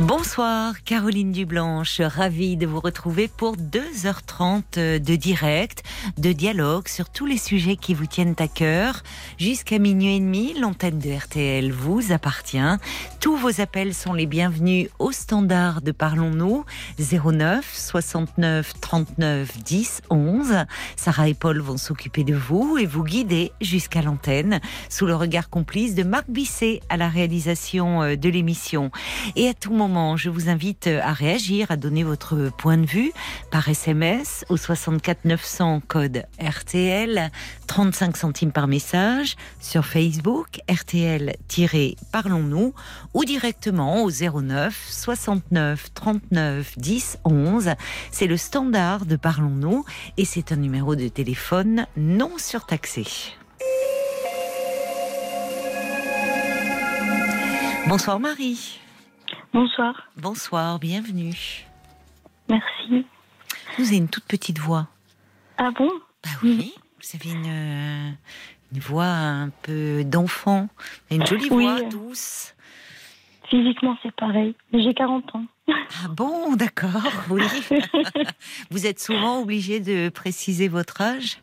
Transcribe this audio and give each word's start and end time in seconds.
Bonsoir 0.00 0.84
Caroline 0.84 1.32
Dublanche, 1.32 2.02
ravie 2.02 2.58
de 2.58 2.66
vous 2.66 2.80
retrouver 2.80 3.28
pour 3.28 3.56
2h30 3.56 4.98
de 4.98 5.16
direct, 5.16 5.84
de 6.18 6.32
dialogue 6.32 6.86
sur 6.86 7.08
tous 7.08 7.24
les 7.24 7.38
sujets 7.38 7.76
qui 7.76 7.94
vous 7.94 8.04
tiennent 8.04 8.34
à 8.38 8.46
cœur. 8.46 9.02
Jusqu'à 9.38 9.78
minuit 9.78 10.16
et 10.16 10.20
demi, 10.20 10.52
l'antenne 10.52 10.98
de 10.98 11.10
RTL 11.10 11.72
vous 11.72 12.12
appartient. 12.12 12.58
Tous 13.20 13.38
vos 13.38 13.62
appels 13.62 13.94
sont 13.94 14.12
les 14.12 14.26
bienvenus 14.26 14.90
au 14.98 15.12
standard 15.12 15.80
de 15.80 15.92
Parlons-nous 15.92 16.66
09 16.98 17.64
69 17.74 18.74
39 18.78 19.62
10 19.62 20.02
11. 20.10 20.66
Sarah 20.96 21.28
et 21.28 21.34
Paul 21.34 21.58
vont 21.60 21.78
s'occuper 21.78 22.22
de 22.22 22.34
vous 22.34 22.76
et 22.76 22.84
vous 22.84 23.02
guider 23.02 23.50
jusqu'à 23.62 24.02
l'antenne 24.02 24.60
sous 24.90 25.06
le 25.06 25.14
regard 25.14 25.48
complice 25.48 25.94
de 25.94 26.02
Marc 26.02 26.26
Bisset 26.28 26.80
à 26.90 26.98
la 26.98 27.08
réalisation 27.08 28.02
euh, 28.02 28.16
de 28.16 28.28
l'émission. 28.28 28.90
Et 29.36 29.48
à 29.48 29.54
tout 29.54 29.72
moment, 29.72 29.85
je 30.16 30.30
vous 30.30 30.48
invite 30.48 30.88
à 30.88 31.12
réagir, 31.12 31.70
à 31.70 31.76
donner 31.76 32.02
votre 32.02 32.50
point 32.58 32.76
de 32.76 32.86
vue 32.86 33.12
par 33.52 33.68
SMS 33.68 34.44
au 34.48 34.56
64 34.56 35.24
900 35.24 35.80
code 35.86 36.24
RTL, 36.40 37.30
35 37.68 38.16
centimes 38.16 38.50
par 38.50 38.66
message, 38.66 39.36
sur 39.60 39.86
Facebook 39.86 40.58
RTL-Parlons-nous 40.68 42.74
ou 43.14 43.24
directement 43.24 44.02
au 44.02 44.10
09 44.10 44.76
69 44.90 45.94
39 45.94 46.78
10 46.78 47.18
11. 47.24 47.70
C'est 48.10 48.26
le 48.26 48.36
standard 48.36 49.06
de 49.06 49.14
Parlons-nous 49.14 49.84
et 50.16 50.24
c'est 50.24 50.50
un 50.50 50.56
numéro 50.56 50.96
de 50.96 51.06
téléphone 51.06 51.86
non 51.96 52.32
surtaxé. 52.38 53.04
Bonsoir 57.86 58.18
Marie. 58.18 58.80
Bonsoir. 59.60 59.94
Bonsoir, 60.18 60.78
bienvenue. 60.78 61.64
Merci. 62.50 63.06
Vous 63.78 63.86
avez 63.86 63.96
une 63.96 64.08
toute 64.10 64.26
petite 64.26 64.58
voix. 64.58 64.86
Ah 65.56 65.70
bon? 65.70 65.88
Bah 66.22 66.28
oui, 66.42 66.74
vous 67.00 67.18
avez 67.18 67.30
une, 67.34 68.16
une 68.74 68.78
voix 68.78 69.06
un 69.06 69.48
peu 69.62 70.04
d'enfant, 70.04 70.68
une 71.10 71.24
jolie 71.24 71.48
Oui. 71.50 71.64
voix 71.64 71.80
douce. 71.80 72.54
Physiquement, 73.48 73.96
c'est 74.02 74.14
pareil. 74.14 74.54
Mais 74.74 74.82
j'ai 74.82 74.92
40 74.92 75.34
ans. 75.36 75.46
Ah 75.70 76.08
bon, 76.10 76.54
d'accord, 76.54 77.10
oui. 77.30 77.40
vous 78.70 78.86
êtes 78.86 79.00
souvent 79.00 79.40
obligé 79.40 79.80
de 79.80 80.10
préciser 80.10 80.68
votre 80.68 81.00
âge? 81.00 81.38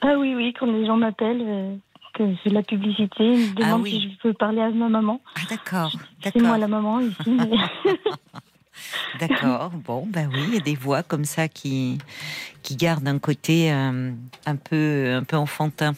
Ah 0.00 0.14
oui, 0.16 0.34
oui, 0.34 0.54
quand 0.58 0.64
les 0.64 0.86
gens 0.86 0.96
m'appellent, 0.96 1.44
euh, 1.46 1.76
que 2.14 2.22
c'est 2.42 2.50
de 2.50 2.54
la 2.54 2.62
publicité, 2.62 3.24
ils 3.24 3.38
me 3.38 3.46
Ah 3.50 3.54
demandent 3.64 3.82
oui. 3.82 3.90
si 3.90 4.10
je 4.10 4.16
peux 4.18 4.32
parler 4.32 4.60
à 4.60 4.70
ma 4.70 4.88
maman. 4.88 5.20
Ah 5.36 5.40
d'accord, 5.48 5.92
C'est 6.22 6.40
moi 6.40 6.58
la 6.58 6.68
maman 6.68 7.00
ici. 7.00 7.16
mais- 7.26 7.94
d'accord. 9.18 9.70
Bon, 9.70 10.06
bah 10.06 10.22
oui, 10.32 10.40
il 10.48 10.54
y 10.54 10.56
a 10.56 10.60
des 10.60 10.74
voix 10.74 11.02
comme 11.02 11.24
ça 11.24 11.48
qui, 11.48 11.98
qui 12.62 12.76
gardent 12.76 13.08
un 13.08 13.18
côté 13.18 13.72
euh, 13.72 14.12
un, 14.46 14.56
peu, 14.56 15.14
un 15.14 15.24
peu 15.24 15.36
enfantin. 15.36 15.92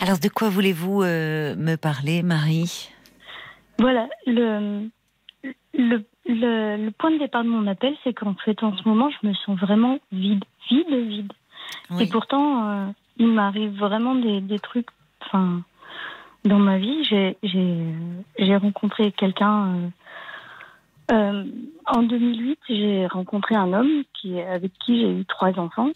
Alors, 0.00 0.18
de 0.18 0.28
quoi 0.28 0.48
voulez-vous 0.50 1.02
euh, 1.02 1.54
me 1.56 1.76
parler, 1.76 2.22
Marie? 2.22 2.90
Voilà, 3.78 4.08
le, 4.26 4.88
le, 5.72 6.04
le, 6.26 6.76
le 6.84 6.90
point 6.90 7.10
de 7.10 7.18
départ 7.18 7.42
de 7.44 7.48
mon 7.48 7.66
appel, 7.66 7.94
c'est 8.04 8.12
qu'en 8.12 8.34
fait, 8.44 8.62
en 8.62 8.76
ce 8.76 8.88
moment, 8.88 9.08
je 9.10 9.26
me 9.28 9.34
sens 9.34 9.58
vraiment 9.58 9.98
vide, 10.12 10.44
vide, 10.70 10.88
vide. 11.08 11.32
Et 12.00 12.06
pourtant, 12.06 12.68
euh, 12.68 12.86
il 13.18 13.28
m'arrive 13.28 13.78
vraiment 13.78 14.14
des, 14.14 14.40
des 14.40 14.58
trucs. 14.58 14.88
Enfin, 15.22 15.62
dans 16.44 16.58
ma 16.58 16.78
vie, 16.78 17.04
j'ai 17.04 18.56
rencontré 18.56 19.12
quelqu'un. 19.12 19.74
euh, 19.74 19.88
euh, 21.12 21.44
en 21.86 22.02
2008, 22.02 22.58
j'ai 22.68 23.06
rencontré 23.06 23.54
un 23.54 23.72
homme 23.72 24.02
qui 24.14 24.40
avec 24.40 24.72
qui 24.84 25.00
j'ai 25.00 25.10
eu 25.20 25.24
trois 25.26 25.58
enfants. 25.58 25.90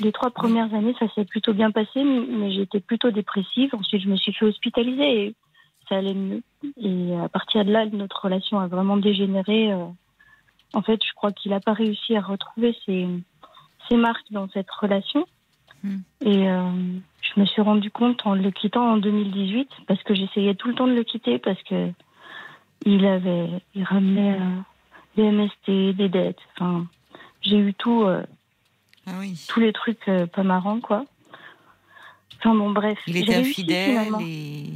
Les 0.00 0.12
trois 0.12 0.30
premières 0.30 0.72
années, 0.74 0.94
ça 0.98 1.06
s'est 1.14 1.24
plutôt 1.24 1.52
bien 1.52 1.70
passé, 1.70 2.02
mais 2.02 2.52
j'étais 2.52 2.80
plutôt 2.80 3.10
dépressive. 3.10 3.74
Ensuite, 3.74 4.02
je 4.02 4.08
me 4.08 4.16
suis 4.16 4.32
fait 4.32 4.46
hospitaliser 4.46 5.26
et 5.26 5.34
ça 5.88 5.96
allait 5.96 6.14
mieux. 6.14 6.42
Et 6.80 7.14
à 7.16 7.28
partir 7.28 7.64
de 7.64 7.70
là, 7.72 7.86
notre 7.86 8.22
relation 8.24 8.58
a 8.58 8.68
vraiment 8.68 8.96
dégénéré. 8.96 9.72
euh. 9.72 9.84
En 10.74 10.80
fait, 10.82 10.98
je 11.06 11.12
crois 11.14 11.32
qu'il 11.32 11.50
n'a 11.50 11.60
pas 11.60 11.74
réussi 11.74 12.16
à 12.16 12.22
retrouver 12.22 12.74
ses, 12.86 13.06
ses 13.88 13.96
marques 13.96 14.30
dans 14.30 14.48
cette 14.48 14.70
relation. 14.70 15.26
Hmm. 15.84 15.98
Et 16.24 16.48
euh, 16.48 16.70
je 17.34 17.40
me 17.40 17.44
suis 17.46 17.62
rendu 17.62 17.90
compte 17.90 18.24
en 18.24 18.34
le 18.34 18.50
quittant 18.50 18.92
en 18.92 18.96
2018, 18.98 19.68
parce 19.86 20.02
que 20.02 20.14
j'essayais 20.14 20.54
tout 20.54 20.68
le 20.68 20.74
temps 20.74 20.86
de 20.86 20.94
le 20.94 21.02
quitter, 21.04 21.38
parce 21.38 21.60
que 21.64 21.90
il 22.86 23.06
avait, 23.06 23.48
il 23.74 23.84
ramenait 23.84 24.34
euh, 24.40 24.60
des 25.16 25.30
MST, 25.30 25.96
des 25.96 26.08
dettes. 26.08 26.40
Enfin, 26.56 26.86
j'ai 27.40 27.58
eu 27.58 27.74
tout, 27.74 28.02
euh, 28.04 28.22
Ah 29.06 29.12
oui. 29.18 29.44
tous 29.48 29.60
les 29.60 29.72
trucs 29.72 30.08
pas 30.32 30.42
marrants, 30.42 30.80
quoi. 30.80 31.04
Enfin 32.38 32.54
bon, 32.54 32.70
bref. 32.70 32.98
Il 33.06 33.16
était 33.16 33.36
infidèle 33.36 34.12
et 34.20 34.66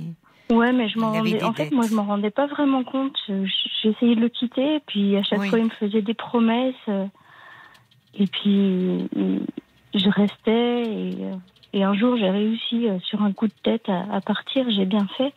Ouais, 0.48 0.72
mais 0.72 0.88
je 0.88 1.00
m'en 1.00 1.10
rendais. 1.12 1.42
En 1.42 1.52
fait, 1.52 1.64
dettes. 1.64 1.72
moi, 1.72 1.86
je 1.88 1.94
m'en 1.94 2.04
rendais 2.04 2.30
pas 2.30 2.46
vraiment 2.46 2.84
compte. 2.84 3.16
J'ai 3.28 3.88
essayé 3.90 4.14
de 4.14 4.20
le 4.20 4.28
quitter, 4.28 4.76
et 4.76 4.80
puis 4.86 5.16
à 5.16 5.24
chaque 5.24 5.40
Oui. 5.40 5.48
fois, 5.48 5.58
il 5.58 5.64
me 5.64 5.70
faisait 5.70 6.02
des 6.02 6.14
promesses. 6.14 6.74
Et 8.14 8.26
puis, 8.28 9.08
je 9.96 10.08
restais. 10.10 10.82
Et, 10.82 11.16
euh, 11.24 11.34
et 11.72 11.82
un 11.84 11.94
jour, 11.94 12.16
j'ai 12.16 12.30
réussi 12.30 12.88
euh, 12.88 12.98
sur 13.00 13.22
un 13.22 13.32
coup 13.32 13.46
de 13.48 13.52
tête 13.62 13.88
à, 13.88 14.04
à 14.14 14.20
partir. 14.20 14.64
J'ai 14.70 14.84
bien 14.86 15.06
fait. 15.16 15.32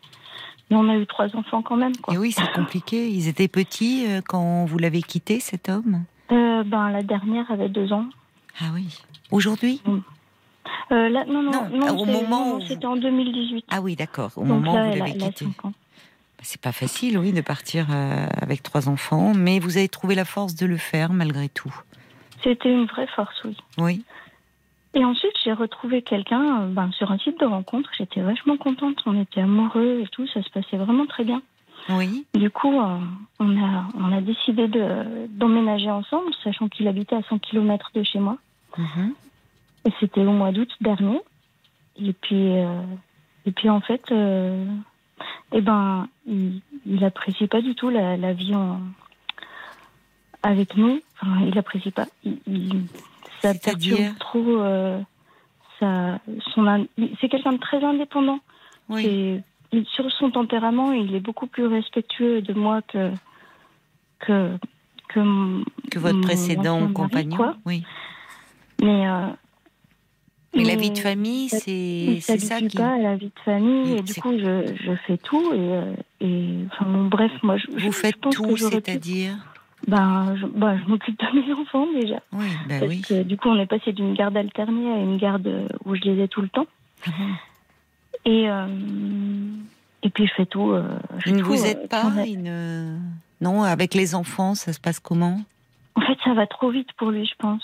Mais 0.70 0.78
on 0.78 0.88
a 0.88 0.96
eu 0.96 1.08
trois 1.08 1.36
enfants 1.36 1.64
quand 1.64 1.78
même, 1.78 1.96
quoi. 1.98 2.14
Et 2.14 2.18
oui, 2.18 2.32
c'est 2.32 2.52
compliqué. 2.54 3.10
Ils 3.10 3.28
étaient 3.28 3.48
petits 3.48 4.06
euh, 4.08 4.22
quand 4.28 4.66
vous 4.66 4.78
l'avez 4.78 5.02
quitté, 5.02 5.40
cet 5.40 5.68
homme? 5.68 6.04
Euh, 6.32 6.64
ben, 6.64 6.92
la 6.92 7.02
dernière 7.02 7.50
avait 7.52 7.70
deux 7.70 7.92
ans. 7.92 8.06
Ah 8.62 8.66
oui. 8.76 8.88
Aujourd'hui? 9.32 9.82
Euh, 10.92 11.10
là, 11.10 11.26
non, 11.26 11.42
non, 11.42 11.52
Non, 11.52 11.70
non, 11.88 11.98
au 12.00 12.06
moment 12.06 12.56
où- 12.56 12.62
c'était 12.62 12.86
en 12.86 12.96
2018. 12.98 13.66
Ah 13.72 13.82
oui, 13.82 13.96
d'accord. 13.96 14.32
Au 14.36 14.42
Donc 14.42 14.64
moment 14.64 14.74
là, 14.76 14.86
où 14.88 14.92
vous 14.92 14.98
l'avez 15.00 15.18
quitté. 15.18 15.46
ans. 15.64 15.74
C'est 16.42 16.62
pas 16.62 16.72
facile, 16.72 17.18
oui, 17.18 17.32
de 17.34 17.42
partir 17.42 17.88
avec 18.42 18.64
trois 18.64 18.88
enfants, 18.88 19.34
mais 19.36 19.60
vous 19.60 19.78
avez 19.78 19.90
trouvé 19.90 20.16
la 20.16 20.24
force 20.26 20.56
de 20.56 20.66
le 20.68 20.78
faire 20.78 21.12
malgré 21.14 21.50
tout. 21.50 21.74
C'était 22.44 22.72
une 22.72 22.86
vraie 22.86 23.08
force, 23.16 23.36
oui. 23.44 23.58
Oui. 23.78 24.04
Et 24.96 25.06
ensuite, 25.06 25.34
j'ai 25.44 25.54
retrouvé 25.54 26.02
quelqu'un 26.02 26.62
euh, 26.62 26.68
ben, 26.68 26.92
sur 26.92 27.12
un 27.12 27.18
site 27.20 27.40
de 27.40 27.46
rencontre. 27.46 27.90
J'étais 27.98 28.22
vachement 28.22 28.58
contente. 28.58 29.02
On 29.06 29.20
était 29.22 29.42
amoureux 29.42 30.02
et 30.04 30.08
tout. 30.08 30.26
Ça 30.28 30.42
se 30.42 30.50
passait 30.50 30.78
vraiment 30.78 31.06
très 31.06 31.24
bien. 31.24 31.42
Oui. 31.90 32.26
Du 32.34 32.50
coup, 32.50 32.80
euh, 32.80 32.98
on, 33.40 33.64
a, 33.64 33.88
on 33.98 34.12
a 34.12 34.22
décidé 34.22 34.68
de- 34.68 35.28
d'emménager 35.30 35.90
ensemble, 35.92 36.32
sachant 36.44 36.68
qu'il 36.68 36.88
habitait 36.88 37.16
à 37.16 37.22
100 37.24 37.40
km 37.40 37.92
de 37.94 38.04
chez 38.04 38.20
moi. 38.20 38.38
Mhm. 38.78 39.14
Et 39.86 39.92
c'était 40.00 40.22
au 40.26 40.32
mois 40.32 40.52
d'août 40.52 40.70
dernier. 40.82 41.22
Et 41.98 42.14
puis, 42.14 42.58
euh, 42.58 42.82
et 43.46 43.52
puis 43.52 43.70
en 43.70 43.82
fait, 43.82 44.12
euh, 44.12 44.66
eh 45.54 45.62
ben, 45.62 46.08
il, 46.28 46.62
il 46.86 47.04
apprécie 47.06 47.48
pas 47.48 47.62
du 47.62 47.76
tout 47.76 47.90
la, 47.90 48.18
la 48.18 48.34
vie 48.34 48.56
en, 48.56 48.80
avec 50.44 50.76
nous. 50.78 51.00
Enfin, 51.22 51.42
il 51.46 51.58
apprécie 51.58 51.92
pas. 51.92 52.06
Il, 52.24 52.38
il- 52.48 52.84
ça 53.42 53.54
perturbe 53.54 54.18
trop. 54.20 54.62
euh, 54.62 55.00
ça, 55.80 56.20
son, 56.54 56.88
c'est 57.22 57.30
quelqu'un 57.30 57.54
de 57.54 57.58
très 57.60 57.84
indépendant. 57.84 58.40
Oui. 58.90 59.06
Et 59.06 59.42
il- 59.72 59.86
sur 59.86 60.10
son 60.12 60.32
tempérament, 60.32 60.92
il 60.92 61.14
est 61.16 61.20
beaucoup 61.20 61.48
plus 61.48 61.66
respectueux 61.68 62.42
de 62.42 62.54
moi 62.54 62.82
que 62.82 63.12
que 64.20 64.58
que, 65.10 66.00
votre 66.00 66.22
précédent 66.22 66.82
mari, 66.82 66.94
compagnon. 66.94 67.36
quoi. 67.38 67.56
Oui. 67.66 67.84
Mais 68.82 69.08
euh, 69.08 69.28
Mais 70.56 70.64
la 70.66 70.76
vie 70.76 70.92
de 70.92 70.98
famille, 71.00 71.50
c'est 71.50 72.20
c'est 72.22 72.40
ça 72.40 72.60
qui. 72.60 72.78
pas 72.78 72.94
à 72.94 72.98
la 72.98 73.16
vie 73.16 73.28
de 73.36 73.40
famille 73.46 73.94
et 73.98 74.02
du 74.02 74.14
coup 74.16 74.32
je, 74.38 74.74
je 74.84 74.96
fais 75.08 75.18
tout 75.18 75.54
et, 75.54 75.58
euh, 75.60 75.94
et 76.22 76.56
enfin 76.72 76.86
bon, 76.92 77.06
bref 77.08 77.32
moi 77.44 77.58
je, 77.58 77.66
je- 77.78 77.86
Vous 77.86 77.92
je 77.92 77.98
faites 77.98 78.18
pense 78.18 78.36
que 78.36 78.42
tout, 78.44 78.58
c'est-à-dire 78.58 79.36
ben 79.88 80.36
je, 80.40 80.46
ben, 80.46 80.78
je 80.84 80.90
m'occupe 80.90 81.18
de 81.20 81.40
mes 81.40 81.54
enfants 81.54 81.88
déjà. 81.94 82.20
Oui, 82.34 82.46
ben 82.68 82.80
parce 82.80 82.92
oui. 82.92 83.02
que 83.02 83.24
du 83.24 83.38
coup 83.38 83.50
on 83.50 83.60
est 83.60 83.66
passé 83.66 83.94
d'une 83.94 84.14
garde 84.14 84.36
alternée 84.38 84.92
à 84.92 84.98
une 84.98 85.18
garde 85.18 85.68
où 85.86 85.96
je 85.96 86.02
les 86.02 86.24
ai 86.24 86.28
tout 86.28 86.42
le 86.42 86.50
temps. 86.50 86.68
Ah 87.08 87.12
et 88.26 88.50
euh, 88.50 88.68
et 90.04 90.10
puis 90.10 90.28
je 90.28 90.34
fais 90.34 90.46
tout 90.46 90.72
euh, 90.72 90.84
je 91.26 91.34
ne 91.34 91.42
vous 91.42 91.64
euh, 91.64 91.68
aide 91.68 91.88
pas 91.88 92.04
sans- 92.04 92.24
il 92.24 92.44
ne- 92.44 92.98
Non, 93.42 93.64
avec 93.64 93.94
les 93.94 94.14
enfants, 94.16 94.54
ça 94.56 94.74
se 94.74 94.80
passe 94.80 95.00
comment? 95.00 95.42
En 95.96 96.02
fait 96.02 96.18
ça 96.26 96.34
va 96.34 96.46
trop 96.46 96.70
vite 96.72 96.92
pour 96.98 97.12
lui 97.12 97.26
je 97.26 97.36
pense. 97.40 97.64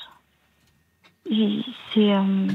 C'est 1.93 2.13
euh, 2.13 2.47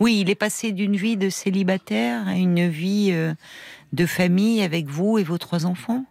Oui, 0.00 0.20
il 0.20 0.30
est 0.30 0.34
passé 0.34 0.72
d'une 0.72 0.96
vie 0.96 1.16
de 1.16 1.28
célibataire 1.28 2.26
à 2.28 2.36
une 2.36 2.68
vie 2.68 3.10
euh, 3.12 3.34
de 3.92 4.06
famille 4.06 4.62
avec 4.62 4.86
vous 4.86 5.18
et 5.18 5.24
vos 5.24 5.38
trois 5.38 5.66
enfants. 5.66 6.04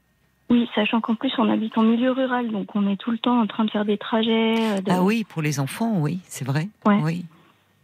Oui, 0.50 0.70
sachant 0.76 1.02
qu'en 1.02 1.16
plus 1.16 1.32
on 1.38 1.50
habite 1.50 1.78
en 1.78 1.82
milieu 1.84 2.12
rural, 2.12 2.50
donc 2.52 2.74
on 2.76 2.88
est 2.90 2.96
tout 2.96 3.12
le 3.12 3.18
temps 3.18 3.40
en 3.42 3.48
train 3.48 3.66
de 3.66 3.72
faire 3.72 3.84
des 3.86 3.98
trajets. 3.98 4.56
euh, 4.78 4.82
de- 4.82 4.92
Ah 4.92 5.04
oui, 5.04 5.24
pour 5.26 5.42
les 5.42 5.60
enfants, 5.60 5.98
oui, 6.00 6.20
c'est 6.24 6.46
vrai. 6.46 6.70
Ouais. 6.86 7.00
Oui. 7.04 7.26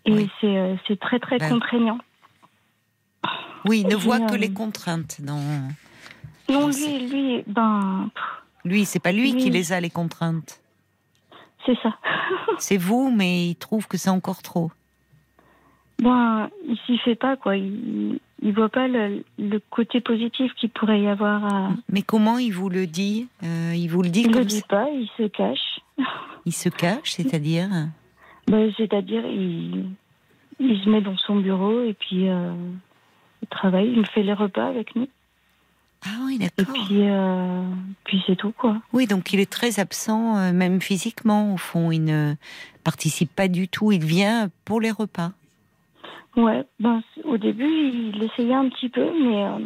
Et 0.05 0.13
oui. 0.13 0.29
c'est 0.39 0.57
euh, 0.57 0.75
c'est 0.87 0.99
très 0.99 1.19
très 1.19 1.37
Ben, 1.39 1.49
contraignant. 1.49 1.97
Oui, 3.65 3.81
il 3.81 3.87
ne 3.87 3.93
Et, 3.93 3.95
voit 3.95 4.19
que 4.19 4.33
euh, 4.33 4.37
les 4.37 4.51
contraintes. 4.53 5.21
Dans... 5.21 5.39
Non, 6.49 6.67
lui, 6.67 7.07
lui, 7.09 7.43
ben, 7.47 8.09
Lui, 8.65 8.85
c'est 8.85 8.99
pas 8.99 9.11
lui 9.13 9.35
qui 9.37 9.49
les 9.49 9.71
a, 9.71 9.79
les 9.79 9.89
contraintes. 9.89 10.61
c'est 11.65 11.77
ça. 11.81 11.95
C'est 12.59 12.77
vous, 12.77 13.09
mais 13.11 13.47
il 13.47 13.55
trouve 13.55 13.87
que 13.87 13.97
c'est 13.97 14.09
encore 14.09 14.41
trop. 14.41 14.69
Ben, 15.99 16.49
il 16.67 16.77
s'y 16.85 16.97
fait 16.99 17.15
pas, 17.15 17.35
quoi. 17.37 17.55
Il, 17.57 18.19
il 18.43 18.53
voit 18.53 18.69
pas 18.69 18.87
le, 18.87 19.23
le 19.39 19.59
côté 19.69 20.01
positif 20.01 20.51
qu'il 20.55 20.69
pourrait 20.69 21.01
y 21.01 21.07
avoir 21.07 21.45
à. 21.45 21.69
Mais 21.89 22.01
comment 22.01 22.37
il 22.37 22.51
vous 22.51 22.69
le 22.69 22.85
dit 22.85 23.27
Euh, 23.43 23.73
Il 23.75 23.87
vous 23.87 24.01
le 24.01 24.09
dit 24.09 24.21
Il 24.21 24.31
le 24.31 24.45
dit 24.45 24.59
ça 24.59 24.65
pas, 24.67 24.87
il 24.89 25.09
se 25.17 25.27
cache. 25.27 25.79
Il 26.45 26.51
se 26.53 26.67
cache, 26.67 27.11
c'est-à-dire 27.13 27.69
Ben, 28.47 28.69
C'est-à-dire, 28.75 29.25
il, 29.25 29.85
il 30.59 30.83
se 30.83 30.89
met 30.89 30.99
dans 30.99 31.15
son 31.15 31.37
bureau 31.37 31.81
et 31.83 31.93
puis 31.93 32.27
euh, 32.27 32.51
il 33.41 33.47
travaille, 33.47 33.93
il 33.95 34.05
fait 34.07 34.23
les 34.23 34.33
repas 34.33 34.67
avec 34.67 34.93
nous. 34.97 35.07
Ah 36.05 36.09
oui, 36.25 36.35
Et 36.35 36.39
d'accord. 36.39 36.73
puis, 36.85 36.97
euh, 37.09 37.63
puis 38.03 38.21
c'est 38.27 38.35
tout, 38.35 38.51
quoi. 38.51 38.81
Oui, 38.91 39.07
donc 39.07 39.31
il 39.31 39.39
est 39.39 39.49
très 39.49 39.79
absent, 39.79 40.35
euh, 40.37 40.51
même 40.51 40.81
physiquement, 40.81 41.53
au 41.53 41.57
fond. 41.57 41.91
Il 41.91 42.03
ne 42.03 42.35
participe 42.83 43.33
pas 43.33 43.47
du 43.47 43.69
tout. 43.69 43.93
Il 43.93 44.03
vient 44.03 44.49
pour 44.65 44.81
les 44.81 44.91
repas. 44.91 45.31
Ouais, 46.35 46.63
ben, 46.79 47.01
au 47.25 47.37
début, 47.37 47.69
il 48.13 48.23
essayait 48.23 48.53
un 48.55 48.67
petit 48.69 48.89
peu, 48.89 49.05
mais 49.21 49.43
euh, 49.45 49.59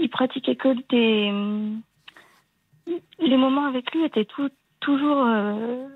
il 0.00 0.08
pratiquait 0.10 0.56
que 0.56 0.68
des. 0.90 1.32
Les 3.18 3.36
moments 3.36 3.64
avec 3.66 3.92
lui 3.94 4.04
étaient 4.04 4.24
tout, 4.26 4.50
toujours 4.80 5.24
euh, 5.26 5.86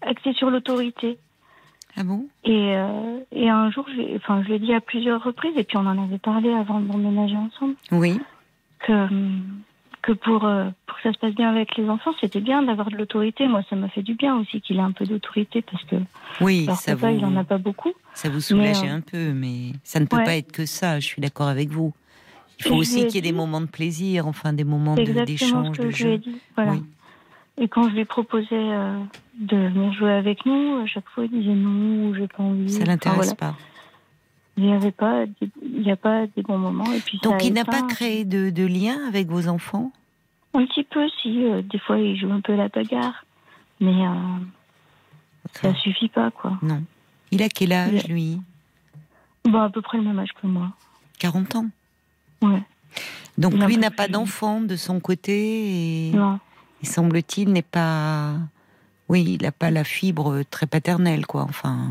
axés 0.00 0.32
sur 0.32 0.50
l'autorité. 0.50 1.18
Ah 1.96 2.02
bon? 2.02 2.26
Et, 2.44 2.76
euh, 2.76 3.20
et 3.30 3.48
un 3.48 3.70
jour, 3.70 3.86
je, 3.88 3.94
l'ai- 3.94 4.16
enfin, 4.16 4.42
je 4.42 4.48
l'ai 4.48 4.58
dit 4.58 4.74
à 4.74 4.80
plusieurs 4.80 5.22
reprises, 5.22 5.56
et 5.56 5.62
puis 5.64 5.76
on 5.76 5.86
en 5.86 6.02
avait 6.02 6.18
parlé 6.18 6.50
avant 6.52 6.80
d'emménager 6.80 7.36
ensemble, 7.36 7.76
Oui. 7.92 8.18
que, 8.80 9.06
que 10.06 10.12
pour, 10.12 10.44
euh, 10.44 10.68
pour 10.86 10.96
que 10.98 11.02
ça 11.02 11.12
se 11.14 11.18
passe 11.18 11.34
bien 11.34 11.48
avec 11.48 11.76
les 11.78 11.88
enfants, 11.88 12.12
c'était 12.20 12.40
bien 12.40 12.62
d'avoir 12.62 12.90
de 12.90 12.96
l'autorité. 12.96 13.48
Moi, 13.48 13.62
ça 13.70 13.74
m'a 13.76 13.88
fait 13.88 14.02
du 14.02 14.14
bien 14.14 14.36
aussi 14.38 14.60
qu'il 14.60 14.76
ait 14.76 14.80
un 14.80 14.92
peu 14.92 15.06
d'autorité, 15.06 15.62
parce 15.62 15.82
que 15.84 15.96
Oui, 16.42 16.68
ça 16.76 16.94
vous, 16.94 17.06
il 17.08 17.24
en 17.24 17.34
a 17.36 17.44
pas 17.44 17.56
beaucoup. 17.58 17.92
ça 18.12 18.28
vous 18.28 18.40
soulageait 18.40 18.88
euh, 18.90 18.96
un 18.96 19.00
peu, 19.00 19.32
mais 19.32 19.72
ça 19.82 20.00
ne 20.00 20.04
peut 20.04 20.18
ouais. 20.18 20.24
pas 20.24 20.36
être 20.36 20.52
que 20.52 20.66
ça. 20.66 21.00
Je 21.00 21.06
suis 21.06 21.22
d'accord 21.22 21.48
avec 21.48 21.70
vous. 21.70 21.94
Il 22.60 22.66
faut 22.66 22.74
aussi 22.74 23.06
qu'il 23.06 23.14
y 23.16 23.18
ait 23.18 23.22
des 23.22 23.32
moments 23.32 23.60
de 23.62 23.66
plaisir, 23.66 24.26
enfin 24.26 24.52
des 24.52 24.62
moments 24.64 24.94
de- 24.94 25.24
d'échange, 25.24 25.78
de 25.78 25.90
je. 25.90 26.20
Voilà. 26.54 26.72
Oui. 26.72 26.82
Et 27.56 27.68
quand 27.68 27.88
je 27.88 27.94
lui 27.94 28.04
proposais 28.04 28.46
euh, 28.52 28.98
de 29.38 29.56
venir 29.56 29.92
jouer 29.94 30.12
avec 30.12 30.44
nous, 30.44 30.80
à 30.82 30.86
chaque 30.86 31.08
fois 31.08 31.24
il 31.24 31.30
disait 31.30 31.54
non, 31.54 32.12
j'ai 32.14 32.28
pas 32.28 32.42
envie. 32.42 32.68
Ça 32.68 32.82
Enfin, 32.82 32.90
l'intéresse 32.92 33.16
voilà. 33.16 33.34
pas. 33.34 33.56
Il 34.56 34.64
n'y 34.66 34.72
avait 34.72 34.92
pas, 34.92 35.24
il 35.62 35.82
n'y 35.82 35.90
a 35.90 35.96
pas 35.96 36.26
des 36.28 36.42
bons 36.42 36.58
moments. 36.58 36.90
Et 36.92 37.00
puis 37.00 37.18
Donc 37.22 37.44
il 37.44 37.52
n'a 37.52 37.64
pas 37.64 37.82
créé 37.82 38.24
de, 38.24 38.50
de 38.50 38.64
lien 38.64 38.96
avec 39.08 39.26
vos 39.28 39.48
enfants? 39.48 39.90
Un 40.54 40.64
petit 40.66 40.84
peu, 40.84 41.08
si. 41.20 41.44
euh, 41.44 41.62
des 41.62 41.78
fois 41.80 41.98
il 41.98 42.16
joue 42.16 42.30
un 42.30 42.40
peu 42.40 42.54
la 42.54 42.68
bagarre, 42.68 43.24
mais 43.80 44.06
euh, 44.06 44.12
ça 45.54 45.74
suffit 45.74 46.08
pas, 46.08 46.30
quoi. 46.30 46.56
Non. 46.62 46.82
Il 47.32 47.42
a 47.42 47.48
quel 47.48 47.72
âge, 47.72 48.04
Il- 48.06 48.12
lui? 48.12 48.40
Bon, 49.44 49.60
à 49.60 49.68
peu 49.70 49.82
près 49.82 49.98
le 49.98 50.04
même 50.04 50.18
âge 50.20 50.32
que 50.40 50.46
moi. 50.46 50.70
40 51.18 51.56
ans. 51.56 51.66
Ouais. 52.42 52.62
Donc 53.36 53.54
Il 53.56 53.64
lui 53.64 53.76
n'a 53.76 53.90
pas 53.90 54.06
d'enfant 54.06 54.60
de 54.60 54.76
son 54.76 55.00
côté 55.00 56.08
et, 56.08 56.12
Non. 56.12 56.38
et 56.82 56.86
semble-t-il 56.86 57.50
n'est 57.52 57.62
pas... 57.62 58.34
Oui, 59.08 59.36
il 59.38 59.42
n'a 59.42 59.52
pas 59.52 59.70
la 59.72 59.82
fibre 59.84 60.42
très 60.48 60.66
paternelle, 60.66 61.26
quoi. 61.26 61.42
Enfin, 61.42 61.90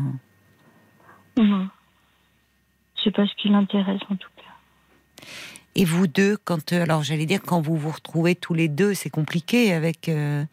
Non. 1.36 1.68
Sais 3.04 3.10
pas 3.10 3.26
ce 3.26 3.34
qui 3.34 3.50
l'intéresse 3.50 4.00
en 4.08 4.16
tout 4.16 4.30
cas. 4.36 5.26
Et 5.76 5.84
vous 5.84 6.06
deux, 6.06 6.36
quand 6.36 6.72
euh, 6.72 6.82
alors 6.82 7.02
j'allais 7.02 7.26
dire 7.26 7.42
quand 7.44 7.60
vous 7.60 7.76
vous 7.76 7.90
retrouvez 7.90 8.34
tous 8.34 8.54
les 8.54 8.68
deux, 8.68 8.94
c'est 8.94 9.10
compliqué 9.10 9.74
avec 9.74 10.08
euh, 10.08 10.44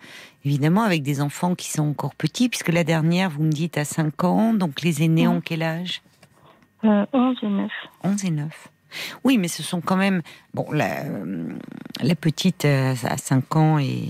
évidemment 0.43 0.81
avec 0.81 1.03
des 1.03 1.21
enfants 1.21 1.55
qui 1.55 1.69
sont 1.69 1.87
encore 1.87 2.15
petits, 2.15 2.49
puisque 2.49 2.69
la 2.69 2.83
dernière 2.83 3.29
vous 3.29 3.43
me 3.43 3.51
dites 3.51 3.77
à 3.77 3.85
5 3.85 4.23
ans, 4.23 4.53
donc 4.53 4.81
les 4.81 5.03
aînés 5.03 5.27
ont 5.27 5.39
quel 5.39 5.63
âge? 5.63 6.01
Euh, 6.83 7.05
11 7.13 7.37
et 7.43 7.47
9. 7.47 7.71
11 8.03 8.25
et 8.25 8.31
9. 8.31 8.69
Oui, 9.23 9.37
mais 9.37 9.47
ce 9.47 9.63
sont 9.63 9.79
quand 9.79 9.95
même 9.95 10.21
bon 10.53 10.69
la, 10.71 11.05
euh, 11.05 11.53
la 12.01 12.15
petite 12.15 12.65
a 12.65 12.95
5 12.95 13.55
ans 13.55 13.79
et 13.79 14.09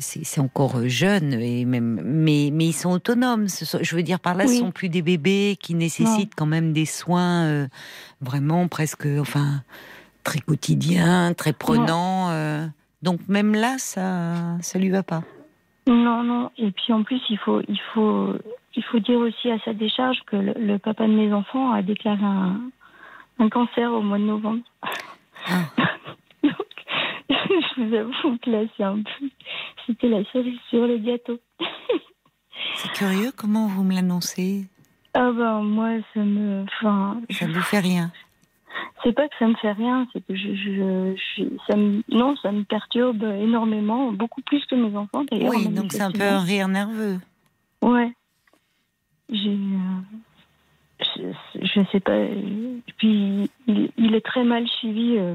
c'est 0.00 0.24
c'est 0.24 0.40
encore 0.40 0.88
jeune 0.88 1.32
et 1.34 1.64
même 1.64 2.00
mais 2.04 2.50
mais 2.52 2.66
ils 2.66 2.72
sont 2.72 2.90
autonomes. 2.90 3.48
Ce 3.48 3.78
je 3.82 3.96
veux 3.96 4.02
dire 4.02 4.20
par 4.20 4.34
là, 4.34 4.46
ce 4.46 4.52
Oui. 4.52 4.58
sont 4.58 4.70
plus 4.72 4.88
des 4.88 5.02
bébés 5.02 5.56
qui 5.60 5.74
nécessitent 5.74 6.34
quand 6.36 6.46
même 6.46 6.72
des 6.72 6.86
soins 6.86 7.44
euh, 7.44 7.66
vraiment 8.20 8.68
presque 8.68 9.06
enfin 9.20 9.62
très 10.24 10.40
quotidiens, 10.40 11.32
très 11.34 11.52
prenants. 11.52 12.30
euh. 12.30 12.66
donc 13.02 13.20
même 13.28 13.54
là, 13.54 13.76
ça 13.78 14.34
ça 14.60 14.78
lui 14.78 14.90
va 14.90 15.02
pas. 15.02 15.22
Non, 15.86 16.22
non. 16.22 16.50
Et 16.58 16.70
puis 16.72 16.92
en 16.92 17.02
plus, 17.02 17.20
il 17.30 17.38
faut, 17.38 17.62
il 17.66 17.80
faut, 17.94 18.34
il 18.76 18.84
faut 18.84 18.98
dire 19.00 19.18
aussi 19.18 19.50
à 19.50 19.58
sa 19.64 19.72
décharge 19.72 20.18
que 20.26 20.36
le, 20.36 20.52
le 20.56 20.78
papa 20.78 21.06
de 21.06 21.12
mes 21.12 21.32
enfants 21.32 21.72
a 21.72 21.82
déclaré 21.82 22.22
un, 22.22 22.60
un 23.38 23.48
cancer 23.48 23.90
au 23.90 24.02
mois 24.02 24.18
de 24.18 24.24
novembre. 24.24 24.62
Ah. 25.48 25.64
Donc, 26.44 26.52
je 27.30 27.82
vous 27.82 27.94
avoue 27.94 28.38
que 28.38 28.50
là, 28.50 28.60
c'est 28.76 28.84
un 28.84 28.96
peu, 29.02 29.26
c'était 29.86 30.08
la 30.08 30.24
cerise 30.32 30.58
sur 30.68 30.86
le 30.86 30.98
gâteau. 30.98 31.38
C'est 32.76 32.92
curieux 32.92 33.32
comment 33.36 33.66
vous 33.66 33.82
me 33.84 33.94
l'annoncez? 33.94 34.66
Ah 35.14 35.30
ben 35.32 35.62
moi, 35.62 35.90
ça 36.14 36.20
me, 36.20 36.62
enfin, 36.64 37.20
Ça 37.30 37.46
ne 37.46 37.52
vous 37.54 37.62
fait 37.62 37.80
rien. 37.80 38.12
c'est 39.02 39.12
pas 39.12 39.28
que 39.28 39.34
ça 39.38 39.46
me 39.48 39.54
fait 39.56 39.72
rien, 39.72 40.06
c'est 40.12 40.24
que 40.24 40.34
je, 40.36 40.54
je, 40.54 41.14
je- 41.36 41.56
ça 41.66 41.76
me, 41.76 42.02
non, 42.10 42.36
ça 42.36 42.52
me 42.52 42.62
perturbe 42.64 43.22
énormément, 43.24 44.12
beaucoup 44.12 44.40
plus 44.42 44.64
que 44.66 44.74
mes 44.74 44.96
enfants 44.96 45.24
d'ailleurs. 45.24 45.50
Oui, 45.50 45.68
donc 45.68 45.92
c'est 45.92 46.02
un 46.02 46.12
peu 46.12 46.22
un 46.22 46.40
rire 46.40 46.68
nerveux. 46.68 47.18
Ouais. 47.82 48.12
J'ai. 49.32 49.50
euh, 49.50 50.18
je, 51.16 51.32
je 51.62 51.80
sais 51.92 52.00
pas. 52.00 52.26
Puis 52.98 53.48
il, 53.66 53.90
il 53.96 54.14
est 54.14 54.24
très 54.24 54.44
mal 54.44 54.66
suivi, 54.68 55.16
euh, 55.18 55.34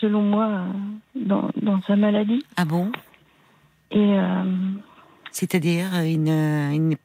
selon 0.00 0.22
moi, 0.22 0.46
euh, 0.46 0.66
dans, 1.16 1.50
dans 1.60 1.80
sa 1.82 1.96
maladie. 1.96 2.44
Ah 2.56 2.64
bon? 2.64 2.92
Et 3.90 3.98
euh, 4.18 4.44
C'est-à-dire, 5.30 5.94
euh, 5.94 6.04
il 6.06 6.22
ne- 6.22 6.72
il 6.80 6.96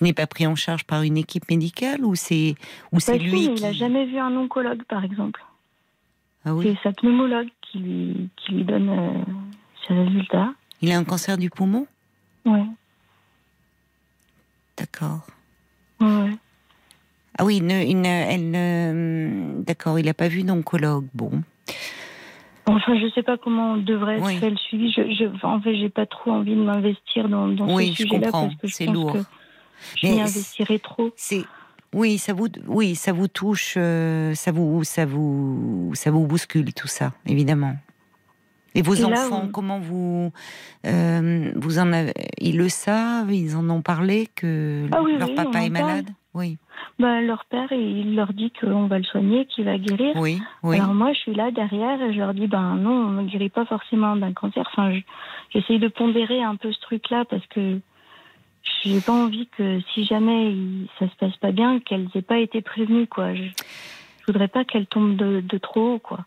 n'est 0.00 0.12
pas 0.12 0.26
pris 0.26 0.46
en 0.46 0.54
charge 0.54 0.84
par 0.84 1.02
une 1.02 1.16
équipe 1.16 1.48
médicale 1.50 2.04
ou 2.04 2.14
c'est 2.14 2.54
ou 2.92 3.00
c'est 3.00 3.18
si, 3.18 3.24
lui 3.24 3.54
qui 3.54 3.62
il 3.62 3.64
a 3.64 3.72
jamais 3.72 4.06
vu 4.06 4.18
un 4.18 4.34
oncologue, 4.36 4.82
par 4.84 5.04
exemple. 5.04 5.44
Ah 6.44 6.54
oui, 6.54 6.64
C'est 6.76 6.82
sa 6.88 6.92
pneumologue 6.92 7.48
qui 7.62 7.78
lui, 7.78 8.28
qui 8.36 8.52
lui 8.52 8.64
donne 8.64 8.88
euh, 8.88 9.22
ses 9.86 9.94
résultats. 9.94 10.52
il 10.82 10.92
a 10.92 10.98
un 10.98 11.04
cancer 11.04 11.36
du 11.38 11.50
poumon? 11.50 11.86
Ouais. 12.44 12.64
D'accord. 14.76 15.26
Ah 17.38 17.44
oui, 17.44 17.56
il 17.58 17.66
ne, 17.66 17.82
il 17.84 18.00
ne- 18.00 18.06
elle 18.08 19.64
d'accord, 19.64 19.98
il 19.98 20.06
n'a 20.06 20.14
pas 20.14 20.28
vu 20.28 20.42
d'oncologue. 20.42 21.06
Bon, 21.14 21.42
Enfin, 22.68 22.98
je 22.98 23.08
sais 23.14 23.22
pas 23.22 23.36
comment 23.38 23.76
devrait 23.76 24.16
être 24.16 24.24
Oui. 24.26 24.38
fait 24.38 24.50
le 24.50 24.56
suivi. 24.56 24.90
Je, 24.92 25.02
je, 25.02 25.46
en 25.46 25.60
fait, 25.60 25.76
j'ai 25.76 25.88
pas 25.88 26.06
trop 26.06 26.32
envie 26.32 26.54
de 26.56 26.62
m'investir 26.62 27.28
dans, 27.28 27.46
dans 27.48 27.66
Oui, 27.72 27.88
ce 27.96 28.02
je 28.02 28.08
sujet-là 28.08 28.26
comprends. 28.26 28.46
parce 28.48 28.56
que 28.56 28.66
je 28.68 28.74
C'est 28.74 28.86
pense 28.86 28.94
lourd. 28.94 29.12
que 29.12 29.18
je 29.96 30.06
m'y 30.08 30.20
investirais 30.20 30.78
trop. 30.78 31.10
c'est 31.16 31.44
oui, 31.94 32.18
ça 32.18 32.32
vous, 32.34 32.48
oui, 32.66 32.94
ça 32.96 33.12
vous 33.12 33.28
touche, 33.28 33.74
euh, 33.76 34.34
ça 34.34 34.50
vous, 34.50 34.82
ça 34.84 35.06
vous, 35.06 35.92
ça 35.94 36.10
vous 36.10 36.26
bouscule 36.26 36.74
tout 36.74 36.88
ça, 36.88 37.12
évidemment. 37.26 37.76
Et 38.74 38.82
vos 38.82 38.94
Et 38.94 39.00
là, 39.00 39.06
enfants, 39.12 39.44
on- 39.44 39.48
comment 39.52 39.78
vous, 39.78 40.30
euh, 40.86 41.52
vous 41.54 41.78
en 41.78 41.92
avez, 41.92 42.12
ils 42.38 42.58
le 42.58 42.68
savent, 42.68 43.32
ils 43.32 43.56
en 43.56 43.70
ont 43.70 43.80
parlé 43.80 44.28
que 44.34 44.86
Ah 44.92 45.00
oui, 45.02 45.16
leur 45.16 45.28
oui, 45.28 45.34
papa 45.36 45.50
on 45.54 45.62
est 45.62 45.70
malade? 45.70 46.10
Oui, 46.36 46.58
Bah, 46.98 47.20
leur 47.22 47.46
père, 47.46 47.72
il 47.72 48.14
leur 48.14 48.32
dit 48.34 48.52
qu'on 48.60 48.86
va 48.86 48.98
le 48.98 49.04
soigner, 49.04 49.46
qu'il 49.46 49.64
va 49.64 49.78
guérir. 49.78 50.12
oui, 50.16 50.38
oui. 50.62 50.76
Alors 50.78 50.94
moi, 50.94 51.12
je 51.14 51.18
suis 51.20 51.34
là 51.34 51.50
derrière 51.50 52.00
et 52.02 52.12
je 52.12 52.18
leur 52.18 52.34
dis, 52.34 52.46
ben 52.46 52.76
non, 52.76 52.90
on 52.92 53.10
ne 53.22 53.28
guérit 53.28 53.48
pas 53.48 53.64
forcément 53.64 54.14
d'un 54.16 54.32
cancer. 54.34 54.64
Enfin, 54.70 54.92
je- 54.92 55.00
j'essaye 55.50 55.78
de 55.78 55.88
pondérer 55.88 56.42
un 56.42 56.56
peu 56.56 56.70
ce 56.72 56.80
truc-là 56.82 57.24
parce 57.24 57.46
que 57.46 57.80
j'ai 58.84 59.00
pas 59.00 59.12
envie 59.12 59.46
que 59.56 59.80
si 59.94 60.04
jamais 60.04 60.54
ça 60.98 61.08
se 61.08 61.16
passe 61.16 61.36
pas 61.38 61.52
bien, 61.52 61.80
qu'elles 61.80 62.08
aient 62.14 62.22
pas 62.22 62.38
été 62.38 62.60
prévenues, 62.60 63.06
quoi. 63.06 63.34
Je, 63.34 63.42
je 63.44 64.26
voudrais 64.26 64.48
pas 64.48 64.64
qu'elles 64.64 64.86
tombent 64.86 65.16
de, 65.16 65.40
de 65.40 65.58
trop 65.58 65.94
haut, 65.94 65.98
quoi. 65.98 66.20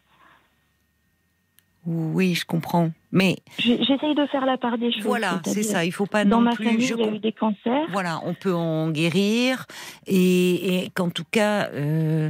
Oui, 1.92 2.36
je 2.36 2.46
comprends. 2.46 2.92
Mais 3.12 3.38
J'essaye 3.58 4.14
de 4.14 4.28
faire 4.28 4.46
la 4.46 4.58
part 4.60 4.78
des 4.78 4.92
choses. 4.92 5.02
voilà, 5.04 5.42
c'est 5.44 5.64
ça. 5.64 5.84
Il 5.86 5.92
faut 5.92 6.06
pas 6.06 6.24
Dans 6.24 6.38
non 6.38 6.44
ma 6.44 6.52
plus. 6.52 6.66
famille, 6.66 6.86
je 6.86 6.94
il 6.94 7.00
y 7.00 7.04
a 7.04 7.12
eu 7.12 7.18
des 7.20 7.32
cancers. 7.32 7.88
Voilà, 7.92 8.22
on 8.26 8.36
peut 8.36 8.54
en 8.54 8.92
guérir 8.92 9.66
et, 10.06 10.84
et 10.86 10.90
qu'en 10.92 11.10
tout 11.10 11.24
cas, 11.32 11.70
euh, 11.74 12.30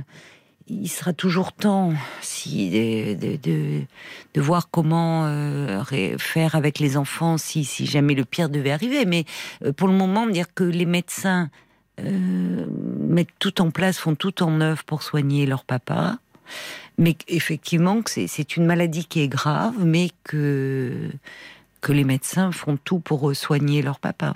il 0.69 0.87
sera 0.87 1.11
toujours 1.11 1.51
temps 1.51 1.91
si, 2.21 2.69
de, 3.17 3.35
de, 3.35 3.81
de, 4.33 4.41
voir 4.41 4.69
comment 4.71 5.25
euh, 5.25 5.83
faire 6.17 6.55
avec 6.55 6.79
les 6.79 6.95
enfants 6.95 7.37
si, 7.37 7.65
si 7.65 7.85
jamais 7.85 8.13
le 8.13 8.23
pire 8.23 8.47
devait 8.47 8.71
arriver. 8.71 9.05
Mais 9.05 9.25
euh, 9.65 9.73
pour 9.73 9.89
le 9.89 9.93
moment, 9.93 10.25
dire 10.25 10.53
que 10.53 10.63
les 10.63 10.85
médecins 10.85 11.49
euh, 11.99 12.65
mettent 12.99 13.27
tout 13.39 13.61
en 13.61 13.71
place, 13.71 13.97
font 13.97 14.15
tout 14.15 14.41
en 14.41 14.61
œuvre 14.61 14.85
pour 14.85 15.03
soigner 15.03 15.45
leur 15.45 15.65
papa. 15.65 16.19
Mais 16.97 17.15
effectivement, 17.27 18.01
c'est 18.05 18.57
une 18.57 18.65
maladie 18.65 19.05
qui 19.05 19.21
est 19.21 19.27
grave, 19.27 19.85
mais 19.85 20.09
que, 20.23 21.09
que 21.81 21.91
les 21.93 22.03
médecins 22.03 22.51
font 22.51 22.77
tout 22.77 22.99
pour 22.99 23.35
soigner 23.35 23.81
leur 23.81 23.99
papa. 23.99 24.33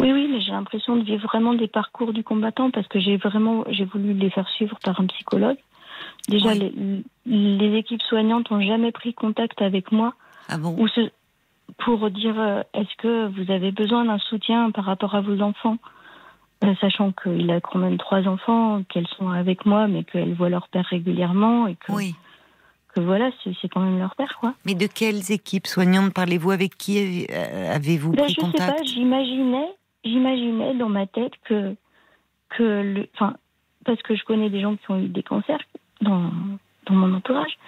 Oui, 0.00 0.12
oui, 0.12 0.28
mais 0.30 0.40
j'ai 0.40 0.52
l'impression 0.52 0.96
de 0.96 1.02
vivre 1.02 1.26
vraiment 1.26 1.54
des 1.54 1.68
parcours 1.68 2.12
du 2.12 2.24
combattant 2.24 2.70
parce 2.70 2.88
que 2.88 2.98
j'ai 2.98 3.18
vraiment 3.18 3.64
j'ai 3.68 3.84
voulu 3.84 4.14
les 4.14 4.30
faire 4.30 4.48
suivre 4.48 4.78
par 4.82 4.98
un 5.00 5.06
psychologue. 5.06 5.58
Déjà, 6.28 6.54
les, 6.54 6.72
les, 7.26 7.76
équipes 7.76 8.02
soignantes 8.02 8.50
n'ont 8.50 8.62
jamais 8.62 8.92
pris 8.92 9.12
contact 9.12 9.60
avec 9.60 9.92
moi 9.92 10.14
ah 10.48 10.56
bon? 10.56 10.74
ou 10.78 10.88
pour 11.78 12.10
dire 12.10 12.38
euh, 12.38 12.62
est-ce 12.74 12.94
que 12.98 13.26
vous 13.28 13.50
avez 13.50 13.72
besoin 13.72 14.04
d'un 14.04 14.18
soutien 14.18 14.70
par 14.70 14.84
rapport 14.84 15.14
à 15.14 15.20
vos 15.20 15.40
enfants, 15.40 15.76
euh, 15.76 15.86
sachant 16.80 17.12
qu'il 17.12 17.50
a 17.50 17.60
quand 17.60 17.78
même 17.78 17.98
trois 17.98 18.26
enfants, 18.28 18.82
qu'elles 18.88 19.08
sont 19.18 19.30
avec 19.30 19.64
moi, 19.66 19.88
mais 19.88 20.04
qu'elles 20.04 20.34
voient 20.34 20.50
leur 20.50 20.68
père 20.68 20.86
régulièrement 20.86 21.66
et 21.66 21.76
que. 21.76 21.92
Oui 21.92 22.14
que 22.92 23.00
voilà, 23.00 23.30
c'est 23.44 23.68
quand 23.68 23.82
même 23.82 24.00
leur 24.00 24.16
père, 24.16 24.36
quoi. 24.40 24.52
Mais 24.66 24.74
de 24.74 24.88
quelles 24.88 25.30
équipes 25.30 25.68
soignantes 25.68 26.12
parlez-vous? 26.12 26.50
Avec 26.50 26.76
qui 26.76 27.24
euh, 27.30 27.72
avez-vous 27.72 28.10
ben, 28.10 28.24
pris 28.24 28.34
contact 28.34 28.58
Je 28.58 28.64
sais 28.64 28.72
pas, 28.78 28.82
j'imaginais 28.82 29.68
j'imaginais 30.04 30.74
dans 30.74 30.88
ma 30.88 31.06
tête 31.06 31.32
que, 31.44 31.74
que 32.50 32.62
le, 32.62 33.08
enfin, 33.14 33.34
parce 33.84 34.00
que 34.02 34.14
je 34.14 34.24
connais 34.24 34.50
des 34.50 34.60
gens 34.60 34.76
qui 34.76 34.90
ont 34.90 34.98
eu 34.98 35.08
des 35.08 35.22
cancers 35.22 35.60
dans, 36.00 36.30
dans 36.86 36.94
mon 36.94 37.14
entourage 37.14 37.58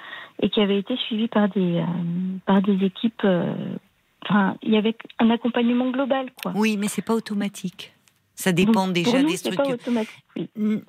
et 0.40 0.50
qui 0.50 0.60
avaient 0.60 0.78
été 0.78 0.96
suivis 0.96 1.28
par 1.28 1.48
des, 1.48 1.78
euh, 1.78 2.38
par 2.46 2.62
des 2.62 2.84
équipes. 2.84 3.22
Euh, 3.24 3.54
enfin, 4.24 4.56
il 4.62 4.72
y 4.72 4.76
avait 4.76 4.96
un 5.18 5.30
accompagnement 5.30 5.90
global, 5.90 6.30
quoi. 6.42 6.52
Oui, 6.54 6.76
mais 6.76 6.88
c'est 6.88 7.02
pas 7.02 7.14
automatique. 7.14 7.92
Ça 8.34 8.52
dépend 8.52 8.88
déjà 8.88 9.22
des 9.22 9.36
structures. 9.36 9.64
Pas 9.64 9.72
automatique, 9.74 10.24
oui. 10.36 10.82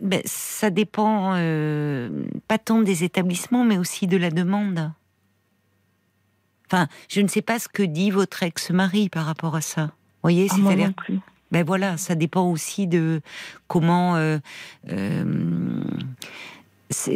Ben, 0.00 0.20
ça 0.24 0.70
dépend 0.70 1.32
euh, 1.34 2.26
pas 2.46 2.58
tant 2.58 2.80
des 2.82 3.02
établissements, 3.02 3.64
mais 3.64 3.78
aussi 3.78 4.06
de 4.06 4.16
la 4.16 4.30
demande. 4.30 4.92
Enfin, 6.66 6.86
je 7.08 7.20
ne 7.20 7.28
sais 7.28 7.42
pas 7.42 7.58
ce 7.58 7.68
que 7.68 7.82
dit 7.82 8.10
votre 8.10 8.42
ex-mari 8.42 9.08
par 9.08 9.24
rapport 9.24 9.56
à 9.56 9.60
ça 9.60 9.90
voyez, 10.24 10.48
ah, 10.50 10.54
c'est-à-dire. 10.56 10.92
Ben 11.52 11.64
voilà, 11.64 11.96
ça 11.96 12.16
dépend 12.16 12.50
aussi 12.50 12.88
de 12.88 13.20
comment. 13.68 14.16
Euh, 14.16 14.38
euh, 14.90 15.84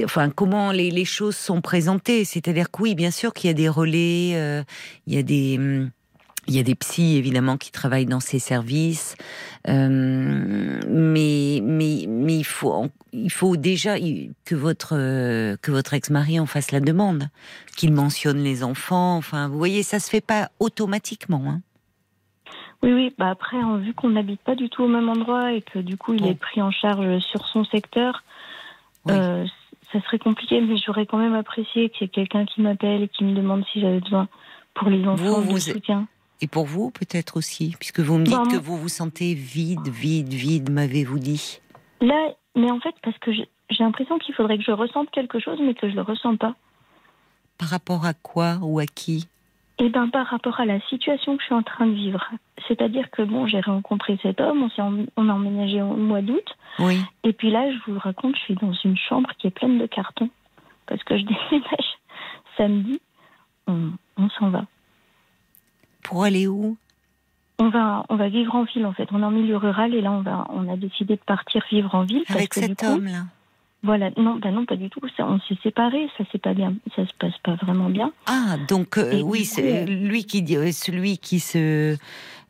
enfin, 0.05 0.31
comment 0.31 0.71
les, 0.71 0.91
les, 0.91 1.05
choses 1.05 1.37
sont 1.37 1.61
présentées. 1.61 2.25
C'est-à-dire 2.25 2.71
que 2.71 2.83
oui, 2.83 2.95
bien 2.95 3.11
sûr 3.11 3.33
qu'il 3.35 3.49
y 3.49 3.51
a 3.51 3.55
des 3.55 3.69
relais, 3.69 4.33
euh, 4.35 4.63
il 5.07 5.15
y 5.15 5.19
a 5.19 5.23
des. 5.23 5.59
Il 6.49 6.57
y 6.57 6.59
a 6.59 6.63
des 6.63 6.75
psys 6.75 7.17
évidemment 7.17 7.57
qui 7.59 7.71
travaillent 7.71 8.07
dans 8.07 8.21
ces 8.21 8.39
services, 8.39 9.17
mais 9.67 11.61
mais 11.63 12.07
mais 12.09 12.37
il 12.39 12.45
faut 12.45 12.87
il 13.13 13.31
faut 13.31 13.57
déjà 13.57 13.97
que 13.99 14.55
votre 14.55 14.91
que 15.57 15.71
votre 15.71 15.95
ex-mari 15.95 16.41
en 16.41 16.47
fasse 16.47 16.73
la 16.73 16.81
demande, 16.81 17.29
qu'il 17.77 17.93
mentionne 17.93 18.39
les 18.39 18.65
enfants. 18.65 19.17
Enfin, 19.17 19.49
vous 19.49 19.59
voyez, 19.59 19.83
ça 19.83 20.01
se 20.01 20.09
fait 20.09 20.21
pas 20.21 20.49
automatiquement. 20.59 21.45
Hein. 21.47 21.61
Oui, 22.83 22.93
oui. 22.93 23.15
Bah 23.19 23.31
après, 23.31 23.57
vu 23.81 23.93
qu'on 23.95 24.11
n'habite 24.11 24.41
pas 24.43 24.55
du 24.55 24.69
tout 24.69 24.85
au 24.85 24.89
même 24.89 25.09
endroit 25.09 25.53
et 25.53 25.63
que 25.63 25.79
du 25.79 25.97
coup, 25.97 26.15
il 26.15 26.27
est 26.27 26.39
pris 26.39 26.63
en 26.63 26.71
charge 26.71 27.19
sur 27.21 27.47
son 27.49 27.65
secteur, 27.65 28.23
euh, 29.11 29.47
ça 29.93 30.01
serait 30.03 30.19
compliqué. 30.19 30.61
Mais 30.61 30.77
j'aurais 30.79 31.07
quand 31.07 31.19
même 31.19 31.35
apprécié 31.35 31.91
qu'il 31.91 32.03
y 32.03 32.05
ait 32.05 32.09
quelqu'un 32.09 32.45
qui 32.45 32.63
m'appelle 32.63 33.03
et 33.03 33.09
qui 33.09 33.25
me 33.25 33.35
demande 33.35 33.65
si 33.73 33.81
j'avais 33.81 34.01
besoin 34.01 34.29
pour 34.75 34.89
les 34.89 35.05
enfants 35.07 35.43
de 35.43 35.59
soutien. 35.59 36.07
Et 36.41 36.47
pour 36.47 36.67
vous, 36.67 36.91
peut-être 36.91 37.37
aussi, 37.37 37.75
puisque 37.79 38.01
vous 38.01 38.19
me 38.19 38.25
dites 38.25 38.51
que 38.51 38.57
vous 38.57 38.77
vous 38.77 38.89
sentez 38.89 39.35
vide, 39.35 39.89
vide, 39.89 40.33
vide, 40.33 40.71
m'avez-vous 40.71 41.19
dit? 41.19 41.61
Là, 42.01 42.33
mais 42.55 42.71
en 42.71 42.81
fait, 42.81 42.95
parce 43.03 43.19
que 43.19 43.33
j'ai 43.33 43.49
l'impression 43.81 44.19
qu'il 44.19 44.35
faudrait 44.35 44.59
que 44.59 44.65
je 44.65 44.71
ressente 44.71 45.11
quelque 45.11 45.41
chose, 45.41 45.59
mais 45.61 45.75
que 45.75 45.91
je 45.91 45.95
le 45.95 46.03
ressens 46.03 46.37
pas. 46.37 46.55
Par 47.59 47.69
rapport 47.69 48.07
à 48.07 48.15
quoi 48.15 48.59
ou 48.63 48.79
à 48.79 48.87
qui? 48.87 49.29
Eh 49.81 49.89
ben, 49.91 50.09
par 50.09 50.27
rapport 50.27 50.59
à 50.61 50.67
la 50.67 50.81
situation 50.89 51.37
que 51.37 51.43
je 51.43 51.47
suis 51.47 51.55
en 51.55 51.63
train 51.63 51.87
de 51.87 51.93
vivre. 51.93 52.25
C'est-à-dire 52.67 53.11
que 53.11 53.23
bon, 53.23 53.47
j'ai 53.47 53.61
rencontré 53.61 54.19
cet 54.23 54.41
homme, 54.41 54.63
on, 54.63 54.71
s'est 54.71 54.83
on 55.17 55.29
a 55.29 55.33
emménagé 55.33 55.81
au 55.83 55.95
mois 55.95 56.21
d'août. 56.21 56.57
Oui. 56.81 57.01
Et 57.23 57.33
puis 57.33 57.51
là, 57.51 57.71
je 57.71 57.91
vous 57.91 57.99
raconte, 57.99 58.35
je 58.37 58.41
suis 58.41 58.55
dans 58.55 58.73
une 58.73 58.97
chambre 58.97 59.31
qui 59.39 59.47
est 59.47 59.51
pleine 59.51 59.79
de 59.79 59.87
cartons. 59.87 60.31
Parce 60.87 61.03
que 61.05 61.17
je 61.17 61.23
déménage 61.51 61.99
samedi, 62.57 63.01
on, 63.69 64.29
s'en 64.39 64.51
va. 64.51 64.65
Pour 66.03 66.25
aller 66.25 66.47
où? 66.47 66.77
On 67.59 67.71
va, 67.71 68.05
on 68.09 68.17
va 68.17 68.29
vivre 68.29 68.55
en 68.55 68.65
ville 68.65 68.87
en 68.87 68.93
fait. 68.93 69.09
On 69.11 69.21
est 69.21 69.25
en 69.25 69.31
milieu 69.31 69.57
rural 69.57 69.95
et 69.95 70.01
là 70.01 70.13
on 70.13 70.23
va, 70.23 70.47
on 70.51 70.73
a 70.73 70.77
décidé 70.77 71.17
de 71.17 71.21
partir 71.21 71.65
vivre 71.71 71.95
en 71.95 72.05
ville. 72.05 72.23
Avec 72.29 72.55
cet 72.55 72.83
homme-là. 72.85 73.25
Voilà, 73.85 74.11
non, 74.17 74.37
ben 74.37 74.53
non, 74.53 74.65
pas 74.65 74.75
du 74.75 74.91
tout. 74.91 75.01
Ça, 75.17 75.25
on 75.25 75.39
s'est 75.41 75.57
séparés, 75.63 76.09
ça 76.19 76.25
c'est 76.33 76.43
pas 76.43 76.53
bien, 76.53 76.75
ça 76.97 77.07
se 77.07 77.13
passe 77.17 77.39
pas 77.45 77.55
vraiment 77.55 77.89
bien. 77.89 78.11
Ah, 78.27 78.57
donc 78.69 78.99
euh, 78.99 79.21
oui, 79.23 79.45
c'est 79.45 79.87
lui 79.87 80.25
qui 80.25 80.43
dit, 80.43 80.57
euh, 80.57 80.73
celui 80.73 81.19
qui 81.19 81.39
se, 81.39 81.97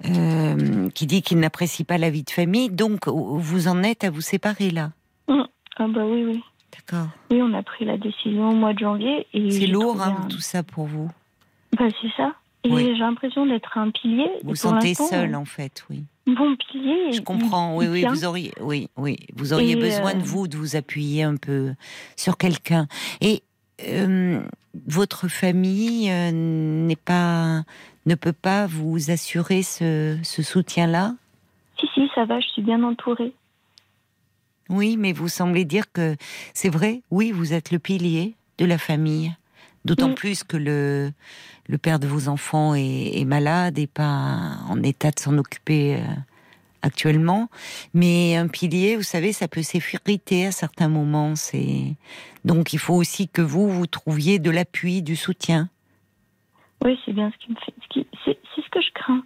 euh, 0.06 0.88
qui 0.90 1.06
dit 1.06 1.20
qu'il 1.20 1.38
n'apprécie 1.38 1.84
pas 1.84 1.98
la 1.98 2.08
vie 2.08 2.22
de 2.22 2.30
famille. 2.30 2.70
Donc 2.70 3.08
vous 3.08 3.68
en 3.68 3.82
êtes 3.82 4.04
à 4.04 4.10
vous 4.10 4.22
séparer 4.22 4.70
là? 4.70 4.90
Mmh. 5.28 5.42
Ah 5.76 5.86
bah 5.88 6.06
oui, 6.06 6.24
oui. 6.24 6.42
D'accord. 6.72 7.08
Oui, 7.30 7.42
on 7.42 7.52
a 7.52 7.62
pris 7.62 7.84
la 7.84 7.98
décision 7.98 8.48
au 8.50 8.54
mois 8.54 8.72
de 8.72 8.78
janvier 8.78 9.26
et. 9.34 9.50
C'est 9.50 9.66
lourd, 9.66 10.00
hein, 10.00 10.26
tout 10.30 10.40
ça 10.40 10.62
pour 10.62 10.86
vous. 10.86 11.10
Bah 11.78 11.88
c'est 12.00 12.12
ça. 12.16 12.34
Et 12.64 12.70
j'ai 12.70 12.94
l'impression 12.94 13.46
d'être 13.46 13.78
un 13.78 13.90
pilier. 13.90 14.30
Vous 14.42 14.50
vous 14.50 14.54
sentez 14.56 14.94
seul 14.94 15.34
en 15.34 15.44
fait, 15.44 15.84
oui 15.90 16.04
bon 16.34 16.56
pilier. 16.56 17.12
Je 17.12 17.20
comprends, 17.20 17.76
oui, 17.76 17.86
oui, 17.88 18.04
vous 18.08 18.24
auriez, 18.24 18.52
oui, 18.60 18.88
oui, 18.96 19.16
vous 19.34 19.52
auriez 19.52 19.76
besoin 19.76 20.14
de 20.14 20.20
euh, 20.20 20.24
vous, 20.24 20.48
de 20.48 20.56
vous 20.56 20.76
appuyer 20.76 21.22
un 21.22 21.36
peu 21.36 21.74
sur 22.16 22.36
quelqu'un. 22.36 22.86
Et 23.20 23.42
euh, 23.86 24.40
votre 24.86 25.28
famille 25.28 26.10
euh, 26.10 26.30
n'est 26.32 26.96
pas, 26.96 27.62
ne 28.06 28.14
peut 28.14 28.32
pas 28.32 28.66
vous 28.66 29.10
assurer 29.10 29.62
ce, 29.62 30.18
ce 30.22 30.42
soutien-là? 30.42 31.14
Si, 31.78 31.86
si, 31.94 32.08
ça 32.14 32.24
va, 32.24 32.40
je 32.40 32.48
suis 32.48 32.62
bien 32.62 32.82
entourée. 32.82 33.32
Oui, 34.68 34.96
mais 34.98 35.12
vous 35.12 35.28
semblez 35.28 35.64
dire 35.64 35.90
que 35.92 36.16
c'est 36.52 36.68
vrai, 36.68 37.02
oui, 37.10 37.32
vous 37.32 37.54
êtes 37.54 37.70
le 37.70 37.78
pilier 37.78 38.34
de 38.58 38.66
la 38.66 38.76
famille. 38.76 39.34
D'autant 39.84 40.12
plus 40.12 40.44
que 40.44 40.56
le, 40.56 41.12
le 41.68 41.78
père 41.78 41.98
de 41.98 42.06
vos 42.06 42.28
enfants 42.28 42.74
est, 42.74 43.24
malade 43.24 43.78
et 43.78 43.86
pas 43.86 44.58
en 44.68 44.82
état 44.82 45.10
de 45.10 45.18
s'en 45.18 45.38
occuper 45.38 45.96
euh, 45.96 46.04
actuellement. 46.82 47.48
Mais 47.94 48.36
un 48.36 48.48
pilier, 48.48 48.96
vous 48.96 49.02
savez, 49.02 49.32
ça 49.32 49.48
peut 49.48 49.62
s'effriter 49.62 50.46
à 50.46 50.52
certains 50.52 50.88
moments. 50.88 51.36
C'est 51.36 51.94
donc 52.44 52.72
il 52.72 52.78
faut 52.78 52.94
aussi 52.94 53.28
que 53.28 53.42
vous 53.42 53.68
vous 53.68 53.86
trouviez 53.86 54.38
de 54.38 54.50
l'appui, 54.50 55.02
du 55.02 55.16
soutien. 55.16 55.68
Oui, 56.84 56.98
c'est 57.04 57.12
bien 57.12 57.30
ce 57.30 57.44
qui 57.44 57.50
me 57.50 57.56
fait. 57.56 58.06
C'est 58.24 58.62
ce 58.62 58.70
que 58.70 58.80
je 58.80 58.92
crains. 58.92 59.22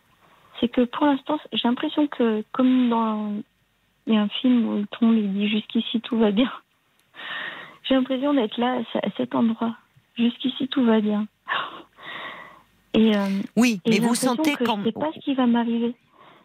C'est 0.61 0.68
que 0.68 0.82
pour 0.82 1.06
l'instant, 1.06 1.38
j'ai 1.52 1.66
l'impression 1.66 2.06
que 2.06 2.44
comme 2.52 2.88
dans 2.88 3.35
il 4.06 4.14
y 4.14 4.16
a 4.16 4.23
un 4.23 4.28
film 4.28 4.66
où 4.66 4.76
le 4.78 5.06
monde 5.06 5.32
dit 5.32 5.49
jusqu'ici 5.49 6.00
tout 6.00 6.18
va 6.18 6.30
bien. 6.30 6.50
J'ai 7.88 7.94
l'impression 7.94 8.32
d'être 8.32 8.59
là 8.59 8.80
à 9.02 9.11
cet 9.16 9.35
endroit 9.35 9.76
Jusqu'ici, 10.16 10.69
tout 10.69 10.85
va 10.85 11.00
bien. 11.00 11.26
Et, 12.95 13.16
euh, 13.16 13.26
oui, 13.57 13.81
mais 13.87 13.99
vous 13.99 14.14
sentez 14.14 14.54
que 14.54 14.66
Je 14.66 14.71
ne 14.71 14.85
sais 14.85 14.92
pas 14.92 15.11
ce 15.14 15.21
qui 15.21 15.35
va 15.35 15.47
m'arriver. 15.47 15.95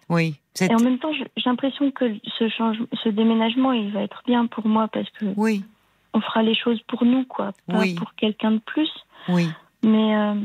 Oui. 0.09 0.35
Et 0.61 0.73
en 0.73 0.79
même 0.79 0.97
temps, 0.97 1.11
j'ai 1.13 1.27
l'impression 1.45 1.91
que 1.91 2.05
ce, 2.37 2.47
change, 2.47 2.77
ce 3.03 3.09
déménagement, 3.09 3.73
il 3.73 3.91
va 3.91 4.01
être 4.01 4.23
bien 4.25 4.47
pour 4.47 4.65
moi 4.65 4.87
parce 4.87 5.09
que 5.11 5.25
oui. 5.35 5.63
on 6.13 6.21
fera 6.21 6.43
les 6.43 6.55
choses 6.55 6.81
pour 6.87 7.03
nous, 7.03 7.25
quoi, 7.25 7.51
pas 7.67 7.83
pour 7.97 8.13
quelqu'un 8.15 8.51
de 8.51 8.59
plus. 8.59 8.89
Oui. 9.27 9.49
Mais, 9.83 10.15
euh, 10.15 10.35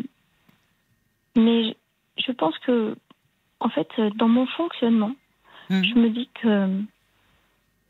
mais 1.36 1.76
je 2.18 2.32
pense 2.32 2.58
que, 2.58 2.96
en 3.60 3.68
fait, 3.68 3.88
dans 4.16 4.28
mon 4.28 4.46
fonctionnement, 4.46 5.12
hum. 5.70 5.84
je 5.84 5.94
me 5.94 6.10
dis 6.10 6.28
que 6.42 6.68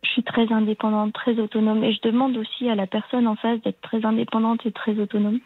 je 0.02 0.10
suis 0.10 0.22
très 0.22 0.52
indépendante, 0.52 1.12
très 1.12 1.38
autonome. 1.38 1.84
Et 1.84 1.92
je 1.92 2.00
demande 2.02 2.36
aussi 2.36 2.68
à 2.68 2.74
la 2.74 2.86
personne 2.86 3.26
en 3.26 3.36
face 3.36 3.60
d'être 3.62 3.80
très 3.80 4.04
indépendante 4.04 4.66
et 4.66 4.72
très 4.72 4.98
autonome. 4.98 5.38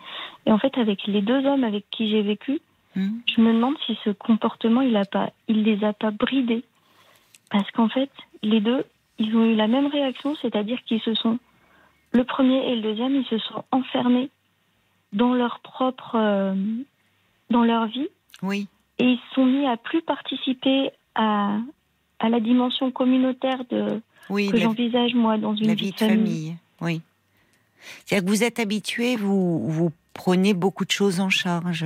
Et 0.47 0.53
en 0.53 0.59
fait, 0.59 0.77
avec 0.79 1.07
les 1.07 1.21
deux 1.21 1.45
hommes 1.47 1.65
avec 1.65 1.85
qui 1.91 2.09
j'ai 2.11 2.23
vécu, 2.23 2.61
hmm. 2.95 3.19
je 3.35 3.41
me 3.41 3.53
demande 3.53 3.77
si 3.87 3.99
ce 4.05 4.11
comportement, 4.11 4.81
il 4.81 4.97
a 4.97 5.05
pas, 5.05 5.31
il 5.49 5.63
les 5.63 5.85
a 5.85 5.93
pas 5.93 6.11
bridés. 6.11 6.65
Parce 7.51 7.71
qu'en 7.73 7.89
fait, 7.89 8.11
les 8.43 8.61
deux, 8.61 8.85
ils 9.19 9.37
ont 9.37 9.45
eu 9.45 9.55
la 9.55 9.69
même 9.69 9.87
réaction, 9.87 10.35
c'est-à-dire 10.41 10.83
qu'ils 10.85 11.01
se 11.03 11.15
sont, 11.15 11.39
le 12.13 12.25
premier 12.25 12.71
et 12.71 12.77
le 12.77 12.83
deuxième, 12.83 13.15
ils 13.15 13.27
se 13.27 13.39
sont 13.39 13.65
enfermés 13.71 14.31
dans 15.13 15.35
leur 15.35 15.61
propre, 15.61 16.17
euh, 16.17 16.55
dans 17.51 17.63
leur 17.63 17.87
vie. 17.87 18.09
Oui. 18.43 18.69
Et 18.99 19.05
ils 19.05 19.19
se 19.19 19.35
sont 19.35 19.45
mis 19.45 19.67
à 19.67 19.77
plus 19.77 20.03
participer 20.03 20.91
à, 21.15 21.59
à 22.19 22.29
la 22.29 22.41
dimension 22.41 22.91
communautaire 22.91 23.63
de, 23.71 24.01
oui, 24.31 24.51
que 24.51 24.59
j'envisage 24.59 25.15
moi 25.15 25.39
dans 25.39 25.55
une 25.55 25.67
la 25.69 25.75
vie 25.75 25.93
de 25.93 25.97
famille. 25.99 26.57
Oui. 26.81 27.01
C'est-à-dire 28.05 28.25
que 28.27 28.31
vous 28.31 28.43
êtes 28.43 28.59
habitué, 28.59 29.17
vous, 29.17 29.69
vous 29.69 29.93
prenez 30.15 30.55
beaucoup 30.55 30.85
de 30.85 30.91
choses 30.91 31.21
en 31.21 31.31
charge. 31.31 31.85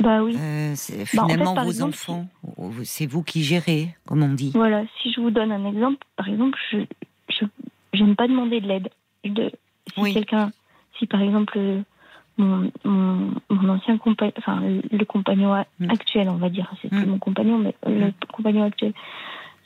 Bah 0.00 0.22
oui. 0.22 0.36
euh, 0.38 0.74
Bah, 1.14 1.24
en 1.24 1.28
fait, 1.28 1.34
finalement, 1.34 1.54
vos 1.54 1.70
exemple, 1.70 1.94
enfants, 1.94 2.26
c'est 2.84 3.06
vous 3.06 3.22
qui 3.22 3.42
gérez, 3.42 3.94
comme 4.06 4.22
on 4.22 4.34
dit. 4.34 4.52
Voilà, 4.54 4.84
si 5.00 5.12
je 5.12 5.20
vous 5.20 5.30
donne 5.30 5.50
un 5.52 5.68
exemple, 5.68 6.06
par 6.16 6.28
exemple, 6.28 6.58
je 6.70 7.44
j'aime 7.92 8.16
pas 8.16 8.28
demander 8.28 8.60
de 8.60 8.68
l'aide. 8.68 8.90
De 9.24 9.50
si 9.94 10.00
Oui. 10.00 10.14
quelqu'un, 10.14 10.52
si 10.98 11.06
par 11.06 11.20
exemple 11.20 11.58
mon, 12.38 12.70
mon, 12.84 13.32
mon 13.50 13.68
ancien 13.68 13.98
compagnon, 13.98 14.32
enfin 14.38 14.60
le, 14.90 15.04
compagnon 15.04 15.64
Mm. 15.80 15.90
actuel, 15.90 16.28
on 16.30 16.36
va 16.36 16.48
dire, 16.48 16.70
c'est 16.80 16.90
Mm. 16.92 16.96
plus 16.96 17.06
mon 17.06 17.18
compagnon, 17.18 17.58
mais 17.58 17.74
le 17.86 18.12
compagnon 18.32 18.64
actuel, 18.64 18.92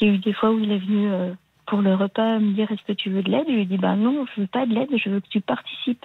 il 0.01 0.09
y 0.09 0.11
a 0.11 0.15
eu 0.15 0.19
des 0.19 0.33
fois 0.33 0.51
où 0.51 0.59
il 0.59 0.73
est 0.73 0.79
venu 0.79 1.09
euh, 1.11 1.33
pour 1.67 1.81
le 1.83 1.95
repas 1.95 2.39
me 2.41 2.53
dire 2.55 2.71
est-ce 2.73 2.83
que 2.83 2.93
tu 2.93 3.11
veux 3.11 3.23
de 3.23 3.31
l'aide? 3.31 3.45
Je 3.47 3.53
lui 3.53 3.63
ai 3.63 3.67
dit 3.67 3.79
bah 3.79 3.95
non, 3.95 4.27
je 4.35 4.41
veux 4.41 4.47
pas 4.49 4.67
de 4.67 4.75
l'aide, 4.75 4.89
je 4.97 5.09
veux 5.11 5.21
que 5.21 5.29
tu 5.29 5.41
participes. 5.41 6.05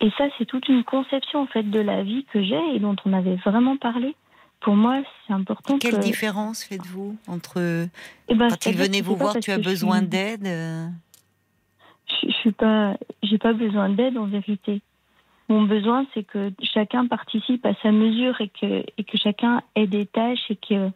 Et 0.00 0.10
ça, 0.18 0.24
c'est 0.36 0.44
toute 0.44 0.68
une 0.68 0.84
conception 0.84 1.40
en 1.42 1.46
fait 1.46 1.64
de 1.68 1.80
la 1.80 2.02
vie 2.02 2.24
que 2.32 2.42
j'ai 2.42 2.60
et 2.74 2.78
dont 2.78 2.94
on 3.04 3.12
avait 3.12 3.36
vraiment 3.36 3.76
parlé. 3.76 4.14
Pour 4.60 4.74
moi, 4.76 5.00
c'est 5.26 5.32
important 5.32 5.78
Quelle 5.78 5.94
que. 5.98 6.02
différence 6.02 6.64
faites-vous 6.64 7.16
entre 7.28 7.86
Eh 8.28 8.34
ben, 8.34 8.48
quand 8.50 8.66
il 8.66 8.76
venait 8.76 9.00
vous 9.00 9.16
voir, 9.16 9.38
tu 9.40 9.50
as 9.52 9.58
besoin 9.58 9.98
suis- 10.00 10.08
d'aide 10.08 10.46
euh, 10.46 10.86
je, 12.08 12.28
je 12.28 12.32
suis 12.34 12.52
pas, 12.52 12.96
j'ai 13.22 13.38
pas 13.38 13.52
besoin 13.52 13.88
d'aide 13.88 14.16
en 14.18 14.26
vérité. 14.26 14.80
Mon 15.48 15.62
besoin, 15.62 16.06
c'est 16.14 16.24
que 16.24 16.50
chacun 16.62 17.06
participe 17.06 17.64
à 17.64 17.72
sa 17.82 17.90
mesure 17.90 18.38
et 18.40 18.48
que, 18.60 18.84
et 18.98 19.04
que 19.04 19.16
chacun 19.16 19.62
ait 19.76 19.86
des 19.86 20.04
tâches 20.06 20.50
et 20.50 20.56
que. 20.56 20.90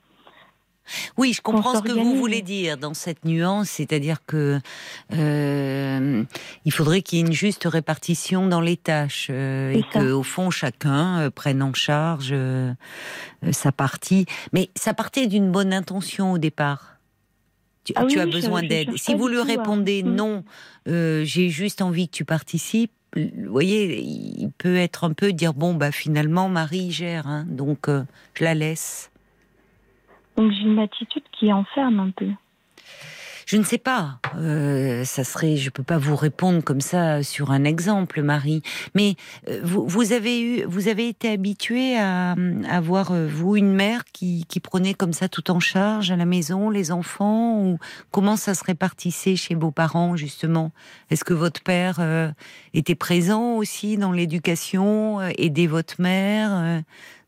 Oui, 1.16 1.32
je 1.32 1.40
comprends 1.40 1.76
ce 1.76 1.82
que 1.82 1.92
vous 1.92 2.16
voulez 2.16 2.42
dire 2.42 2.76
dans 2.76 2.92
cette 2.92 3.25
nuance, 3.25 3.68
c'est-à-dire 3.71 4.18
que 4.26 4.59
euh, 5.12 6.25
il 6.64 6.73
faudrait 6.73 7.02
qu'il 7.02 7.18
y 7.18 7.23
ait 7.23 7.26
une 7.26 7.32
juste 7.32 7.64
répartition 7.71 8.49
dans 8.49 8.61
les 8.61 8.76
tâches 8.76 9.28
euh, 9.30 9.73
et 9.73 9.82
que 9.85 10.11
au 10.11 10.25
fond 10.25 10.50
chacun 10.50 11.21
euh, 11.21 11.30
prenne 11.30 11.62
en 11.62 11.73
charge 11.73 12.35
sa 13.52 13.73
partie. 13.73 14.26
Mais 14.52 14.71
ça 14.75 14.92
partait 14.92 15.28
d'une 15.28 15.52
bonne 15.52 15.73
intention 15.73 16.32
au 16.32 16.38
départ. 16.38 16.97
Tu, 17.85 17.92
Ah 17.97 18.04
tu 18.04 18.18
as 18.21 18.25
oui, 18.25 18.32
besoin 18.32 18.62
d'aide. 18.62 18.90
Si 18.97 19.14
vous 19.14 19.28
lui 19.28 19.38
à- 19.38 19.44
répondez 19.44 20.02
Mm. 20.02 20.14
non, 20.14 20.44
j'ai 20.87 21.49
juste 21.49 21.80
envie 21.80 22.09
que 22.09 22.16
tu 22.16 22.25
participes. 22.25 22.92
Vous 23.14 23.50
voyez, 23.50 24.00
il 24.00 24.50
peut 24.57 24.76
être 24.76 25.04
un 25.04 25.12
peu 25.12 25.33
dire 25.33 25.52
bon 25.52 25.75
bah 25.75 25.92
finalement 25.92 26.49
Marie 26.49 26.90
gère, 26.90 27.26
hein, 27.26 27.45
donc 27.47 27.88
euh, 27.88 28.04
je 28.35 28.45
la 28.45 28.54
laisse. 28.54 29.11
Donc 30.37 30.50
j'ai 30.52 30.62
une 30.62 30.78
attitude 30.78 31.25
qui 31.33 31.52
enferme 31.52 32.00
un 32.00 32.11
peu. 32.11 32.28
Je 33.46 33.56
ne 33.56 33.64
sais 33.64 33.78
pas. 33.78 34.18
Euh, 34.37 35.04
ça 35.04 35.25
serait, 35.25 35.56
je 35.56 35.70
peux 35.70 35.82
pas 35.82 35.99
vous 35.99 36.16
répondre 36.16 36.62
comme 36.62 36.80
ça 36.80 37.22
sur 37.22 37.50
un 37.50 37.64
exemple, 37.64 38.22
Marie. 38.22 38.62
Mais 38.94 39.16
euh, 39.49 39.61
vous, 39.64 39.87
vous 39.87 40.12
avez 40.12 40.40
eu, 40.40 40.64
vous 40.64 40.88
avez 40.88 41.08
été 41.08 41.30
habitué 41.30 41.99
à 41.99 42.34
avoir 42.68 43.12
euh, 43.12 43.26
vous 43.26 43.56
une 43.56 43.75
mère 43.75 44.04
qui, 44.12 44.44
qui 44.49 44.61
prenait 44.61 44.94
comme 44.94 45.12
ça 45.12 45.28
tout 45.28 45.50
en 45.50 45.61
charge 45.61 46.11
à 46.11 46.16
la 46.16 46.25
maison, 46.25 46.70
les 46.70 46.92
enfants, 46.92 47.61
ou 47.61 47.78
comment 48.11 48.37
ça 48.37 48.54
se 48.54 48.64
répartissait 48.64 49.37
chez 49.37 49.54
vos 49.54 49.70
parents 49.70 50.16
justement? 50.16 50.72
Est-ce 51.11 51.25
que 51.25 51.34
votre 51.34 51.62
père 51.62 51.96
euh, 52.00 52.30
était 52.75 52.94
présent 52.94 53.56
aussi 53.56 53.96
dans 53.96 54.12
l'éducation, 54.12 55.20
euh, 55.20 55.30
aidait 55.38 55.66
votre 55.66 56.00
mère 56.00 56.50
euh, 56.52 56.80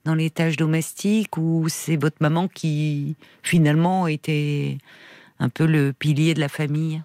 dans 0.04 0.14
les 0.14 0.30
tâches 0.30 0.56
domestiques, 0.56 1.36
ou 1.36 1.66
c'est 1.68 1.96
votre 1.96 2.16
maman 2.20 2.48
qui 2.48 3.16
finalement 3.42 4.06
était 4.06 4.78
un 5.44 5.48
peu 5.50 5.66
le 5.66 5.92
pilier 5.92 6.32
de 6.34 6.40
la 6.40 6.48
famille? 6.48 7.02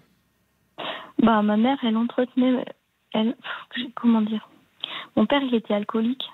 Bah, 1.22 1.42
ma 1.42 1.56
mère, 1.56 1.76
elle 1.82 1.96
entretenait. 1.96 2.64
Elle, 3.12 3.36
comment 3.94 4.22
dire? 4.22 4.48
Mon 5.16 5.26
père, 5.26 5.42
il 5.42 5.54
était 5.54 5.74
alcoolique. 5.74 6.24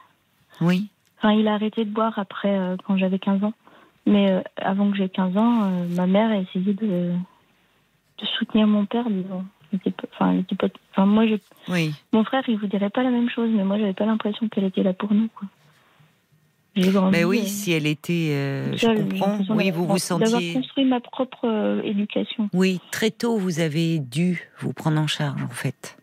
Oui. 0.60 0.88
Enfin, 1.18 1.32
il 1.32 1.48
a 1.48 1.54
arrêté 1.54 1.84
de 1.84 1.90
boire 1.90 2.18
après, 2.18 2.56
euh, 2.56 2.76
quand 2.86 2.96
j'avais 2.96 3.18
15 3.18 3.42
ans. 3.42 3.54
Mais 4.06 4.30
euh, 4.30 4.40
avant 4.56 4.90
que 4.90 4.96
j'ai 4.96 5.08
15 5.08 5.36
ans, 5.36 5.64
euh, 5.64 5.86
ma 5.96 6.06
mère 6.06 6.30
a 6.30 6.36
essayé 6.36 6.74
de, 6.74 7.12
de 8.18 8.26
soutenir 8.38 8.66
mon 8.68 8.86
père, 8.86 9.08
disons. 9.10 9.44
Il 9.72 9.76
était 9.78 9.90
pas- 9.90 10.06
Enfin, 10.12 10.32
il 10.34 10.40
était 10.40 10.54
pas- 10.54 10.68
enfin, 10.92 11.06
moi, 11.06 11.26
je, 11.26 11.34
Oui. 11.68 11.92
mon 12.12 12.22
frère, 12.22 12.44
il 12.46 12.56
vous 12.58 12.68
dirait 12.68 12.90
pas 12.90 13.02
la 13.02 13.10
même 13.10 13.28
chose, 13.30 13.50
mais 13.52 13.64
moi, 13.64 13.78
j'avais 13.78 13.94
pas 13.94 14.06
l'impression 14.06 14.48
qu'elle 14.48 14.64
était 14.64 14.84
là 14.84 14.92
pour 14.92 15.12
nous. 15.12 15.28
Quoi. 15.34 15.48
Mais 17.10 17.24
oui, 17.24 17.40
euh, 17.42 17.46
si 17.46 17.72
elle 17.72 17.86
était, 17.86 18.28
euh, 18.32 18.76
je 18.76 18.86
comprends. 18.86 19.38
Oui, 19.38 19.46
d'avoir- 19.46 19.72
vous 19.72 19.86
vous 19.86 19.98
D'avoir 20.18 20.30
sentiez. 20.30 20.52
construit 20.52 20.84
ma 20.84 21.00
propre 21.00 21.46
euh, 21.48 21.80
éducation. 21.82 22.50
Oui, 22.52 22.80
très 22.90 23.10
tôt, 23.10 23.38
vous 23.38 23.60
avez 23.60 23.98
dû 23.98 24.48
vous 24.60 24.72
prendre 24.72 25.00
en 25.00 25.06
charge, 25.06 25.42
en 25.42 25.48
fait. 25.48 25.96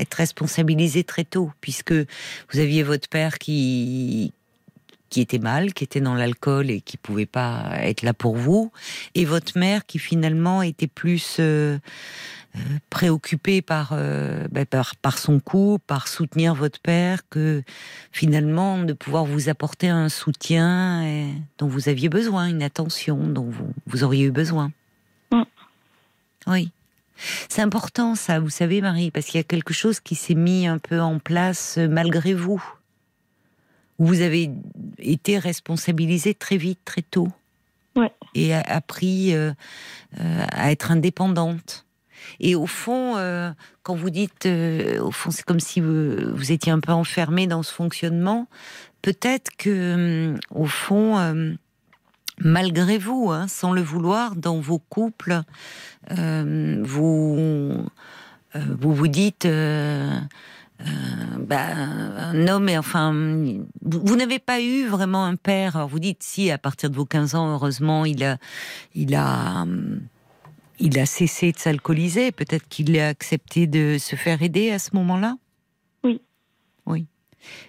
Être 0.00 0.14
responsabilisé 0.14 1.02
très 1.02 1.24
tôt, 1.24 1.50
puisque 1.60 1.92
vous 1.92 2.58
aviez 2.60 2.84
votre 2.84 3.08
père 3.08 3.38
qui 3.38 4.32
qui 5.10 5.20
était 5.20 5.38
mal, 5.38 5.72
qui 5.74 5.84
était 5.84 6.00
dans 6.00 6.14
l'alcool 6.14 6.70
et 6.70 6.80
qui 6.80 6.96
pouvait 6.96 7.26
pas 7.26 7.70
être 7.82 8.02
là 8.02 8.14
pour 8.14 8.36
vous, 8.36 8.70
et 9.14 9.24
votre 9.24 9.58
mère 9.58 9.86
qui 9.86 9.98
finalement 9.98 10.62
était 10.62 10.86
plus 10.86 11.36
euh, 11.40 11.78
euh, 12.56 12.58
préoccupée 12.90 13.62
par, 13.62 13.90
euh, 13.92 14.46
ben, 14.50 14.64
par 14.66 14.96
par 14.96 15.18
son 15.18 15.40
couple, 15.40 15.84
par 15.86 16.08
soutenir 16.08 16.54
votre 16.54 16.80
père, 16.80 17.20
que 17.30 17.62
finalement 18.12 18.78
de 18.82 18.92
pouvoir 18.92 19.24
vous 19.24 19.48
apporter 19.48 19.88
un 19.88 20.08
soutien 20.08 21.02
et- 21.04 21.34
dont 21.58 21.68
vous 21.68 21.88
aviez 21.88 22.08
besoin, 22.08 22.46
une 22.46 22.62
attention 22.62 23.16
dont 23.26 23.48
vous, 23.50 23.72
vous 23.86 24.04
auriez 24.04 24.24
eu 24.26 24.30
besoin. 24.30 24.72
Mm. 25.32 25.42
Oui. 26.46 26.70
C'est 27.48 27.62
important 27.62 28.14
ça, 28.14 28.38
vous 28.38 28.48
savez 28.48 28.80
Marie, 28.80 29.10
parce 29.10 29.26
qu'il 29.26 29.38
y 29.38 29.40
a 29.40 29.44
quelque 29.44 29.74
chose 29.74 29.98
qui 29.98 30.14
s'est 30.14 30.36
mis 30.36 30.66
un 30.68 30.78
peu 30.78 31.00
en 31.00 31.18
place 31.18 31.76
malgré 31.76 32.32
vous. 32.32 32.62
Vous 33.98 34.20
avez 34.20 34.50
été 34.98 35.38
responsabilisé 35.38 36.34
très 36.34 36.56
vite, 36.56 36.80
très 36.84 37.02
tôt. 37.02 37.28
Ouais. 37.96 38.12
Et 38.34 38.54
appris 38.54 39.34
euh, 39.34 39.52
euh, 40.20 40.44
à 40.52 40.70
être 40.70 40.92
indépendante. 40.92 41.84
Et 42.38 42.54
au 42.54 42.66
fond, 42.66 43.16
euh, 43.16 43.50
quand 43.82 43.96
vous 43.96 44.10
dites, 44.10 44.46
au 44.46 45.10
fond, 45.10 45.30
c'est 45.30 45.44
comme 45.44 45.60
si 45.60 45.80
vous, 45.80 46.34
vous 46.34 46.52
étiez 46.52 46.70
un 46.70 46.80
peu 46.80 46.92
enfermé 46.92 47.46
dans 47.46 47.62
ce 47.62 47.72
fonctionnement. 47.72 48.46
Peut-être 49.02 49.50
que, 49.56 50.34
au 50.50 50.66
fond, 50.66 51.56
malgré 52.40 52.98
vous, 52.98 53.30
hein, 53.30 53.46
sans 53.48 53.72
le 53.72 53.80
vouloir, 53.80 54.36
dans 54.36 54.58
vos 54.58 54.78
couples, 54.78 55.42
vous, 56.10 57.86
vous 58.54 58.94
vous 58.94 59.08
dites, 59.08 59.46
euh, 60.80 60.84
bah, 61.40 61.66
un 61.74 62.46
homme, 62.48 62.68
et 62.68 62.78
enfin, 62.78 63.12
vous, 63.12 64.00
vous 64.04 64.16
n'avez 64.16 64.38
pas 64.38 64.60
eu 64.60 64.86
vraiment 64.86 65.24
un 65.24 65.36
père. 65.36 65.76
Alors 65.76 65.88
vous 65.88 65.98
dites, 65.98 66.22
si, 66.22 66.50
à 66.50 66.58
partir 66.58 66.90
de 66.90 66.96
vos 66.96 67.04
15 67.04 67.34
ans, 67.34 67.52
heureusement, 67.52 68.04
il 68.04 68.22
a, 68.24 68.38
il 68.94 69.14
a, 69.14 69.62
hum, 69.62 70.00
il 70.78 70.98
a 70.98 71.06
cessé 71.06 71.52
de 71.52 71.58
s'alcooliser. 71.58 72.32
Peut-être 72.32 72.68
qu'il 72.68 72.98
a 72.98 73.08
accepté 73.08 73.66
de 73.66 73.96
se 73.98 74.16
faire 74.16 74.42
aider 74.42 74.70
à 74.70 74.78
ce 74.78 74.90
moment-là? 74.94 75.36
Oui. 76.04 76.20
Oui. 76.86 77.06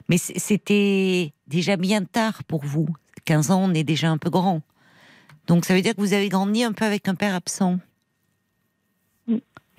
Mais 0.07 0.17
c'était 0.17 1.33
déjà 1.47 1.77
bien 1.77 2.03
tard 2.03 2.43
pour 2.43 2.63
vous. 2.63 2.87
15 3.25 3.51
ans, 3.51 3.61
on 3.63 3.73
est 3.73 3.83
déjà 3.83 4.09
un 4.09 4.17
peu 4.17 4.29
grand. 4.29 4.61
Donc 5.47 5.65
ça 5.65 5.73
veut 5.73 5.81
dire 5.81 5.95
que 5.95 6.01
vous 6.01 6.13
avez 6.13 6.29
grandi 6.29 6.63
un 6.63 6.73
peu 6.73 6.85
avec 6.85 7.07
un 7.07 7.15
père 7.15 7.33
absent? 7.33 7.79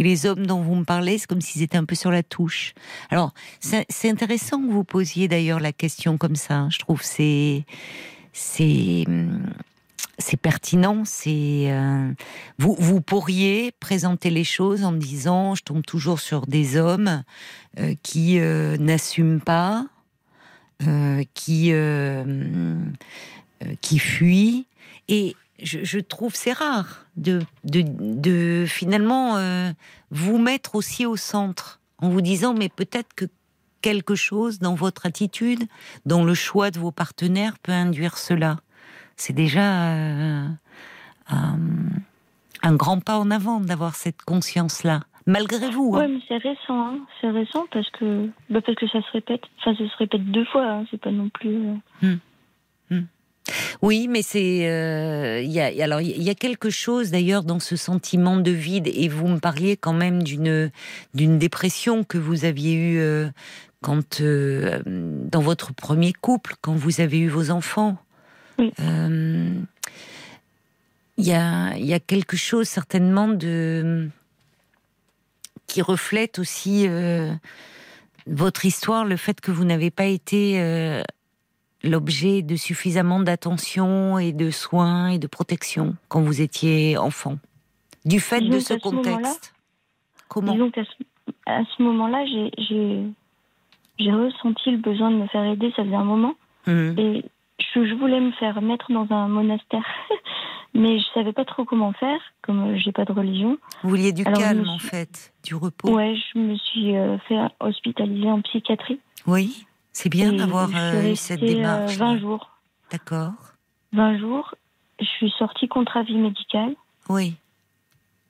Et 0.00 0.02
les 0.02 0.24
hommes 0.24 0.46
dont 0.46 0.62
vous 0.62 0.76
me 0.76 0.84
parlez, 0.84 1.18
c'est 1.18 1.26
comme 1.26 1.42
s'ils 1.42 1.60
étaient 1.60 1.76
un 1.76 1.84
peu 1.84 1.94
sur 1.94 2.10
la 2.10 2.22
touche. 2.22 2.72
Alors, 3.10 3.34
c'est 3.60 4.08
intéressant 4.08 4.58
que 4.62 4.72
vous 4.72 4.82
posiez 4.82 5.28
d'ailleurs 5.28 5.60
la 5.60 5.74
question 5.74 6.16
comme 6.16 6.36
ça. 6.36 6.68
Je 6.70 6.78
trouve 6.78 7.02
c'est 7.02 7.66
c'est 8.32 9.04
hum, 9.06 9.52
pertinent. 10.40 11.02
C'est 11.04 11.66
euh, 11.70 12.10
vous 12.58 12.74
vous 12.78 13.02
pourriez 13.02 13.72
présenter 13.78 14.30
les 14.30 14.42
choses 14.42 14.84
en 14.84 14.92
me 14.92 14.98
disant 14.98 15.54
je 15.54 15.64
tombe 15.64 15.84
toujours 15.84 16.18
sur 16.18 16.46
des 16.46 16.78
hommes 16.78 17.22
euh, 17.78 17.94
qui 18.02 18.40
euh, 18.40 18.78
n'assument 18.78 19.42
pas, 19.42 19.84
qui 21.34 21.74
hum, 21.74 22.94
qui 23.82 23.98
fuient 23.98 24.64
et 25.08 25.36
je, 25.62 25.84
je 25.84 25.98
trouve 25.98 26.34
c'est 26.34 26.52
rare 26.52 27.06
de, 27.16 27.40
de, 27.64 27.82
de 27.86 28.64
finalement 28.66 29.36
euh, 29.36 29.70
vous 30.10 30.38
mettre 30.38 30.74
aussi 30.74 31.06
au 31.06 31.16
centre 31.16 31.80
en 31.98 32.08
vous 32.08 32.20
disant 32.20 32.54
mais 32.54 32.68
peut-être 32.68 33.14
que 33.14 33.24
quelque 33.82 34.14
chose 34.14 34.58
dans 34.58 34.74
votre 34.74 35.06
attitude, 35.06 35.64
dans 36.04 36.24
le 36.24 36.34
choix 36.34 36.70
de 36.70 36.78
vos 36.78 36.90
partenaires 36.92 37.58
peut 37.58 37.72
induire 37.72 38.18
cela. 38.18 38.58
C'est 39.16 39.32
déjà 39.32 39.94
euh, 39.94 40.46
un, 41.28 41.58
un 42.62 42.74
grand 42.74 43.00
pas 43.00 43.18
en 43.18 43.30
avant 43.30 43.60
d'avoir 43.60 43.94
cette 43.94 44.22
conscience-là, 44.22 45.00
malgré 45.26 45.70
vous. 45.70 45.94
hein. 45.94 46.00
Ouais, 46.00 46.08
mais 46.08 46.20
c'est 46.28 46.36
récent, 46.36 46.86
hein. 46.88 46.98
c'est 47.20 47.30
récent 47.30 47.66
parce 47.72 47.88
que 47.90 48.28
bah 48.50 48.60
parce 48.60 48.76
que 48.76 48.86
ça 48.88 49.00
se 49.02 49.10
répète. 49.12 49.42
Enfin, 49.60 49.74
ça 49.76 49.84
se 49.90 49.96
répète 49.96 50.24
deux 50.30 50.44
fois. 50.46 50.66
Hein. 50.66 50.84
C'est 50.90 51.00
pas 51.00 51.10
non 51.10 51.28
plus. 51.30 51.56
euh, 52.04 52.16
Oui, 53.82 54.08
mais 54.08 54.22
c'est 54.22 54.68
euh, 54.68 55.40
il 55.42 55.50
y 55.50 55.60
a 55.60 55.84
alors 55.84 56.00
il 56.00 56.22
y 56.22 56.30
a 56.30 56.34
quelque 56.34 56.70
chose 56.70 57.10
d'ailleurs 57.10 57.44
dans 57.44 57.60
ce 57.60 57.76
sentiment 57.76 58.36
de 58.36 58.50
vide 58.50 58.88
et 58.92 59.08
vous 59.08 59.28
me 59.28 59.38
parliez 59.38 59.76
quand 59.76 59.92
même 59.92 60.22
d'une 60.22 60.70
d'une 61.14 61.38
dépression 61.38 62.04
que 62.04 62.18
vous 62.18 62.44
aviez 62.44 62.74
eue 62.74 62.98
euh, 62.98 63.28
quand 63.82 64.20
euh, 64.20 64.80
dans 64.86 65.40
votre 65.40 65.72
premier 65.72 66.12
couple 66.12 66.54
quand 66.60 66.74
vous 66.74 67.00
avez 67.00 67.18
eu 67.18 67.28
vos 67.28 67.50
enfants. 67.50 67.96
Oui. 68.58 68.72
Il 71.18 71.26
y 71.26 71.32
a 71.32 71.76
il 71.76 71.84
y 71.84 71.94
a 71.94 72.00
quelque 72.00 72.36
chose 72.36 72.68
certainement 72.68 73.28
de 73.28 74.08
qui 75.66 75.82
reflète 75.82 76.38
aussi 76.38 76.88
votre 78.26 78.64
histoire, 78.64 79.04
le 79.04 79.16
fait 79.16 79.40
que 79.40 79.50
vous 79.50 79.64
n'avez 79.64 79.90
pas 79.90 80.06
été 80.06 80.58
l'objet 81.82 82.42
de 82.42 82.56
suffisamment 82.56 83.20
d'attention 83.20 84.18
et 84.18 84.32
de 84.32 84.50
soins 84.50 85.08
et 85.08 85.18
de 85.18 85.26
protection 85.26 85.94
quand 86.08 86.20
vous 86.20 86.40
étiez 86.40 86.96
enfant 86.98 87.38
Du 88.04 88.20
fait 88.20 88.40
de 88.40 88.58
ce 88.58 88.74
contexte 88.74 89.54
Comment 90.28 90.52
Disons 90.52 90.70
qu'à 90.70 90.84
ce, 90.84 91.32
à 91.46 91.62
ce 91.64 91.82
moment-là, 91.82 92.24
j'ai 92.26 94.12
ressenti 94.12 94.70
le 94.70 94.78
besoin 94.78 95.10
de 95.10 95.16
me 95.16 95.26
faire 95.26 95.44
aider, 95.44 95.72
ça 95.74 95.84
faisait 95.84 95.94
un 95.94 96.04
moment. 96.04 96.34
Mmh. 96.66 96.98
Et 96.98 97.24
je, 97.74 97.94
voulais 97.94 98.20
me 98.20 98.32
faire 98.32 98.60
mettre 98.62 98.92
dans 98.92 99.06
un 99.10 99.28
monastère, 99.28 99.84
mais 100.74 100.98
je 100.98 101.04
savais 101.14 101.32
pas 101.32 101.44
trop 101.44 101.64
comment 101.64 101.92
faire, 101.92 102.20
comme 102.42 102.76
j'ai 102.76 102.92
pas 102.92 103.04
de 103.04 103.12
religion. 103.12 103.58
Vous 103.82 103.90
vouliez 103.90 104.12
du 104.12 104.24
calme, 104.24 104.68
en 104.68 104.78
fait, 104.78 105.32
du 105.44 105.54
repos 105.54 105.90
Ouais, 105.90 106.14
je 106.14 106.38
me 106.38 106.56
suis 106.56 106.96
euh, 106.96 107.18
fait 107.28 107.38
hospitaliser 107.58 108.30
en 108.30 108.40
psychiatrie. 108.42 109.00
Oui. 109.26 109.66
C'est 109.92 110.08
bien 110.08 110.32
d'avoir 110.32 110.70
euh, 110.74 111.12
eu 111.12 111.16
cette 111.16 111.40
démarche. 111.40 111.96
20 111.96 112.18
jours. 112.18 112.50
D'accord. 112.90 113.32
20 113.92 114.18
jours. 114.18 114.54
Je 115.00 115.06
suis 115.06 115.30
sortie 115.38 115.68
contre 115.68 115.96
avis 115.96 116.16
médical. 116.16 116.74
Oui. 117.08 117.34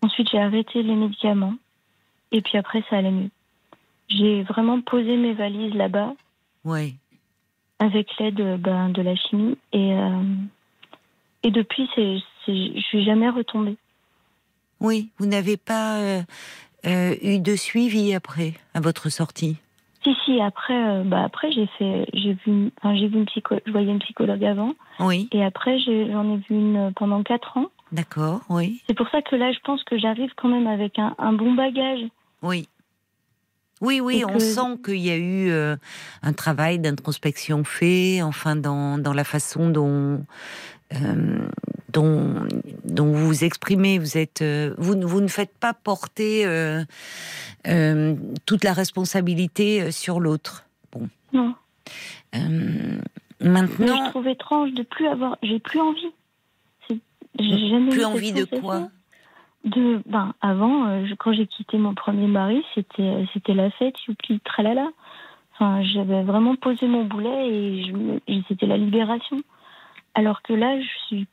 Ensuite, 0.03 0.29
j'ai 0.31 0.39
arrêté 0.39 0.83
les 0.83 0.95
médicaments. 0.95 1.55
Et 2.33 2.41
puis 2.41 2.57
après, 2.57 2.83
ça 2.89 2.97
allait 2.97 3.11
mieux. 3.11 3.31
J'ai 4.09 4.43
vraiment 4.45 4.81
posé 4.81 5.17
mes 5.17 5.35
valises 5.35 5.75
là-bas. 5.75 6.15
Oui. 6.65 6.97
Avec 7.79 8.09
l'aide 8.19 8.61
ben, 8.61 8.89
de 8.91 9.03
la 9.03 9.17
chimie. 9.17 9.59
Et, 9.73 9.93
euh, 9.95 10.23
et 11.43 11.51
depuis, 11.51 11.89
je 11.97 12.81
suis 12.81 13.05
jamais 13.05 13.29
retombée. 13.29 13.77
Oui, 14.81 15.11
vous 15.19 15.27
n'avez 15.27 15.57
pas 15.57 15.99
euh, 16.87 17.17
eu 17.23 17.39
de 17.39 17.57
suivi 17.57 18.15
après, 18.15 18.55
à 18.75 18.81
votre 18.81 19.11
sortie? 19.11 19.59
Si, 20.03 20.15
si, 20.25 20.41
après, 20.41 20.75
euh, 20.75 21.03
bah 21.05 21.25
après 21.25 21.53
j'ai 21.53 21.67
fait, 21.79 22.07
j'ai 22.15 22.35
vu, 22.47 22.73
enfin, 22.79 22.97
j'ai 22.97 23.09
vu 23.09 23.19
une 23.19 23.27
psycho, 23.27 23.57
je 23.67 23.73
voyais 23.73 23.91
une 23.91 23.99
psychologue 23.99 24.45
avant. 24.45 24.73
Oui. 24.99 25.29
Et 25.33 25.45
après, 25.45 25.79
j'en 25.79 26.33
ai, 26.33 26.37
vu 26.37 26.45
une 26.51 26.77
euh, 26.77 26.91
pendant 26.97 27.23
quatre 27.23 27.57
ans. 27.57 27.67
D'accord, 27.93 28.41
oui. 28.49 28.81
C'est 28.87 28.95
pour 28.95 29.09
ça 29.11 29.21
que 29.21 29.37
là, 29.37 29.53
je 29.53 29.59
pense 29.65 29.83
que 29.85 29.99
j'arrive 29.99 30.31
quand 30.37 30.49
même 30.49 30.67
avec 30.67 30.99
un, 30.99 31.15
un 31.19 31.33
bon 31.33 31.55
bagage. 31.55 32.01
Oui. 32.43 32.69
Oui, 33.81 34.01
oui, 34.01 34.25
on 34.29 34.39
sent 34.39 34.79
qu'il 34.85 34.99
y 34.99 35.11
a 35.11 35.17
eu 35.17 35.51
euh, 35.51 35.75
un 36.23 36.35
travail 36.35 36.79
d'introspection 36.79 37.65
fait, 37.65 38.21
enfin, 38.23 38.55
dans, 38.55 38.99
dans 38.99 39.15
la 39.15 39.25
façon 39.25 39.71
dont 39.71 40.23
euh, 40.95 41.49
dont, 41.93 42.47
dont 42.85 43.07
vous 43.07 43.27
vous 43.27 43.45
exprimez. 43.45 43.99
Vous, 43.99 44.19
êtes, 44.19 44.43
euh, 44.43 44.75
vous, 44.79 44.95
vous 45.01 45.21
ne 45.21 45.29
faites 45.29 45.57
pas 45.59 45.73
porter 45.73 46.45
euh, 46.47 46.85
toute 48.47 48.65
la 48.65 48.73
responsabilité 48.73 49.91
sur 49.93 50.21
l'autre. 50.21 50.67
Bon. 50.93 51.09
Non. 51.33 51.55
maintenant. 53.41 54.05
je 54.07 54.11
trouve 54.11 54.29
étrange 54.29 54.73
de 54.73 54.83
plus 54.83 55.07
avoir. 55.07 55.37
J'ai 55.43 55.61
plus 55.61 55.81
envie. 55.81 56.13
J'ai 57.39 57.69
jamais 57.69 57.91
plus 57.91 58.05
envie 58.05 58.33
de 58.33 58.45
quoi? 58.45 58.89
De, 59.65 60.03
ben, 60.07 60.35
avant, 60.41 61.05
quand 61.19 61.33
j'ai 61.33 61.47
quitté 61.47 61.79
mon 61.79 61.95
premier 61.95 62.27
mari, 62.27 62.65
c'était, 62.75 63.27
c'était 63.33 63.55
la 63.55 63.71
fête, 63.71 63.95
youpi, 64.09 64.41
tralala. 64.41 64.89
Enfin, 65.53 65.83
j'avais 65.83 66.23
vraiment 66.23 66.57
posé 66.57 66.87
mon 66.89 67.05
boulet 67.05 67.49
et, 67.49 67.93
et 68.27 68.43
c'était 68.49 68.67
la 68.67 68.77
libération. 68.77 69.43
Alors 70.15 70.43
que 70.43 70.53
là, 70.53 70.81
je 70.81 71.07
suis, 71.07 71.27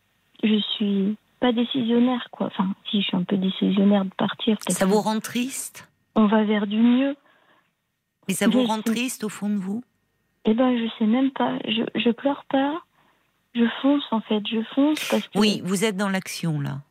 je 0.43 0.59
suis 0.75 1.17
pas 1.39 1.51
décisionnaire, 1.51 2.27
quoi. 2.31 2.47
Enfin, 2.47 2.73
si 2.89 3.01
je 3.01 3.07
suis 3.07 3.17
un 3.17 3.23
peu 3.23 3.37
décisionnaire 3.37 4.05
de 4.05 4.13
partir. 4.17 4.57
Ça 4.67 4.85
vous 4.85 5.01
rend 5.01 5.19
triste? 5.19 5.89
On 6.15 6.27
va 6.27 6.43
vers 6.43 6.67
du 6.67 6.77
mieux. 6.77 7.15
Mais 8.27 8.33
ça 8.33 8.47
vous 8.47 8.63
rend 8.63 8.81
triste 8.81 9.23
au 9.23 9.29
fond 9.29 9.49
de 9.49 9.57
vous? 9.57 9.83
Eh 10.45 10.53
ben, 10.53 10.77
je 10.77 10.89
sais 10.97 11.05
même 11.05 11.31
pas. 11.31 11.57
Je, 11.65 11.83
je 11.99 12.09
pleure 12.11 12.45
pas. 12.49 12.81
Je 13.53 13.65
fonce 13.81 14.03
en 14.11 14.21
fait. 14.21 14.41
Je 14.47 14.61
fonce 14.75 15.03
parce 15.09 15.27
que. 15.27 15.37
Oui, 15.37 15.61
vous 15.63 15.83
êtes 15.83 15.97
dans 15.97 16.09
l'action 16.09 16.59
là 16.59 16.81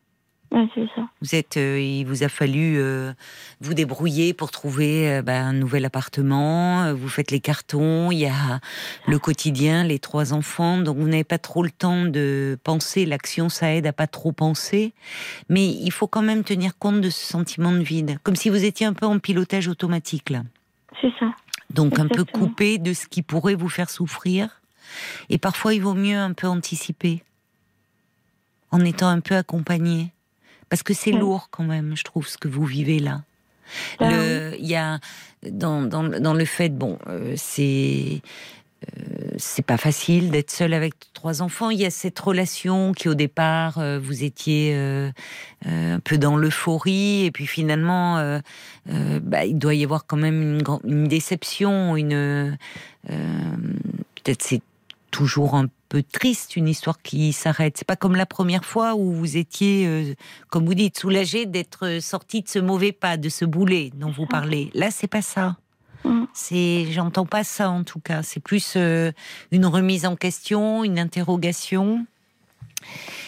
c'est 0.74 0.86
ça. 0.94 1.02
Vous 1.20 1.34
êtes, 1.34 1.56
euh, 1.56 1.78
il 1.80 2.04
vous 2.04 2.22
a 2.22 2.28
fallu 2.28 2.78
euh, 2.78 3.12
vous 3.60 3.74
débrouiller 3.74 4.32
pour 4.32 4.50
trouver 4.50 5.10
euh, 5.10 5.22
bah, 5.22 5.40
un 5.40 5.52
nouvel 5.52 5.84
appartement. 5.84 6.94
Vous 6.94 7.08
faites 7.08 7.30
les 7.30 7.40
cartons, 7.40 8.10
il 8.10 8.18
y 8.18 8.26
a 8.26 8.60
le 9.06 9.18
quotidien, 9.18 9.84
les 9.84 9.98
trois 9.98 10.32
enfants, 10.32 10.78
donc 10.78 10.96
vous 10.96 11.08
n'avez 11.08 11.24
pas 11.24 11.38
trop 11.38 11.62
le 11.62 11.70
temps 11.70 12.04
de 12.04 12.58
penser. 12.64 13.06
L'action, 13.06 13.48
ça 13.48 13.74
aide 13.74 13.86
à 13.86 13.92
pas 13.92 14.06
trop 14.06 14.32
penser, 14.32 14.94
mais 15.48 15.66
il 15.66 15.90
faut 15.90 16.06
quand 16.06 16.22
même 16.22 16.44
tenir 16.44 16.78
compte 16.78 17.00
de 17.00 17.10
ce 17.10 17.24
sentiment 17.26 17.72
de 17.72 17.82
vide, 17.82 18.18
comme 18.22 18.36
si 18.36 18.48
vous 18.48 18.64
étiez 18.64 18.86
un 18.86 18.94
peu 18.94 19.06
en 19.06 19.18
pilotage 19.18 19.68
automatique 19.68 20.30
là. 20.30 20.42
C'est 21.00 21.12
ça. 21.18 21.26
Donc 21.70 21.98
un 21.98 22.08
peu 22.08 22.24
coupé 22.24 22.78
de 22.78 22.92
ce 22.92 23.06
qui 23.06 23.22
pourrait 23.22 23.54
vous 23.54 23.68
faire 23.68 23.90
souffrir. 23.90 24.62
Et 25.28 25.38
parfois, 25.38 25.74
il 25.74 25.82
vaut 25.82 25.94
mieux 25.94 26.16
un 26.16 26.32
peu 26.32 26.46
anticiper, 26.46 27.22
en 28.70 28.80
étant 28.84 29.08
un 29.08 29.20
peu 29.20 29.34
accompagné. 29.34 30.12
Parce 30.68 30.82
que 30.82 30.94
c'est 30.94 31.12
lourd 31.12 31.48
quand 31.50 31.64
même, 31.64 31.96
je 31.96 32.04
trouve, 32.04 32.26
ce 32.26 32.38
que 32.38 32.48
vous 32.48 32.64
vivez 32.64 32.98
là. 32.98 33.22
Ah 33.98 34.10
il 34.58 34.66
y 34.66 34.76
a 34.76 35.00
dans, 35.50 35.82
dans, 35.82 36.04
dans, 36.04 36.34
le 36.34 36.44
fait, 36.44 36.70
bon, 36.70 36.98
euh, 37.08 37.34
c'est 37.36 38.22
euh, 38.84 39.02
c'est 39.38 39.64
pas 39.64 39.76
facile 39.76 40.30
d'être 40.30 40.50
seul 40.50 40.72
avec 40.74 40.94
trois 41.14 41.42
enfants. 41.42 41.70
Il 41.70 41.78
y 41.78 41.86
a 41.86 41.90
cette 41.90 42.18
relation 42.18 42.92
qui 42.92 43.08
au 43.08 43.14
départ 43.14 43.78
euh, 43.78 43.98
vous 43.98 44.22
étiez 44.24 44.74
un 45.64 46.00
peu 46.00 46.18
dans 46.18 46.36
l'euphorie 46.36 47.24
et 47.24 47.30
puis 47.30 47.46
finalement 47.46 48.40
bah, 48.86 49.44
il 49.44 49.58
doit 49.58 49.74
y 49.74 49.84
avoir 49.84 50.06
quand 50.06 50.16
même 50.16 50.58
une, 50.58 50.62
une 50.84 51.08
déception, 51.08 51.96
une 51.96 52.56
peut-être 53.06 54.42
c'est 54.42 54.62
toujours 55.10 55.54
un 55.54 55.66
peu 55.96 56.02
triste, 56.02 56.56
une 56.56 56.68
histoire 56.68 57.00
qui 57.00 57.32
s'arrête. 57.32 57.78
C'est 57.78 57.86
pas 57.86 57.96
comme 57.96 58.16
la 58.16 58.26
première 58.26 58.66
fois 58.66 58.96
où 58.96 59.12
vous 59.12 59.38
étiez, 59.38 59.86
euh, 59.86 60.14
comme 60.50 60.66
vous 60.66 60.74
dites, 60.74 60.98
soulagé 60.98 61.46
d'être 61.46 62.02
sorti 62.02 62.42
de 62.42 62.48
ce 62.48 62.58
mauvais 62.58 62.92
pas, 62.92 63.16
de 63.16 63.30
ce 63.30 63.46
boulet 63.46 63.90
dont 63.94 64.10
vous 64.10 64.26
parlez. 64.26 64.70
Là, 64.74 64.90
c'est 64.90 65.06
pas 65.06 65.22
ça. 65.22 65.56
Mm. 66.04 66.24
C'est, 66.34 66.86
j'entends 66.90 67.24
pas 67.24 67.44
ça 67.44 67.70
en 67.70 67.82
tout 67.82 68.00
cas. 68.00 68.22
C'est 68.22 68.42
plus 68.42 68.74
euh, 68.76 69.10
une 69.52 69.64
remise 69.64 70.04
en 70.04 70.16
question, 70.16 70.84
une 70.84 70.98
interrogation. 70.98 72.04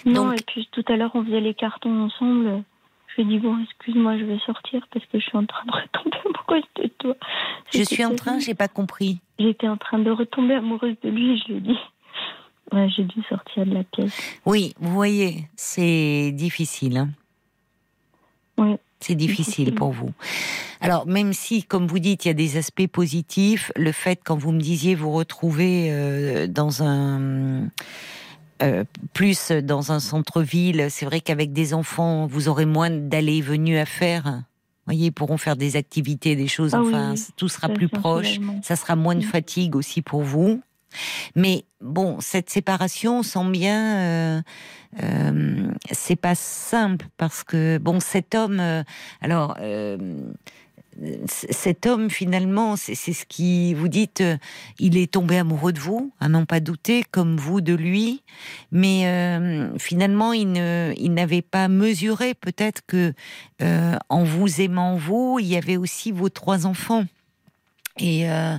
Non, 0.04 0.32
et 0.32 0.42
puis 0.46 0.68
tout 0.70 0.84
à 0.88 0.96
l'heure, 0.96 1.12
on 1.14 1.24
faisait 1.24 1.40
les 1.40 1.54
cartons 1.54 2.02
ensemble. 2.02 2.62
Je 3.08 3.22
lui 3.22 3.34
ai 3.34 3.38
dit, 3.38 3.38
bon, 3.38 3.56
excuse-moi, 3.62 4.18
je 4.18 4.24
vais 4.24 4.38
sortir 4.44 4.86
parce 4.92 5.06
que 5.06 5.18
je 5.18 5.24
suis 5.24 5.38
en 5.38 5.46
train 5.46 5.64
de 5.64 5.72
retomber 5.72 6.18
amoureuse 6.26 6.68
de 6.76 6.88
toi. 6.98 7.16
Je 7.72 7.82
suis 7.82 8.04
en 8.04 8.14
train, 8.14 8.38
j'ai 8.38 8.54
pas 8.54 8.68
compris. 8.68 9.20
J'étais 9.38 9.68
en 9.68 9.78
train 9.78 9.98
de 9.98 10.10
retomber 10.10 10.54
amoureuse 10.54 10.96
de 11.02 11.08
lui, 11.08 11.38
je 11.38 11.52
lui 11.52 11.56
ai 11.56 11.60
dit. 11.60 11.78
Ouais, 12.72 12.88
j'ai 12.94 13.04
dû 13.04 13.22
sortir 13.28 13.64
de 13.66 13.74
la 13.74 13.84
pièce. 13.84 14.16
Oui, 14.44 14.74
vous 14.78 14.92
voyez, 14.92 15.48
c'est 15.56 16.32
difficile. 16.32 16.98
Hein. 16.98 17.08
oui. 18.58 18.76
C'est 19.00 19.14
difficile, 19.14 19.74
pour 19.74 19.92
vous. 19.92 20.10
Alors, 20.80 21.06
même 21.06 21.32
si, 21.32 21.62
comme 21.62 21.86
vous 21.86 22.00
dites, 22.00 22.24
il 22.24 22.28
y 22.28 22.30
a 22.30 22.34
des 22.34 22.56
aspects 22.56 22.86
positifs, 22.88 23.70
le 23.76 23.92
fait, 23.92 24.20
quand 24.24 24.36
vous 24.36 24.52
me 24.52 24.60
disiez 24.60 24.94
vous 24.94 25.12
retrouver 25.12 25.88
euh, 25.90 26.46
dans 26.46 26.82
un. 26.82 27.68
Euh, 28.60 28.82
plus 29.14 29.52
dans 29.52 29.92
un 29.92 30.00
centre-ville, 30.00 30.88
c'est 30.90 31.06
vrai 31.06 31.20
qu'avec 31.20 31.52
des 31.52 31.74
enfants, 31.74 32.26
vous 32.26 32.48
aurez 32.48 32.66
moins 32.66 32.90
d'allées 32.90 33.36
et 33.36 33.40
venues 33.40 33.78
à 33.78 33.86
faire. 33.86 34.24
Vous 34.24 34.94
voyez, 34.94 35.06
ils 35.06 35.12
pourront 35.12 35.36
faire 35.36 35.54
des 35.54 35.76
activités, 35.76 36.34
des 36.34 36.48
choses, 36.48 36.74
ah 36.74 36.80
enfin, 36.80 37.14
tout 37.36 37.48
sera 37.48 37.68
plus 37.68 37.88
proche. 37.88 38.40
Ça 38.62 38.74
sera 38.74 38.96
moins 38.96 39.14
de 39.14 39.20
mm. 39.20 39.28
fatigue 39.28 39.76
aussi 39.76 40.02
pour 40.02 40.22
vous. 40.22 40.60
Mais 41.34 41.64
bon, 41.80 42.18
cette 42.20 42.50
séparation, 42.50 43.20
on 43.20 43.22
sent 43.22 43.50
bien, 43.50 43.96
euh, 43.96 44.42
euh, 45.02 45.70
c'est 45.92 46.16
pas 46.16 46.34
simple 46.34 47.06
parce 47.16 47.44
que 47.44 47.78
bon, 47.78 48.00
cet 48.00 48.34
homme, 48.34 48.60
euh, 48.60 48.82
alors. 49.20 49.56
cet 51.28 51.86
homme, 51.86 52.10
finalement, 52.10 52.74
c'est 52.74 52.96
ce 52.96 53.24
qui 53.24 53.72
vous 53.72 53.86
dites, 53.86 54.20
il 54.80 54.96
est 54.96 55.12
tombé 55.12 55.38
amoureux 55.38 55.72
de 55.72 55.78
vous, 55.78 56.10
à 56.18 56.28
n'en 56.28 56.44
pas 56.44 56.58
douter, 56.58 57.04
comme 57.12 57.36
vous 57.36 57.60
de 57.60 57.72
lui, 57.72 58.24
mais 58.72 59.06
finalement, 59.78 60.32
il 60.32 60.50
n'avait 61.14 61.42
pas 61.42 61.68
mesuré 61.68 62.34
peut-être 62.34 62.82
que 62.84 63.14
en 64.08 64.24
vous 64.24 64.60
aimant 64.60 64.96
vous, 64.96 65.38
il 65.38 65.46
y 65.46 65.56
avait 65.56 65.76
aussi 65.76 66.10
vos 66.10 66.30
trois 66.30 66.66
enfants 66.66 67.04
et, 67.98 68.30
euh, 68.30 68.56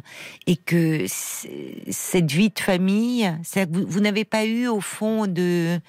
et 0.48 0.56
que 0.56 1.06
cette 1.08 2.32
vie 2.32 2.50
de 2.50 2.60
famille, 2.60 3.32
vous, 3.72 3.86
vous 3.88 4.00
n'avez 4.00 4.26
pas 4.26 4.46
eu 4.46 4.68
au 4.68 4.82
fond 4.82 5.28
de, 5.28 5.80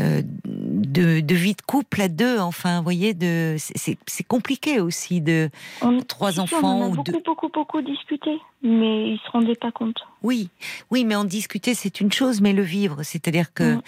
euh, 0.00 0.22
de, 0.44 1.20
de 1.20 1.34
vie 1.34 1.54
de 1.54 1.62
couple 1.62 2.02
à 2.02 2.08
deux. 2.08 2.38
Enfin, 2.38 2.78
vous 2.78 2.84
voyez, 2.84 3.14
de 3.14 3.56
c'est 3.58 4.24
compliqué 4.26 4.80
aussi 4.80 5.20
de 5.20 5.50
trois 6.08 6.40
enfants. 6.40 6.80
On 6.80 6.92
a 6.92 6.96
beaucoup, 6.96 7.22
beaucoup, 7.24 7.48
beaucoup 7.48 7.82
discuté, 7.82 8.30
mais 8.62 9.10
ils 9.10 9.20
se 9.24 9.30
rendaient 9.30 9.54
pas 9.54 9.72
compte. 9.72 9.98
Oui, 10.22 10.48
oui, 10.90 11.04
mais 11.04 11.14
en 11.14 11.24
discuter 11.24 11.74
c'est 11.74 12.00
une 12.00 12.12
chose, 12.12 12.40
mais 12.40 12.52
le 12.52 12.62
vivre, 12.62 13.02
c'est-à-dire 13.02 13.52
que 13.52 13.78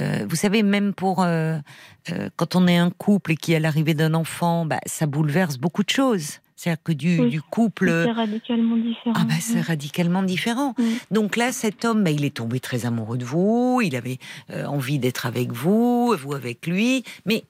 euh, 0.00 0.26
vous 0.28 0.36
savez, 0.36 0.62
même 0.62 0.92
pour 0.92 1.22
euh, 1.22 1.58
euh, 2.10 2.28
quand 2.36 2.56
on 2.56 2.66
est 2.66 2.76
un 2.76 2.90
couple 2.90 3.32
et 3.32 3.36
qu'il 3.36 3.54
y 3.54 3.56
a 3.56 3.60
l'arrivée 3.60 3.94
d'un 3.94 4.14
enfant, 4.14 4.66
bah, 4.66 4.80
ça 4.86 5.06
bouleverse 5.06 5.58
beaucoup 5.58 5.84
de 5.84 5.90
choses. 5.90 6.40
C'est-à-dire 6.64 6.82
que 6.82 6.92
du, 6.92 7.28
du 7.28 7.42
couple. 7.42 8.04
C'est 8.06 8.12
radicalement 8.12 8.76
différent. 8.76 9.12
Ah 9.14 9.24
bah, 9.24 9.34
c'est 9.38 9.60
radicalement 9.60 10.22
différent. 10.22 10.74
Donc 11.10 11.36
là, 11.36 11.52
cet 11.52 11.84
homme, 11.84 12.02
bah, 12.02 12.10
il 12.10 12.24
est 12.24 12.36
tombé 12.36 12.58
très 12.58 12.86
amoureux 12.86 13.18
de 13.18 13.24
vous, 13.26 13.82
il 13.84 13.94
avait 13.94 14.16
euh, 14.48 14.64
envie 14.64 14.98
d'être 14.98 15.26
avec 15.26 15.52
vous, 15.52 16.16
vous 16.16 16.32
avec 16.32 16.66
lui, 16.66 17.04
mais 17.26 17.44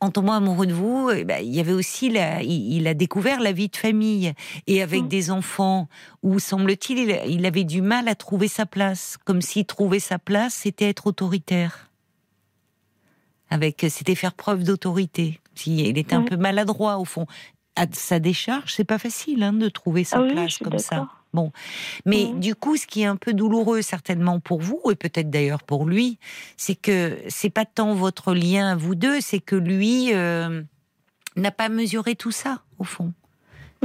en 0.00 0.10
tombant 0.10 0.34
amoureux 0.34 0.66
de 0.66 0.74
vous, 0.74 1.08
eh 1.10 1.24
ben, 1.24 1.42
il 1.42 1.54
y 1.54 1.60
avait 1.60 1.72
aussi 1.72 2.10
la, 2.10 2.42
il, 2.42 2.86
a 2.86 2.92
découvert 2.92 3.40
la 3.40 3.52
vie 3.52 3.68
de 3.68 3.76
famille 3.76 4.34
et 4.66 4.82
avec 4.82 5.08
des 5.08 5.30
enfants 5.30 5.88
où 6.22 6.38
semble-t-il 6.38 7.18
il, 7.28 7.46
avait 7.46 7.64
du 7.64 7.80
mal 7.80 8.08
à 8.08 8.14
trouver 8.14 8.48
sa 8.48 8.66
place, 8.66 9.16
comme 9.24 9.40
s'il 9.40 9.64
trouvait 9.64 10.00
sa 10.00 10.18
place, 10.18 10.52
c'était 10.52 10.90
être 10.90 11.06
autoritaire. 11.06 11.90
Avec, 13.48 13.86
c'était 13.88 14.14
faire 14.14 14.34
preuve 14.34 14.64
d'autorité. 14.64 15.40
Il 15.66 15.98
était 15.98 16.14
un 16.14 16.22
peu 16.22 16.36
maladroit 16.36 16.98
au 16.98 17.04
fond 17.06 17.26
à 17.76 17.86
sa 17.92 18.18
décharge, 18.18 18.74
c'est 18.74 18.84
pas 18.84 18.98
facile 18.98 19.42
hein, 19.42 19.52
de 19.52 19.68
trouver 19.68 20.04
sa 20.04 20.18
ah 20.18 20.28
place 20.30 20.58
comme 20.58 20.78
ça. 20.78 21.08
Bon, 21.32 21.52
mais 22.06 22.26
du 22.34 22.56
coup, 22.56 22.76
ce 22.76 22.86
qui 22.86 23.02
est 23.02 23.06
un 23.06 23.16
peu 23.16 23.32
douloureux 23.32 23.82
certainement 23.82 24.40
pour 24.40 24.60
vous 24.60 24.80
et 24.90 24.96
peut-être 24.96 25.30
d'ailleurs 25.30 25.62
pour 25.62 25.86
lui, 25.86 26.18
c'est 26.56 26.74
que 26.74 27.18
c'est 27.28 27.50
pas 27.50 27.64
tant 27.64 27.94
votre 27.94 28.34
lien 28.34 28.74
vous 28.74 28.96
deux, 28.96 29.20
c'est 29.20 29.38
que 29.38 29.54
lui 29.54 30.12
euh, 30.12 30.62
n'a 31.36 31.52
pas 31.52 31.68
mesuré 31.68 32.16
tout 32.16 32.32
ça 32.32 32.62
au 32.78 32.84
fond, 32.84 33.12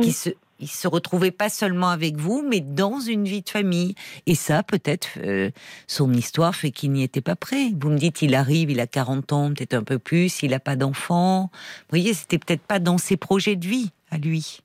qui 0.02 0.12
se 0.12 0.32
il 0.60 0.68
se 0.68 0.88
retrouvait 0.88 1.32
pas 1.32 1.50
seulement 1.50 1.89
avec 1.89 2.18
vous, 2.18 2.46
mais 2.48 2.62
dans 2.62 3.00
une 3.00 3.26
vie 3.26 3.41
de 3.41 3.50
famille. 3.50 3.96
Et 4.26 4.36
ça, 4.36 4.63
peut-être, 4.63 5.10
euh, 5.18 5.52
son 5.88 6.13
histoire 6.13 6.56
fait 6.56 6.72
qu'il 6.72 6.91
n'y 6.91 7.04
était 7.04 7.22
pas 7.22 7.36
prêt. 7.36 7.72
Vous 7.80 7.89
me 7.89 7.98
dites, 7.98 8.22
il 8.22 8.36
arrive, 8.36 8.72
il 8.72 8.80
a 8.80 8.88
40 8.88 9.34
ans, 9.34 9.50
peut-être 9.50 9.74
un 9.74 9.84
peu 9.84 10.00
plus, 10.00 10.44
il 10.44 10.52
n'a 10.52 10.60
pas 10.60 10.76
d'enfant. 10.76 11.50
Vous 11.52 11.89
voyez, 11.89 12.13
c'était 12.13 12.39
peut-être 12.39 12.62
pas 12.62 12.80
dans 12.80 12.98
ses 12.98 13.18
projets 13.18 13.56
de 13.56 13.68
vie 13.68 13.91
à 14.12 14.18
lui. 14.18 14.60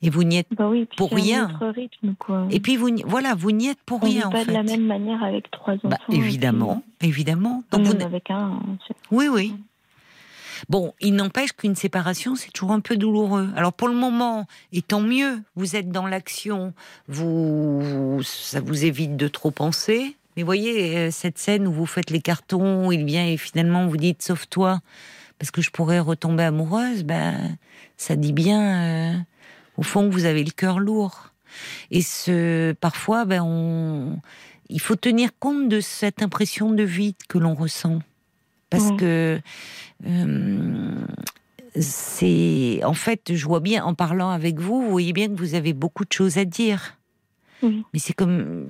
Et 0.00 0.10
vous 0.10 0.22
n'y 0.22 0.36
êtes 0.36 0.46
bah 0.52 0.70
pour 0.96 1.10
rien. 1.10 1.58
rythme, 1.60 2.14
quoi. 2.18 2.46
Et 2.50 2.60
puis 2.60 2.76
vous, 2.76 2.88
voilà, 3.04 3.34
vous 3.34 3.50
n'y 3.50 3.68
êtes 3.68 3.82
pour 3.84 4.00
rien. 4.00 4.28
On 4.28 4.30
pas 4.30 4.44
de 4.44 4.52
la 4.52 4.62
même 4.62 4.86
manière 4.86 5.24
avec 5.24 5.50
trois 5.50 5.74
bah, 5.82 5.96
enfants. 6.00 6.12
évidemment, 6.12 6.82
évidemment. 7.00 7.64
Donc 7.72 7.82
vous 7.82 8.00
avec 8.04 8.30
un. 8.30 8.60
Oui, 9.10 9.26
oui. 9.28 9.54
Bon, 10.68 10.94
il 11.00 11.14
n'empêche 11.14 11.52
qu'une 11.52 11.76
séparation, 11.76 12.34
c'est 12.36 12.50
toujours 12.50 12.72
un 12.72 12.80
peu 12.80 12.96
douloureux. 12.96 13.48
Alors 13.56 13.72
pour 13.72 13.88
le 13.88 13.94
moment, 13.94 14.46
et 14.72 14.82
tant 14.82 15.00
mieux, 15.00 15.42
vous 15.56 15.76
êtes 15.76 15.90
dans 15.90 16.06
l'action, 16.06 16.74
vous, 17.08 18.20
ça 18.22 18.60
vous 18.60 18.84
évite 18.84 19.16
de 19.16 19.28
trop 19.28 19.50
penser. 19.50 20.16
Mais 20.36 20.42
voyez, 20.42 20.96
euh, 20.96 21.10
cette 21.10 21.38
scène 21.38 21.66
où 21.66 21.72
vous 21.72 21.86
faites 21.86 22.10
les 22.10 22.20
cartons, 22.20 22.92
il 22.92 23.04
vient 23.04 23.26
et 23.26 23.36
finalement 23.36 23.86
vous 23.88 23.96
dites 23.96 24.22
sauve-toi, 24.22 24.80
parce 25.38 25.50
que 25.50 25.62
je 25.62 25.70
pourrais 25.70 26.00
retomber 26.00 26.44
amoureuse, 26.44 27.02
ben, 27.02 27.56
ça 27.96 28.16
dit 28.16 28.32
bien, 28.32 29.14
euh, 29.14 29.18
au 29.76 29.82
fond, 29.82 30.08
vous 30.08 30.24
avez 30.24 30.44
le 30.44 30.50
cœur 30.50 30.78
lourd. 30.78 31.32
Et 31.90 32.02
ce, 32.02 32.72
parfois, 32.72 33.24
ben, 33.24 33.42
on, 33.42 34.20
il 34.68 34.80
faut 34.80 34.96
tenir 34.96 35.30
compte 35.38 35.68
de 35.68 35.80
cette 35.80 36.22
impression 36.22 36.72
de 36.72 36.82
vide 36.82 37.16
que 37.28 37.38
l'on 37.38 37.54
ressent. 37.54 38.00
Parce 38.70 38.90
que 38.98 39.40
euh, 40.06 40.94
c'est. 41.74 42.80
En 42.84 42.94
fait, 42.94 43.34
je 43.34 43.46
vois 43.46 43.60
bien, 43.60 43.84
en 43.84 43.94
parlant 43.94 44.30
avec 44.30 44.58
vous, 44.58 44.82
vous 44.82 44.90
voyez 44.90 45.12
bien 45.12 45.28
que 45.28 45.38
vous 45.38 45.54
avez 45.54 45.72
beaucoup 45.72 46.04
de 46.04 46.12
choses 46.12 46.38
à 46.38 46.44
dire. 46.44 46.96
Mais 47.62 47.98
c'est 47.98 48.12
comme. 48.12 48.68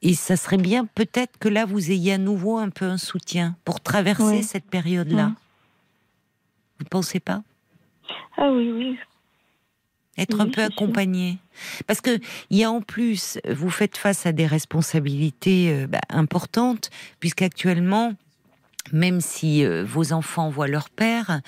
Et 0.00 0.14
ça 0.14 0.36
serait 0.36 0.58
bien 0.58 0.86
peut-être 0.86 1.38
que 1.38 1.48
là, 1.48 1.64
vous 1.64 1.90
ayez 1.90 2.12
à 2.12 2.18
nouveau 2.18 2.56
un 2.56 2.70
peu 2.70 2.84
un 2.84 2.98
soutien 2.98 3.56
pour 3.64 3.80
traverser 3.80 4.42
cette 4.42 4.66
période-là. 4.66 5.32
Vous 6.78 6.84
ne 6.84 6.88
pensez 6.88 7.18
pas? 7.18 7.42
Ah 8.36 8.52
oui, 8.52 8.70
oui. 8.70 8.96
Être 10.16 10.40
un 10.40 10.48
peu 10.48 10.62
accompagné. 10.62 11.38
Parce 11.86 12.00
que 12.00 12.18
il 12.50 12.58
y 12.58 12.64
a 12.64 12.70
en 12.70 12.80
plus, 12.80 13.38
vous 13.48 13.70
faites 13.70 13.96
face 13.96 14.26
à 14.26 14.32
des 14.32 14.46
responsabilités 14.46 15.72
euh, 15.72 15.86
bah, 15.86 16.00
importantes, 16.08 16.90
puisqu'actuellement, 17.18 18.14
même 18.92 19.20
si 19.20 19.64
euh, 19.64 19.84
vos 19.84 20.12
enfants 20.12 20.50
voient 20.50 20.68
leur 20.68 20.90
père, 20.90 21.40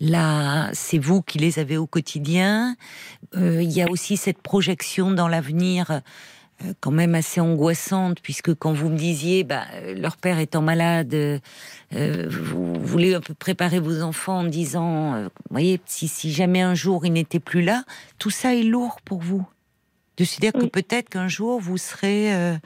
là, 0.00 0.70
c'est 0.72 0.98
vous 0.98 1.22
qui 1.22 1.38
les 1.38 1.58
avez 1.58 1.76
au 1.76 1.86
quotidien. 1.86 2.76
Euh, 3.36 3.62
il 3.62 3.70
y 3.70 3.82
a 3.82 3.90
aussi 3.90 4.16
cette 4.16 4.38
projection 4.38 5.10
dans 5.10 5.28
l'avenir 5.28 5.90
euh, 5.90 6.72
quand 6.80 6.90
même 6.90 7.14
assez 7.14 7.40
angoissante, 7.40 8.20
puisque 8.22 8.54
quand 8.54 8.72
vous 8.72 8.88
me 8.88 8.96
disiez, 8.96 9.44
bah, 9.44 9.64
leur 9.96 10.16
père 10.16 10.38
étant 10.38 10.62
malade, 10.62 11.40
vous 11.90 12.74
voulez 12.74 13.14
un 13.14 13.20
peu 13.20 13.34
préparer 13.34 13.80
vos 13.80 14.02
enfants 14.02 14.38
en 14.38 14.44
disant, 14.44 15.24
vous 15.24 15.30
voyez, 15.50 15.80
si, 15.86 16.06
si 16.06 16.32
jamais 16.32 16.60
un 16.60 16.74
jour 16.74 17.04
il 17.04 17.14
n'était 17.14 17.40
plus 17.40 17.62
là, 17.62 17.84
tout 18.18 18.30
ça 18.30 18.54
est 18.54 18.62
lourd 18.62 19.00
pour 19.04 19.20
vous. 19.20 19.44
De 20.18 20.24
se 20.24 20.38
dire 20.40 20.52
que 20.52 20.66
peut-être 20.66 21.08
qu'un 21.08 21.26
jour 21.26 21.58
vous 21.58 21.78
serez 21.78 22.58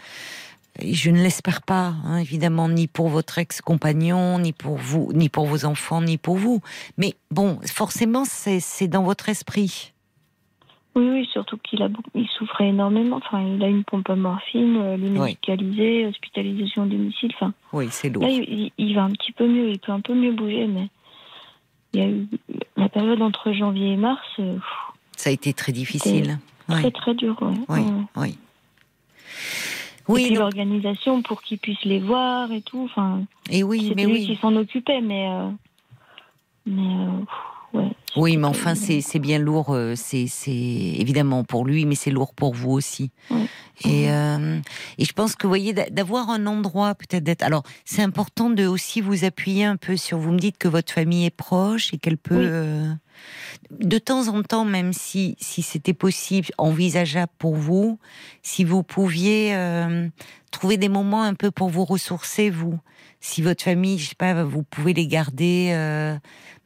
je 0.82 1.10
ne 1.10 1.22
l'espère 1.22 1.62
pas, 1.62 1.94
hein, 2.04 2.18
évidemment, 2.18 2.68
ni 2.68 2.86
pour 2.86 3.08
votre 3.08 3.38
ex-compagnon, 3.38 4.38
ni 4.38 4.52
pour 4.52 4.76
vous, 4.76 5.10
ni 5.14 5.28
pour 5.28 5.46
vos 5.46 5.64
enfants, 5.64 6.02
ni 6.02 6.18
pour 6.18 6.36
vous. 6.36 6.60
Mais 6.98 7.14
bon, 7.30 7.58
forcément, 7.66 8.24
c'est 8.24 8.88
dans 8.88 9.02
votre 9.02 9.28
esprit. 9.28 9.92
Oui, 10.94 11.08
oui, 11.10 11.28
surtout 11.30 11.58
qu'il 11.58 11.82
a 11.82 11.88
il 12.14 12.26
souffrait 12.28 12.68
énormément. 12.68 13.16
Enfin, 13.16 13.42
il 13.42 13.62
a 13.62 13.68
une 13.68 13.84
pompe 13.84 14.08
à 14.08 14.16
morphine, 14.16 14.76
euh, 14.78 14.96
il 14.98 15.04
est 15.04 15.10
médicalisé, 15.10 16.06
hospitalisation 16.06 16.84
au 16.84 16.86
domicile. 16.86 17.30
Enfin, 17.34 17.52
oui, 17.74 17.88
c'est 17.90 18.08
lourd. 18.08 18.22
Là, 18.22 18.30
il, 18.30 18.94
va 18.94 19.04
un 19.04 19.10
petit 19.10 19.32
peu 19.32 19.46
mieux, 19.46 19.68
il 19.68 19.78
peut 19.78 19.92
un 19.92 20.00
peu 20.00 20.14
mieux 20.14 20.32
bouger, 20.32 20.66
mais 20.66 20.88
il 21.92 22.00
y 22.00 22.02
a 22.02 22.08
eu 22.08 22.26
la 22.78 22.88
période 22.88 23.20
entre 23.20 23.52
janvier 23.52 23.92
et 23.92 23.96
mars. 23.96 24.26
Euh, 24.38 24.56
Ça 25.16 25.28
a 25.28 25.34
été 25.34 25.52
très 25.52 25.72
difficile. 25.72 26.38
Très, 26.66 26.90
très 26.90 27.14
dur. 27.14 27.36
Oui, 27.68 27.80
oui. 28.16 28.38
Oui, 30.08 30.30
l'organisation 30.30 31.22
pour 31.22 31.42
qu'ils 31.42 31.58
puissent 31.58 31.84
les 31.84 31.98
voir 31.98 32.52
et 32.52 32.62
tout. 32.62 32.82
Enfin, 32.84 33.22
et 33.50 33.62
oui, 33.62 33.92
mais 33.96 34.06
lui 34.06 34.24
qui 34.24 34.36
s'en 34.36 34.54
occupait, 34.54 35.00
mais, 35.00 35.28
euh, 35.28 35.48
mais 36.64 36.82
euh, 36.82 37.78
ouais. 37.78 37.90
Oui, 38.16 38.36
mais 38.36 38.46
enfin, 38.46 38.74
c'est 38.74 39.18
bien 39.18 39.38
lourd. 39.38 39.70
Euh, 39.70 39.94
c'est 39.96 40.28
évidemment 40.46 41.44
pour 41.44 41.64
lui, 41.64 41.84
mais 41.86 41.96
c'est 41.96 42.10
lourd 42.10 42.34
pour 42.34 42.54
vous 42.54 42.70
aussi. 42.70 43.10
Et, 43.84 44.04
et 44.04 45.04
je 45.04 45.12
pense 45.12 45.34
que, 45.34 45.46
vous 45.46 45.50
voyez, 45.50 45.72
d'avoir 45.72 46.30
un 46.30 46.46
endroit 46.46 46.94
peut-être 46.94 47.24
d'être. 47.24 47.42
Alors, 47.42 47.62
c'est 47.84 48.02
important 48.02 48.48
de 48.48 48.66
aussi 48.66 49.00
vous 49.00 49.24
appuyer 49.24 49.64
un 49.64 49.76
peu 49.76 49.96
sur. 49.96 50.18
Vous 50.18 50.32
me 50.32 50.38
dites 50.38 50.56
que 50.56 50.68
votre 50.68 50.92
famille 50.92 51.26
est 51.26 51.36
proche 51.36 51.92
et 51.92 51.98
qu'elle 51.98 52.16
peut 52.16 52.86
de 53.70 53.98
temps 53.98 54.28
en 54.28 54.42
temps, 54.42 54.64
même 54.64 54.92
si, 54.92 55.36
si 55.38 55.62
c'était 55.62 55.94
possible, 55.94 56.48
envisageable 56.58 57.32
pour 57.38 57.54
vous, 57.54 57.98
si 58.42 58.64
vous 58.64 58.82
pouviez 58.82 59.54
euh, 59.54 60.08
trouver 60.50 60.76
des 60.76 60.88
moments 60.88 61.22
un 61.22 61.34
peu 61.34 61.50
pour 61.50 61.68
vous 61.68 61.84
ressourcer, 61.84 62.50
vous. 62.50 62.78
Si 63.20 63.42
votre 63.42 63.64
famille, 63.64 63.98
je 63.98 64.10
sais 64.10 64.14
pas, 64.14 64.44
vous 64.44 64.62
pouvez 64.62 64.92
les 64.92 65.06
garder 65.06 65.70
euh, 65.72 66.16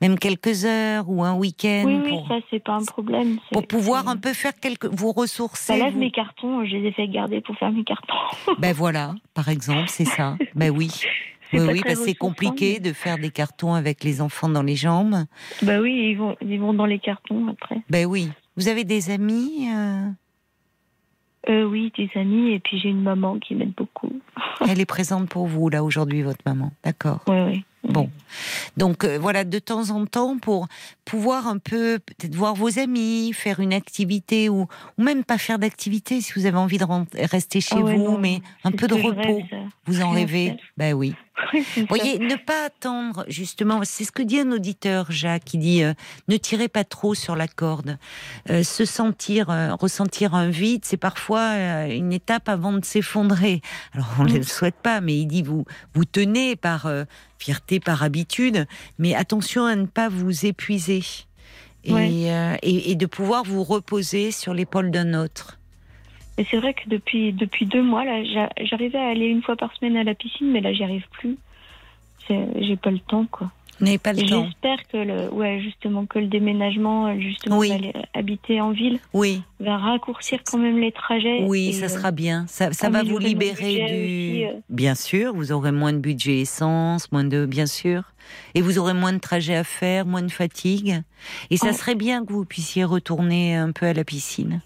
même 0.00 0.18
quelques 0.18 0.64
heures 0.64 1.08
ou 1.08 1.22
un 1.22 1.34
week-end. 1.34 1.84
Oui, 1.86 2.00
oui, 2.04 2.18
ça 2.28 2.36
c'est 2.50 2.62
pas 2.62 2.74
un 2.74 2.84
problème. 2.84 3.38
Pour 3.52 3.66
pouvoir 3.66 4.08
un 4.08 4.16
peu 4.16 4.32
faire 4.32 4.52
quelques, 4.60 4.86
vous 4.86 5.12
ressourcer. 5.12 5.72
Ça 5.72 5.76
lève 5.76 5.96
mes 5.96 6.10
cartons, 6.10 6.64
je 6.64 6.76
les 6.76 6.88
ai 6.88 6.92
fait 6.92 7.08
garder 7.08 7.40
pour 7.40 7.56
faire 7.56 7.72
mes 7.72 7.84
cartons. 7.84 8.14
ben 8.58 8.72
voilà, 8.72 9.14
par 9.34 9.48
exemple, 9.48 9.88
c'est 9.88 10.04
ça. 10.04 10.36
ben 10.54 10.70
oui. 10.70 10.90
Oui, 11.52 11.60
oui, 11.60 11.80
parce 11.84 12.00
c'est 12.00 12.14
compliqué 12.14 12.80
de 12.80 12.92
faire 12.92 13.18
des 13.18 13.30
cartons 13.30 13.74
avec 13.74 14.04
les 14.04 14.20
enfants 14.20 14.48
dans 14.48 14.62
les 14.62 14.76
jambes. 14.76 15.24
Bah 15.62 15.80
oui, 15.80 16.10
ils 16.10 16.16
vont, 16.16 16.36
ils 16.40 16.60
vont 16.60 16.74
dans 16.74 16.86
les 16.86 16.98
cartons 16.98 17.48
après. 17.48 17.82
Ben 17.88 18.06
oui. 18.06 18.30
Vous 18.56 18.68
avez 18.68 18.84
des 18.84 19.10
amis 19.10 19.68
euh... 19.74 20.08
Euh, 21.48 21.64
oui, 21.64 21.90
des 21.96 22.10
amis, 22.16 22.52
et 22.52 22.60
puis 22.60 22.78
j'ai 22.78 22.90
une 22.90 23.02
maman 23.02 23.38
qui 23.38 23.54
m'aide 23.54 23.72
beaucoup. 23.74 24.12
Elle 24.68 24.78
est 24.78 24.86
présente 24.86 25.28
pour 25.30 25.46
vous, 25.46 25.70
là, 25.70 25.82
aujourd'hui, 25.82 26.22
votre 26.22 26.42
maman. 26.44 26.70
D'accord. 26.84 27.20
Oui, 27.28 27.40
oui. 27.40 27.64
Bon. 27.82 28.10
Donc, 28.76 29.04
euh, 29.04 29.18
voilà, 29.18 29.44
de 29.44 29.58
temps 29.58 29.88
en 29.88 30.04
temps, 30.04 30.38
pour 30.38 30.68
pouvoir 31.06 31.48
un 31.48 31.56
peu, 31.56 31.98
peut-être 31.98 32.34
voir 32.34 32.54
vos 32.54 32.78
amis, 32.78 33.32
faire 33.32 33.60
une 33.60 33.72
activité, 33.72 34.50
ou, 34.50 34.66
ou 34.98 35.02
même 35.02 35.24
pas 35.24 35.38
faire 35.38 35.58
d'activité, 35.58 36.20
si 36.20 36.34
vous 36.36 36.44
avez 36.44 36.58
envie 36.58 36.76
de 36.76 36.84
rester 37.30 37.62
chez 37.62 37.76
ah 37.78 37.80
vous, 37.80 38.18
mais 38.18 38.42
un 38.64 38.72
peu 38.72 38.86
de 38.86 38.94
repos. 38.94 39.40
vous 39.86 40.02
en 40.02 40.10
rêvez? 40.12 40.58
Ben 40.76 40.92
oui. 40.92 41.14
Vous 41.76 41.86
voyez, 41.88 42.18
ne 42.18 42.36
pas 42.36 42.66
attendre, 42.66 43.24
justement, 43.28 43.80
c'est 43.84 44.04
ce 44.04 44.12
que 44.12 44.22
dit 44.22 44.40
un 44.40 44.52
auditeur, 44.52 45.10
Jacques, 45.10 45.44
qui 45.44 45.58
dit 45.58 45.82
euh, 45.82 45.94
ne 46.28 46.36
tirez 46.36 46.68
pas 46.68 46.84
trop 46.84 47.14
sur 47.14 47.36
la 47.36 47.48
corde. 47.48 47.98
Euh, 48.50 48.62
se 48.62 48.84
sentir, 48.84 49.50
euh, 49.50 49.74
ressentir 49.74 50.34
un 50.34 50.48
vide, 50.48 50.84
c'est 50.84 50.96
parfois 50.96 51.86
une 51.86 52.12
étape 52.12 52.48
avant 52.48 52.72
de 52.72 52.84
s'effondrer. 52.84 53.60
Alors, 53.92 54.08
on 54.18 54.24
ne 54.24 54.36
le 54.36 54.42
souhaite 54.42 54.76
pas, 54.82 55.00
mais 55.00 55.16
il 55.18 55.26
dit 55.26 55.42
vous, 55.42 55.64
vous 55.94 56.04
tenez 56.04 56.56
par 56.56 56.90
fierté, 57.38 57.80
par 57.80 58.02
habitude, 58.02 58.66
mais 58.98 59.14
attention 59.14 59.64
à 59.66 59.76
ne 59.76 59.86
pas 59.86 60.08
vous 60.08 60.46
épuiser. 60.46 61.02
Et, 61.84 61.92
Ouais. 61.94 62.58
et, 62.62 62.90
et 62.90 62.94
de 62.94 63.06
pouvoir 63.06 63.42
vous 63.44 63.64
reposer 63.64 64.32
sur 64.32 64.52
l'épaule 64.52 64.90
d'un 64.90 65.14
autre. 65.14 65.59
Et 66.40 66.46
c'est 66.50 66.56
vrai 66.56 66.72
que 66.72 66.88
depuis, 66.88 67.34
depuis 67.34 67.66
deux 67.66 67.82
mois, 67.82 68.02
là, 68.04 68.24
j'a- 68.24 68.48
j'arrivais 68.64 68.98
à 68.98 69.08
aller 69.10 69.26
une 69.26 69.42
fois 69.42 69.56
par 69.56 69.74
semaine 69.76 69.96
à 69.98 70.04
la 70.04 70.14
piscine, 70.14 70.50
mais 70.50 70.62
là, 70.62 70.72
j'y 70.72 70.82
arrive 70.82 71.04
plus. 71.10 71.36
J'ai 72.28 72.76
pas 72.76 72.90
le 72.90 72.98
temps, 73.00 73.26
quoi. 73.30 73.50
N'avez 73.80 73.98
pas 73.98 74.12
le 74.12 74.22
temps. 74.28 74.44
j'espère 74.44 74.86
que 74.88 74.96
le, 74.98 75.32
ouais, 75.32 75.60
justement, 75.60 76.04
que 76.06 76.18
le 76.18 76.26
déménagement, 76.28 77.18
justement, 77.18 77.58
Oui. 77.58 77.68
d'aller 77.70 77.92
habiter 78.14 78.60
en 78.60 78.70
ville, 78.72 78.98
Oui, 79.14 79.42
va 79.58 79.78
raccourcir 79.78 80.40
quand 80.44 80.58
même 80.58 80.78
les 80.78 80.92
trajets. 80.92 81.44
oui, 81.46 81.72
ça 81.72 81.86
euh, 81.86 81.88
sera 81.88 82.10
bien. 82.10 82.44
Ça, 82.46 82.72
ça 82.72 82.88
va 82.90 83.02
vous 83.02 83.18
libérer 83.18 83.74
du. 83.76 83.82
aussi, 83.84 84.44
euh. 84.44 84.60
Bien 84.68 84.94
sûr, 84.94 85.34
vous 85.34 85.50
aurez 85.52 85.72
moins 85.72 85.92
de 85.94 85.98
budget 85.98 86.38
essence, 86.40 87.10
moins 87.12 87.24
de. 87.24 87.46
Bien 87.46 87.66
sûr. 87.66 88.02
Et 88.54 88.60
vous 88.62 88.78
aurez 88.78 88.94
moins 88.94 89.12
de 89.14 89.18
trajets 89.18 89.56
à 89.56 89.64
faire, 89.64 90.04
moins 90.06 90.22
de 90.22 90.30
fatigue. 90.30 91.02
Et 91.50 91.56
ça 91.56 91.68
Ouais. 91.68 91.72
serait 91.72 91.94
bien 91.96 92.24
que 92.24 92.32
vous 92.32 92.44
puissiez 92.44 92.84
retourner 92.84 93.56
un 93.56 93.72
peu 93.72 93.86
à 93.86 93.92
la 93.94 94.04
piscine. 94.04 94.60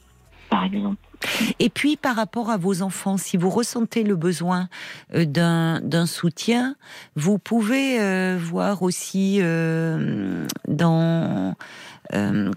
Et 1.58 1.70
puis 1.70 1.96
par 1.96 2.16
rapport 2.16 2.50
à 2.50 2.56
vos 2.56 2.82
enfants, 2.82 3.16
si 3.16 3.36
vous 3.36 3.50
ressentez 3.50 4.02
le 4.02 4.16
besoin 4.16 4.68
euh, 5.14 5.24
d'un 5.24 6.06
soutien, 6.06 6.76
vous 7.16 7.38
pouvez 7.38 8.00
euh, 8.00 8.38
voir 8.40 8.82
aussi 8.82 9.38
euh, 9.40 10.46
dans 10.68 11.54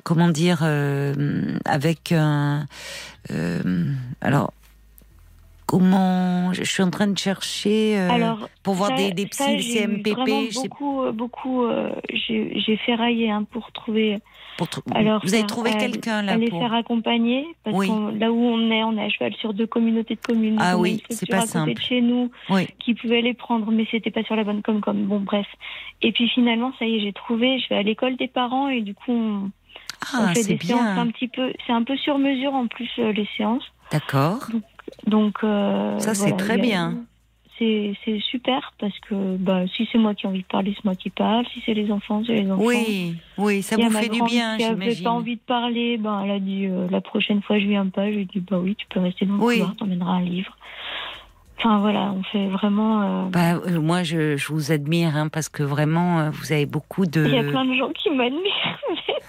comment 0.04 0.30
dire 0.30 0.62
avec 1.66 2.12
un 2.12 2.68
alors 4.22 4.54
comment 5.68 6.54
je 6.54 6.64
suis 6.64 6.82
en 6.82 6.90
train 6.90 7.08
de 7.08 7.18
chercher 7.18 8.00
euh, 8.00 8.10
Alors, 8.10 8.50
pour 8.64 8.74
voir 8.74 8.90
ça- 8.90 8.96
des, 8.96 9.12
des 9.12 9.28
ça, 9.32 9.46
psy, 9.46 9.58
des 9.58 9.64
eu 9.64 9.78
CMPP, 9.78 10.54
beaucoup, 10.56 11.04
euh, 11.04 11.12
beaucoup, 11.12 11.64
euh, 11.66 11.92
j'ai 12.14 12.78
ferraillé 12.86 13.30
hein, 13.30 13.46
pour 13.52 13.72
trouver. 13.74 14.20
pour 14.58 14.68
Alors, 14.96 15.22
vous 15.24 15.34
avez 15.36 15.46
trouvé 15.46 15.72
quelqu'un 15.76 16.22
là 16.24 16.32
aller 16.34 16.48
pour 16.50 16.60
faire 16.60 16.74
accompagner 16.74 17.46
parce 17.64 17.78
Oui. 17.78 17.88
que 17.88 18.18
là 18.18 18.32
où 18.32 18.40
on 18.40 18.72
est, 18.72 18.84
on 18.84 18.98
est 18.98 19.04
à 19.04 19.10
cheval 19.10 19.34
sur 19.36 19.54
deux 19.54 19.68
communautés 19.68 20.16
de 20.16 20.22
communes. 20.22 20.58
Ah 20.60 20.78
oui, 20.78 21.04
c'est 21.10 21.30
pas 21.30 21.38
à 21.38 21.40
côté 21.42 21.52
simple. 21.52 21.74
de 21.74 21.80
chez 21.80 22.02
nous 22.02 22.32
oui 22.50 22.68
qui 22.80 22.94
pouvait 22.96 23.22
les 23.22 23.34
prendre, 23.34 23.70
mais 23.72 23.86
c'était 23.92 24.10
pas 24.12 24.24
sur 24.24 24.36
la 24.36 24.44
bonne 24.46 24.62
com 24.62 24.80
com. 24.82 24.98
Bon, 25.06 25.20
bref. 25.20 25.46
Et 26.02 26.12
puis 26.14 26.30
finalement, 26.30 26.72
ça 26.80 26.86
y 26.86 26.96
est, 26.96 27.00
j'ai 27.02 27.14
trouvé. 27.14 27.60
Je 27.60 27.68
vais 27.70 27.76
à 27.76 27.84
l'école 27.84 28.16
des 28.16 28.28
parents 28.30 28.70
et 28.70 28.82
du 28.82 28.94
coup, 28.96 29.12
on, 29.12 29.52
on 30.14 30.24
ah 30.24 30.34
fait 30.34 30.44
des 30.44 30.58
séances 30.66 30.82
bien 30.82 30.98
un 30.98 31.08
petit 31.08 31.28
peu. 31.28 31.52
C'est 31.66 31.74
un 31.74 31.84
peu 31.84 31.98
sur 31.98 32.18
mesure 32.20 32.54
en 32.54 32.68
plus 32.68 32.90
euh, 33.00 33.12
les 33.12 33.28
séances. 33.36 33.64
d'accord 33.92 34.48
Donc 35.06 35.44
euh, 35.44 35.98
Ça, 36.00 36.14
c'est 36.14 36.30
voilà, 36.30 36.38
très 36.38 36.54
a- 36.56 36.58
bien. 36.58 36.96
C'est 37.60 37.94
c'est 38.06 38.20
super 38.20 38.72
parce 38.80 38.94
que 39.10 39.36
bah, 39.38 39.62
si 39.76 39.90
c'est 39.92 39.98
moi 39.98 40.14
qui 40.14 40.28
ai 40.28 40.30
envie 40.30 40.44
de 40.44 40.46
parler, 40.48 40.74
c'est 40.76 40.86
moi 40.86 40.94
qui 40.94 41.10
parle. 41.10 41.44
Si 41.54 41.64
c'est 41.66 41.74
les 41.74 41.92
enfants, 41.92 42.22
c'est 42.26 42.36
les 42.36 42.52
enfants. 42.52 42.62
oui 42.64 43.16
oui 43.40 43.64
ça 43.64 43.78
vous 43.78 43.90
fait 43.90 44.10
du 44.10 44.22
bien 44.22 44.58
qui 44.58 44.64
avait 44.64 44.76
j'imagine 44.82 45.04
pas 45.04 45.10
envie 45.10 45.36
de 45.38 45.42
parler, 45.42 45.98
ben, 45.98 46.22
elle 46.24 46.32
a 46.32 46.40
dit 46.40 46.68
euh, 46.68 46.88
la 46.92 47.02
prochaine 47.02 47.42
fois 47.42 47.58
je 47.58 47.66
viens 47.66 47.88
pas. 47.88 48.12
Je 48.12 48.16
lui 48.18 48.22
ai 48.22 48.26
dit 48.26 48.42
bah 48.42 48.60
oui, 48.60 48.76
tu 48.76 48.86
peux 48.88 49.00
rester 49.00 49.26
dans 49.26 49.38
le 49.38 49.42
Oui. 49.44 49.56
couloir, 49.56 49.76
t'emmèneras 49.76 50.12
un 50.18 50.22
livre. 50.22 50.56
Enfin 51.60 51.80
voilà, 51.80 52.14
on 52.16 52.22
fait 52.22 52.48
vraiment. 52.50 53.02
euh, 53.26 53.30
Bah, 53.30 53.56
euh, 53.56 53.82
moi, 53.82 54.04
je, 54.04 54.38
je 54.38 54.48
vous 54.54 54.72
admire 54.72 55.18
hein, 55.18 55.28
parce 55.28 55.50
que 55.50 55.64
vraiment, 55.64 56.20
euh, 56.20 56.30
vous 56.30 56.52
avez 56.52 56.68
beaucoup 56.68 57.08
de. 57.08 57.26
Il 57.26 57.34
y 57.34 57.40
a 57.40 57.44
plein 57.44 57.66
de 57.66 57.74
gens 57.74 57.90
qui 57.94 58.12
m'admirent, 58.12 58.78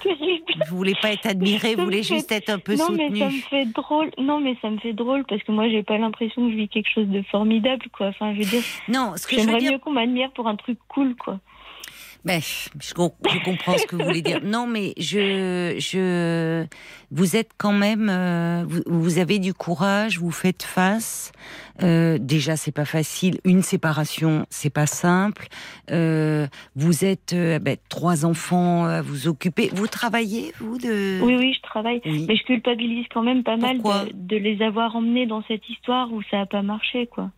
terrible. 0.03 0.45
Vous 0.71 0.77
voulez 0.77 0.95
pas 1.01 1.13
être 1.13 1.27
admiré, 1.27 1.71
Ça 1.71 1.77
vous 1.77 1.85
voulez 1.85 2.03
fait- 2.03 2.15
juste 2.17 2.33
être 2.33 2.51
un 2.51 2.59
peu 2.59 2.75
non 2.77 2.91
mais 2.91 3.09
ça 3.19 3.27
me 3.27 3.41
fait 3.51 3.65
drôle. 3.67 4.11
Non 4.19 4.41
mais 4.41 4.57
ça 4.63 4.71
me 4.71 4.79
fait 4.79 4.93
drôle 4.93 5.25
parce 5.27 5.43
que 5.43 5.53
moi 5.53 5.69
j'ai 5.69 5.83
pas 5.83 5.99
l'impression 5.99 6.47
que 6.47 6.53
je 6.53 6.57
vis 6.57 6.69
quelque 6.69 6.91
chose 6.93 7.09
de 7.09 7.23
formidable 7.23 7.87
quoi. 7.93 8.09
Enfin 8.09 8.33
je 8.35 8.39
veux 8.41 8.45
dire, 8.45 8.63
Non, 8.89 9.13
ce 9.17 9.27
que 9.27 9.37
je 9.37 9.41
veux 9.41 9.47
j'aimerais 9.47 9.61
dire, 9.61 9.73
mieux 9.73 9.79
qu'on 9.79 9.93
m'admire 9.93 10.31
pour 10.33 10.49
un 10.49 10.57
truc 10.57 10.79
cool 10.89 11.15
quoi. 11.17 11.39
Ben, 12.29 12.43
je, 12.43 12.93
com- 12.93 13.11
je 13.27 13.43
comprends 13.43 13.79
ce 13.79 13.87
que 13.87 13.97
vous 13.97 14.05
voulez 14.05 14.21
dire. 14.21 14.41
Non, 14.45 14.67
mais 14.67 14.93
je, 14.99 15.77
je, 15.79 16.67
vous 17.11 17.37
êtes 17.37 17.53
quand 17.57 17.73
même, 17.73 18.11
euh, 18.11 18.65
vous, 18.69 18.83
vous 18.87 19.19
avez 19.19 19.39
du 19.39 19.55
courage, 19.55 20.19
vous 20.19 20.31
faites 20.31 20.63
face. 20.63 21.33
Euh, 21.83 22.19
déjà, 22.21 22.59
c'est 22.59 22.71
pas 22.71 22.85
facile. 22.85 23.41
Une 23.45 23.63
séparation, 23.63 24.45
c'est 24.51 24.69
pas 24.69 24.85
simple. 24.85 25.47
Euh, 25.91 26.47
vous 26.77 27.07
êtes 27.07 27.33
euh, 27.33 27.59
ben, 27.59 27.79
trois 27.89 28.27
enfants 28.27 28.85
à 28.85 29.01
vous 29.01 29.27
occuper. 29.27 29.71
Vous 29.73 29.87
travaillez, 29.87 30.53
vous 30.61 30.77
de 30.77 31.21
Oui 31.23 31.35
oui 31.39 31.55
je 31.55 31.63
travaille. 31.63 32.03
Oui. 32.05 32.27
Mais 32.29 32.37
je 32.37 32.43
culpabilise 32.45 33.07
quand 33.11 33.23
même 33.23 33.43
pas 33.43 33.57
mal 33.57 33.79
de, 33.79 34.13
de 34.13 34.37
les 34.37 34.61
avoir 34.61 34.95
emmenés 34.95 35.25
dans 35.25 35.43
cette 35.49 35.67
histoire 35.71 36.13
où 36.13 36.21
ça 36.31 36.43
a 36.43 36.47
pas 36.47 36.61
marché 36.61 37.07
quoi. 37.07 37.31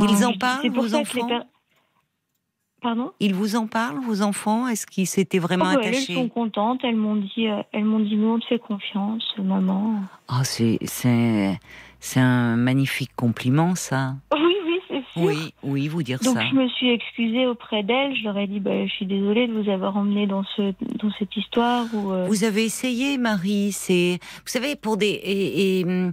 Ils 0.00 0.24
en 0.24 0.32
parlent, 0.32 0.70
vos 0.70 0.88
ça 0.88 1.02
que 1.02 1.16
les 1.16 1.22
enfants? 1.22 1.46
Pardon? 2.80 3.10
Ils 3.20 3.34
vous 3.34 3.56
en 3.56 3.66
parlent, 3.66 3.98
vos 4.00 4.22
enfants? 4.22 4.68
Est-ce 4.68 4.86
qu'ils 4.86 5.06
s'étaient 5.06 5.38
vraiment 5.40 5.64
Oh, 5.70 5.74
bah, 5.74 5.80
elles 5.82 5.88
attachés? 5.96 6.14
sont 6.14 6.28
contentes. 6.28 6.80
Elles 6.84 6.96
m'ont 6.96 7.16
dit, 7.16 7.48
euh, 7.48 7.62
elles 7.72 7.84
m'ont 7.84 7.98
dit, 8.00 8.16
nous 8.16 8.28
on 8.28 8.38
te 8.38 8.46
fait 8.46 8.58
confiance, 8.60 9.24
maman. 9.38 9.94
Oh, 10.30 10.42
c'est, 10.44 10.78
c'est, 10.84 11.58
c'est 11.98 12.20
un 12.20 12.56
magnifique 12.56 13.10
compliment, 13.16 13.74
ça. 13.74 14.14
Oui 14.32 14.54
oui 14.64 14.80
c'est 14.88 15.20
sûr. 15.20 15.22
Oui, 15.28 15.54
oui, 15.62 15.88
vous 15.88 16.02
dire 16.02 16.18
Donc 16.20 16.36
ça. 16.36 16.44
je 16.50 16.54
me 16.54 16.68
suis 16.68 16.90
excusée 16.90 17.46
auprès 17.46 17.82
d'elle. 17.82 18.14
Je 18.16 18.24
leur 18.24 18.36
ai 18.38 18.46
dit, 18.46 18.60
bah, 18.60 18.86
je 18.86 18.90
suis 18.92 19.06
désolée 19.06 19.46
de 19.48 19.52
vous 19.52 19.68
avoir 19.70 19.96
emmené 19.96 20.26
dans 20.26 20.44
ce 20.56 20.72
dans 20.98 21.10
cette 21.18 21.34
histoire 21.36 21.84
où. 21.94 22.12
euh, 22.12 22.26
Vous 22.26 22.44
avez 22.44 22.64
essayé, 22.64 23.18
Marie. 23.18 23.72
C'est, 23.72 24.18
vous 24.22 24.46
savez, 24.48 24.76
pour 24.76 24.96
des 24.96 25.06
et, 25.08 25.80
et, 25.80 25.84
hum, 25.84 26.12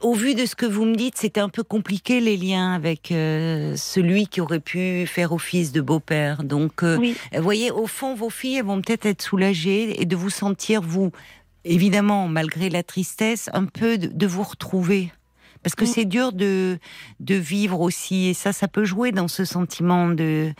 au 0.00 0.14
vu 0.14 0.34
de 0.34 0.46
ce 0.46 0.54
que 0.54 0.66
vous 0.66 0.84
me 0.84 0.94
dites, 0.94 1.16
c'était 1.18 1.40
un 1.40 1.48
peu 1.48 1.62
compliqué 1.62 2.20
les 2.20 2.36
liens 2.36 2.72
avec 2.72 3.12
euh, 3.12 3.74
celui 3.76 4.26
qui 4.26 4.40
aurait 4.40 4.60
pu 4.60 5.06
faire 5.06 5.32
office 5.32 5.72
de 5.72 5.80
beau-père. 5.80 6.42
Donc, 6.44 6.82
euh, 6.82 6.96
Oui, 6.98 7.16
vous 7.34 7.42
voyez, 7.42 7.70
au 7.70 7.86
fond, 7.86 8.14
vos 8.14 8.30
filles 8.30 8.56
elles 8.56 8.64
vont 8.64 8.80
peut-être 8.80 9.06
être 9.06 9.22
soulagées 9.22 10.00
et 10.00 10.06
de 10.06 10.16
vous 10.16 10.30
sentir 10.30 10.80
vous, 10.82 11.12
évidemment, 11.64 12.28
malgré 12.28 12.70
la 12.70 12.82
tristesse, 12.82 13.50
un 13.52 13.66
peu 13.66 13.98
de, 13.98 14.06
de 14.06 14.26
vous 14.26 14.42
retrouver. 14.42 15.12
Parce 15.62 15.74
que 15.74 15.84
Mm. 15.84 15.88
c'est 15.88 16.04
dur 16.06 16.32
de, 16.32 16.78
de 17.20 17.34
vivre 17.34 17.80
aussi, 17.80 18.28
et 18.28 18.34
ça, 18.34 18.52
ça 18.52 18.66
peut 18.66 18.84
jouer 18.84 19.12
dans 19.12 19.28
ce 19.28 19.44
sentiment 19.44 20.08
de, 20.08 20.52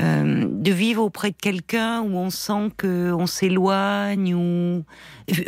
euh, 0.00 0.46
de 0.48 0.70
vivre 0.72 1.02
auprès 1.02 1.30
de 1.30 1.36
quelqu'un 1.36 2.02
où 2.02 2.16
on 2.16 2.30
sent 2.30 2.70
qu'on 2.80 3.26
s'éloigne, 3.26 4.34
ou 4.34 4.84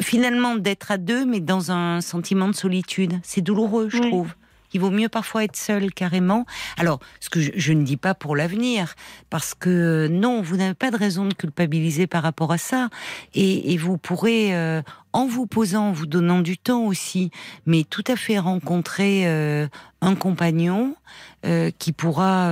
finalement 0.00 0.56
d'être 0.56 0.90
à 0.90 0.96
deux, 0.98 1.24
mais 1.24 1.40
dans 1.40 1.70
un 1.70 2.00
sentiment 2.00 2.48
de 2.48 2.54
solitude. 2.54 3.20
C'est 3.22 3.42
douloureux, 3.42 3.88
je 3.90 3.98
Oui. 3.98 4.08
trouve. 4.10 4.34
Il 4.72 4.81
vaut 4.81 4.90
mieux 4.90 5.09
parfois 5.09 5.44
être 5.44 5.57
seul 5.57 5.92
carrément. 5.92 6.46
Alors, 6.76 7.00
ce 7.20 7.31
que 7.31 7.40
je, 7.40 7.72
ne 7.72 7.83
dis 7.83 7.96
pas 7.96 8.14
pour 8.14 8.37
l'avenir, 8.37 8.94
parce 9.31 9.55
que 9.55 10.09
non, 10.11 10.42
vous 10.42 10.57
n'avez 10.57 10.74
pas 10.74 10.90
de 10.90 10.96
raison 10.96 11.26
de 11.26 11.35
culpabiliser 11.35 12.07
par 12.07 12.22
rapport 12.22 12.52
à 12.52 12.59
ça, 12.59 12.88
et, 13.35 13.76
vous 13.76 13.98
pourrez, 13.98 14.55
euh, 14.55 14.83
en 15.12 15.26
vous 15.26 15.46
posant, 15.46 15.88
en 15.88 15.92
vous 15.92 16.07
donnant 16.07 16.40
du 16.40 16.59
temps 16.59 16.85
aussi, 16.85 17.31
mais 17.66 17.85
tout 17.85 18.05
à 18.07 18.16
fait 18.16 18.38
rencontrer 18.38 19.26
euh, 19.26 19.66
un 20.00 20.14
compagnon 20.14 20.96
euh, 21.44 21.70
qui 21.79 21.92
pourra. 21.92 22.50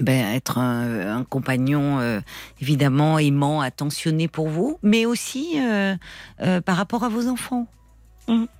ben, 0.00 0.34
être 0.34 0.58
un, 0.58 1.24
compagnon 1.24 2.20
évidemment 2.60 3.18
aimant, 3.18 3.60
attentionné 3.60 4.28
pour 4.28 4.48
vous, 4.48 4.78
mais 4.82 5.06
aussi 5.06 5.56
par 6.38 6.76
rapport 6.76 7.04
à 7.04 7.08
vos 7.08 7.28
enfants. 7.28 7.66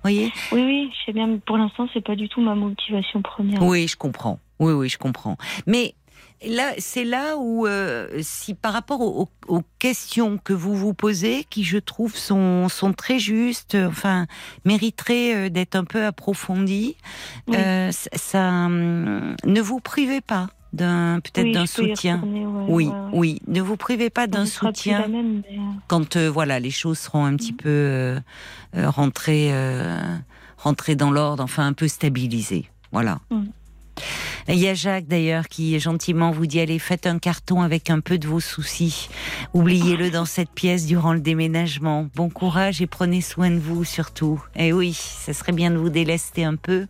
Voyez 0.01 0.31
oui, 0.51 0.63
oui. 0.63 0.91
Je 0.99 1.05
sais 1.05 1.13
bien, 1.13 1.27
mais 1.27 1.39
pour 1.39 1.57
l'instant, 1.57 1.87
c'est 1.93 2.03
pas 2.03 2.15
du 2.15 2.29
tout 2.29 2.41
ma 2.41 2.55
motivation 2.55 3.21
première. 3.21 3.61
Oui, 3.61 3.87
je 3.87 3.95
comprends. 3.95 4.39
Oui, 4.59 4.73
oui, 4.73 4.89
je 4.89 4.97
comprends. 4.97 5.37
Mais 5.67 5.95
là, 6.45 6.73
c'est 6.77 7.05
là 7.05 7.37
où, 7.37 7.65
euh, 7.67 8.07
si 8.21 8.53
par 8.53 8.73
rapport 8.73 9.01
aux, 9.01 9.29
questions 9.79 10.37
que 10.37 10.51
vous 10.53 10.75
vous 10.75 10.93
posez, 10.93 11.45
qui 11.49 11.63
je 11.63 11.77
trouve 11.77 12.15
sont, 12.15 12.67
sont 12.67 12.91
très 12.93 13.17
justes, 13.17 13.75
enfin, 13.75 14.27
mériteraient 14.65 15.35
euh, 15.35 15.49
d'être 15.49 15.75
un 15.75 15.85
peu 15.85 16.05
approfondies, 16.05 16.97
Oui. 17.47 17.55
euh, 17.57 17.91
ça, 17.91 18.09
ça, 18.13 18.49
hum, 18.65 19.35
ne 19.45 19.61
vous 19.61 19.79
privez 19.79 20.21
pas 20.21 20.47
d'un 20.73 21.19
peut-être 21.23 21.45
Oui, 21.45 21.51
d'un 21.53 21.65
soutien. 21.65 22.15
retourner, 22.17 22.45
ouais, 22.45 22.65
Oui, 22.67 22.85
ouais, 22.87 22.91
ouais. 22.93 23.09
oui, 23.13 23.41
ne 23.47 23.61
vous 23.61 23.75
privez 23.77 24.09
pas 24.09 24.27
d'un 24.27 24.45
soutien 24.45 24.99
la 25.01 25.07
même, 25.07 25.41
mais, 25.49 25.57
euh, 25.57 25.61
quand 25.87 26.15
euh, 26.15 26.29
voilà 26.29 26.59
les 26.59 26.71
choses 26.71 26.99
seront 26.99 27.25
un 27.25 27.31
Mm. 27.31 27.37
petit 27.37 27.53
peu 27.53 27.69
euh, 27.69 28.19
rentrées 28.75 29.49
euh, 29.51 29.97
rentrées 30.57 30.95
dans 30.95 31.11
l'ordre, 31.11 31.43
enfin 31.43 31.65
un 31.65 31.73
peu 31.73 31.87
stabilisées. 31.87 32.69
Voilà. 32.91 33.19
Mm. 33.31 33.43
Il 34.47 34.57
y 34.57 34.67
a 34.67 34.73
Jacques 34.73 35.07
d'ailleurs 35.07 35.47
qui 35.47 35.79
gentiment 35.79 36.31
vous 36.31 36.45
dit 36.45 36.59
allez 36.59 36.79
faites 36.79 37.05
un 37.05 37.19
carton 37.19 37.61
avec 37.61 37.89
un 37.89 37.99
peu 37.99 38.17
de 38.17 38.27
vos 38.27 38.39
soucis. 38.39 39.09
Oubliez-le 39.53 40.09
dans 40.09 40.25
cette 40.25 40.49
pièce 40.49 40.85
durant 40.85 41.13
le 41.13 41.19
déménagement. 41.19 42.07
Bon 42.15 42.29
courage 42.29 42.81
et 42.81 42.87
prenez 42.87 43.21
soin 43.21 43.51
de 43.51 43.59
vous 43.59 43.83
surtout. 43.83 44.43
Et 44.55 44.73
oui, 44.73 44.93
ça 44.93 45.33
serait 45.33 45.51
bien 45.51 45.71
de 45.71 45.77
vous 45.77 45.89
délester 45.89 46.43
un 46.43 46.55
peu. 46.55 46.87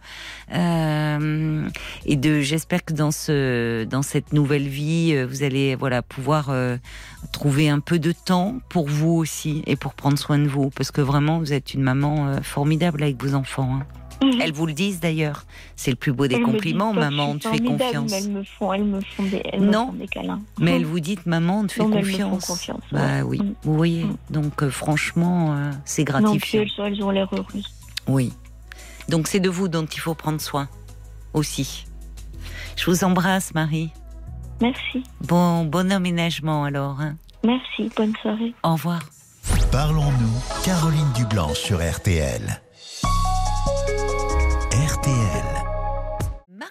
Euh, 0.53 1.68
et 2.05 2.16
de 2.16 2.41
j'espère 2.41 2.86
que 2.86 2.93
dans 2.93 3.12
ce 3.12 3.84
dans 3.84 4.01
cette 4.01 4.34
nouvelle 4.34 4.68
vie, 4.68 5.14
euh, 5.14 5.26
vous 5.26 5.43
allez 5.43 5.76
voilà 5.76 6.01
pouvoir 6.01 6.49
euh, 6.49 6.78
trouver 7.32 7.70
un 7.70 7.80
peu 7.80 7.99
de 7.99 8.12
temps 8.12 8.60
pour 8.70 8.88
vous 8.88 9.12
aussi 9.12 9.64
et 9.68 9.76
pour 9.76 9.93
prendre 9.93 10.18
soin 10.18 10.39
de 10.39 10.47
vous 10.47 10.70
parce 10.70 10.91
que 10.91 11.01
vraiment 11.01 11.39
vous 11.39 11.53
êtes 11.53 11.74
une 11.74 11.82
maman 11.82 12.41
formidable 12.41 13.03
avec 13.03 13.22
vos 13.22 13.34
enfants. 13.34 13.80
Hein. 13.82 13.86
Mhm. 14.22 14.42
Elles 14.42 14.52
vous 14.52 14.66
le 14.66 14.74
disent 14.74 15.00
d'ailleurs. 15.00 15.46
C'est 15.76 15.92
le 15.92 15.98
plus 15.98 16.12
beau 16.12 16.28
des 16.28 16.42
compliments, 16.42 16.94
maman, 16.94 17.32
on 17.32 17.38
te 17.38 17.48
fait 17.48 17.60
confiance. 17.60 18.12
Elles 18.12 18.30
me 18.30 18.44
font, 18.44 18.74
elles 18.74 18.84
me 18.84 19.00
font 19.02 19.24
des, 19.24 19.42
elles 19.46 19.62
non, 19.62 19.88
me 19.88 19.92
font 19.92 19.98
des 19.98 20.08
câlins. 20.08 20.42
Mais 20.60 20.76
elles 20.76 20.86
vous 20.86 21.00
disent, 21.00 21.26
maman, 21.26 21.62
on 21.62 21.68
te 21.68 21.74
fait 21.74 21.82
confiance. 21.82 22.08
Elles 22.10 22.26
me 22.26 22.40
font 22.40 22.54
confiance. 22.54 22.84
Bah 22.92 23.24
oui, 23.24 23.40
mm. 23.40 23.54
vous 23.64 23.74
voyez. 23.76 24.04
Mm. 24.04 24.18
Donc 24.30 24.64
euh, 24.64 24.70
franchement, 24.70 25.56
euh, 25.56 25.72
c'est 25.86 26.04
gratifiant. 26.04 26.62
Non, 26.62 26.86
elles, 26.86 26.94
elles 26.94 27.04
ont 27.04 27.10
l'air 27.12 27.30
heureuses. 27.32 27.68
Oui. 28.08 28.34
Donc 29.08 29.28
c'est 29.28 29.40
de 29.40 29.50
vous 29.50 29.68
dont 29.68 29.86
il 29.86 30.00
faut 30.00 30.14
prendre 30.14 30.42
soin 30.42 30.68
aussi. 31.34 31.86
Je 32.76 32.86
vous 32.86 33.04
embrasse, 33.04 33.54
Marie. 33.54 33.92
Merci. 34.62 35.04
Bon, 35.22 35.66
bon 35.66 35.92
aménagement 35.92 36.64
alors. 36.64 37.00
Hein. 37.02 37.16
Merci, 37.44 37.90
bonne 37.96 38.14
soirée. 38.22 38.54
Au 38.64 38.74
revoir. 38.74 39.02
Parlons-nous, 39.72 40.64
Caroline 40.64 41.12
Dublanc 41.16 41.54
sur 41.54 41.80
RTL. 41.80 42.62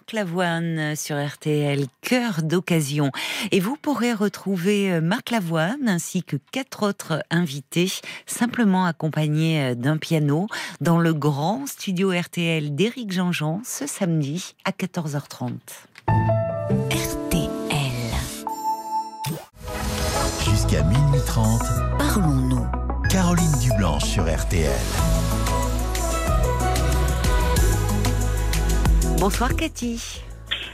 Marc 0.08 0.12
Lavoine 0.14 0.96
sur 0.96 1.22
RTL, 1.22 1.84
cœur 2.00 2.42
d'occasion. 2.42 3.10
Et 3.50 3.60
vous 3.60 3.76
pourrez 3.76 4.14
retrouver 4.14 4.90
euh, 4.90 5.02
Marc 5.02 5.30
Lavoine 5.30 5.86
ainsi 5.86 6.22
que 6.22 6.36
quatre 6.50 6.82
autres 6.82 7.22
invités, 7.30 7.92
simplement 8.24 8.86
accompagnés 8.86 9.60
euh, 9.60 9.74
d'un 9.74 9.98
piano, 9.98 10.46
dans 10.80 10.98
le 10.98 11.12
grand 11.12 11.66
studio 11.66 12.10
RTL 12.10 12.74
d'Éric 12.74 13.12
Jean-Jean 13.12 13.60
ce 13.66 13.86
samedi 13.86 14.54
à 14.64 14.70
14h30. 14.70 15.50
RTL. 16.90 17.50
Jusqu'à 20.42 20.82
minuit 20.84 21.20
30. 21.26 21.60
Parlons-nous. 21.98 22.66
Caroline 23.10 23.58
Dublanche 23.60 24.04
sur 24.04 24.24
RTL. 24.24 24.72
Bonsoir 29.20 29.56
Cathy. 29.56 30.22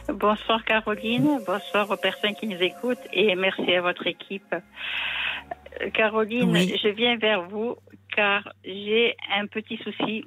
Bonsoir 0.07 0.63
Caroline, 0.67 1.41
bonsoir 1.47 1.91
aux 1.91 1.97
personnes 1.97 2.35
qui 2.35 2.47
nous 2.47 2.61
écoutent 2.61 2.99
et 3.11 3.35
merci 3.37 3.73
à 3.73 3.81
votre 3.81 4.07
équipe. 4.07 4.55
Euh, 4.55 5.91
Caroline, 5.91 6.55
je 6.55 6.89
viens 6.89 7.17
vers 7.17 7.49
vous 7.49 7.77
car 8.15 8.53
j'ai 8.63 9.17
un 9.35 9.47
petit 9.47 9.79
souci. 9.79 10.27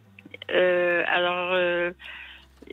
Euh, 0.49 1.03
alors, 1.07 1.51
euh, 1.53 1.91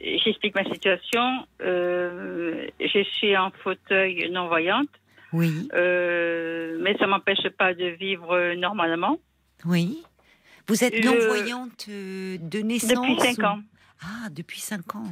j'explique 0.03 0.55
ma 0.55 0.65
situation. 0.65 1.47
je 1.61 3.07
suis 3.19 3.37
en 3.37 3.51
fauteuil 3.63 4.31
non-voyante. 4.31 4.89
Oui. 5.35 5.69
mais 5.75 6.97
ça 6.99 7.07
m'empêche 7.07 7.47
pas 7.59 7.75
de 7.75 7.89
vivre 7.89 8.55
normalement. 8.55 9.19
Oui. 9.67 10.03
Vous 10.69 10.85
êtes 10.85 11.05
non-voyante 11.05 11.91
de 11.91 12.59
naissance 12.61 12.93
Depuis 12.93 13.35
5 13.35 13.45
ans. 13.45 13.61
Ah, 14.03 14.29
depuis 14.31 14.61
5 14.61 14.97
ans. 14.97 15.05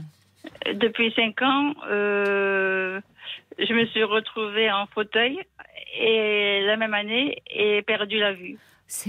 Depuis 0.74 1.12
cinq 1.12 1.40
ans, 1.42 1.74
euh, 1.90 3.00
je 3.58 3.72
me 3.72 3.86
suis 3.86 4.04
retrouvée 4.04 4.70
en 4.70 4.86
fauteuil 4.86 5.40
et 5.98 6.62
la 6.64 6.76
même 6.76 6.94
année 6.94 7.42
et 7.50 7.82
perdu 7.82 8.18
la 8.18 8.32
vue. 8.32 8.58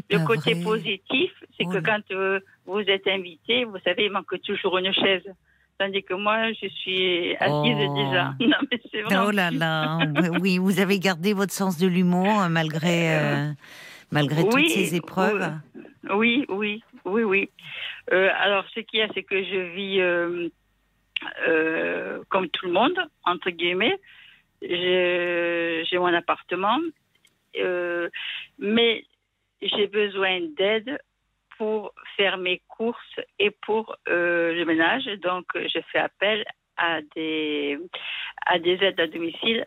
Le 0.10 0.26
côté 0.26 0.56
positif, 0.56 1.32
c'est 1.58 1.66
que 1.66 1.80
quand 1.80 2.02
euh, 2.12 2.40
vous 2.66 2.80
êtes 2.80 3.08
invité, 3.08 3.66
vous 3.66 3.78
savez, 3.84 4.06
il 4.06 4.12
manque 4.12 4.42
toujours 4.42 4.78
une 4.78 4.94
chaise. 4.94 5.24
Tandis 5.78 6.04
que 6.04 6.14
moi, 6.14 6.54
je 6.54 6.68
suis 6.68 7.36
assise 7.38 7.78
oh. 7.90 7.96
déjà. 7.96 8.34
Non, 8.40 8.58
mais 8.72 8.80
c'est 8.92 9.02
vrai. 9.02 9.16
Oh 9.26 9.32
là 9.32 9.52
là, 9.52 10.00
oui, 10.40 10.58
vous 10.60 10.80
avez 10.80 11.00
gardé 11.00 11.34
votre 11.34 11.52
sens 11.52 11.78
de 11.78 11.88
l'humour 11.88 12.42
euh, 12.42 12.50
malgré, 12.50 13.18
malgré 14.12 14.44
toutes 14.44 14.70
ces 14.70 14.96
épreuves. 14.96 15.52
Oui, 16.14 16.46
oui, 16.50 16.84
oui, 17.06 17.24
oui. 17.24 17.50
alors, 18.12 18.66
ce 18.74 18.82
qu'il 18.82 19.00
y 19.00 19.02
a, 19.02 19.08
c'est 19.14 19.24
que 19.24 19.44
je 19.44 19.60
vis 19.74 20.52
euh, 21.48 22.24
comme 22.30 22.50
tout 22.50 22.66
le 22.66 22.74
monde, 22.74 23.00
entre 23.26 23.50
guillemets. 23.50 24.00
J'ai 24.62 25.98
mon 25.98 26.14
appartement, 26.14 26.80
euh, 27.58 28.10
mais 28.58 29.06
j'ai 29.62 29.88
besoin 29.88 30.40
d'aide 30.58 31.00
pour 31.58 31.94
faire 32.16 32.38
mes 32.38 32.62
courses 32.68 33.20
et 33.40 33.52
pour 33.52 33.96
euh, 34.08 34.54
le 34.54 34.66
ménage. 34.66 35.06
Donc, 35.22 35.46
je 35.56 35.80
fais 35.92 36.00
appel 36.00 36.46
à 36.78 37.02
des, 37.16 37.78
à 38.46 38.60
des 38.60 38.78
aides 38.84 39.00
à 39.00 39.08
domicile. 39.08 39.66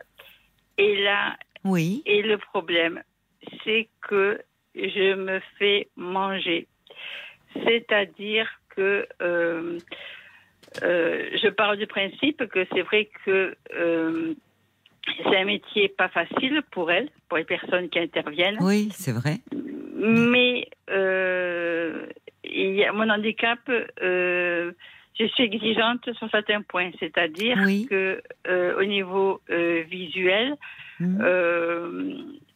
Et 0.77 1.03
là, 1.03 1.37
oui. 1.63 2.01
et 2.05 2.21
le 2.21 2.37
problème, 2.37 3.01
c'est 3.63 3.89
que 4.01 4.41
je 4.75 5.15
me 5.15 5.39
fais 5.57 5.87
manger. 5.95 6.67
C'est-à-dire 7.53 8.49
que 8.69 9.07
euh, 9.21 9.79
je 10.81 11.49
parle 11.49 11.77
du 11.77 11.87
principe 11.87 12.45
que 12.47 12.65
c'est 12.73 12.81
vrai 12.81 13.09
que 13.25 13.55
euh, 13.75 14.33
c'est 15.23 15.37
un 15.37 15.45
métier 15.45 15.89
pas 15.89 16.09
facile 16.09 16.61
pour 16.71 16.91
elles, 16.91 17.09
pour 17.29 17.37
les 17.37 17.45
personnes 17.45 17.89
qui 17.89 17.99
interviennent. 17.99 18.57
Oui, 18.61 18.89
c'est 18.91 19.13
vrai. 19.13 19.37
Mais 19.95 20.67
euh, 20.89 22.05
il 22.43 22.75
y 22.75 22.83
a 22.83 22.91
mon 22.91 23.09
handicap, 23.09 23.59
je 23.99 24.73
suis 25.33 25.43
exigeante 25.43 26.13
sur 26.13 26.29
certains 26.29 26.61
points, 26.61 26.91
c'est-à-dire 26.99 27.57
que 27.89 28.21
au 28.77 28.83
niveau 28.83 29.41
visuel, 29.89 30.55
mmh. 30.99 31.23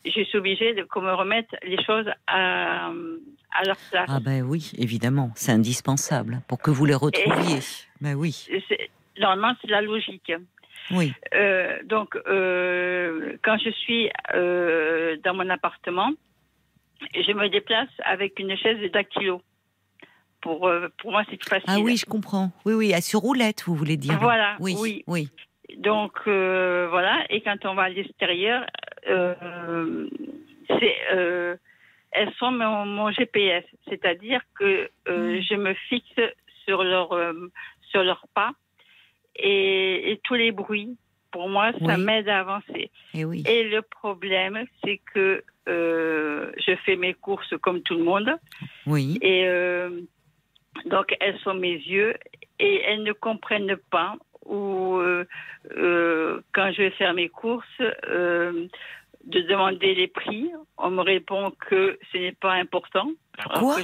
je 0.05 0.24
suis 0.24 0.38
obligée 0.38 0.74
de 0.74 0.82
me 0.82 1.14
remettre 1.14 1.55
les 1.64 1.82
choses 1.84 2.09
à, 2.28 2.91
à 3.51 3.64
leur 3.66 3.78
place. 3.89 4.07
Ah 4.07 4.20
ben 4.20 4.43
oui, 4.43 4.72
évidemment, 4.78 5.32
c'est 5.36 5.51
indispensable 5.51 6.41
pour 6.47 6.62
que 6.62 6.72
vous 6.72 6.86
les 6.86 6.95
retrouviez. 6.95 7.59
Ben 8.02 8.16
oui. 8.16 8.47
Normalement, 9.20 9.54
c'est 9.62 9.70
la 9.70 9.82
logique. 9.82 10.32
Oui. 10.91 11.14
Euh, 11.34 11.78
donc, 11.84 12.16
euh, 12.28 13.38
quand 13.43 13.58
je 13.58 13.70
suis 13.70 14.10
euh, 14.34 15.18
dans 15.24 15.34
mon 15.34 15.49
appartement, 15.49 16.12
je 17.14 17.32
me 17.34 17.49
déplace 17.49 17.89
avec 18.04 18.39
une 18.39 18.56
chaise 18.58 18.80
de 18.80 18.88
dactylo. 18.88 19.41
Pour, 20.41 20.72
pour 20.97 21.12
moi, 21.12 21.24
c'est 21.30 21.38
plus 21.38 21.49
facile. 21.49 21.70
Ah 21.70 21.80
oui, 21.80 21.97
je 21.97 22.06
comprends. 22.06 22.52
Oui, 22.66 22.74
oui, 22.74 22.93
à 22.95 23.02
sur 23.02 23.20
roulette, 23.20 23.64
vous 23.68 23.76
voulez 23.76 23.97
dire. 23.97 24.18
Voilà, 24.20 24.56
oui. 24.60 24.76
Oui. 24.80 25.04
oui. 25.06 25.30
Donc, 25.78 26.14
voilà, 26.26 27.24
et 27.30 27.41
quand 27.41 27.64
on 27.66 27.76
va 27.76 27.84
à 27.84 27.89
l'extérieur, 27.89 28.66
c'est 29.06 30.95
elles 32.12 32.34
sont 32.38 32.52
mon, 32.52 33.12
GPS, 33.12 33.64
c'est-à-dire 33.88 34.41
que 34.60 34.89
euh, 35.08 35.38
mm. 35.38 35.41
je 35.41 35.56
me 35.56 35.74
fixe 35.74 36.22
sur 36.66 36.84
leur 36.84 37.14
euh, 37.14 37.52
sur 37.92 38.04
leurs 38.04 38.26
pas 38.34 38.52
et, 39.36 40.20
tous 40.24 40.36
les 40.36 40.52
bruits. 40.52 40.98
Pour 41.32 41.48
moi, 41.48 41.72
ça 41.86 41.96
m'aide 41.96 42.28
à 42.28 42.42
avancer. 42.42 42.92
Et, 43.14 43.24
oui. 43.24 43.42
et 43.48 43.64
le 43.64 43.82
problème, 43.82 44.66
c'est 44.84 45.00
que 45.14 45.42
euh, 45.70 46.52
je 46.58 46.76
fais 46.86 46.98
mes 46.98 47.14
courses 47.14 47.54
comme 47.62 47.82
tout 47.84 47.96
le 47.96 48.04
monde. 48.04 48.36
Oui. 48.86 49.18
Et 49.22 49.48
donc, 50.86 51.16
elles 51.22 51.39
sont 51.39 51.54
mes 51.54 51.76
yeux 51.76 52.16
et 52.60 52.82
elles 52.82 53.04
ne 53.04 53.14
comprennent 53.14 53.78
pas 53.89 54.18
ou 54.46 55.00
quand 55.70 56.72
je 56.74 56.78
vais 56.82 56.92
faire 56.92 57.14
mes 57.14 57.30
courses, 57.30 57.82
de 59.26 59.41
demander 59.41 59.93
les 59.95 60.07
prix. 60.07 60.51
On 60.78 60.89
me 60.89 61.01
répond 61.01 61.51
que 61.69 61.97
ce 62.11 62.17
n'est 62.17 62.32
pas 62.34 62.53
important. 62.53 63.09
Quoi 63.57 63.78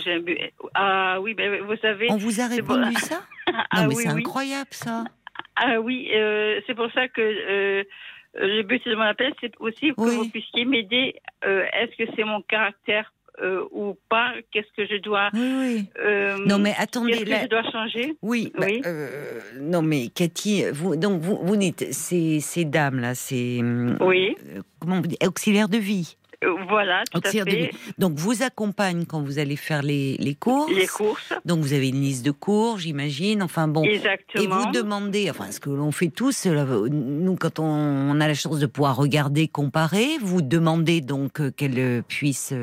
Ah 0.73 1.19
oui, 1.21 1.35
mais 1.37 1.59
vous 1.59 1.77
savez. 1.77 2.07
On 2.09 2.17
vous 2.17 2.41
a 2.41 2.47
répondu 2.47 2.93
ça 2.95 3.23
ah 3.47 3.81
Non, 3.81 3.87
mais 3.89 3.95
c'est 3.95 4.09
incroyable 4.09 4.69
ça. 4.71 5.05
Ah 5.55 5.79
oui, 5.79 6.09
euh, 6.13 6.61
c'est 6.67 6.75
pour 6.75 6.91
ça 6.91 7.07
que 7.07 7.21
euh, 7.21 7.83
le 8.35 8.61
but 8.63 8.85
de 8.87 8.95
mon 8.95 9.03
appel, 9.03 9.33
c'est 9.41 9.53
aussi 9.59 9.93
que 9.93 10.01
vous 10.01 10.29
puissiez 10.29 10.65
m'aider. 10.65 11.15
Euh, 11.45 11.65
est-ce 11.73 11.95
que 11.95 12.11
c'est 12.15 12.23
mon 12.23 12.41
caractère 12.41 13.11
euh, 13.41 13.63
ou 13.71 13.97
pas 14.09 14.33
Qu'est-ce 14.51 14.71
que 14.75 14.85
je 14.87 14.99
dois 15.01 15.29
euh, 15.35 16.37
Non 16.45 16.57
mais 16.59 16.73
attendez, 16.77 17.11
qu'est-ce 17.11 17.23
que 17.23 17.41
je 17.43 17.47
dois 17.47 17.71
changer? 17.71 18.17
Oui. 18.21 18.51
Bah, 18.57 18.67
euh, 18.85 19.39
non 19.59 19.81
mais 19.81 20.07
Cathy, 20.07 20.63
vous 20.71 20.95
donc 20.95 21.21
vous, 21.21 21.39
vous 21.41 21.55
dites 21.55 21.93
ces, 21.93 22.39
ces 22.39 22.65
dames 22.65 22.99
là, 22.99 23.15
c'est 23.15 23.59
oui. 24.01 24.35
comment 24.79 25.01
vous 25.01 25.07
dites, 25.07 25.25
auxiliaires 25.25 25.69
de 25.69 25.77
vie. 25.77 26.17
Euh, 26.43 26.53
voilà, 26.69 27.03
tout 27.11 27.19
à 27.23 27.31
de 27.31 27.33
fait. 27.39 27.43
vie. 27.43 27.69
Donc, 27.97 28.13
vous 28.15 28.43
accompagne 28.43 29.05
quand 29.05 29.21
vous 29.21 29.39
allez 29.39 29.55
faire 29.55 29.81
les, 29.81 30.17
les 30.17 30.35
courses. 30.35 30.71
Les 30.71 30.85
courses, 30.85 31.33
Donc, 31.45 31.61
vous 31.61 31.73
avez 31.73 31.89
une 31.89 32.01
liste 32.01 32.23
de 32.25 32.31
cours, 32.31 32.77
j'imagine. 32.77 33.41
Enfin, 33.41 33.67
bon. 33.67 33.83
Et 33.83 33.95
exactement. 33.95 34.59
vous 34.59 34.71
demandez, 34.71 35.29
enfin, 35.31 35.51
ce 35.51 35.59
que 35.59 35.69
l'on 35.71 35.91
fait 35.91 36.09
tous, 36.09 36.45
euh, 36.45 36.87
nous, 36.91 37.35
quand 37.35 37.59
on, 37.59 37.63
on 37.65 38.19
a 38.19 38.27
la 38.27 38.35
chance 38.35 38.59
de 38.59 38.67
pouvoir 38.67 38.95
regarder, 38.97 39.47
comparer, 39.47 40.17
vous 40.21 40.41
demandez 40.43 41.01
donc 41.01 41.41
euh, 41.41 41.49
qu'elle 41.49 42.03
puisse, 42.07 42.53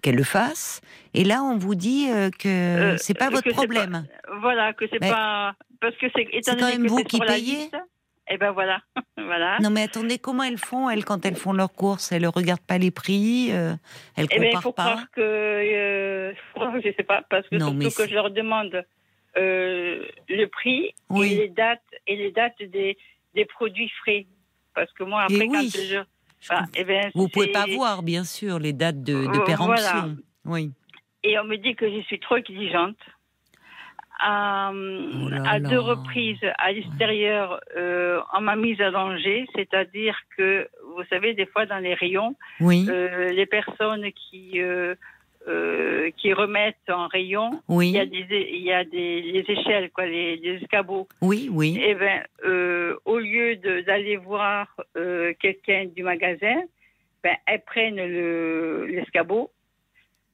qu'elle 0.00 0.16
le 0.16 0.24
fasse. 0.24 0.80
Et 1.12 1.24
là, 1.24 1.42
on 1.42 1.58
vous 1.58 1.74
dit 1.74 2.06
que 2.38 2.48
Euh, 2.48 2.96
c'est 2.98 3.14
pas 3.14 3.30
votre 3.30 3.42
c'est 3.44 3.50
problème. 3.52 4.06
Voilà, 4.40 4.72
que 4.72 4.84
c'est 4.90 4.98
pas. 5.00 5.54
Parce 5.80 5.96
que 5.96 6.06
c'est. 6.14 6.26
étant 6.32 6.56
quand 6.58 6.68
même 6.68 6.84
que 6.84 6.88
vous 6.88 6.98
c'est 6.98 7.04
qui 7.04 7.20
payez 7.20 7.56
liste, 7.56 7.76
Eh 8.30 8.36
ben 8.38 8.50
voilà. 8.52 8.80
voilà. 9.16 9.58
Non, 9.60 9.70
mais 9.70 9.82
attendez, 9.82 10.18
comment 10.18 10.42
elles 10.42 10.58
font, 10.58 10.88
elles, 10.90 11.04
quand 11.04 11.24
elles 11.24 11.36
font 11.36 11.52
leurs 11.52 11.72
courses? 11.72 12.12
Elles 12.12 12.22
ne 12.22 12.28
regardent 12.28 12.60
pas 12.66 12.78
les 12.78 12.90
prix 12.90 13.48
euh, 13.52 13.74
Elles 14.16 14.26
Eh 14.30 14.38
ben, 14.38 14.44
il 14.44 14.48
comparent 14.50 14.62
faut 14.62 14.72
pas? 14.72 14.82
croire 14.84 15.10
que. 15.12 15.20
Euh, 15.20 16.32
je 16.84 16.92
sais 16.96 17.02
pas, 17.04 17.22
parce 17.30 17.48
que 17.48 17.56
Non, 17.56 17.78
surtout 17.80 18.02
que 18.02 18.08
je 18.08 18.14
leur 18.14 18.30
demande 18.30 18.84
euh, 19.36 20.04
le 20.28 20.46
prix 20.46 20.92
Oui. 21.10 21.32
et 21.32 21.36
les 21.36 21.48
dates, 21.48 21.82
et 22.06 22.16
les 22.16 22.30
dates 22.32 22.60
des, 22.62 22.96
des 23.34 23.44
produits 23.44 23.90
frais. 24.02 24.26
Parce 24.74 24.92
que 24.92 25.04
moi, 25.04 25.22
après, 25.22 25.36
Et 25.36 25.48
quand 25.48 25.60
oui. 25.60 25.70
je. 25.74 26.02
Eh 26.76 26.84
ben, 26.84 27.10
Vous 27.14 27.28
pouvez 27.28 27.48
pas 27.50 27.66
voir, 27.66 28.02
bien 28.02 28.22
sûr, 28.24 28.58
les 28.60 28.72
dates 28.72 29.02
de, 29.02 29.26
de 29.26 29.38
Euh, 29.40 29.44
péremption. 29.44 30.16
Oui. 30.44 30.70
Et 31.24 31.36
on 31.38 31.44
me 31.44 31.56
dit 31.56 31.74
que 31.74 31.90
je 31.90 32.00
suis 32.02 32.20
trop 32.20 32.36
exigeante. 32.36 32.96
À, 34.20 34.72
Oh 34.74 35.28
là 35.28 35.42
à 35.48 35.58
là. 35.58 35.68
deux 35.68 35.78
reprises 35.78 36.38
à 36.58 36.72
l'extérieur, 36.72 37.60
euh, 37.76 38.20
on 38.34 38.40
m'a 38.40 38.56
mise 38.56 38.80
à 38.80 38.90
danger, 38.90 39.46
c'est-à-dire 39.54 40.16
que, 40.36 40.68
vous 40.96 41.04
savez, 41.08 41.34
des 41.34 41.46
fois 41.46 41.66
dans 41.66 41.78
les 41.78 41.94
rayons, 41.94 42.34
Oui. 42.60 42.86
euh, 42.88 43.28
les 43.28 43.46
personnes 43.46 44.10
qui, 44.12 44.60
euh, 44.60 44.94
euh, 45.46 46.10
qui 46.16 46.32
remettent 46.32 46.90
en 46.90 47.06
rayon, 47.06 47.62
oui. 47.68 47.88
il 47.90 47.94
y 47.94 48.00
a 48.00 48.06
des, 48.06 48.26
il 48.52 48.62
y 48.62 48.72
a 48.72 48.84
des 48.84 49.22
les 49.22 49.44
échelles, 49.48 49.90
quoi, 49.90 50.04
les, 50.06 50.36
les 50.36 50.54
escabeaux. 50.62 51.06
Oui, 51.22 51.48
oui. 51.52 51.80
Eh 51.80 51.94
ben, 51.94 52.22
euh, 52.44 52.96
au 53.04 53.18
lieu 53.18 53.56
d'aller 53.86 54.16
voir 54.16 54.66
euh, 54.96 55.32
quelqu'un 55.40 55.86
du 55.86 56.02
magasin, 56.02 56.60
ben, 57.22 57.36
elles 57.46 57.62
prennent 57.64 57.96
le- 57.96 58.86
l'escabeau 58.86 59.50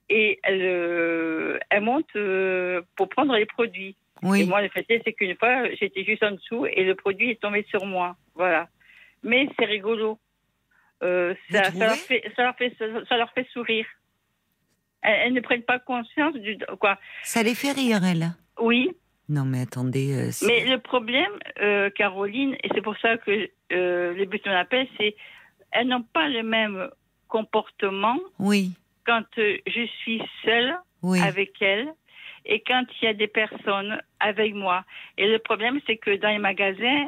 et 0.09 0.39
elles, 0.43 0.61
euh, 0.63 1.59
elles 1.71 1.83
montent 1.83 2.15
euh, 2.17 2.83
pour 2.97 3.09
prendre 3.09 3.35
les 3.37 3.47
produits. 3.47 3.97
Et 4.23 4.27
Oui. 4.27 4.47
moi, 4.47 4.63
le 4.63 4.69
fait 4.69 4.87
est, 4.89 5.03
c'est 5.05 5.13
qu'une 5.13 5.37
fois, 5.37 5.69
j'étais 5.75 6.05
juste 6.05 6.23
en 6.23 6.33
dessous 6.33 6.67
et 6.67 6.85
le 6.85 6.95
produit 6.95 7.31
est 7.31 7.41
tombé 7.41 7.65
sur 7.69 7.85
moi. 7.87 8.17
Voilà. 8.35 8.69
Mais 9.23 9.49
c'est 9.59 9.65
rigolo. 9.67 10.19
Euh, 11.03 11.35
ça, 11.51 11.65
ça, 11.73 11.87
leur 11.87 11.97
fait, 11.97 12.23
ça, 12.37 12.43
leur 12.45 12.57
fait, 12.57 12.75
ça 13.09 13.17
leur 13.17 13.31
fait 13.33 13.47
sourire. 13.53 13.87
Elles, 15.03 15.21
elles 15.27 15.33
ne 15.35 15.41
prennent 15.41 15.63
pas 15.63 15.79
conscience 15.79 16.35
du. 16.35 16.57
Quoi. 16.81 16.99
Ça 17.23 17.43
les 17.43 17.55
fait 17.55 17.73
rire, 17.73 18.03
elles. 18.05 18.29
Oui, 18.61 18.91
Non, 19.29 19.45
mais 19.45 19.63
attendez. 19.63 20.15
euh, 20.15 20.47
Mais 20.47 20.65
le 20.65 20.79
problème, 20.79 21.33
euh, 21.61 21.91
Caroline, 21.91 22.55
et 22.63 22.69
c'est 22.75 22.81
pour 22.83 22.97
ça 22.99 23.17
que 23.19 23.51
euh, 23.73 24.15
le 24.15 24.25
but 24.25 24.43
de 24.45 24.51
mon 24.51 24.57
appel, 24.57 24.87
c'est 24.97 25.15
elles 25.73 25.89
n'ont 25.89 26.03
pas 26.05 26.29
le 26.29 26.43
même 26.43 26.89
comportement 27.29 28.17
Oui, 28.39 28.71
quand 29.07 29.25
euh, 29.39 29.57
je 29.67 29.87
suis 30.01 30.23
seule 30.45 30.75
oui. 31.03 31.21
avec 31.21 31.53
elles 31.61 31.89
et 32.47 32.61
quand 32.61 32.85
il 33.01 33.05
y 33.07 33.09
a 33.09 33.15
des 33.15 33.29
personnes 33.29 34.01
avec 34.21 34.55
moi. 34.55 34.85
Et 35.19 35.27
le 35.29 35.39
problème, 35.39 35.81
c'est 35.87 35.97
que 35.97 36.17
dans 36.17 36.29
les 36.31 36.39
magasins, 36.39 37.07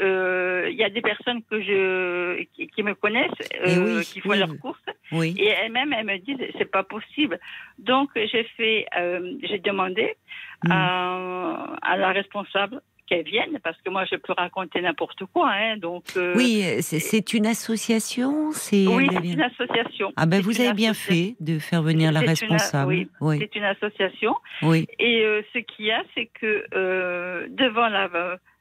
euh, 0.00 0.68
il 0.70 0.76
y 0.76 0.84
a 0.84 0.88
des 0.88 1.02
personnes 1.02 1.42
que 1.50 1.60
je 1.60 2.42
qui, 2.54 2.68
qui 2.68 2.82
me 2.82 2.94
connaissent, 2.94 3.30
Eh 3.52 3.76
euh, 3.76 3.98
oui, 3.98 4.04
qui 4.06 4.20
font 4.20 4.30
oui, 4.30 4.38
leurs 4.38 4.56
courses, 4.58 4.80
Oui. 5.12 5.34
et 5.38 5.48
elles-mêmes, 5.48 5.92
elles 5.92 6.06
me 6.06 6.16
disent 6.18 6.38
c'est 6.56 6.70
pas 6.70 6.82
possible. 6.82 7.38
Donc 7.78 8.08
j'ai 8.14 8.44
fait, 8.56 8.86
euh, 8.96 9.34
j'ai 9.42 9.58
demandé 9.58 10.14
Mm. 10.62 10.72
à, 10.72 11.76
à 11.80 11.96
la 11.96 12.12
responsable 12.12 12.82
qu'elle 13.10 13.24
vienne 13.24 13.58
parce 13.62 13.76
que 13.82 13.90
moi 13.90 14.04
je 14.10 14.14
peux 14.16 14.32
raconter 14.32 14.80
n'importe 14.80 15.24
quoi. 15.34 15.50
Hein, 15.50 15.76
donc 15.78 16.04
euh, 16.16 16.32
Oui, 16.36 16.62
c'est- 16.80 17.32
une 17.34 17.46
association 17.46 18.52
c'est 18.52 18.86
oui, 18.86 19.08
une 19.24 19.42
association. 19.42 20.12
Ah 20.16 20.26
ben 20.26 20.40
vous 20.40 20.60
avez 20.60 20.72
bien 20.72 20.94
fait 20.94 21.34
de 21.40 21.58
faire 21.58 21.82
venir 21.82 22.12
la 22.12 22.22
une- 22.22 22.28
responsable. 22.28 22.88
oui, 22.92 23.08
oui, 23.20 23.38
C'est 23.40 23.56
une 23.56 23.64
association. 23.64 24.34
oui. 24.62 24.86
Et 25.00 25.24
euh, 25.24 25.42
ce 25.52 25.58
qu'il 25.58 25.86
y 25.86 25.90
a, 25.90 26.02
c'est 26.14 26.30
que 26.40 26.64
euh, 26.74 27.46
devant 27.50 27.88
la, 27.88 28.08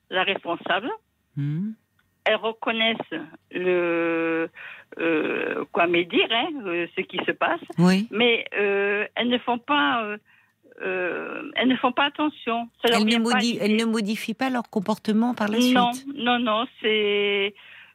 la 0.09 0.23
responsable, 0.23 0.89
Hmm. 1.37 1.71
elles 2.25 2.35
reconnaissent 2.35 3.15
le 3.51 4.49
quoi 5.71 5.85
me 5.87 6.03
dire, 6.03 6.27
hein, 6.31 6.49
ce 6.95 7.01
qui 7.01 7.17
se 7.25 7.31
passe, 7.31 7.61
Oui. 7.77 8.07
mais 8.11 8.45
elles 8.51 9.29
ne 9.29 9.37
font 9.37 9.59
pas, 9.59 10.15
euh, 10.81 11.51
elles 11.55 11.67
ne 11.67 11.75
font 11.75 11.91
pas 11.91 12.05
attention. 12.05 12.69
Ça 12.83 12.93
Elles 12.93 13.05
ne, 13.05 13.29
pas 13.29 13.39
elles 13.43 13.85
modifient 13.85 14.33
pas 14.33 14.49
leur 14.49 14.69
comportement 14.69 15.33
par 15.33 15.49
la 15.49 15.59
non, 15.59 15.93
suite. 15.93 16.05
non, 16.15 16.39
non, 16.39 16.65
c'est, 16.81 17.53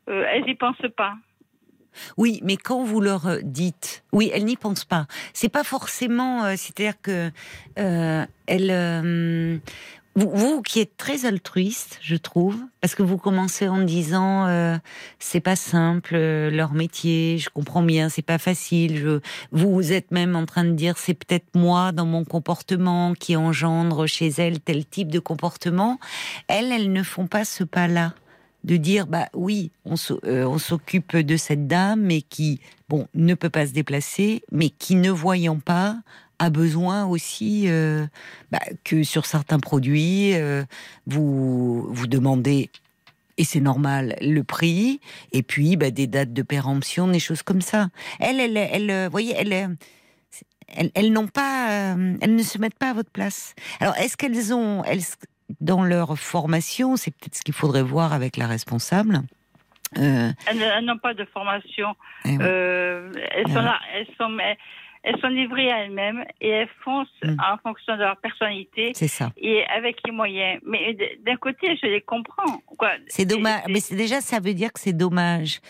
euh, 0.09 0.25
elles 0.31 0.49
y 0.49 0.55
pensent 0.55 0.77
pas. 0.97 1.15
Oui, 2.17 2.41
mais 2.43 2.57
quand 2.57 2.83
vous 2.83 3.01
leur 3.01 3.27
euh, 3.27 3.39
dites, 3.43 4.05
oui, 4.13 4.31
elles 4.35 4.45
n'y 4.45 4.57
pensent 4.57 4.85
pas. 4.85 5.07
C'est 5.33 5.49
pas 5.49 5.65
forcément, 5.65 6.45
euh, 6.45 6.55
c'est-à-dire 6.57 7.01
que 7.01 7.31
elles, 7.77 9.61
vous, 10.17 10.31
vous 10.31 10.63
qui 10.63 10.81
êtes 10.81 10.97
très 10.97 11.27
altruiste, 11.27 11.99
je 12.01 12.15
trouve, 12.17 12.57
parce 12.81 12.95
que 12.95 13.03
vous 13.03 13.19
commencez 13.19 13.69
en 13.69 13.83
disant, 13.83 14.47
euh, 14.47 14.77
c'est 15.19 15.41
pas 15.41 15.57
simple 15.57 16.15
euh, 16.15 16.51
leur 16.51 16.73
métier, 16.73 17.39
je 17.39 17.51
comprends 17.51 17.83
bien, 17.83 18.09
c'est 18.09 18.23
pas 18.23 18.39
facile. 18.39 18.97
Je, 18.97 19.21
vous, 19.51 19.93
êtes 19.93 20.11
même 20.13 20.37
en 20.37 20.47
train 20.47 20.65
de 20.65 20.73
dire, 20.73 20.99
c'est 20.99 21.15
peut-être 21.15 21.47
moi 21.55 21.91
dans 21.93 22.07
mon 22.07 22.25
comportement 22.25 23.15
qui 23.15 23.37
engendre 23.37 24.07
chez 24.07 24.29
elles 24.29 24.61
tel 24.61 24.87
type 24.87 25.11
de 25.11 25.19
comportement. 25.19 25.99
Elles, 26.47 26.71
elles 26.71 26.93
ne 26.93 27.03
font 27.03 27.27
pas 27.27 27.45
ce 27.45 27.65
pas-là 27.65 28.15
de 28.65 28.77
dire 28.77 29.07
bah 29.07 29.29
oui, 29.35 29.71
euh, 30.25 30.45
on 30.45 30.59
s'occupe 30.59 31.17
de 31.17 31.37
cette 31.37 31.67
dame, 31.67 32.01
mais 32.01 32.23
qui 32.23 32.61
bon 32.89 33.07
ne 33.15 33.35
peut 33.35 33.51
pas 33.51 33.67
se 33.67 33.73
déplacer, 33.73 34.43
mais 34.51 34.71
qui 34.71 34.97
ne 34.97 35.11
voyant 35.11 35.59
pas 35.59 35.99
a 36.39 36.51
besoin 36.51 37.07
aussi 37.07 37.65
euh, 37.67 38.07
bah, 38.51 38.61
que 38.85 39.03
sur 39.03 39.27
certains 39.27 39.59
produits 39.59 40.35
euh, 40.35 40.65
vous 41.07 41.87
vous 41.93 42.07
demandez 42.07 42.71
et 43.37 43.45
c'est 43.45 43.61
normal 43.61 44.17
le 44.21 44.43
prix 44.45 45.01
et 45.33 45.43
puis 45.43 45.77
bah, 45.77 45.91
des 45.91 46.07
dates 46.07 46.33
de 46.33 46.43
péremption, 46.43 47.09
des 47.09 47.19
choses 47.19 47.43
comme 47.43 47.61
ça. 47.61 47.89
Elles, 48.21 48.41
elles, 48.41 48.57
elles, 48.57 48.91
euh, 48.91 49.09
voyez, 49.11 49.35
elles, 49.37 49.77
elles, 50.69 50.91
elles 50.95 51.13
n'ont 51.13 51.27
pas, 51.27 51.95
euh, 51.95 52.17
elles 52.21 52.35
ne 52.35 52.43
se 52.43 52.59
mettent 52.59 52.79
pas 52.79 52.91
à 52.91 52.95
votre 52.95 53.11
place. 53.11 53.55
Alors 53.81 53.97
est-ce 53.97 54.17
qu'elles 54.17 54.55
ont, 54.55 54.85
elles, 54.85 55.03
dans 55.61 55.85
leur 55.85 56.19
formation, 56.19 56.97
c'est 56.97 57.11
peut-être 57.11 57.35
ce 57.35 57.43
qu'il 57.43 57.55
faudrait 57.55 57.83
voir 57.83 58.13
avec 58.13 58.37
la 58.37 58.47
responsable. 58.47 59.23
Euh, 59.99 60.33
Elles, 60.47 60.85
n'ont 60.85 60.99
pas 60.99 61.15
de 61.15 61.25
formation. 61.27 61.95
eh 62.25 62.31
ouais. 62.31 62.39
Euh, 62.41 63.13
elles, 63.31 63.47
Ah 63.49 63.53
sont 63.53 63.63
là, 63.63 63.81
elles 63.95 64.09
sont, 64.19 64.29
elles 65.07 65.21
sont 65.21 65.29
livrées 65.29 65.71
à 65.71 65.85
elles-mêmes 65.85 66.25
et 66.41 66.49
elles 66.49 66.69
foncent 66.83 67.09
Mm. 67.23 67.37
en 67.41 67.57
fonction 67.59 67.95
de 67.97 68.01
leur 68.01 68.17
personnalité 68.17 68.93
c'est 68.95 69.07
ça. 69.09 69.31
et 69.37 69.63
avec 69.67 69.99
les 70.07 70.13
moyens. 70.13 70.61
Mais 70.67 70.97
d'un 71.25 71.37
côté, 71.37 71.77
je 71.81 71.87
les 71.87 72.01
comprends. 72.01 72.61
C'est 73.09 73.25
dommage, 73.27 73.63
mais 73.69 73.81
déjà 73.97 74.21
ça 74.21 74.41
veut 74.41 74.55
dire 74.55 74.73
que 74.73 74.81
c'est 74.81 74.93
dommage, 74.97 75.61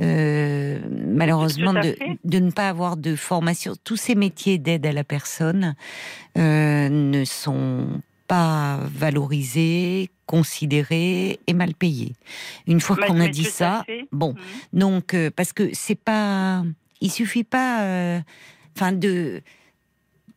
euh, 0.00 0.78
malheureusement, 0.90 1.72
de, 1.72 2.38
ne 2.38 2.50
pas 2.50 2.68
avoir 2.68 2.96
de 2.96 3.14
formation. 3.16 3.74
Tous 3.84 3.96
ces 3.96 4.14
métiers 4.14 4.58
d'aide 4.58 4.86
à 4.86 4.92
la 4.92 5.04
personne 5.04 5.74
euh, 6.38 6.88
ne 6.88 7.24
sont 7.24 8.00
pas 8.26 8.78
valorisés, 8.90 10.08
considérés 10.26 11.38
et 11.46 11.52
mal 11.52 11.74
payés. 11.74 12.12
Une 12.66 12.80
fois 12.80 12.96
Mais- 13.00 13.06
qu'on 13.06 13.20
a 13.20 13.28
dit 13.28 13.44
ça, 13.44 13.84
bon, 14.12 14.34
Mhm. 14.34 14.78
Donc, 14.80 15.14
euh, 15.14 15.30
parce 15.34 15.52
que 15.52 15.68
c'est 15.74 16.00
pas, 16.00 16.62
il 17.00 17.10
suffit 17.10 17.44
pas, 17.44 17.82
euh, 17.82 18.20
enfin 18.76 18.92
de, 18.92 19.42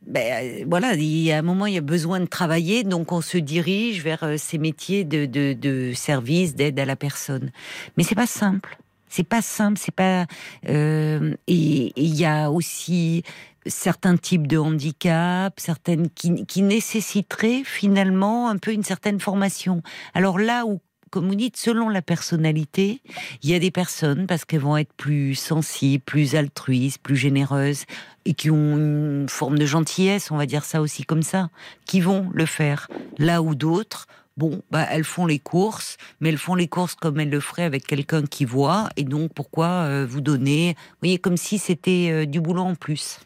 ben, 0.08 0.62
euh, 0.62 0.66
voilà, 0.68 0.94
il 0.94 1.04
y 1.04 1.32
a 1.32 1.38
un 1.38 1.42
moment 1.42 1.66
il 1.66 1.74
y 1.74 1.78
a 1.78 1.82
besoin 1.82 2.20
de 2.20 2.26
travailler, 2.26 2.84
donc 2.84 3.12
on 3.12 3.22
se 3.22 3.38
dirige 3.38 4.04
vers 4.04 4.24
euh, 4.24 4.38
ces 4.38 4.58
métiers 4.58 5.04
de, 5.04 5.26
de, 5.26 5.54
de 5.54 5.92
service, 5.94 6.56
d'aide 6.56 6.80
à 6.80 6.86
la 6.86 6.96
personne. 6.96 7.52
Mais 7.98 8.04
c'est 8.04 8.16
pas 8.16 8.28
simple. 8.28 8.78
C'est 9.10 9.28
pas 9.28 9.42
simple, 9.42 9.78
c'est 9.78 9.94
pas. 9.96 10.26
euh, 10.68 11.34
et 11.48 11.94
il 11.96 12.16
y 12.16 12.26
a 12.26 12.52
aussi 12.52 13.24
certains 13.66 14.18
types 14.18 14.48
de 14.48 14.58
handicaps, 14.58 15.62
certaines 15.62 16.10
qui, 16.10 16.46
qui 16.46 16.62
nécessiteraient 16.62 17.64
finalement 17.66 18.50
un 18.50 18.58
peu 18.58 18.72
une 18.72 18.84
certaine 18.84 19.20
formation. 19.20 19.82
Alors 20.14 20.40
là 20.40 20.66
où, 20.66 20.80
comme 21.10 21.28
vous 21.28 21.36
dites, 21.36 21.58
selon 21.58 21.90
la 21.90 22.02
personnalité, 22.02 23.02
il 23.44 23.50
y 23.50 23.56
a 23.56 23.60
des 23.60 23.72
personnes, 23.72 24.28
parce 24.28 24.46
qu'elles 24.46 24.62
vont 24.62 24.78
être 24.78 24.94
plus 24.94 25.36
sensibles, 25.36 26.04
plus 26.04 26.36
altruistes, 26.36 27.02
plus 27.02 27.16
généreuses, 27.16 27.86
et 28.26 28.34
qui 28.34 28.52
ont 28.52 28.78
une 28.78 29.30
forme 29.30 29.58
de 29.58 29.66
gentillesse, 29.66 30.32
on 30.32 30.38
va 30.38 30.46
dire 30.46 30.64
ça 30.64 30.82
aussi 30.82 31.04
comme 31.04 31.24
ça, 31.24 31.50
qui 31.86 32.02
vont 32.02 32.30
le 32.34 32.46
faire. 32.46 32.88
Là 33.18 33.42
où 33.42 33.56
d'autres, 33.56 34.08
bon, 34.38 34.62
bah, 34.72 34.86
elles 34.90 35.04
font 35.04 35.26
les 35.26 35.40
courses, 35.40 35.98
mais 36.20 36.30
elles 36.30 36.38
font 36.38 36.56
les 36.56 36.68
courses 36.68 36.96
comme 36.96 37.20
elles 37.20 37.30
le 37.30 37.40
feraient 37.40 37.64
avec 37.64 37.86
quelqu'un 37.86 38.24
qui 38.24 38.46
voit, 38.46 38.90
et 38.96 39.04
donc 39.04 39.34
pourquoi 39.34 39.68
euh, 39.68 40.06
vous 40.08 40.22
donner, 40.22 40.76
vous 40.78 40.98
voyez, 41.02 41.18
comme 41.18 41.38
si 41.38 41.58
c'était 41.58 42.10
euh, 42.12 42.26
du 42.26 42.42
boulot 42.42 42.64
en 42.64 42.76
plus. 42.76 43.20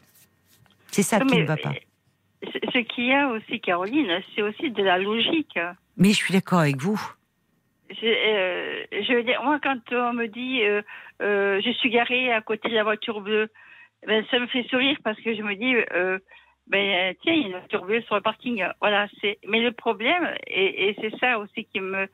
C'est 0.90 1.02
ça 1.02 1.20
qui 1.20 1.38
ne 1.38 1.44
va 1.44 1.56
pas. 1.56 1.72
Ce 2.42 2.78
qu'il 2.78 3.06
y 3.06 3.12
a 3.12 3.28
aussi, 3.28 3.60
Caroline, 3.60 4.20
c'est 4.34 4.42
aussi 4.42 4.70
de 4.70 4.82
la 4.82 4.98
logique. 4.98 5.58
Mais 5.96 6.10
je 6.10 6.16
suis 6.16 6.32
d'accord 6.32 6.60
avec 6.60 6.80
vous. 6.80 7.00
Je, 8.00 8.06
euh, 8.06 8.84
je 8.90 9.12
veux 9.12 9.22
dire, 9.22 9.42
moi, 9.42 9.58
quand 9.62 9.80
on 9.92 10.12
me 10.12 10.26
dit 10.26 10.62
euh, 10.62 10.82
euh, 11.20 11.60
je 11.64 11.70
suis 11.72 11.90
garée 11.90 12.32
à 12.32 12.40
côté 12.40 12.68
de 12.68 12.74
la 12.74 12.84
voiture 12.84 13.20
bleue, 13.20 13.48
ben, 14.06 14.24
ça 14.30 14.38
me 14.38 14.46
fait 14.46 14.64
sourire 14.64 14.96
parce 15.04 15.20
que 15.20 15.34
je 15.34 15.42
me 15.42 15.54
dis 15.54 15.74
ben, 16.68 17.14
tiens, 17.22 17.34
il 17.34 17.40
y 17.40 17.44
a 17.44 17.46
une 17.48 17.52
voiture 17.52 17.84
bleue 17.84 18.02
sur 18.02 18.14
le 18.14 18.20
parking. 18.20 18.64
Voilà, 18.80 19.08
c'est. 19.20 19.38
Mais 19.46 19.60
le 19.60 19.72
problème, 19.72 20.34
et, 20.46 20.88
et 20.88 20.96
c'est 21.00 21.16
ça 21.18 21.38
aussi 21.38 21.64
qui 21.66 21.80
me 21.80 22.08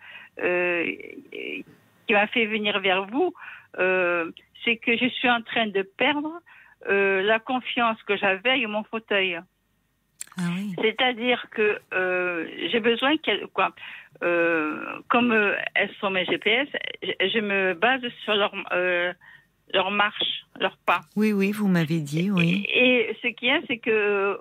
qui 2.06 2.12
m'a 2.14 2.26
fait 2.28 2.46
venir 2.46 2.80
vers 2.80 3.04
vous, 3.06 3.32
c'est 3.74 4.76
que 4.76 4.96
je 4.96 5.08
suis 5.08 5.30
en 5.30 5.42
train 5.42 5.66
de 5.66 5.82
perdre 5.82 6.40
la 6.86 7.38
confiance 7.38 8.02
que 8.04 8.16
j'avais 8.16 8.50
avec 8.50 8.68
mon 8.68 8.84
fauteuil. 8.84 9.38
Ah 10.38 10.50
oui. 10.56 10.74
C'est-à-dire 10.80 11.46
que 11.50 11.78
euh, 11.92 12.46
j'ai 12.70 12.80
besoin 12.80 13.16
qu'elles 13.16 13.46
quoi 13.52 13.72
euh, 14.22 14.80
comme 15.08 15.32
euh, 15.32 15.54
elles 15.74 15.90
sont 16.00 16.10
mes 16.10 16.24
GPS, 16.24 16.68
je, 17.02 17.12
je 17.34 17.38
me 17.40 17.74
base 17.74 18.02
sur 18.24 18.34
leur 18.34 18.52
leur 19.74 19.90
marche, 19.90 20.44
leur 20.58 20.76
pas. 20.86 21.00
Oui, 21.14 21.32
oui, 21.32 21.52
vous 21.52 21.68
m'avez 21.68 22.00
dit, 22.00 22.30
oui. 22.30 22.64
Et, 22.72 23.10
et 23.10 23.16
ce 23.22 23.28
qu'il 23.28 23.48
y 23.48 23.50
a, 23.50 23.60
c'est 23.66 23.76
que 23.78 24.38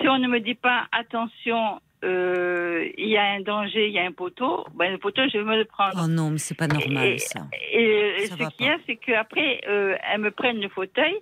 si 0.00 0.08
on 0.08 0.18
ne 0.18 0.28
me 0.28 0.40
dit 0.40 0.54
pas 0.54 0.86
attention, 0.92 1.78
il 2.02 3.08
y 3.08 3.16
a 3.16 3.24
un 3.32 3.40
danger, 3.42 3.86
il 3.88 3.92
y 3.92 3.98
a 3.98 4.04
un 4.04 4.12
poteau, 4.12 4.64
ben 4.74 4.90
le 4.92 4.98
poteau 4.98 5.22
je 5.32 5.38
vais 5.38 5.44
me 5.44 5.56
le 5.56 5.64
prendre. 5.66 5.94
Oh 6.02 6.08
non, 6.08 6.30
mais 6.30 6.38
c'est 6.38 6.56
pas 6.56 6.66
normal 6.66 7.06
Et- 7.08 7.18
ça. 7.18 7.40
Et, 7.70 8.14
et 8.18 8.26
Ça 8.26 8.36
ce 8.36 8.56
qu'il 8.56 8.66
y 8.66 8.70
a, 8.70 8.78
c'est 8.86 8.96
qu'après, 8.96 9.60
elles 9.64 10.20
me 10.20 10.30
prennent 10.30 10.60
le 10.60 10.68
fauteuil 10.68 11.14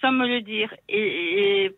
sans 0.00 0.10
me 0.12 0.26
le 0.26 0.40
dire. 0.40 0.74
Et 0.88 1.72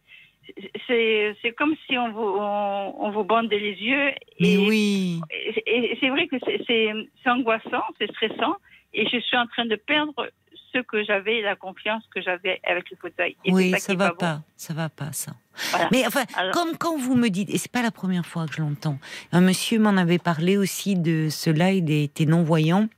c'est, 0.86 1.52
comme 1.56 1.74
si 1.86 1.96
on 1.98 2.10
vous, 2.12 2.36
on, 2.38 2.94
on 2.98 3.10
vous 3.10 3.24
bandait 3.24 3.58
les 3.58 3.74
yeux. 3.74 4.10
Mais 4.40 4.54
Et, 4.54 4.58
oui. 4.68 5.20
et, 5.66 5.96
c'est 6.00 6.08
vrai 6.08 6.26
que 6.28 6.36
c'est, 6.66 6.92
angoissant, 7.28 7.82
c'est 7.98 8.10
stressant. 8.12 8.56
Et 8.94 9.06
je 9.08 9.18
suis 9.20 9.36
en 9.36 9.46
train 9.46 9.66
de 9.66 9.76
perdre 9.76 10.30
ce 10.72 10.78
que 10.80 11.04
j'avais, 11.04 11.40
la 11.42 11.56
confiance 11.56 12.02
que 12.14 12.20
j'avais 12.20 12.60
avec 12.64 12.90
le 12.90 12.96
fauteuil. 12.96 13.36
Et 13.44 13.52
oui, 13.52 13.70
ça 13.78 13.92
est 13.92 13.96
va 13.96 14.10
bon. 14.10 14.16
pas, 14.16 14.40
ça 14.56 14.74
va 14.74 14.88
pas 14.88 15.12
ça. 15.12 15.32
Voilà. 15.70 15.88
Mais 15.92 16.06
enfin, 16.06 16.24
Alors- 16.36 16.52
comme 16.52 16.76
quand 16.76 16.96
vous 16.96 17.14
me 17.14 17.28
dites, 17.28 17.50
et 17.50 17.58
c'est 17.58 17.70
pas 17.72 17.82
la 17.82 17.90
première 17.90 18.26
fois 18.26 18.46
que 18.46 18.54
je 18.54 18.60
l'entends, 18.62 18.98
un 19.32 19.40
monsieur 19.40 19.78
m'en 19.78 19.96
avait 19.96 20.18
parlé 20.18 20.56
aussi 20.56 20.96
de 20.96 21.28
cela, 21.30 21.72
il 21.72 21.90
était 21.90 22.26
non-voyant. 22.26 22.88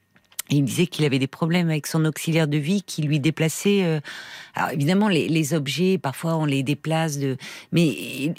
Il 0.51 0.65
disait 0.65 0.87
qu'il 0.87 1.05
avait 1.05 1.19
des 1.19 1.27
problèmes 1.27 1.69
avec 1.69 1.87
son 1.87 2.05
auxiliaire 2.05 2.49
de 2.49 2.57
vie 2.57 2.83
qui 2.83 3.03
lui 3.03 3.21
déplaçait. 3.21 3.85
euh, 3.85 4.01
alors 4.55 4.71
évidemment, 4.71 5.09
les, 5.09 5.29
les 5.29 5.55
objets, 5.55 5.99
parfois 5.99 6.37
on 6.37 6.45
les 6.45 6.63
déplace 6.63 7.19
de. 7.19 7.37
Mais 7.71 8.35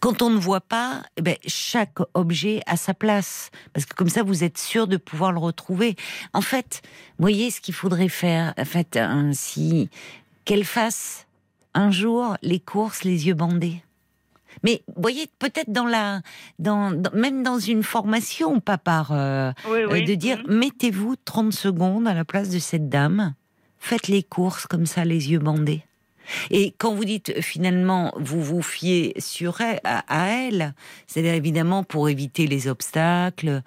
quand 0.00 0.22
on 0.22 0.30
ne 0.30 0.38
voit 0.38 0.60
pas, 0.60 1.02
eh 1.16 1.22
ben, 1.22 1.36
chaque 1.46 1.98
objet 2.14 2.60
a 2.66 2.76
sa 2.76 2.94
place. 2.94 3.50
Parce 3.72 3.86
que 3.86 3.94
comme 3.94 4.08
ça, 4.08 4.22
vous 4.22 4.44
êtes 4.44 4.58
sûr 4.58 4.86
de 4.86 4.96
pouvoir 4.96 5.32
le 5.32 5.38
retrouver. 5.38 5.96
En 6.32 6.40
fait, 6.42 6.82
voyez 7.18 7.50
ce 7.50 7.60
qu'il 7.60 7.74
faudrait 7.74 8.08
faire. 8.08 8.52
En 8.58 8.64
fait, 8.64 8.96
ainsi 8.96 9.88
qu'elle 10.44 10.64
fasse 10.64 11.26
un 11.74 11.90
jour 11.90 12.36
les 12.42 12.60
courses 12.60 13.04
les 13.04 13.26
yeux 13.28 13.34
bandés. 13.34 13.82
Mais 14.64 14.82
vous 14.94 15.02
voyez, 15.02 15.26
peut-être 15.38 15.70
dans 15.72 15.86
la, 15.86 16.20
dans, 16.58 16.90
dans- 16.92 17.12
même 17.12 17.42
dans 17.42 17.58
une 17.58 17.82
formation, 17.82 18.60
pas 18.60 18.78
par 18.78 19.10
euh, 19.12 19.52
Oui, 19.68 19.80
euh, 19.80 19.88
oui. 19.90 20.04
de 20.04 20.14
dire 20.14 20.38
Mhm. 20.46 20.58
mettez-vous 20.58 21.16
30 21.24 21.52
secondes 21.52 22.06
à 22.08 22.14
la 22.14 22.24
place 22.24 22.48
de 22.50 22.58
cette 22.58 22.88
dame, 22.88 23.34
faites 23.78 24.08
les 24.08 24.22
courses 24.22 24.66
comme 24.66 24.86
ça, 24.86 25.04
les 25.04 25.30
yeux 25.32 25.38
bandés. 25.40 25.82
Et 26.50 26.72
quand 26.78 26.94
vous 26.94 27.04
dites 27.04 27.40
finalement 27.40 28.12
vous 28.16 28.40
vous 28.42 28.62
fiez 28.62 29.12
sur 29.18 29.60
elle, 29.60 29.80
à, 29.82 30.04
à 30.06 30.28
elle, 30.28 30.72
c'est-à-dire 31.08 31.34
évidemment 31.34 31.82
pour 31.82 32.08
éviter 32.08 32.46
les 32.46 32.68
obstacles. 32.68 33.62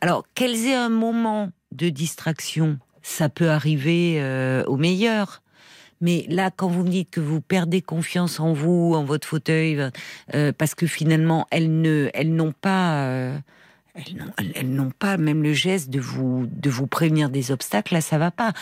Alors 0.00 0.22
qu'elles 0.34 0.66
aient 0.66 0.74
un 0.76 0.90
moment 0.90 1.50
de 1.72 1.88
distraction, 1.88 2.78
ça 3.02 3.28
peut 3.28 3.50
arriver 3.50 4.18
euh, 4.20 4.62
au 4.66 4.76
meilleur. 4.76 5.42
Mais 6.00 6.24
là, 6.28 6.50
quand 6.50 6.68
vous 6.68 6.84
me 6.84 6.88
dites 6.90 7.10
que 7.10 7.20
vous 7.20 7.40
perdez 7.40 7.82
confiance 7.82 8.40
en 8.40 8.52
vous, 8.52 8.94
en 8.94 9.04
votre 9.04 9.26
fauteuil, 9.26 9.80
euh, 10.34 10.52
parce 10.56 10.74
que 10.74 10.86
finalement 10.86 11.46
elles 11.50 11.80
ne, 11.80 12.08
elles 12.14 12.34
n'ont 12.34 12.52
pas, 12.52 13.04
euh, 13.06 13.36
elles 14.54 14.70
n'ont, 14.72 14.90
pas 14.90 15.16
même 15.16 15.42
le 15.42 15.52
geste 15.52 15.90
de 15.90 16.00
vous, 16.00 16.48
de 16.50 16.70
vous 16.70 16.86
prévenir 16.86 17.30
des 17.30 17.50
obstacles. 17.50 17.94
Là, 17.94 18.00
ça 18.00 18.18
va 18.18 18.30
pas. 18.30 18.52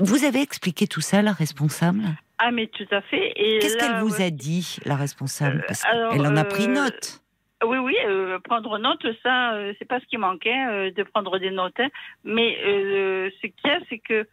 Vous 0.00 0.24
avez 0.24 0.40
expliqué 0.40 0.86
tout 0.86 1.00
ça, 1.00 1.22
la 1.22 1.32
responsable? 1.32 2.02
Ah, 2.38 2.50
mais 2.50 2.66
tout 2.66 2.86
à 2.90 3.00
fait. 3.00 3.32
Et 3.36 3.58
Qu'est-ce 3.60 3.78
qu'elle 3.78 4.00
vous 4.00 4.16
ouais, 4.18 4.26
a 4.26 4.30
dit, 4.30 4.78
la 4.84 4.96
responsable? 4.96 5.64
Parce 5.66 5.82
qu'elle 5.82 6.26
en 6.26 6.36
a 6.36 6.44
pris 6.44 6.64
euh, 6.64 6.74
note. 6.74 7.22
Oui, 7.64 7.78
oui, 7.78 7.96
euh, 8.06 8.38
prendre 8.40 8.78
note, 8.78 9.04
ça, 9.22 9.54
euh, 9.54 9.72
c'est 9.78 9.88
pas 9.88 9.98
ce 10.00 10.04
qui 10.06 10.18
manquait, 10.18 10.66
euh, 10.68 10.90
de 10.90 11.02
prendre 11.02 11.38
des 11.38 11.50
notes. 11.50 11.80
hein. 11.80 11.88
Mais 12.24 12.56
euh, 12.66 13.30
ce 13.40 13.46
qu'il 13.46 13.52
y 13.64 13.70
a, 13.70 13.78
c'est 13.88 13.98
que 13.98 14.14
euh, 14.14 14.24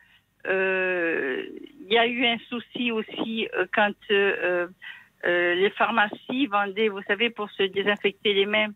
il 0.48 1.92
y 1.94 1.98
a 1.98 2.08
eu 2.08 2.26
un 2.26 2.38
souci 2.50 2.92
aussi 2.92 3.48
euh, 3.56 3.66
quand 3.74 3.92
euh, 4.12 4.68
euh, 5.26 5.56
les 5.56 5.70
pharmacies 5.72 6.48
vendaient, 6.48 6.90
vous 6.90 7.02
savez, 7.08 7.30
pour 7.30 7.50
se 7.52 7.64
désinfecter 7.64 8.34
les 8.34 8.46
mains. 8.46 8.70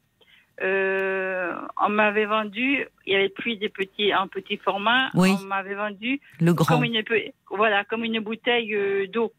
Euh, 0.62 1.54
on 1.84 1.90
m'avait 1.90 2.26
vendu, 2.26 2.88
il 3.06 3.14
y 3.14 3.16
avait 3.16 3.30
plus 3.30 3.58
des 3.58 3.70
petits 3.70 4.14
en 4.16 4.28
petit 4.28 4.58
format. 4.58 5.10
Oui. 5.14 5.30
On 5.40 5.46
m'avait 5.46 5.76
vendu 5.76 6.20
Le 6.40 6.54
grand. 6.54 6.76
comme 6.76 6.84
une 6.84 7.04
pe- 7.04 7.32
voilà 7.52 7.84
comme 7.84 8.04
une 8.04 8.20
bouteille 8.22 8.74
euh, 8.74 9.08
d'eau. 9.08 9.32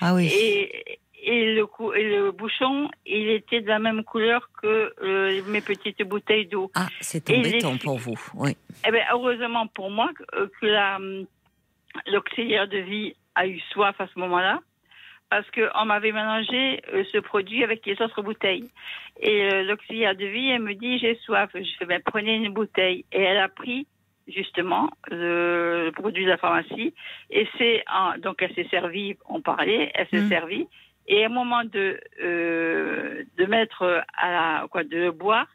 Ah 0.00 0.14
oui. 0.14 0.26
Et, 0.32 0.98
et, 1.24 1.54
le, 1.54 1.66
cou- 1.66 1.92
et 1.94 2.04
le 2.04 2.30
bouchon, 2.30 2.88
il 3.06 3.28
était 3.30 3.60
de 3.60 3.66
la 3.68 3.80
même 3.80 4.04
couleur 4.04 4.48
que 4.62 4.94
euh, 5.02 5.42
mes 5.48 5.62
petites 5.62 6.02
bouteilles 6.04 6.46
d'eau. 6.46 6.70
Ah, 6.76 6.86
c'est 7.00 7.28
les 7.28 7.38
embêtant 7.38 7.70
filles- 7.72 7.78
pour 7.80 7.98
vous. 7.98 8.20
Oui. 8.34 8.56
Eh 8.86 8.90
ben, 8.92 9.02
heureusement 9.12 9.66
pour 9.66 9.90
moi 9.90 10.10
que, 10.16 10.22
euh, 10.36 10.46
que 10.60 10.66
la, 10.66 10.96
hum, 10.96 11.24
l'auxiliaire 12.06 12.68
de 12.68 12.78
vie 12.78 13.14
a 13.34 13.46
eu 13.46 13.60
soif 13.72 13.94
à 14.00 14.06
ce 14.06 14.18
moment-là, 14.18 14.60
parce 15.30 15.46
qu'on 15.50 15.84
m'avait 15.84 16.12
mélangé 16.12 16.80
euh, 16.92 17.04
ce 17.12 17.18
produit 17.18 17.64
avec 17.64 17.84
les 17.84 18.00
autres 18.00 18.22
bouteilles. 18.22 18.70
Et 19.20 19.52
euh, 19.52 19.62
l'auxiliaire 19.64 20.14
de 20.14 20.24
vie, 20.26 20.48
elle 20.50 20.62
me 20.62 20.74
dit 20.74 20.98
j'ai 20.98 21.16
soif. 21.24 21.50
Je 21.54 21.68
fais 21.78 21.84
ben, 21.84 22.00
prenez 22.04 22.36
une 22.36 22.52
bouteille. 22.52 23.04
Et 23.12 23.22
elle 23.22 23.38
a 23.38 23.48
pris 23.48 23.86
justement 24.28 24.88
le, 25.10 25.86
le 25.86 25.92
produit 25.92 26.24
de 26.24 26.30
la 26.30 26.36
pharmacie. 26.36 26.94
Et 27.30 27.48
c'est 27.58 27.84
donc 28.18 28.40
elle 28.40 28.54
s'est 28.54 28.68
servie, 28.70 29.16
on 29.28 29.40
parlait, 29.40 29.90
elle 29.94 30.08
s'est 30.08 30.20
Mm. 30.20 30.28
servie. 30.28 30.68
Et 31.08 31.26
au 31.26 31.30
moment 31.30 31.62
de 31.64 32.00
euh, 32.22 33.24
de 33.36 33.44
mettre 33.46 34.04
à 34.16 34.30
la 34.30 34.66
quoi 34.68 34.84
de 34.84 34.96
le 34.96 35.12
boire, 35.12 35.46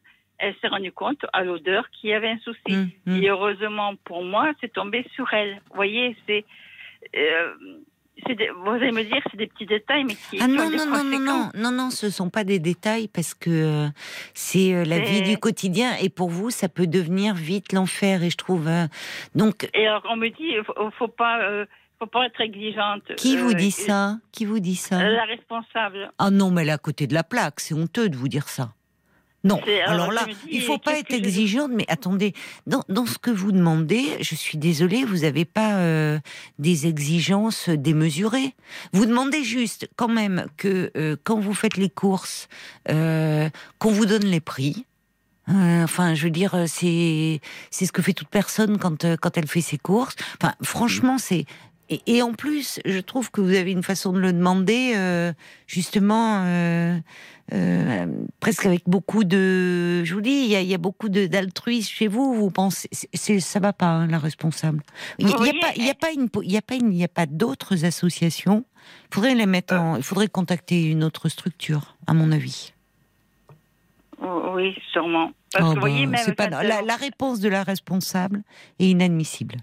elle 0.41 0.55
s'est 0.59 0.67
rendue 0.67 0.91
compte 0.91 1.23
à 1.33 1.43
l'odeur 1.43 1.89
qu'il 1.91 2.09
y 2.09 2.13
avait 2.13 2.29
un 2.31 2.39
souci. 2.39 2.61
Hum, 2.73 2.89
hum. 3.07 3.15
Et 3.23 3.29
heureusement 3.29 3.95
pour 4.03 4.23
moi, 4.23 4.51
c'est 4.59 4.73
tombé 4.73 5.05
sur 5.15 5.31
elle. 5.33 5.53
Vous 5.69 5.75
voyez, 5.75 6.15
c'est. 6.27 6.43
euh, 7.15 7.53
des- 8.27 8.49
vous 8.49 8.69
allez 8.71 8.91
me 8.91 9.03
dire, 9.03 9.19
c'est 9.31 9.37
des 9.37 9.47
petits 9.47 9.65
détails, 9.65 10.03
mais 10.03 10.13
qui, 10.15 10.37
Ah 10.39 10.47
non, 10.47 10.69
non, 10.69 10.85
non, 10.85 11.03
non, 11.03 11.19
non, 11.19 11.49
non, 11.55 11.71
non, 11.71 11.89
ce 11.89 12.09
sont 12.11 12.29
pas 12.29 12.43
des 12.43 12.59
détails 12.59 13.07
parce 13.07 13.33
que 13.33 13.49
euh, 13.49 13.87
c'est 14.35 14.73
euh, 14.75 14.83
la 14.85 14.99
vie 14.99 15.23
du 15.23 15.37
quotidien 15.37 15.95
et 16.01 16.09
pour 16.09 16.29
vous, 16.29 16.51
ça 16.51 16.69
peut 16.69 16.85
devenir 16.87 17.33
vite 17.33 17.73
l'enfer 17.73 18.21
et 18.23 18.29
je 18.29 18.37
trouve. 18.37 18.69
donc, 19.33 19.67
Et 19.73 19.87
alors, 19.87 20.03
on 20.11 20.17
me 20.17 20.27
dit, 20.29 20.35
il 20.57 20.61
faut, 20.63 20.91
faut 20.91 21.07
pas, 21.07 21.65
faut 21.97 22.05
pas 22.05 22.25
être 22.27 22.41
exigeante. 22.41 23.15
qui 23.15 23.37
vous 23.37 23.51
Euh, 23.51 23.55
dit 23.55 23.71
ça? 23.71 24.17
Qui 24.31 24.45
vous 24.45 24.59
dit 24.59 24.75
ça? 24.75 25.01
La 25.03 25.25
responsable. 25.25 26.11
Ah 26.19 26.29
non, 26.29 26.51
mais 26.51 26.61
elle 26.61 26.69
est 26.69 26.73
à 26.73 26.77
côté 26.77 27.07
de 27.07 27.13
la 27.15 27.23
plaque, 27.23 27.59
c'est 27.59 27.73
honteux 27.73 28.07
de 28.09 28.15
vous 28.17 28.27
dire 28.27 28.47
ça. 28.49 28.73
Non, 29.43 29.59
C'est- 29.65 29.81
alors, 29.81 30.03
alors 30.05 30.11
là, 30.11 30.25
dis, 30.27 30.35
il 30.51 30.61
faut 30.61 30.77
pas 30.77 30.99
être 30.99 31.11
exigeante, 31.13 31.71
mais 31.73 31.85
attendez, 31.87 32.33
dans, 32.67 32.83
dans 32.89 33.07
ce 33.07 33.17
que 33.17 33.31
vous 33.31 33.51
demandez, 33.51 34.05
je 34.21 34.35
suis 34.35 34.57
désolée, 34.59 35.03
vous 35.03 35.19
n'avez 35.19 35.45
pas 35.45 35.77
euh, 35.77 36.19
des 36.59 36.85
exigences 36.85 37.67
démesurées. 37.69 38.53
Vous 38.93 39.05
demandez 39.07 39.43
juste 39.43 39.89
quand 39.95 40.09
même 40.09 40.45
que 40.57 40.91
euh, 40.95 41.15
quand 41.23 41.39
vous 41.39 41.55
faites 41.55 41.77
les 41.77 41.89
courses, 41.89 42.49
euh, 42.89 43.49
qu'on 43.79 43.91
vous 43.91 44.05
donne 44.05 44.25
les 44.25 44.41
prix. 44.41 44.85
Euh, 45.49 45.83
enfin, 45.83 46.13
je 46.13 46.25
veux 46.25 46.29
dire, 46.29 46.53
euh, 46.53 46.65
c'est 46.67 47.41
c'est 47.71 47.87
ce 47.87 47.91
que 47.91 48.03
fait 48.03 48.13
toute 48.13 48.29
personne 48.29 48.77
quand 48.77 49.05
euh, 49.05 49.17
quand 49.19 49.37
elle 49.39 49.47
fait 49.47 49.61
ses 49.61 49.79
courses. 49.79 50.15
Enfin, 50.39 50.53
franchement, 50.61 51.17
c'est 51.17 51.45
et, 51.91 52.01
et 52.07 52.21
en 52.21 52.33
plus, 52.33 52.79
je 52.85 52.99
trouve 52.99 53.29
que 53.31 53.41
vous 53.41 53.53
avez 53.53 53.71
une 53.71 53.83
façon 53.83 54.13
de 54.13 54.19
le 54.19 54.33
demander, 54.33 54.93
euh, 54.95 55.31
justement, 55.67 56.43
euh, 56.45 56.97
euh, 57.53 58.05
presque 58.39 58.65
avec 58.65 58.83
beaucoup 58.87 59.23
de. 59.23 60.03
Je 60.03 60.13
vous 60.13 60.21
dis, 60.21 60.31
il 60.31 60.47
y 60.47 60.55
a, 60.55 60.61
il 60.61 60.67
y 60.69 60.73
a 60.73 60.77
beaucoup 60.77 61.09
d'altruisme 61.09 61.89
chez 61.89 62.07
vous. 62.07 62.33
Vous 62.33 62.49
pensez, 62.49 62.87
c'est- 63.13 63.39
ça 63.41 63.59
va 63.59 63.73
pas, 63.73 63.87
hein, 63.87 64.07
la 64.07 64.19
responsable. 64.19 64.81
Il 65.19 65.25
n'y 65.27 65.33
a, 65.33 65.37
pas, 65.37 65.73
il 65.75 65.85
y 65.85 65.89
a 65.89 65.93
pas 65.93 66.11
une, 66.11 66.27
il 66.43 66.51
y 66.51 66.57
a 66.57 66.61
pas 66.61 66.75
une, 66.75 66.93
il 66.93 66.97
y 66.99 67.03
a 67.03 67.07
pas 67.09 67.25
d'autres 67.25 67.83
associations. 67.85 68.63
Il 69.11 69.15
faudrait 69.15 69.35
les 69.35 69.45
mettre 69.45 69.75
en. 69.75 69.97
Il 69.97 70.03
faudrait 70.03 70.27
contacter 70.29 70.83
une 70.89 71.03
autre 71.03 71.27
structure, 71.29 71.97
à 72.07 72.13
mon 72.13 72.31
avis. 72.31 72.73
Oui, 74.53 74.75
sûrement. 74.91 75.31
Parce 75.51 75.65
Oh, 75.65 75.69
que 75.71 75.75
vous 75.75 75.79
voyez, 75.81 76.05
même 76.05 76.21
c'est 76.23 76.35
pas- 76.35 76.47
quand 76.47 76.61
la, 76.61 76.79
elles- 76.79 76.85
la 76.85 76.95
réponse 76.95 77.39
de 77.39 77.49
la 77.49 77.63
responsable 77.63 78.43
est 78.79 78.89
inadmissible. 78.89 79.55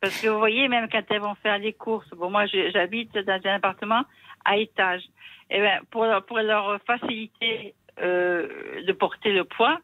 Parce 0.00 0.20
que 0.20 0.28
vous 0.28 0.38
voyez, 0.38 0.68
même 0.68 0.88
quand 0.90 1.02
elles 1.10 1.20
vont 1.20 1.34
faire 1.36 1.58
les 1.58 1.72
courses, 1.72 2.08
bon, 2.10 2.30
moi 2.30 2.46
j'habite 2.46 3.16
dans 3.18 3.40
un 3.44 3.54
appartement 3.56 4.02
à 4.44 4.56
étage. 4.56 5.02
Et 5.50 5.60
ben, 5.60 5.80
pour, 5.90 6.04
leur- 6.04 6.24
pour 6.24 6.38
leur 6.38 6.80
faciliter 6.82 7.74
euh, 8.00 8.82
de 8.82 8.92
porter 8.92 9.32
le 9.32 9.44
poids, 9.44 9.80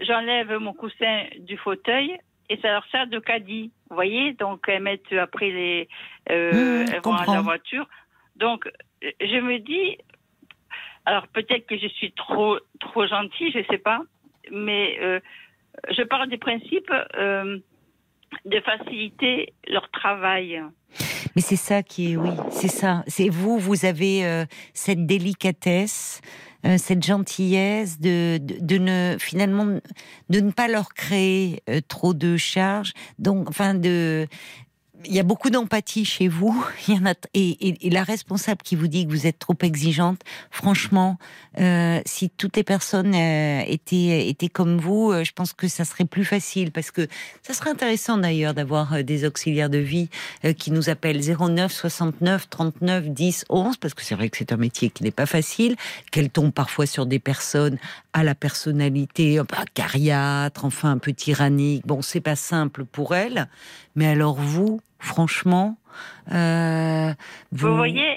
j'enlève 0.00 0.52
mon 0.58 0.72
coussin 0.72 1.24
du 1.38 1.56
fauteuil 1.56 2.18
et 2.48 2.56
ça 2.58 2.70
leur 2.72 2.86
sert 2.88 3.06
de 3.06 3.18
caddie. 3.20 3.70
Vous 3.88 3.94
voyez, 3.94 4.32
donc 4.32 4.64
elles 4.68 4.82
mettent 4.82 5.12
après 5.12 5.50
les. 5.50 5.88
euh, 6.30 6.82
Mmh, 6.84 6.86
elles 6.92 7.00
vont 7.02 7.14
à 7.14 7.26
la 7.26 7.40
voiture. 7.42 7.88
Donc 8.36 8.66
euh, 8.66 9.10
je 9.20 9.38
me 9.38 9.58
dis, 9.58 9.96
alors 11.04 11.28
peut-être 11.28 11.66
que 11.66 11.78
je 11.78 11.86
suis 11.86 12.10
trop, 12.12 12.58
trop 12.80 13.06
gentille, 13.06 13.52
je 13.52 13.62
sais 13.70 13.78
pas, 13.78 14.00
mais 14.50 14.98
euh, 15.00 15.20
je 15.90 16.02
parle 16.02 16.28
du 16.28 16.38
principe. 16.38 16.90
De 18.44 18.60
faciliter 18.60 19.52
leur 19.68 19.90
travail. 19.90 20.62
Mais 21.34 21.42
c'est 21.42 21.56
ça 21.56 21.82
qui 21.82 22.12
est, 22.12 22.16
oui, 22.16 22.30
c'est 22.50 22.68
ça. 22.68 23.04
C'est 23.06 23.28
vous, 23.28 23.58
vous 23.58 23.84
avez 23.84 24.24
euh, 24.24 24.46
cette 24.72 25.06
délicatesse, 25.06 26.20
euh, 26.64 26.78
cette 26.78 27.04
gentillesse 27.04 28.00
de, 28.00 28.38
de, 28.38 28.56
de 28.60 28.78
ne 28.78 29.16
finalement 29.18 29.80
de 30.30 30.40
ne 30.40 30.50
pas 30.50 30.68
leur 30.68 30.94
créer 30.94 31.62
euh, 31.68 31.80
trop 31.86 32.14
de 32.14 32.36
charges. 32.36 32.92
Donc, 33.18 33.50
enfin, 33.50 33.74
de 33.74 34.26
il 35.04 35.14
y 35.14 35.18
a 35.18 35.22
beaucoup 35.22 35.50
d'empathie 35.50 36.04
chez 36.04 36.28
vous. 36.28 36.64
Il 36.88 36.94
y 36.94 36.98
en 36.98 37.06
a 37.06 37.14
et, 37.34 37.90
la 37.90 38.02
responsable 38.02 38.62
qui 38.62 38.76
vous 38.76 38.88
dit 38.88 39.06
que 39.06 39.10
vous 39.10 39.26
êtes 39.26 39.38
trop 39.38 39.56
exigeante. 39.62 40.20
Franchement, 40.50 41.18
euh, 41.58 42.00
si 42.04 42.30
toutes 42.30 42.56
les 42.56 42.64
personnes 42.64 43.14
euh, 43.14 43.62
étaient 43.66 44.28
étaient 44.28 44.48
comme 44.48 44.78
vous, 44.78 45.10
euh, 45.10 45.24
je 45.24 45.32
pense 45.32 45.52
que 45.52 45.68
ça 45.68 45.84
serait 45.84 46.04
plus 46.04 46.24
facile 46.24 46.72
parce 46.72 46.90
que 46.90 47.08
ça 47.42 47.54
serait 47.54 47.70
intéressant 47.70 48.18
d'ailleurs 48.18 48.54
d'avoir 48.54 49.02
des 49.04 49.24
auxiliaires 49.24 49.70
de 49.70 49.78
vie 49.78 50.08
qui 50.58 50.70
nous 50.70 50.90
appellent 50.90 51.20
09 51.20 51.72
69 51.72 52.48
39 52.48 53.08
10 53.10 53.44
11 53.48 53.76
parce 53.76 53.94
que 53.94 54.02
c'est 54.02 54.14
vrai 54.14 54.28
que 54.28 54.36
c'est 54.36 54.52
un 54.52 54.56
métier 54.56 54.90
qui 54.90 55.02
n'est 55.02 55.10
pas 55.10 55.26
facile, 55.26 55.76
qu'elle 56.10 56.30
tombe 56.30 56.52
parfois 56.52 56.86
sur 56.86 57.06
des 57.06 57.18
personnes 57.18 57.78
à 58.16 58.24
la 58.24 58.34
personnalité 58.34 59.38
un 59.38 59.44
peu 59.44 59.56
cariâtre, 59.74 60.64
enfin 60.64 60.92
un 60.92 60.98
peu 60.98 61.12
tyrannique. 61.12 61.86
Bon, 61.86 62.00
c'est 62.00 62.22
pas 62.22 62.34
simple 62.34 62.86
pour 62.86 63.14
elle, 63.14 63.46
mais 63.94 64.06
alors 64.06 64.36
vous, 64.36 64.80
franchement, 64.98 65.76
euh, 66.32 67.12
Vous, 67.52 67.76
voyez 67.76 68.16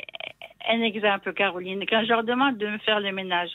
un 0.69 0.81
exemple, 0.83 1.33
Caroline. 1.33 1.83
Quand 1.85 2.01
je 2.03 2.07
leur 2.07 2.23
demande 2.23 2.57
de 2.57 2.67
me 2.67 2.77
faire 2.77 3.01
le 3.01 3.11
ménage, 3.11 3.49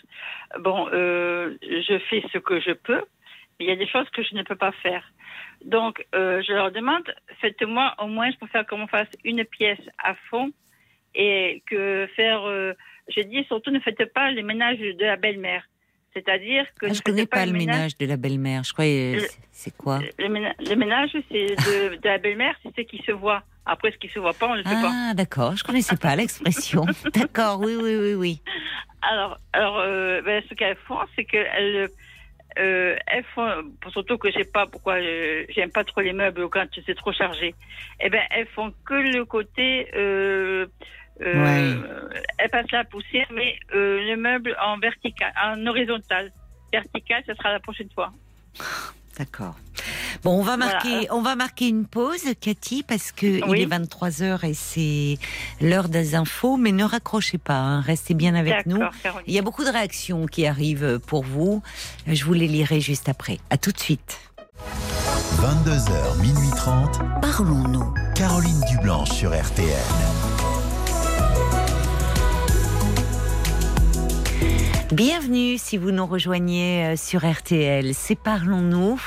bon, 0.61 0.87
euh, 0.93 1.57
je 1.63 1.99
fais 2.11 2.23
ce 2.31 2.37
que 2.37 2.61
je 2.61 2.73
peux, 2.73 3.03
mais 3.59 3.65
il 3.65 3.69
y 3.69 3.73
a 3.73 3.77
des 3.77 3.89
choses 3.89 4.11
que 4.11 4.23
je 4.23 4.35
ne 4.35 4.43
peux 4.43 4.57
pas 4.57 4.73
faire. 4.83 5.03
Donc, 5.65 6.05
euh, 6.15 6.43
je 6.47 6.53
leur 6.53 6.71
demande, 6.73 7.05
faites-moi 7.41 7.95
au 8.01 8.07
moins, 8.07 8.31
je 8.31 8.37
préfère 8.37 8.67
qu'on 8.67 8.87
fasse 8.87 9.09
une 9.25 9.47
pièce 9.47 9.81
à 9.97 10.15
fond 10.29 10.51
et 11.15 11.63
que 11.71 12.07
faire. 12.17 12.43
euh, 12.45 12.75
je 13.09 13.23
dis 13.23 13.45
surtout, 13.45 13.71
ne 13.71 13.81
faites 13.81 14.13
pas 14.13 14.31
le 14.31 14.43
ménage 14.43 14.79
de 14.79 15.05
la 15.05 15.17
belle-mère. 15.17 15.65
C'est-à-dire 16.15 16.65
que 16.79 16.87
Ah, 16.87 16.89
ne 16.91 16.95
je 16.95 16.99
faites 16.99 17.05
connais 17.07 17.27
pas, 17.27 17.39
pas 17.39 17.47
le 17.47 17.53
ménage 17.53 17.97
de 17.99 18.07
la 18.07 18.17
belle-mère. 18.17 18.63
Je 18.65 18.73
croyais, 18.73 19.19
c'est- 19.51 19.77
quoi? 19.77 20.01
Le, 20.19 20.29
ména- 20.29 20.55
le 20.61 20.75
ménage, 20.77 21.11
c'est 21.31 21.47
de, 21.57 21.97
de 21.97 22.09
la 22.09 22.19
belle-mère, 22.19 22.55
c'est 22.63 22.75
ce 22.77 22.83
qui 22.83 23.03
se 23.05 23.13
voit. 23.13 23.43
Après, 23.67 23.91
ce 23.91 23.97
qui 23.97 24.09
se 24.09 24.19
voit 24.19 24.35
pas, 24.35 24.47
on 24.49 24.53
ne 24.53 24.59
le 24.59 24.65
fait 24.65 24.81
pas. 24.81 24.91
Ah, 24.93 25.15
d'accord. 25.15 25.57
Je 25.57 25.65
connaissais 25.65 25.97
pas 25.97 26.15
l'expression. 26.17 26.85
D'accord. 27.15 27.61
Oui, 27.61 27.75
oui, 27.81 27.97
oui, 27.97 28.15
oui. 28.15 28.43
Alors, 29.03 29.39
alors 29.53 29.79
euh, 29.81 30.23
ben, 30.23 30.43
ce 30.49 30.55
qu'elles 30.55 30.77
font, 30.87 30.99
c'est 31.17 31.25
qu'elles 31.25 31.89
euh, 32.59 32.97
elles 33.09 33.25
font, 33.35 33.51
surtout 33.91 34.17
que 34.17 34.31
je 34.31 34.39
sais 34.39 34.45
pas 34.45 34.67
pourquoi 34.67 34.95
euh, 34.95 35.45
j'aime 35.49 35.71
pas 35.73 35.83
trop 35.83 36.01
les 36.03 36.13
meubles 36.13 36.49
quand 36.51 36.67
c'est 36.87 36.95
trop 36.95 37.13
chargé. 37.13 37.55
Eh 38.01 38.09
ben, 38.11 38.23
elles 38.31 38.47
font 38.49 38.73
que 38.87 38.95
le 38.95 39.25
côté. 39.25 39.89
Euh, 41.21 42.09
Elles 42.39 42.51
passent 42.51 42.71
la 42.73 42.85
poussière, 42.85 43.27
mais 43.33 43.57
euh, 43.75 44.01
le 44.11 44.17
meuble 44.17 44.57
en 44.65 44.79
vertical, 44.79 45.33
en 45.43 45.65
horizontal. 45.67 46.33
Vertical, 46.73 47.23
ce 47.27 47.35
sera 47.35 47.53
la 47.53 47.61
prochaine 47.61 47.89
fois. 47.95 48.13
D'accord. 49.19 49.55
Bon, 50.25 50.41
on 50.41 50.43
va 50.43 50.57
Voilà. 50.57 50.73
marquer, 50.73 51.07
on 51.13 51.23
va 51.23 51.37
marquer 51.37 51.69
une 51.69 51.87
pause, 51.87 52.25
Cathy, 52.41 52.83
parce 52.83 53.13
que 53.13 53.47
Oui. 53.49 53.59
il 53.59 53.63
est 53.63 53.67
23 53.67 54.09
h 54.09 54.45
et 54.49 54.55
c'est 54.55 55.19
l'heure 55.65 55.89
des 55.89 56.17
infos. 56.17 56.57
Mais 56.57 56.73
ne 56.73 56.83
raccrochez 56.83 57.39
pas, 57.39 57.59
hein, 57.59 57.81
restez 57.81 58.15
bien 58.15 58.35
avec 58.35 58.67
nous. 58.67 58.81
Caroline. 59.05 59.25
Il 59.29 59.35
y 59.35 59.39
a 59.39 59.43
beaucoup 59.43 59.63
de 59.65 59.71
réactions 59.71 60.27
qui 60.27 60.47
arrivent 60.49 60.99
pour 61.07 61.23
vous. 61.23 61.63
Je 62.09 62.25
vous 62.25 62.33
les 62.33 62.49
lirai 62.49 62.81
juste 62.81 63.09
après. 63.09 63.39
À 63.51 63.57
tout 63.59 63.71
de 63.71 63.79
suite. 63.79 64.19
22h, 65.37 66.21
minuit 66.21 66.51
30. 66.57 66.99
Parlons-nous. 67.21 67.95
Caroline 68.17 68.61
Dublanche 68.71 69.11
sur 69.11 69.31
RTL. 69.31 69.69
Bienvenue 74.95 75.59
si 75.59 75.77
vous 75.77 75.91
nous 75.91 76.07
rejoignez 76.07 76.85
euh, 76.85 76.97
sur 76.97 77.29
RTL. 77.29 77.93
C'est 77.95 78.15
Parlons-nous. 78.15 79.01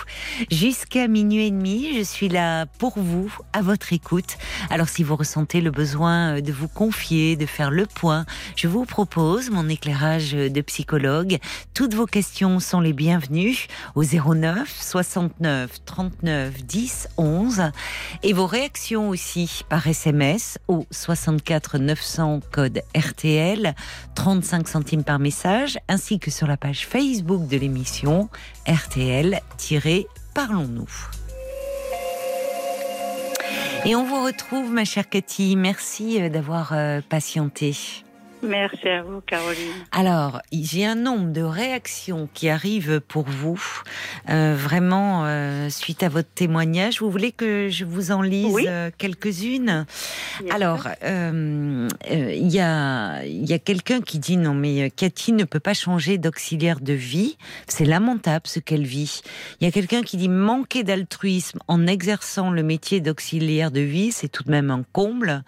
Jusqu'à 0.52 1.08
minuit 1.08 1.48
et 1.48 1.52
demi, 1.52 1.98
je 1.98 2.04
suis 2.04 2.28
là 2.28 2.66
pour 2.66 3.00
vous, 3.00 3.34
à 3.54 3.62
votre 3.62 3.94
écoute. 3.94 4.38
Alors 4.70 4.90
si 4.90 5.04
vous 5.04 5.16
ressentez 5.16 5.62
le 5.62 5.72
besoin 5.72 6.36
euh, 6.36 6.42
de 6.42 6.52
vous 6.52 6.68
confier, 6.68 7.38
de 7.38 7.46
faire 7.46 7.72
le 7.72 7.86
point, 7.86 8.26
je 8.58 8.68
vous 8.68 8.84
propose 8.84 9.50
mon 9.50 9.70
éclairage 9.70 10.34
de 10.34 10.60
psychologue. 10.60 11.38
Toutes 11.74 11.94
vos 11.94 12.06
questions 12.06 12.60
sont 12.60 12.82
les 12.82 12.92
bienvenues 12.92 13.68
au 13.96 14.04
09 14.04 14.70
69 14.70 15.86
39 15.86 16.66
10 16.66 17.08
11 17.16 17.72
et 18.24 18.34
vos 18.34 18.46
réactions 18.46 19.08
aussi 19.08 19.64
par 19.70 19.88
SMS 19.88 20.60
au 20.68 20.86
64 20.92 21.78
900 21.78 22.42
code 22.52 22.82
RTL 22.94 23.74
35 24.16 24.68
centimes 24.68 25.04
par 25.06 25.20
message, 25.20 25.77
ainsi 25.88 26.20
que 26.20 26.32
sur 26.32 26.48
la 26.48 26.58
page 26.58 26.86
Facebook 26.86 27.48
de 27.48 27.58
l'émission 27.58 28.30
RTL-Parlons-nous. 28.68 30.90
Et 33.86 33.96
on 33.96 34.04
vous 34.04 34.24
retrouve, 34.24 34.72
ma 34.72 34.86
chère 34.86 35.08
Cathy. 35.08 35.56
Merci 35.56 36.22
euh, 36.22 36.30
d'avoir 36.30 36.74
euh, 36.74 37.02
patienté. 37.08 37.76
Merci 38.48 38.88
à 38.88 39.04
vous, 39.04 39.20
Caroline. 39.22 39.72
Alors, 39.92 40.42
j'ai 40.54 40.86
un 40.86 40.96
nombre 40.96 41.32
de 41.34 41.42
réactions 41.42 42.30
qui 42.34 42.48
arrivent 42.50 43.02
pour 43.08 43.26
vous, 43.26 43.62
euh, 44.30 44.56
vraiment 44.58 45.26
euh, 45.26 45.70
suite 45.70 46.02
à 46.02 46.10
votre 46.10 46.30
témoignage. 46.34 47.02
Vous 47.02 47.12
voulez 47.12 47.34
que 47.34 47.68
je 47.70 47.84
vous 47.84 48.12
en 48.12 48.22
lise 48.22 48.54
Oui. 48.54 48.66
euh, 48.68 48.90
quelques-unes? 48.98 49.86
Alors, 50.50 50.88
euh, 51.04 51.88
il 52.10 52.48
y 52.48 52.60
a, 52.62 53.24
y 53.26 53.54
a 53.54 53.60
quelqu'un 53.60 54.02
qui 54.02 54.18
dit 54.20 54.38
non, 54.38 54.54
mais 54.54 54.92
Cathy 54.92 55.34
ne 55.34 55.44
peut 55.44 55.60
pas 55.60 55.74
changer 55.74 56.18
d'auxiliaire 56.18 56.80
de 56.80 56.94
vie. 56.94 57.38
C'est 57.68 57.86
lamentable 57.86 58.48
ce 58.48 58.60
qu'elle 58.60 58.86
vit. 58.86 59.22
Il 59.60 59.66
y 59.66 59.68
a 59.68 59.72
quelqu'un 59.72 60.04
qui 60.04 60.16
dit 60.16 60.30
manquer 60.30 60.84
d'altruisme 60.84 61.60
en 61.68 61.86
exerçant 61.86 62.50
le 62.50 62.64
métier 62.64 63.02
d'auxiliaire 63.02 63.72
de 63.72 63.82
vie, 63.82 64.12
c'est 64.14 64.30
tout 64.30 64.44
de 64.44 64.52
même 64.52 64.72
un 64.72 64.84
comble. 64.94 65.44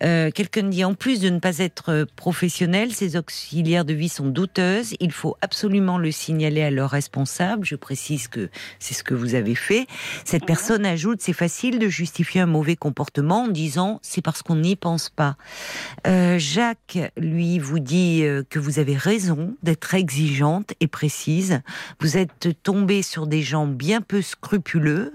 Quelqu'un 0.00 0.62
dit 0.62 0.84
en 0.84 0.94
plus 0.94 1.20
de 1.20 1.28
ne 1.28 1.38
pas 1.40 1.58
être 1.58 2.06
professionnel, 2.16 2.37
ces 2.46 3.16
auxiliaires 3.16 3.84
de 3.84 3.94
vie 3.94 4.08
sont 4.08 4.28
douteuses. 4.28 4.94
Il 5.00 5.12
faut 5.12 5.36
absolument 5.40 5.98
le 5.98 6.10
signaler 6.12 6.62
à 6.62 6.70
leur 6.70 6.90
responsable. 6.90 7.64
Je 7.64 7.74
précise 7.76 8.28
que 8.28 8.48
c'est 8.78 8.94
ce 8.94 9.02
que 9.02 9.14
vous 9.14 9.34
avez 9.34 9.54
fait. 9.54 9.86
Cette 10.24 10.42
Mhm. 10.42 10.46
personne 10.46 10.86
ajoute 10.86 11.20
c'est 11.20 11.32
facile 11.32 11.78
de 11.78 11.88
justifier 11.88 12.40
un 12.40 12.46
mauvais 12.46 12.76
comportement 12.76 13.44
en 13.44 13.48
disant 13.48 13.98
c'est 14.02 14.22
parce 14.22 14.42
qu'on 14.42 14.56
n'y 14.56 14.76
pense 14.76 15.08
pas. 15.08 15.36
Euh, 16.06 16.38
Jacques, 16.38 16.98
lui, 17.16 17.58
vous 17.58 17.78
dit 17.78 18.22
euh, 18.22 18.42
que 18.48 18.58
vous 18.58 18.78
avez 18.78 18.96
raison 18.96 19.54
d'être 19.62 19.94
exigeante 19.94 20.72
et 20.80 20.86
précise. 20.86 21.60
Vous 22.00 22.16
êtes 22.16 22.48
tombé 22.62 23.02
sur 23.02 23.26
des 23.26 23.42
gens 23.42 23.66
bien 23.66 24.00
peu 24.00 24.22
scrupuleux. 24.22 25.12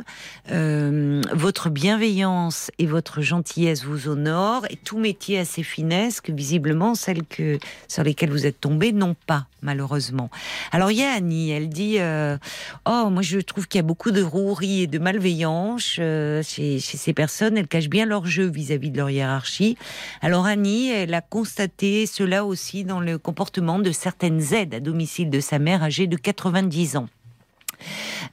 Euh, 0.51 1.21
votre 1.33 1.69
bienveillance 1.69 2.71
et 2.79 2.85
votre 2.85 3.21
gentillesse 3.21 3.83
vous 3.83 4.07
honorent 4.07 4.65
et 4.69 4.75
tout 4.75 4.97
métier 4.97 5.39
a 5.39 5.45
ses 5.45 5.63
finesses 5.63 6.21
que 6.21 6.31
visiblement 6.31 6.95
celles 7.03 7.23
que, 7.25 7.59
sur 7.87 8.03
lesquelles 8.03 8.31
vous 8.31 8.45
êtes 8.45 8.59
tombé 8.59 8.93
n'ont 8.93 9.15
pas, 9.27 9.47
malheureusement. 9.61 10.29
Alors 10.71 10.91
il 10.91 10.99
y 10.99 11.03
a 11.03 11.11
Annie, 11.11 11.51
elle 11.51 11.69
dit 11.69 11.97
euh, 11.99 12.37
Oh, 12.85 13.09
moi 13.11 13.21
je 13.21 13.39
trouve 13.39 13.67
qu'il 13.67 13.79
y 13.79 13.83
a 13.83 13.87
beaucoup 13.87 14.11
de 14.11 14.21
rouerie 14.21 14.83
et 14.83 14.87
de 14.87 14.99
malveillance 14.99 15.97
euh, 15.99 16.41
chez, 16.43 16.79
chez 16.79 16.97
ces 16.97 17.13
personnes. 17.13 17.57
Elles 17.57 17.67
cachent 17.67 17.89
bien 17.89 18.05
leur 18.05 18.25
jeu 18.25 18.45
vis-à-vis 18.49 18.91
de 18.91 18.97
leur 18.97 19.09
hiérarchie. 19.09 19.77
Alors 20.21 20.45
Annie, 20.45 20.89
elle 20.89 21.13
a 21.13 21.21
constaté 21.21 22.05
cela 22.05 22.45
aussi 22.45 22.85
dans 22.85 22.99
le 22.99 23.17
comportement 23.17 23.79
de 23.79 23.91
certaines 23.91 24.53
aides 24.53 24.75
à 24.75 24.79
domicile 24.79 25.29
de 25.29 25.39
sa 25.39 25.59
mère 25.59 25.83
âgée 25.83 26.07
de 26.07 26.17
90 26.17 26.97
ans. 26.97 27.07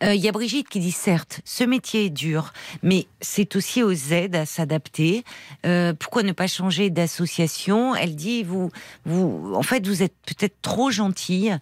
Euh, 0.03 0.15
Il 0.15 0.21
y 0.21 0.29
a 0.29 0.33
Brigitte 0.33 0.69
qui 0.69 0.81
dit 0.81 0.93
certes, 0.93 1.41
ce 1.45 1.65
métier 1.65 2.07
est 2.07 2.11
dur, 2.11 2.53
mais 2.83 3.07
c'est 3.21 3.57
aussi 3.57 3.83
aux 3.83 3.93
aides 3.93 4.37
à 4.37 4.47
s'adapter. 4.47 5.25
Euh, 5.67 5.93
pourquoi 5.93 6.23
ne 6.23 6.33
pas 6.33 6.47
changer 6.47 6.91
d'association? 6.91 7.95
Elle 7.95 8.17
dit 8.17 8.43
vous, 8.43 8.71
vous, 9.05 9.53
en 9.55 9.63
fait, 9.63 9.87
vous 9.87 10.03
êtes 10.03 10.15
peut-être 10.27 10.57
trop 10.63 10.91
gentille. 10.91 11.57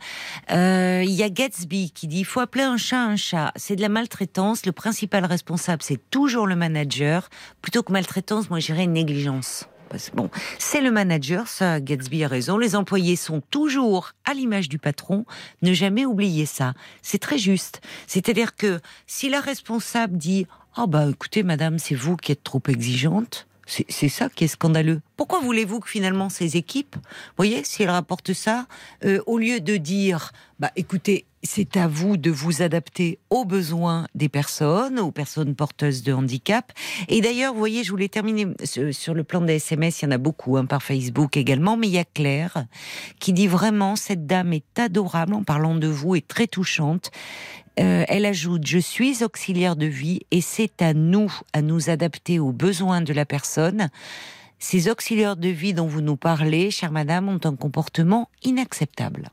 Euh, 0.50 1.02
Il 1.04 1.12
y 1.12 1.22
a 1.22 1.30
Gatsby 1.30 1.90
qui 1.90 2.06
dit 2.06 2.20
il 2.20 2.24
faut 2.24 2.40
appeler 2.40 2.64
un 2.64 2.76
chat 2.76 3.02
un 3.02 3.16
chat. 3.16 3.52
C'est 3.56 3.76
de 3.76 3.80
la 3.80 3.88
maltraitance. 3.88 4.66
Le 4.66 4.72
principal 4.72 5.24
responsable, 5.24 5.82
c'est 5.82 6.00
toujours 6.10 6.46
le 6.46 6.56
manager. 6.56 7.28
Plutôt 7.62 7.82
que 7.82 7.92
maltraitance, 7.92 8.50
moi, 8.50 8.60
j'irais 8.60 8.86
négligence. 8.86 9.66
Bon, 10.14 10.30
c'est 10.58 10.80
le 10.80 10.90
manager, 10.90 11.48
ça, 11.48 11.80
Gatsby 11.80 12.24
a 12.24 12.28
raison. 12.28 12.58
Les 12.58 12.76
employés 12.76 13.16
sont 13.16 13.40
toujours 13.50 14.12
à 14.24 14.34
l'image 14.34 14.68
du 14.68 14.78
patron. 14.78 15.24
Ne 15.62 15.72
jamais 15.72 16.04
oublier 16.04 16.46
ça. 16.46 16.74
C'est 17.02 17.18
très 17.18 17.38
juste. 17.38 17.80
C'est-à-dire 18.06 18.54
que 18.54 18.80
si 19.06 19.28
la 19.28 19.40
responsable 19.40 20.16
dit, 20.18 20.46
ah 20.76 20.86
bah 20.86 21.08
écoutez, 21.10 21.42
madame, 21.42 21.78
c'est 21.78 21.94
vous 21.94 22.16
qui 22.16 22.32
êtes 22.32 22.44
trop 22.44 22.62
exigeante. 22.68 23.46
C'est 23.66 24.08
ça 24.08 24.30
qui 24.30 24.44
est 24.44 24.48
scandaleux. 24.48 25.02
Pourquoi 25.16 25.40
voulez-vous 25.40 25.80
que 25.80 25.90
finalement 25.90 26.30
ces 26.30 26.56
équipes, 26.56 26.96
voyez, 27.36 27.64
si 27.64 27.82
elles 27.82 27.90
rapportent 27.90 28.32
ça, 28.32 28.66
euh, 29.04 29.20
au 29.26 29.36
lieu 29.36 29.60
de 29.60 29.76
dire, 29.76 30.32
bah 30.58 30.70
écoutez, 30.74 31.26
c'est 31.42 31.76
à 31.76 31.86
vous 31.86 32.16
de 32.16 32.30
vous 32.30 32.62
adapter 32.62 33.18
aux 33.30 33.44
besoins 33.44 34.06
des 34.14 34.28
personnes, 34.28 34.98
aux 34.98 35.10
personnes 35.10 35.54
porteuses 35.54 36.02
de 36.02 36.12
handicap. 36.12 36.72
Et 37.08 37.20
d'ailleurs, 37.20 37.52
vous 37.52 37.58
voyez, 37.58 37.84
je 37.84 37.90
voulais 37.90 38.08
terminer 38.08 38.46
sur 38.64 39.14
le 39.14 39.24
plan 39.24 39.40
des 39.40 39.54
SMS, 39.54 40.02
il 40.02 40.06
y 40.06 40.08
en 40.08 40.12
a 40.12 40.18
beaucoup, 40.18 40.56
hein, 40.56 40.66
par 40.66 40.82
Facebook 40.82 41.36
également, 41.36 41.76
mais 41.76 41.88
il 41.88 41.94
y 41.94 41.98
a 41.98 42.04
Claire 42.04 42.66
qui 43.20 43.32
dit 43.32 43.46
vraiment, 43.46 43.96
cette 43.96 44.26
dame 44.26 44.52
est 44.52 44.78
adorable 44.78 45.34
en 45.34 45.44
parlant 45.44 45.74
de 45.74 45.88
vous 45.88 46.16
et 46.16 46.22
très 46.22 46.46
touchante. 46.46 47.10
Euh, 47.78 48.04
elle 48.08 48.26
ajoute 48.26 48.66
Je 48.66 48.78
suis 48.78 49.22
auxiliaire 49.22 49.76
de 49.76 49.86
vie 49.86 50.20
et 50.30 50.40
c'est 50.40 50.82
à 50.82 50.94
nous 50.94 51.32
à 51.52 51.62
nous 51.62 51.90
adapter 51.90 52.40
aux 52.40 52.52
besoins 52.52 53.00
de 53.00 53.12
la 53.12 53.24
personne. 53.24 53.88
Ces 54.58 54.90
auxiliaires 54.90 55.36
de 55.36 55.48
vie 55.48 55.74
dont 55.74 55.86
vous 55.86 56.00
nous 56.00 56.16
parlez, 56.16 56.72
chère 56.72 56.90
madame, 56.90 57.28
ont 57.28 57.40
un 57.44 57.54
comportement 57.54 58.28
inacceptable. 58.42 59.30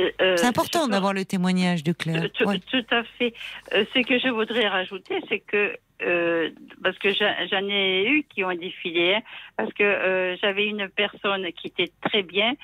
Euh, 0.00 0.10
euh, 0.20 0.36
C'est 0.36 0.46
important 0.46 0.88
d'avoir 0.88 1.12
le 1.12 1.24
témoignage 1.24 1.84
de 1.84 1.92
Claire. 1.92 2.30
Tout, 2.32 2.44
Ouais. 2.44 2.58
tout 2.70 2.84
à 2.90 3.02
fait. 3.18 3.34
Euh, 3.74 3.84
ce 3.94 4.00
que 4.00 4.18
je 4.18 4.28
voudrais 4.28 4.66
rajouter, 4.68 5.20
c'est 5.28 5.40
que 5.40 5.76
euh, 6.02 6.48
parce 6.82 6.96
que 6.98 7.10
j'en 7.12 7.68
ai 7.68 8.06
eu 8.08 8.24
qui 8.24 8.42
ont 8.42 8.54
défilé, 8.54 9.16
hein, 9.16 9.20
parce 9.56 9.70
que 9.74 9.82
euh, 9.82 10.36
j'avais 10.40 10.66
une 10.66 10.88
personne 10.88 11.46
qui 11.52 11.66
était 11.66 11.90
très 12.00 12.22
bien, 12.22 12.54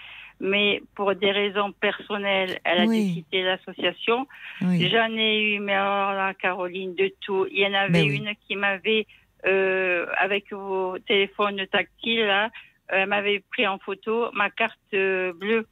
mais 0.41 0.81
pour 0.95 1.15
des 1.15 1.31
raisons 1.33 1.73
personnelles, 1.73 2.59
elle 2.65 2.81
a 2.81 2.85
Oui. 2.87 3.09
dû 3.09 3.15
quitter 3.15 3.43
l'association. 3.43 4.27
Oui. 4.63 4.89
J'en 4.89 5.13
ai 5.15 5.43
eu, 5.55 5.59
mais 5.61 5.75
alors 5.75 6.13
là, 6.13 6.33
Caroline, 6.35 6.95
de 6.95 7.13
tout. 7.21 7.47
Il 7.51 7.59
y 7.61 7.67
en 7.67 7.75
avait 7.75 8.03
oui. 8.05 8.17
une 8.17 8.33
qui 8.47 8.57
m'avait, 8.57 9.07
euh, 9.47 10.07
avec 10.17 10.51
vos 10.53 10.99
téléphones 11.01 11.67
tactiles, 11.71 12.25
là, 12.27 12.51
elle 12.89 13.07
m'avait 13.09 13.43
pris 13.51 13.67
en 13.67 13.79
photo 13.79 14.31
ma 14.33 14.49
carte 14.49 14.79
euh, 14.95 15.33
bleue. 15.35 15.67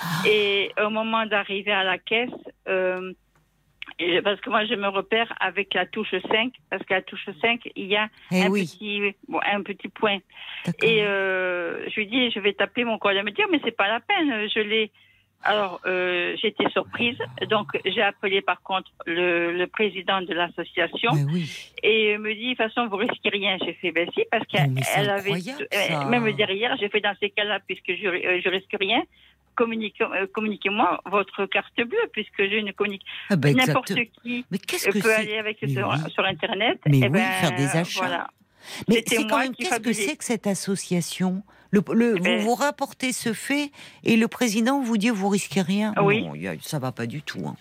Ah. 0.00 0.28
Et 0.28 0.72
au 0.84 0.90
moment 0.90 1.26
d'arriver 1.26 1.72
à 1.72 1.84
la 1.84 1.98
caisse, 1.98 2.30
euh, 2.68 3.12
parce 4.22 4.40
que 4.40 4.50
moi 4.50 4.64
je 4.64 4.74
me 4.74 4.88
repère 4.88 5.32
avec 5.40 5.74
la 5.74 5.86
touche 5.86 6.14
5, 6.30 6.52
parce 6.70 6.84
qu'à 6.84 6.96
la 6.96 7.02
touche 7.02 7.28
5, 7.40 7.60
il 7.76 7.86
y 7.86 7.96
a 7.96 8.08
Eh 8.32 8.42
un, 8.42 8.48
oui, 8.48 8.64
petit, 8.64 9.14
bon, 9.28 9.40
un 9.44 9.62
petit 9.62 9.88
point. 9.88 10.18
Et 10.82 11.02
euh, 11.02 11.88
je 11.90 11.94
lui 12.00 12.06
dis, 12.06 12.30
je 12.30 12.40
vais 12.40 12.54
taper 12.54 12.84
mon 12.84 12.98
collègue. 12.98 13.20
Elle 13.20 13.26
me 13.26 13.30
dit, 13.30 13.42
mais 13.50 13.60
c'est 13.64 13.76
pas 13.76 13.88
la 13.88 14.00
peine, 14.00 14.48
je 14.48 14.60
l'ai. 14.60 14.90
Alors, 15.46 15.82
euh, 15.84 16.34
j'étais 16.40 16.68
surprise. 16.70 17.18
Donc, 17.50 17.68
j'ai 17.84 18.00
appelé 18.00 18.40
par 18.40 18.62
contre 18.62 18.90
le, 19.04 19.52
le 19.52 19.66
président 19.66 20.22
de 20.22 20.32
l'association 20.32 21.10
oui. 21.30 21.74
et 21.82 22.14
il 22.14 22.18
me 22.18 22.34
dit, 22.34 22.44
de 22.44 22.48
toute 22.54 22.56
façon, 22.56 22.88
vous 22.88 22.96
risquez 22.96 23.28
rien. 23.28 23.58
J'ai 23.62 23.74
fait, 23.74 23.92
ben 23.92 24.08
si, 24.14 24.24
parce 24.30 24.46
qu'elle 24.46 25.10
avait, 25.10 25.38
ça. 25.38 26.06
même 26.06 26.32
derrière, 26.32 26.76
j'ai 26.78 26.88
fait 26.88 27.00
dans 27.00 27.14
ces 27.20 27.28
cas-là, 27.28 27.60
puisque 27.66 27.92
je, 27.94 28.06
euh, 28.06 28.40
je 28.42 28.48
risque 28.48 28.74
rien, 28.80 29.02
euh, 29.60 30.26
communiquez-moi 30.32 31.00
votre 31.06 31.46
carte 31.46 31.76
bleue, 31.76 32.08
puisque 32.12 32.38
je 32.38 32.60
ne 32.60 32.72
communique. 32.72 33.04
Ah 33.30 33.36
bah, 33.36 33.52
N'importe 33.52 33.94
qui 34.22 34.44
Mais 34.50 34.58
euh, 34.58 34.90
que 34.90 34.98
peut 35.00 35.14
aller 35.14 35.38
avec 35.38 35.58
sur, 35.58 35.88
oui. 35.88 36.10
sur 36.12 36.24
Internet. 36.24 36.80
Mais 36.86 36.98
eh 36.98 37.02
oui, 37.04 37.10
ben, 37.10 37.30
faire 37.40 37.56
des 37.56 37.76
achats. 37.76 38.00
Voilà. 38.00 38.28
Mais 38.88 39.02
c'est 39.06 39.26
quand 39.26 39.38
même 39.38 39.54
qu'est-ce 39.54 39.80
que 39.80 39.92
c'est 39.92 40.16
que 40.16 40.24
cette 40.24 40.46
association? 40.46 41.42
Le, 41.74 41.82
le- 41.94 42.12
vous 42.12 42.18
Ben- 42.24 42.40
vous 42.42 42.54
rapportez 42.54 43.12
ce 43.12 43.32
fait 43.32 43.70
et 44.04 44.16
le 44.16 44.28
président 44.28 44.80
vous 44.82 44.96
dit 44.96 45.10
vous 45.10 45.28
risquez 45.28 45.60
rien. 45.62 45.92
Oui. 46.02 46.22
Non, 46.22 46.32
ça 46.62 46.78
va 46.78 46.92
pas 46.92 47.06
du 47.06 47.22
tout. 47.22 47.42
hein. 47.46 47.56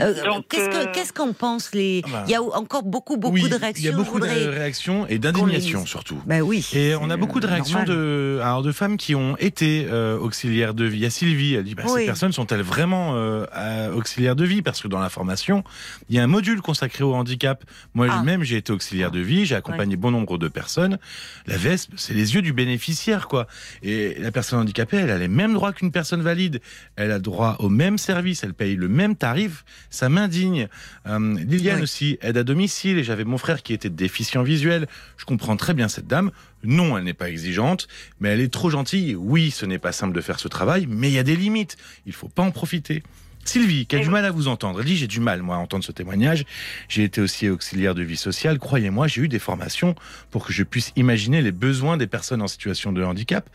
Euh, 0.00 0.14
qu'est-ce 0.48 0.68
que- 0.68 0.76
euh, 0.88 0.92
qu'est-ce 0.92 1.12
qu'on 1.12 1.32
pense 1.32 1.72
les 1.74 2.02
Ah 2.04 2.08
bah. 2.12 2.24
Il 2.26 2.32
y 2.32 2.34
a 2.34 2.42
encore 2.42 2.82
beaucoup 2.82 3.16
beaucoup 3.16 3.34
Oui, 3.34 3.48
de 3.48 3.54
réactions. 3.54 3.82
Il 3.82 3.90
y 3.90 3.94
a 3.94 3.96
beaucoup 3.96 4.18
de 4.20 4.26
réactions 4.26 5.06
et 5.08 5.18
d'indignation 5.18 5.86
surtout. 5.86 6.20
Ben 6.26 6.42
oui. 6.42 6.66
Et 6.72 6.94
on 7.00 7.08
a 7.10 7.16
beaucoup 7.16 7.40
de 7.40 7.46
euh, 7.46 7.50
réactions 7.50 7.78
normal. 7.78 7.96
de, 7.96 8.40
alors 8.42 8.62
de 8.62 8.72
femmes 8.72 8.96
qui 8.96 9.14
ont 9.14 9.36
été 9.38 9.86
euh, 9.90 10.18
auxiliaires 10.18 10.74
de 10.74 10.84
vie. 10.84 10.98
Il 10.98 11.02
y 11.02 11.06
a 11.06 11.10
Sylvie, 11.10 11.54
elle 11.54 11.64
dit 11.64 11.74
bah, 11.74 11.84
Oui. 11.88 12.00
ces 12.00 12.06
personnes 12.06 12.32
sont-elles 12.32 12.62
vraiment 12.62 13.12
euh, 13.14 13.92
auxiliaires 13.94 14.36
de 14.36 14.44
vie? 14.44 14.62
Parce 14.62 14.80
que 14.82 14.88
dans 14.88 14.98
la 15.00 15.08
formation, 15.08 15.62
il 16.08 16.16
y 16.16 16.18
a 16.18 16.22
un 16.22 16.26
module 16.26 16.60
consacré 16.60 17.04
au 17.04 17.14
handicap. 17.14 17.64
Moi 17.94 18.06
Ah. 18.10 18.22
même, 18.22 18.42
j'ai 18.42 18.56
été 18.56 18.72
auxiliaire 18.72 19.10
de 19.10 19.20
vie, 19.20 19.46
j'ai 19.46 19.54
accompagné 19.54 19.96
bon 19.96 20.10
nombre 20.10 20.38
de 20.38 20.48
personnes. 20.48 20.98
La 21.46 21.56
VESP, 21.56 21.92
c'est 21.96 22.14
les 22.14 22.34
yeux 22.34 22.42
du 22.42 22.52
bénéficiaire, 22.52 23.28
quoi. 23.28 23.46
Et 23.82 24.14
la 24.18 24.32
personne 24.32 24.60
handicapée, 24.60 24.96
elle 24.98 25.10
a 25.10 25.18
les 25.18 25.28
mêmes 25.28 25.54
droits 25.54 25.72
qu'une 25.72 25.90
personne 25.92 26.22
valide. 26.22 26.60
Elle 26.96 27.10
a 27.10 27.18
droit 27.18 27.56
au 27.58 27.68
même 27.68 27.98
service, 27.98 28.44
elle 28.44 28.54
paye 28.54 28.76
le 28.76 28.88
même 28.88 29.16
tarif. 29.16 29.64
Ça 29.90 30.08
m'indigne. 30.08 30.68
Euh, 31.06 31.36
Liliane 31.38 31.76
Oui. 31.76 31.82
aussi, 31.82 32.18
aide 32.22 32.36
à 32.36 32.44
domicile, 32.44 32.98
et 32.98 33.04
j'avais 33.04 33.24
mon 33.24 33.38
frère 33.38 33.62
qui 33.62 33.72
était 33.72 33.90
déficient 33.90 34.42
visuel. 34.42 34.86
Je 35.16 35.24
comprends 35.24 35.56
très 35.56 35.74
bien 35.74 35.88
cette 35.88 36.06
dame. 36.06 36.30
Non, 36.64 36.96
elle 36.96 37.04
n'est 37.04 37.12
pas 37.14 37.28
exigeante, 37.28 37.88
mais 38.20 38.28
elle 38.30 38.40
est 38.40 38.52
trop 38.52 38.70
gentille. 38.70 39.14
Oui, 39.16 39.50
ce 39.50 39.66
n'est 39.66 39.78
pas 39.78 39.92
simple 39.92 40.14
de 40.14 40.20
faire 40.20 40.38
ce 40.38 40.48
travail, 40.48 40.86
mais 40.88 41.08
il 41.08 41.14
y 41.14 41.18
a 41.18 41.24
des 41.24 41.36
limites. 41.36 41.76
Il 42.06 42.12
faut 42.12 42.28
pas 42.28 42.42
en 42.42 42.50
profiter. 42.52 43.02
Sylvie, 43.44 43.86
qui 43.86 43.96
a 43.96 43.98
Et 43.98 44.02
du 44.02 44.10
mal 44.10 44.24
à 44.24 44.30
vous 44.30 44.48
entendre, 44.48 44.80
elle 44.80 44.86
dit 44.86 44.96
j'ai 44.96 45.06
du 45.06 45.20
mal 45.20 45.42
moi 45.42 45.56
à 45.56 45.58
entendre 45.58 45.84
ce 45.84 45.92
témoignage. 45.92 46.44
J'ai 46.88 47.04
été 47.04 47.20
aussi 47.20 47.48
auxiliaire 47.48 47.94
de 47.94 48.02
vie 48.02 48.16
sociale. 48.16 48.58
Croyez-moi, 48.58 49.08
j'ai 49.08 49.22
eu 49.22 49.28
des 49.28 49.38
formations 49.38 49.94
pour 50.30 50.46
que 50.46 50.52
je 50.52 50.62
puisse 50.62 50.92
imaginer 50.96 51.42
les 51.42 51.52
besoins 51.52 51.96
des 51.96 52.06
personnes 52.06 52.42
en 52.42 52.48
situation 52.48 52.92
de 52.92 53.02
handicap. 53.02 53.48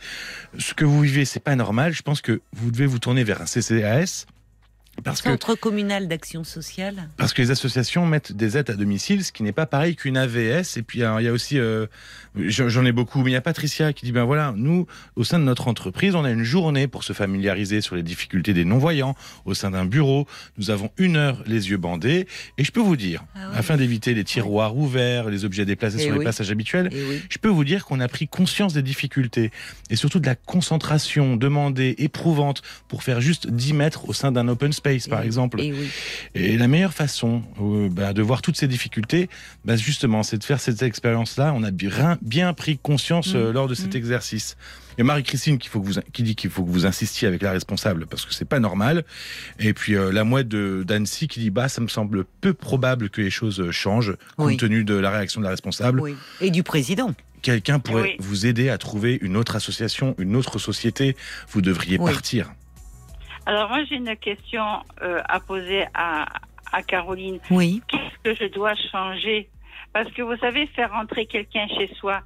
Ce 0.58 0.74
que 0.74 0.84
vous 0.84 1.00
vivez, 1.00 1.24
c'est 1.24 1.40
pas 1.40 1.56
normal. 1.56 1.92
Je 1.92 2.02
pense 2.02 2.20
que 2.20 2.40
vous 2.52 2.70
devez 2.70 2.86
vous 2.86 2.98
tourner 2.98 3.24
vers 3.24 3.40
un 3.40 3.46
CCAS 3.46 4.26
parce 5.04 5.22
que 5.22 5.30
Centre 5.30 5.54
communal 5.54 6.08
d'action 6.08 6.44
sociale. 6.44 7.08
parce 7.16 7.32
que 7.32 7.42
les 7.42 7.50
associations 7.50 8.06
mettent 8.06 8.32
des 8.32 8.56
aides 8.56 8.70
à 8.70 8.74
domicile, 8.74 9.24
ce 9.24 9.32
qui 9.32 9.42
n'est 9.42 9.52
pas 9.52 9.66
pareil 9.66 9.96
qu'une 9.96 10.16
AVS. 10.16 10.76
Et 10.76 10.82
puis 10.82 11.02
alors, 11.02 11.20
il 11.20 11.24
y 11.24 11.28
a 11.28 11.32
aussi, 11.32 11.58
euh, 11.58 11.86
j'en 12.36 12.84
ai 12.84 12.92
beaucoup, 12.92 13.22
mais 13.22 13.30
il 13.30 13.34
y 13.34 13.36
a 13.36 13.40
Patricia 13.40 13.92
qui 13.92 14.04
dit 14.04 14.12
ben 14.12 14.24
voilà, 14.24 14.52
nous 14.56 14.86
au 15.16 15.24
sein 15.24 15.38
de 15.38 15.44
notre 15.44 15.68
entreprise, 15.68 16.14
on 16.14 16.24
a 16.24 16.30
une 16.30 16.42
journée 16.44 16.86
pour 16.88 17.04
se 17.04 17.12
familiariser 17.12 17.80
sur 17.80 17.96
les 17.96 18.02
difficultés 18.02 18.54
des 18.54 18.64
non-voyants. 18.64 19.14
Au 19.44 19.54
sein 19.54 19.70
d'un 19.70 19.84
bureau, 19.84 20.26
nous 20.56 20.70
avons 20.70 20.90
une 20.98 21.16
heure 21.16 21.42
les 21.46 21.70
yeux 21.70 21.76
bandés. 21.76 22.26
Et 22.58 22.64
je 22.64 22.72
peux 22.72 22.80
vous 22.80 22.96
dire, 22.96 23.24
Ah 23.34 23.48
oui. 23.50 23.56
afin 23.58 23.76
d'éviter 23.76 24.14
les 24.14 24.24
tiroirs 24.24 24.76
ouverts, 24.76 25.28
les 25.30 25.44
objets 25.44 25.64
déplacés 25.64 25.98
Eh 26.00 26.04
sur 26.06 26.18
les 26.18 26.24
passages 26.24 26.50
habituels, 26.50 26.90
oui. 26.92 27.22
je 27.28 27.38
peux 27.38 27.48
vous 27.48 27.64
dire 27.64 27.84
qu'on 27.84 28.00
a 28.00 28.08
pris 28.08 28.28
conscience 28.28 28.72
des 28.74 28.82
difficultés 28.82 29.50
et 29.90 29.96
surtout 29.96 30.20
de 30.20 30.26
la 30.26 30.34
concentration 30.34 31.36
demandée, 31.36 31.94
éprouvante, 31.98 32.62
pour 32.88 33.02
faire 33.02 33.20
juste 33.20 33.48
10 33.48 33.72
mètres 33.74 34.08
au 34.08 34.12
sein 34.12 34.32
d'un 34.32 34.48
open 34.48 34.72
space, 34.72 34.87
par 35.08 35.22
Et- 35.22 35.26
exemple. 35.26 35.60
Et 35.60 35.72
oui. 35.72 35.88
Et 36.34 36.56
la 36.58 36.68
meilleure 36.68 36.94
façon 36.94 37.42
euh, 37.60 37.88
bah, 37.90 38.12
de 38.12 38.22
voir 38.22 38.42
toutes 38.42 38.56
ces 38.56 38.68
difficultés, 38.68 39.28
bah, 39.64 39.76
justement, 39.76 40.22
c'est 40.22 40.38
de 40.38 40.44
faire 40.44 40.60
cette 40.60 40.82
expérience-là. 40.82 41.52
On 41.56 41.62
a 41.62 41.70
bien, 41.70 42.18
bien 42.22 42.52
pris 42.54 42.78
conscience 42.78 43.32
euh, 43.34 43.50
Mm. 43.50 43.54
lors 43.54 43.68
de 43.68 43.74
cet 43.74 43.94
Mm. 43.94 43.98
exercice. 43.98 44.56
Et 45.00 45.04
Marie-Christine 45.04 45.58
qui, 45.58 45.68
faut 45.68 45.80
que 45.80 45.86
vous, 45.86 46.00
qui 46.12 46.22
dit 46.24 46.34
qu'il 46.34 46.50
faut 46.50 46.64
que 46.64 46.70
vous 46.70 46.84
insistiez 46.84 47.28
avec 47.28 47.40
la 47.42 47.52
responsable 47.52 48.06
parce 48.06 48.24
que 48.24 48.34
c'est 48.34 48.44
pas 48.44 48.58
normal. 48.58 49.04
Et 49.60 49.72
puis 49.72 49.94
euh, 49.94 50.10
la 50.10 50.24
mouette 50.24 50.48
de 50.48 50.82
d'Annecy 50.84 51.28
qui 51.28 51.38
dit 51.38 51.50
bah 51.50 51.68
ça 51.68 51.80
me 51.80 51.86
semble 51.86 52.24
peu 52.40 52.52
probable 52.52 53.08
que 53.08 53.20
les 53.20 53.30
choses 53.30 53.70
changent 53.70 54.16
compte 54.36 54.46
Oui. 54.48 54.56
tenu 54.56 54.82
de 54.82 54.94
la 54.94 55.10
réaction 55.12 55.40
de 55.40 55.44
la 55.44 55.50
responsable. 55.50 56.00
oui. 56.00 56.16
Et 56.40 56.50
du 56.50 56.64
président. 56.64 57.14
Quelqu'un 57.42 57.78
pourrait 57.78 58.02
Oui. 58.02 58.16
vous 58.18 58.46
aider 58.46 58.68
à 58.70 58.78
trouver 58.78 59.16
une 59.22 59.36
autre 59.36 59.54
association, 59.54 60.16
une 60.18 60.34
autre 60.34 60.58
société. 60.58 61.16
Vous 61.50 61.62
devriez 61.62 61.96
Oui. 62.00 62.10
partir. 62.10 62.50
Alors, 63.48 63.70
moi, 63.70 63.82
j'ai 63.88 63.94
une 63.96 64.14
question 64.16 64.62
euh, 65.00 65.22
à 65.26 65.40
poser 65.40 65.86
à, 65.94 66.26
à 66.70 66.82
Caroline. 66.82 67.38
Oui. 67.50 67.80
Qu'est-ce 67.88 68.18
que 68.22 68.34
je 68.44 68.52
dois 68.52 68.74
changer? 68.92 69.48
Parce 69.94 70.12
que 70.12 70.20
vous 70.20 70.36
savez, 70.36 70.66
faire 70.66 70.92
rentrer 70.92 71.24
quelqu'un 71.24 71.66
chez 71.68 71.90
soi, 71.94 72.20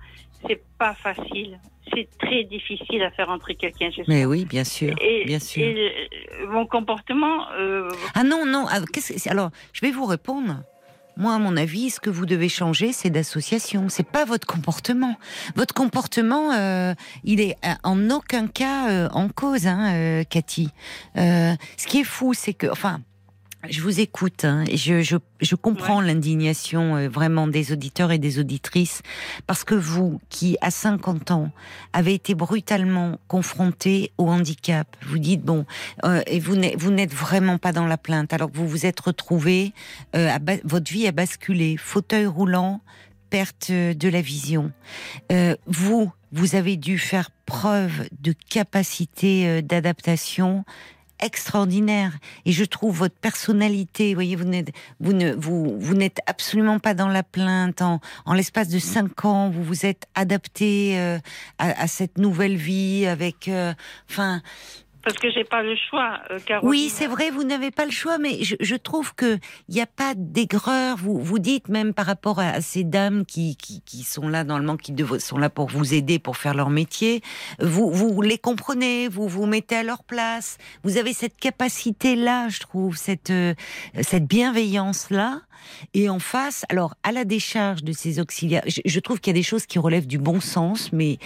c'est 0.44 0.60
pas 0.80 0.94
facile. 0.94 1.60
C'est 1.94 2.08
très 2.18 2.42
difficile 2.42 3.04
à 3.04 3.12
faire 3.12 3.28
rentrer 3.28 3.54
quelqu'un 3.54 3.92
chez 3.92 4.02
soi. 4.02 4.12
Mais 4.12 4.24
oui, 4.24 4.46
bien 4.46 4.64
sûr. 4.64 4.96
Et, 5.00 5.24
bien 5.24 5.38
sûr. 5.38 5.62
et, 5.62 6.10
euh, 6.40 6.48
mon 6.48 6.66
comportement, 6.66 7.48
euh, 7.52 7.88
Ah 8.16 8.24
non, 8.24 8.44
non. 8.44 8.66
ah, 8.68 8.80
Alors, 9.26 9.50
je 9.72 9.80
vais 9.80 9.92
vous 9.92 10.06
répondre. 10.06 10.64
Moi, 11.16 11.34
à 11.34 11.38
mon 11.38 11.56
avis, 11.56 11.90
ce 11.90 12.00
que 12.00 12.10
vous 12.10 12.26
devez 12.26 12.48
changer, 12.48 12.92
c'est 12.92 13.10
d'association. 13.10 13.88
C'est 13.88 14.06
pas 14.06 14.24
votre 14.24 14.46
comportement. 14.46 15.16
Votre 15.56 15.74
comportement, 15.74 16.52
euh, 16.52 16.94
il 17.24 17.40
est 17.40 17.56
euh, 17.64 17.74
en 17.82 18.10
aucun 18.10 18.46
cas 18.46 18.88
euh, 18.88 19.08
en 19.12 19.28
cause, 19.28 19.66
hein, 19.66 20.22
Cathy. 20.28 20.70
Ce 21.16 21.86
qui 21.86 22.00
est 22.00 22.04
fou, 22.04 22.32
c'est 22.34 22.54
que, 22.54 22.66
enfin, 22.66 23.00
je 23.68 23.80
vous 23.80 24.00
écoute 24.00 24.44
hein, 24.44 24.64
et 24.68 24.76
je, 24.76 25.02
je, 25.02 25.16
je 25.40 25.54
comprends 25.54 26.00
l'indignation 26.00 26.96
euh, 26.96 27.08
vraiment 27.08 27.46
des 27.46 27.70
auditeurs 27.72 28.10
et 28.10 28.18
des 28.18 28.38
auditrices 28.40 29.02
parce 29.46 29.62
que 29.62 29.74
vous, 29.76 30.20
qui 30.30 30.56
à 30.60 30.70
50 30.70 31.30
ans 31.30 31.50
avez 31.92 32.14
été 32.14 32.34
brutalement 32.34 33.18
confronté 33.28 34.10
au 34.18 34.28
handicap, 34.28 34.88
vous 35.06 35.18
dites 35.18 35.42
bon 35.42 35.64
euh, 36.04 36.22
et 36.26 36.40
vous 36.40 36.56
n'êtes 36.56 36.76
vous 36.80 36.90
n'êtes 36.90 37.14
vraiment 37.14 37.58
pas 37.58 37.72
dans 37.72 37.86
la 37.86 37.98
plainte 37.98 38.32
alors 38.32 38.50
que 38.50 38.56
vous 38.56 38.68
vous 38.68 38.84
êtes 38.86 38.98
retrouvé, 38.98 39.72
euh, 40.16 40.28
à 40.28 40.38
ba- 40.40 40.56
votre 40.64 40.90
vie 40.92 41.06
a 41.06 41.12
basculé, 41.12 41.76
fauteuil 41.76 42.26
roulant, 42.26 42.80
perte 43.30 43.70
de 43.70 44.08
la 44.08 44.20
vision. 44.20 44.72
Euh, 45.30 45.56
vous, 45.66 46.10
vous 46.32 46.54
avez 46.56 46.76
dû 46.76 46.98
faire 46.98 47.30
preuve 47.46 48.08
de 48.20 48.34
capacité 48.50 49.46
euh, 49.48 49.62
d'adaptation 49.62 50.64
extraordinaire. 51.22 52.12
Et 52.44 52.52
je 52.52 52.64
trouve 52.64 52.96
votre 52.98 53.14
personnalité 53.14 54.14
voyez 54.14 54.36
vous 54.36 54.44
n'êtes 54.44 54.72
vous 55.00 55.12
ne 55.12 55.32
vous 55.32 55.78
vous 55.78 55.94
n'êtes 55.94 56.18
absolument 56.26 56.78
pas 56.78 56.94
dans 56.94 57.08
la 57.08 57.22
plainte. 57.22 57.80
En, 57.80 58.00
en 58.26 58.34
l'espace 58.34 58.68
de 58.68 58.78
cinq 58.78 59.24
ans 59.24 59.48
vous 59.48 59.62
vous 59.62 59.86
êtes 59.86 60.06
adapté 60.14 60.98
euh, 60.98 61.18
à, 61.58 61.82
à 61.82 61.86
cette 61.86 62.18
nouvelle 62.18 62.56
vie 62.56 63.06
avec 63.06 63.48
euh, 63.48 63.72
enfin 64.10 64.42
Parce 65.04 65.16
que 65.16 65.30
j'ai 65.32 65.44
pas 65.44 65.62
le 65.62 65.74
choix, 65.90 66.20
euh, 66.30 66.38
Caroline. 66.46 66.68
oui, 66.70 66.88
c'est 66.88 67.06
vrai, 67.08 67.30
vous 67.30 67.42
n'avez 67.44 67.70
pas 67.70 67.84
le 67.84 67.90
choix, 67.90 68.18
mais 68.18 68.44
je, 68.44 68.54
je 68.60 68.76
trouve 68.76 69.14
que 69.14 69.38
il 69.68 69.74
n'y 69.74 69.80
a 69.80 69.86
pas 69.86 70.14
d'aigreur. 70.16 70.96
Vous 70.96 71.18
vous 71.20 71.38
dites 71.40 71.68
même 71.68 71.92
par 71.92 72.06
rapport 72.06 72.38
à, 72.38 72.48
à 72.50 72.60
ces 72.60 72.84
dames 72.84 73.24
qui, 73.26 73.56
qui, 73.56 73.82
qui 73.82 74.04
sont 74.04 74.28
là 74.28 74.44
normalement, 74.44 74.76
qui 74.76 74.92
dev- 74.92 75.18
sont 75.18 75.38
là 75.38 75.50
pour 75.50 75.68
vous 75.68 75.92
aider 75.94 76.18
pour 76.18 76.36
faire 76.36 76.54
leur 76.54 76.70
métier. 76.70 77.20
Vous 77.60 77.90
vous 77.90 78.22
les 78.22 78.38
comprenez, 78.38 79.08
vous 79.08 79.26
vous 79.28 79.46
mettez 79.46 79.76
à 79.76 79.82
leur 79.82 80.04
place. 80.04 80.56
Vous 80.84 80.96
avez 80.98 81.12
cette 81.12 81.36
capacité 81.36 82.14
là, 82.16 82.48
je 82.48 82.60
trouve, 82.60 82.96
cette 82.96 83.30
euh, 83.30 83.54
cette 84.02 84.26
bienveillance 84.26 85.10
là. 85.10 85.40
Et 85.94 86.08
en 86.08 86.18
face, 86.18 86.64
alors 86.68 86.94
à 87.02 87.12
la 87.12 87.24
décharge 87.24 87.82
de 87.82 87.92
ces 87.92 88.20
auxiliaires, 88.20 88.62
je, 88.66 89.00
trouve 89.00 89.20
qu'il 89.20 89.30
y 89.32 89.36
a 89.36 89.40
des 89.40 89.42
choses 89.42 89.66
qui 89.66 89.78
relèvent 89.78 90.06
du 90.06 90.18
bon 90.18 90.40
sens, 90.40 90.92
mais 90.92 91.18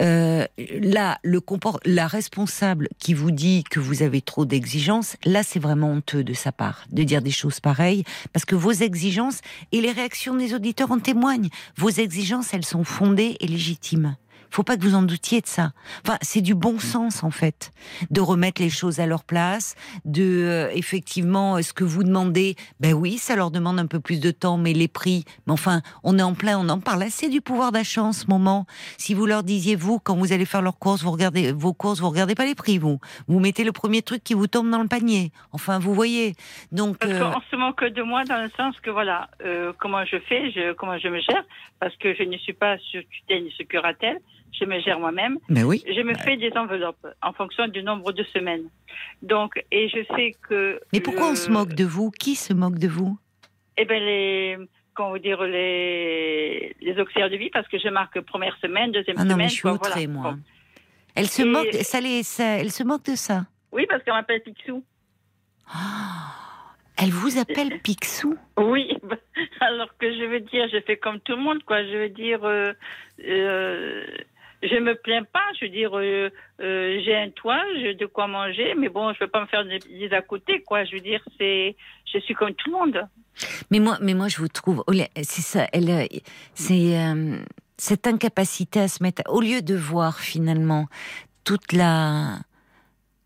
euh, 0.00 0.46
là, 0.80 1.18
le 1.22 1.40
comport, 1.40 1.80
la 1.84 2.06
responsable 2.06 2.88
qui 2.98 3.14
vous 3.14 3.30
dit 3.30 3.64
que 3.70 3.80
vous 3.80 4.02
avez 4.02 4.20
trop 4.20 4.44
d'exigences, 4.44 5.16
là, 5.24 5.42
c'est 5.42 5.60
vraiment 5.60 5.90
honteux 5.90 6.24
de 6.24 6.34
sa 6.34 6.52
part 6.52 6.84
de 6.90 7.02
dire 7.02 7.22
des 7.22 7.30
choses 7.30 7.60
pareilles, 7.60 8.04
parce 8.32 8.44
que 8.44 8.54
vos 8.54 8.72
exigences 8.72 9.40
et 9.72 9.80
les 9.80 9.92
réactions 9.92 10.34
des 10.36 10.54
auditeurs 10.54 10.90
en 10.90 10.98
témoignent. 10.98 11.48
Vos 11.76 11.90
exigences, 11.90 12.54
elles 12.54 12.64
sont 12.64 12.84
fondées 12.84 13.36
et 13.40 13.46
légitimes. 13.46 14.16
Faut 14.52 14.64
pas 14.64 14.76
que 14.76 14.82
vous 14.82 14.94
en 14.94 15.02
doutiez 15.02 15.40
de 15.40 15.46
ça. 15.46 15.72
Enfin, 16.04 16.18
c'est 16.20 16.42
du 16.42 16.54
bon 16.54 16.78
sens 16.78 17.24
en 17.24 17.30
fait, 17.30 17.72
de 18.10 18.20
remettre 18.20 18.60
les 18.60 18.68
choses 18.68 19.00
à 19.00 19.06
leur 19.06 19.24
place, 19.24 19.76
de 20.04 20.22
euh, 20.22 20.70
effectivement 20.74 21.56
euh, 21.56 21.62
ce 21.62 21.72
que 21.72 21.84
vous 21.84 22.04
demandez. 22.04 22.56
Ben 22.78 22.92
oui, 22.92 23.16
ça 23.16 23.34
leur 23.34 23.50
demande 23.50 23.78
un 23.78 23.86
peu 23.86 23.98
plus 23.98 24.20
de 24.20 24.30
temps, 24.30 24.58
mais 24.58 24.74
les 24.74 24.88
prix. 24.88 25.24
Mais 25.46 25.54
enfin, 25.54 25.80
on 26.04 26.18
est 26.18 26.22
en 26.22 26.34
plein, 26.34 26.58
on 26.58 26.68
en 26.68 26.80
parle 26.80 27.02
assez 27.02 27.30
du 27.30 27.40
pouvoir 27.40 27.72
d'achat 27.72 28.02
en 28.02 28.12
ce 28.12 28.26
moment. 28.26 28.66
Si 28.98 29.14
vous 29.14 29.24
leur 29.24 29.42
disiez 29.42 29.74
vous, 29.74 29.98
quand 29.98 30.16
vous 30.16 30.34
allez 30.34 30.44
faire 30.44 30.60
leurs 30.60 30.78
courses, 30.78 31.02
vous 31.02 31.12
regardez 31.12 31.52
vos 31.52 31.72
courses, 31.72 32.00
vous 32.00 32.10
regardez 32.10 32.34
pas 32.34 32.44
les 32.44 32.54
prix, 32.54 32.76
vous. 32.76 32.98
Vous 33.28 33.40
mettez 33.40 33.64
le 33.64 33.72
premier 33.72 34.02
truc 34.02 34.22
qui 34.22 34.34
vous 34.34 34.48
tombe 34.48 34.68
dans 34.68 34.82
le 34.82 34.88
panier. 34.88 35.32
Enfin, 35.52 35.78
vous 35.78 35.94
voyez. 35.94 36.34
Donc, 36.72 36.98
Parce 36.98 37.12
euh, 37.12 37.30
qu'on 37.30 37.40
se 37.40 37.56
moque 37.56 37.84
de 37.84 38.02
moi 38.02 38.24
dans 38.24 38.42
le 38.42 38.50
sens 38.50 38.78
que 38.80 38.90
voilà, 38.90 39.30
euh, 39.44 39.72
comment 39.78 40.04
je 40.04 40.18
fais, 40.18 40.50
je, 40.50 40.72
comment 40.74 40.98
je 40.98 41.08
me 41.08 41.20
gère, 41.20 41.44
parce 41.80 41.96
que 41.96 42.14
je 42.14 42.22
ne 42.22 42.36
suis 42.36 42.52
pas 42.52 42.76
sur 42.78 43.02
tutelle 43.08 43.44
ni 43.44 43.50
sur 43.52 43.66
curatelle, 43.66 44.20
je 44.52 44.64
me 44.64 44.78
gère 44.80 45.00
moi-même. 45.00 45.38
mais 45.48 45.62
oui. 45.64 45.82
Je 45.86 46.00
me 46.02 46.14
fais 46.14 46.36
des 46.36 46.52
enveloppes 46.56 47.06
en 47.22 47.32
fonction 47.32 47.66
du 47.68 47.82
nombre 47.82 48.12
de 48.12 48.22
semaines. 48.24 48.64
Donc, 49.22 49.62
et 49.70 49.88
je 49.88 50.04
sais 50.14 50.34
que. 50.48 50.80
Mais 50.92 51.00
pourquoi 51.00 51.30
on 51.30 51.34
se 51.36 51.50
moque 51.50 51.74
de 51.74 51.84
vous? 51.84 52.10
Qui 52.10 52.34
se 52.34 52.52
moque 52.52 52.78
de 52.78 52.88
vous? 52.88 53.18
Eh 53.78 53.84
ben 53.86 54.02
les, 54.02 54.58
comment 54.94 55.10
vous 55.12 55.18
dire 55.18 55.42
les, 55.42 56.76
les 56.80 56.98
auxiliaires 57.00 57.30
de 57.30 57.36
vie, 57.36 57.50
parce 57.50 57.66
que 57.68 57.78
je 57.78 57.88
marque 57.88 58.20
première 58.20 58.56
semaine, 58.58 58.92
deuxième 58.92 59.16
Ah 59.18 59.24
non, 59.24 59.30
semaine. 59.30 59.44
mais 59.46 59.48
je 59.48 59.54
suis 59.54 59.62
quoi, 59.62 59.72
outrée, 59.72 60.06
voilà. 60.06 60.08
moi. 60.08 60.32
Bon. 60.32 60.38
Elle 61.14 61.26
se 61.28 61.42
Et- 61.42 61.44
moque. 61.46 61.72
Ça 61.82 62.00
les, 62.00 62.22
ça- 62.22 62.58
elle 62.58 62.70
se 62.70 62.82
moque 62.84 63.04
de 63.06 63.14
ça? 63.16 63.46
Oui, 63.72 63.86
parce 63.88 64.02
qu'on 64.04 64.12
m'appelle 64.12 64.42
Picsou. 64.42 64.84
Elle 66.98 67.10
vous 67.10 67.38
appelle 67.38 67.80
Picsou? 67.82 68.36
Oui, 68.58 68.88
alors 69.60 69.88
que 69.98 70.12
je 70.12 70.24
veux 70.24 70.40
dire, 70.40 70.68
je 70.72 70.80
fais 70.86 70.96
comme 70.96 71.20
tout 71.20 71.32
le 71.36 71.42
monde, 71.42 71.62
quoi. 71.64 71.82
Je 71.84 71.96
veux 71.96 72.08
dire, 72.10 72.44
euh, 72.44 72.72
euh, 73.26 74.04
je 74.62 74.76
me 74.78 74.94
plains 74.94 75.24
pas. 75.24 75.44
Je 75.58 75.66
veux 75.66 75.70
dire, 75.70 75.96
euh, 75.96 76.30
euh, 76.60 77.00
j'ai 77.04 77.16
un 77.16 77.30
toit, 77.30 77.62
j'ai 77.80 77.94
de 77.94 78.06
quoi 78.06 78.26
manger, 78.26 78.74
mais 78.76 78.88
bon, 78.88 79.12
je 79.12 79.20
veux 79.20 79.30
pas 79.30 79.40
me 79.40 79.46
faire 79.46 79.64
des, 79.64 80.12
à 80.12 80.22
côté, 80.22 80.62
quoi. 80.62 80.84
Je 80.84 80.94
veux 80.94 81.00
dire, 81.00 81.20
c'est, 81.38 81.76
je 82.12 82.18
suis 82.20 82.34
comme 82.34 82.54
tout 82.54 82.70
le 82.70 82.76
monde. 82.76 83.08
Mais 83.70 83.78
moi, 83.78 83.98
mais 84.00 84.14
moi, 84.14 84.28
je 84.28 84.38
vous 84.38 84.48
trouve. 84.48 84.84
oh 84.86 84.92
C'est 85.16 85.42
ça. 85.42 85.66
Elle, 85.72 85.90
euh, 85.90 86.06
c'est 86.54 86.96
cette 87.76 88.06
incapacité 88.06 88.80
à 88.80 88.88
se 88.88 89.02
mettre. 89.02 89.22
Au 89.28 89.40
lieu 89.40 89.62
de 89.62 89.74
voir 89.74 90.20
finalement 90.20 90.86
toute 91.44 91.72
la, 91.72 92.38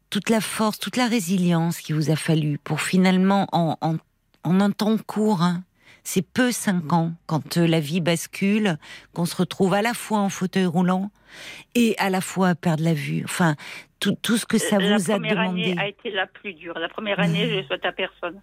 toute 0.09 0.30
la 0.30 0.41
force, 0.41 0.78
toute 0.78 0.97
la 0.97 1.07
résilience 1.07 1.80
qu'il 1.80 1.97
vous 1.97 2.11
a 2.11 2.16
fallu 2.16 2.59
pour 2.59 2.80
finalement, 2.80 3.47
en, 3.53 3.76
en, 3.82 3.97
en 4.45 4.61
un 4.61 4.70
temps 4.70 4.97
court, 4.97 5.43
hein, 5.43 5.62
c'est 6.07 6.22
peu 6.22 6.52
cinq 6.52 6.92
ans, 6.92 7.12
quand 7.26 7.57
euh, 7.57 7.66
la 7.66 7.80
vie 7.80 8.00
bascule, 8.00 8.78
qu'on 9.12 9.24
se 9.24 9.34
retrouve 9.34 9.74
à 9.74 9.82
la 9.82 9.92
fois 9.92 10.20
en 10.20 10.28
fauteuil 10.28 10.64
roulant 10.64 11.11
et 11.74 11.96
à 11.98 12.11
la 12.11 12.20
fois 12.20 12.50
à 12.50 12.54
perdre 12.54 12.84
la 12.84 12.94
vue. 12.94 13.22
Enfin, 13.24 13.57
tout, 13.98 14.16
tout 14.22 14.36
ce 14.36 14.46
que 14.46 14.57
ça 14.57 14.78
la 14.78 14.98
vous 14.98 15.11
a 15.11 15.14
première 15.14 15.34
demandé. 15.34 15.72
année 15.72 15.80
a 15.80 15.88
été 15.88 16.12
la 16.12 16.26
plus 16.28 16.54
dure. 16.54 16.78
La 16.78 16.88
première 16.88 17.18
année, 17.18 17.50
je 17.50 17.66
souhaite 17.66 17.84
à 17.84 17.90
personne. 17.90 18.40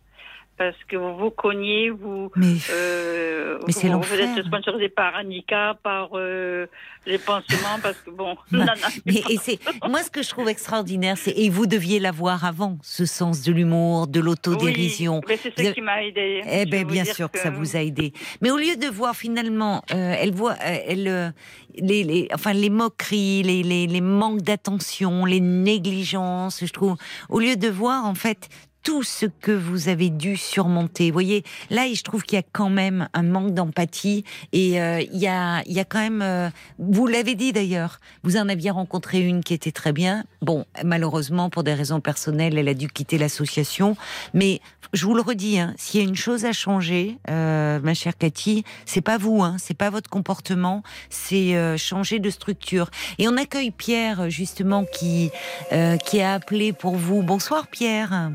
Parce 0.57 0.75
que 0.87 0.95
vous 0.95 1.17
vous 1.17 1.31
cognez, 1.31 1.89
vous, 1.89 2.31
Mais 2.35 2.57
euh, 2.69 3.57
Mais 3.65 3.73
c'est 3.73 3.89
vous, 3.89 4.01
vous 4.01 4.13
êtes 4.13 4.45
sponsorisé 4.45 4.87
par 4.87 5.15
Annika, 5.15 5.75
par 5.81 6.09
euh, 6.13 6.67
les 7.07 7.17
pansements, 7.17 7.79
parce 7.81 7.97
que 7.97 8.11
bon, 8.11 8.35
non, 8.51 8.65
non, 8.65 8.73
Mais 9.05 9.21
et 9.29 9.37
c'est 9.41 9.59
moi 9.87 10.03
ce 10.03 10.11
que 10.11 10.21
je 10.21 10.29
trouve 10.29 10.49
extraordinaire, 10.49 11.17
c'est 11.17 11.31
et 11.31 11.49
vous 11.49 11.65
deviez 11.65 11.99
l'avoir 11.99 12.45
avant, 12.45 12.77
ce 12.83 13.05
sens 13.05 13.41
de 13.41 13.51
l'humour, 13.51 14.07
de 14.07 14.19
l'autodérision. 14.19 15.15
Oui, 15.15 15.23
mais 15.27 15.37
c'est 15.37 15.57
ce 15.57 15.71
qui 15.71 15.81
m'a 15.81 16.03
aidé. 16.03 16.41
Eh 16.49 16.65
ben 16.65 16.85
bien 16.85 17.03
dire 17.03 17.15
sûr 17.15 17.31
que... 17.31 17.39
ça 17.39 17.49
vous 17.49 17.75
a 17.75 17.81
aidé. 17.81 18.13
Mais 18.41 18.51
au 18.51 18.57
lieu 18.57 18.75
de 18.75 18.87
voir 18.87 19.15
finalement, 19.15 19.83
euh, 19.91 20.15
elle 20.19 20.33
voit, 20.33 20.53
euh, 20.53 20.77
elle, 20.87 21.07
euh, 21.07 21.31
les, 21.75 22.03
les, 22.03 22.27
enfin 22.33 22.53
les 22.53 22.69
moqueries, 22.69 23.43
les, 23.43 23.63
les, 23.63 23.87
les 23.87 24.01
manques 24.01 24.41
d'attention, 24.41 25.25
les 25.25 25.39
négligences, 25.39 26.63
je 26.63 26.71
trouve. 26.71 26.95
Au 27.29 27.39
lieu 27.39 27.55
de 27.55 27.69
voir 27.69 28.05
en 28.05 28.15
fait 28.15 28.49
tout 28.83 29.03
ce 29.03 29.25
que 29.25 29.51
vous 29.51 29.87
avez 29.87 30.09
dû 30.09 30.35
surmonter. 30.35 31.07
Vous 31.09 31.13
voyez, 31.13 31.43
là, 31.69 31.87
je 31.91 32.03
trouve 32.03 32.23
qu'il 32.23 32.35
y 32.35 32.39
a 32.39 32.45
quand 32.51 32.69
même 32.69 33.07
un 33.13 33.23
manque 33.23 33.53
d'empathie 33.53 34.23
et 34.51 34.81
euh, 34.81 35.01
il 35.01 35.19
y 35.19 35.27
a, 35.27 35.63
il 35.65 35.73
y 35.73 35.79
a 35.79 35.85
quand 35.85 35.99
même. 35.99 36.21
euh, 36.21 36.49
vous 36.79 37.07
l'avez 37.07 37.35
dit 37.35 37.53
d'ailleurs. 37.53 37.99
Vous 38.23 38.37
en 38.37 38.49
aviez 38.49 38.71
rencontré 38.71 39.21
une 39.21 39.43
qui 39.43 39.53
était 39.53 39.71
très 39.71 39.93
bien. 39.93 40.25
Bon, 40.41 40.65
malheureusement, 40.83 41.49
pour 41.49 41.63
des 41.63 41.73
raisons 41.73 42.01
personnelles, 42.01 42.57
elle 42.57 42.67
a 42.67 42.73
dû 42.73 42.89
quitter 42.89 43.17
l'association. 43.17 43.95
Mais 44.33 44.59
je 44.91 45.05
vous 45.05 45.15
le 45.15 45.21
redis, 45.21 45.59
hein, 45.59 45.73
s'il 45.77 46.01
y 46.01 46.03
a 46.03 46.07
une 46.07 46.15
chose 46.15 46.45
à 46.45 46.51
changer, 46.51 47.17
euh, 47.29 47.79
ma 47.79 47.93
chère 47.93 48.17
Cathy, 48.17 48.63
c'est 48.85 49.01
pas 49.01 49.17
vous, 49.17 49.41
hein, 49.41 49.55
c'est 49.59 49.77
pas 49.77 49.89
votre 49.89 50.09
comportement, 50.09 50.83
c'est 51.09 51.55
euh, 51.55 51.77
changer 51.77 52.19
de 52.19 52.29
structure. 52.29 52.91
Et 53.17 53.27
on 53.27 53.37
accueille 53.37 53.71
Pierre 53.71 54.29
justement 54.29 54.85
qui 54.85 55.31
euh, 55.71 55.97
qui 55.97 56.21
a 56.21 56.33
appelé 56.33 56.73
pour 56.73 56.95
vous. 56.95 57.23
Bonsoir 57.23 57.67
Pierre. 57.67 58.31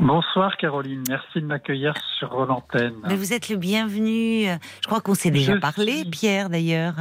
Bonsoir 0.00 0.56
Caroline, 0.56 1.02
merci 1.08 1.40
de 1.40 1.46
m'accueillir 1.46 1.94
sur 2.18 2.44
l'antenne. 2.46 2.94
Mais 3.06 3.16
vous 3.16 3.32
êtes 3.32 3.48
le 3.48 3.56
bienvenu. 3.56 4.44
Je 4.82 4.86
crois 4.86 5.00
qu'on 5.00 5.14
s'est 5.14 5.30
déjà 5.30 5.54
Je 5.54 5.58
parlé, 5.60 6.00
suis- 6.00 6.10
Pierre 6.10 6.50
d'ailleurs. 6.50 6.94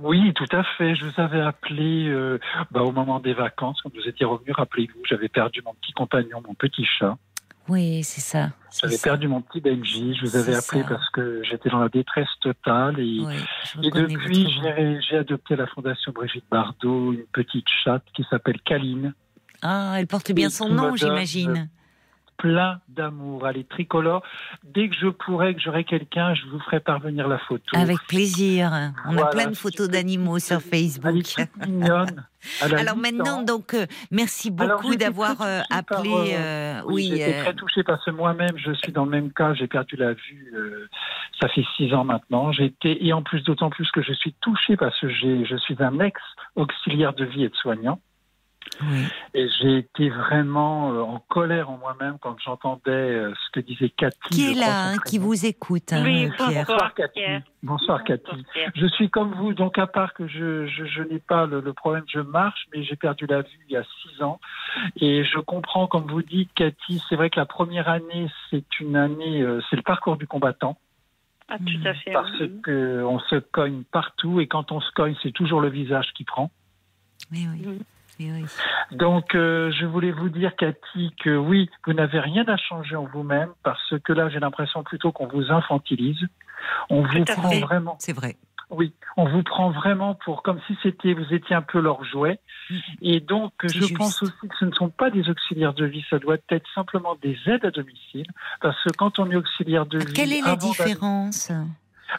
Oui, 0.00 0.32
tout 0.34 0.46
à 0.56 0.62
fait. 0.78 0.94
Je 0.94 1.04
vous 1.04 1.20
avais 1.20 1.40
appelé 1.40 2.08
euh, 2.08 2.38
bah, 2.70 2.82
au 2.82 2.92
moment 2.92 3.20
des 3.20 3.34
vacances, 3.34 3.80
quand 3.82 3.92
vous 3.94 4.08
étiez 4.08 4.24
revenu, 4.24 4.50
rappelez-vous, 4.52 5.00
j'avais 5.08 5.28
perdu 5.28 5.60
mon 5.64 5.74
petit 5.74 5.92
compagnon, 5.92 6.42
mon 6.46 6.54
petit 6.54 6.84
chat. 6.98 7.16
Oui, 7.68 8.02
c'est 8.02 8.20
ça. 8.22 8.50
J'avais 8.80 8.98
perdu 8.98 9.28
mon 9.28 9.40
petit 9.40 9.60
Benji. 9.60 10.14
Je 10.16 10.26
vous 10.26 10.36
avais 10.36 10.56
appelé 10.56 10.82
ça. 10.82 10.88
parce 10.88 11.08
que 11.10 11.42
j'étais 11.44 11.68
dans 11.70 11.78
la 11.78 11.88
détresse 11.88 12.26
totale. 12.40 12.98
Et, 12.98 13.20
Oui, 13.20 13.90
depuis, 13.92 14.48
j'ai 15.08 15.16
adopté 15.16 15.54
à 15.54 15.58
la 15.58 15.66
Fondation 15.68 16.10
Brigitte 16.12 16.44
Bardot 16.50 17.12
une 17.12 17.24
petite 17.32 17.66
chatte 17.84 18.02
qui 18.14 18.24
s'appelle 18.28 18.60
Kaline. 18.64 19.14
Ah, 19.60 19.94
elle 19.98 20.08
porte 20.08 20.32
bien 20.32 20.48
Et 20.48 20.50
son 20.50 20.70
nom, 20.70 20.96
j'imagine. 20.96 21.68
Plein 22.36 22.80
d'amour. 22.88 23.46
Elle 23.48 23.58
est 23.58 23.68
tricolore. 23.68 24.22
Dès 24.64 24.88
que 24.88 24.96
je 24.96 25.08
pourrai, 25.08 25.54
que 25.54 25.60
j'aurai 25.60 25.84
quelqu'un, 25.84 26.34
je 26.34 26.46
vous 26.46 26.58
ferai 26.60 26.80
parvenir 26.80 27.28
la 27.28 27.38
photo. 27.38 27.64
Avec 27.74 27.98
plaisir. 28.08 28.72
On 29.06 29.16
a 29.18 29.26
plein 29.26 29.46
de 29.48 29.54
photos 29.54 29.88
d'animaux 29.88 30.38
sur 30.38 30.60
Facebook. 30.60 31.14
mignonne. 31.66 32.26
Alors 32.60 32.96
8 32.96 33.00
maintenant, 33.00 33.42
donc, 33.42 33.74
euh, 33.74 33.86
merci 34.10 34.50
beaucoup 34.50 34.96
d'avoir 34.96 35.40
euh, 35.42 35.60
touchée 35.60 35.82
par, 35.86 35.98
appelé. 35.98 36.10
euh, 36.10 36.38
euh, 36.38 36.82
Oui, 36.86 37.08
oui, 37.12 37.18
j'étais 37.18 37.42
très 37.42 37.54
touchée 37.54 37.82
parce 37.84 38.04
que 38.04 38.10
moi-même, 38.10 38.56
je 38.56 38.72
suis 38.72 38.90
dans 38.90 39.04
le 39.04 39.10
même 39.10 39.32
cas. 39.32 39.54
J'ai 39.54 39.68
perdu 39.68 39.96
la 39.96 40.12
vue. 40.12 40.52
ça 41.40 41.48
fait 41.48 41.64
six 41.76 41.94
ans 41.94 42.04
maintenant. 42.04 42.50
J'étais 42.50 42.98
et 43.00 43.12
en 43.12 43.22
plus, 43.22 43.42
d'autant 43.44 43.70
plus 43.70 43.88
que 43.92 44.02
je 44.02 44.12
suis 44.12 44.34
touchée 44.40 44.76
parce 44.76 44.98
que 45.00 45.08
je 45.08 45.56
suis 45.58 45.76
un 45.80 46.00
ex 46.00 46.20
auxiliaire 46.56 47.12
de 47.12 47.24
vie 47.24 47.44
et 47.44 47.48
de 47.48 47.54
soignant. 47.56 48.00
Oui. 48.80 49.04
Et 49.34 49.48
j'ai 49.60 49.78
été 49.78 50.08
vraiment 50.08 50.92
euh, 50.92 51.00
en 51.02 51.18
colère 51.28 51.70
en 51.70 51.76
moi-même 51.76 52.16
quand 52.20 52.36
j'entendais 52.44 52.90
euh, 52.90 53.32
ce 53.34 53.50
que 53.52 53.60
disait 53.60 53.90
Cathy. 53.90 54.16
Qui 54.30 54.50
est 54.52 54.54
là, 54.54 54.88
hein, 54.92 54.96
qui 55.06 55.18
vous 55.18 55.44
écoute, 55.46 55.92
hein, 55.92 56.02
Oui, 56.02 56.30
Pierre 56.36 56.64
Bonsoir 56.66 56.94
Cathy. 56.94 57.12
Pierre. 57.14 57.42
Bonsoir 57.62 58.04
Cathy. 58.04 58.44
Je 58.74 58.86
suis 58.86 59.10
comme 59.10 59.32
vous, 59.34 59.52
donc 59.54 59.78
à 59.78 59.86
part 59.86 60.14
que 60.14 60.26
je, 60.26 60.66
je, 60.66 60.84
je 60.86 61.02
n'ai 61.02 61.18
pas 61.20 61.46
le, 61.46 61.60
le 61.60 61.72
problème, 61.72 62.04
je 62.12 62.20
marche, 62.20 62.66
mais 62.74 62.82
j'ai 62.82 62.96
perdu 62.96 63.26
la 63.26 63.42
vue 63.42 63.58
il 63.68 63.72
y 63.72 63.76
a 63.76 63.84
six 64.02 64.22
ans. 64.22 64.40
Et 64.96 65.22
je 65.24 65.38
comprends, 65.38 65.86
comme 65.86 66.06
vous 66.10 66.22
dites, 66.22 66.50
Cathy, 66.54 67.02
c'est 67.08 67.16
vrai 67.16 67.30
que 67.30 67.38
la 67.38 67.46
première 67.46 67.88
année, 67.88 68.28
c'est 68.50 68.64
une 68.80 68.96
année, 68.96 69.42
euh, 69.42 69.60
c'est 69.70 69.76
le 69.76 69.82
parcours 69.82 70.16
du 70.16 70.26
combattant, 70.26 70.76
Ah, 71.48 71.58
tout 71.58 71.86
à 71.88 71.94
fait. 71.94 72.10
parce 72.12 72.30
oui. 72.40 72.60
que 72.62 73.04
on 73.04 73.18
se 73.20 73.36
cogne 73.36 73.82
partout, 73.92 74.40
et 74.40 74.46
quand 74.48 74.72
on 74.72 74.80
se 74.80 74.90
cogne, 74.92 75.14
c'est 75.22 75.32
toujours 75.32 75.60
le 75.60 75.68
visage 75.68 76.12
qui 76.14 76.24
prend. 76.24 76.50
Oui, 77.30 77.46
oui. 77.52 77.78
Oui, 78.20 78.30
oui. 78.32 78.44
Donc, 78.92 79.34
euh, 79.34 79.70
je 79.72 79.86
voulais 79.86 80.12
vous 80.12 80.28
dire, 80.28 80.54
Cathy, 80.56 81.14
que 81.22 81.36
oui, 81.36 81.70
vous 81.86 81.92
n'avez 81.92 82.20
rien 82.20 82.44
à 82.46 82.56
changer 82.56 82.94
en 82.96 83.04
vous-même, 83.06 83.50
parce 83.62 83.94
que 84.04 84.12
là, 84.12 84.28
j'ai 84.28 84.40
l'impression 84.40 84.82
plutôt 84.82 85.12
qu'on 85.12 85.26
vous 85.26 85.50
infantilise. 85.50 86.20
On 86.90 87.02
vous 87.02 87.24
prend 87.24 87.50
fait. 87.50 87.60
vraiment, 87.60 87.96
C'est 87.98 88.12
vrai. 88.12 88.36
oui, 88.70 88.92
on 89.16 89.28
vous 89.28 89.42
prend 89.42 89.70
vraiment 89.70 90.14
pour 90.14 90.42
comme 90.42 90.60
si 90.66 90.76
c'était, 90.82 91.12
vous 91.14 91.32
étiez 91.34 91.56
un 91.56 91.62
peu 91.62 91.80
leur 91.80 92.04
jouet. 92.04 92.38
Et 93.00 93.20
donc, 93.20 93.52
je 93.64 93.68
juste. 93.68 93.96
pense 93.96 94.22
aussi 94.22 94.48
que 94.48 94.56
ce 94.60 94.64
ne 94.64 94.72
sont 94.72 94.88
pas 94.90 95.10
des 95.10 95.28
auxiliaires 95.28 95.74
de 95.74 95.84
vie, 95.84 96.04
ça 96.08 96.18
doit 96.18 96.36
être 96.50 96.66
simplement 96.74 97.16
des 97.20 97.36
aides 97.46 97.64
à 97.64 97.70
domicile, 97.70 98.26
parce 98.60 98.80
que 98.84 98.90
quand 98.96 99.18
on 99.18 99.30
est 99.30 99.36
auxiliaire 99.36 99.86
de 99.86 99.98
vie, 99.98 100.12
Quelle 100.12 100.32
est 100.32 100.42
la 100.42 100.56
différence? 100.56 101.50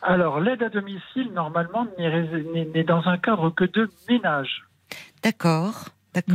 Alors, 0.01 0.39
l'aide 0.39 0.63
à 0.63 0.69
domicile, 0.69 1.31
normalement, 1.33 1.85
n'est 1.99 2.83
dans 2.83 3.07
un 3.07 3.17
cadre 3.17 3.51
que 3.51 3.63
de 3.63 3.89
ménage. 4.09 4.63
D'accord, 5.23 5.85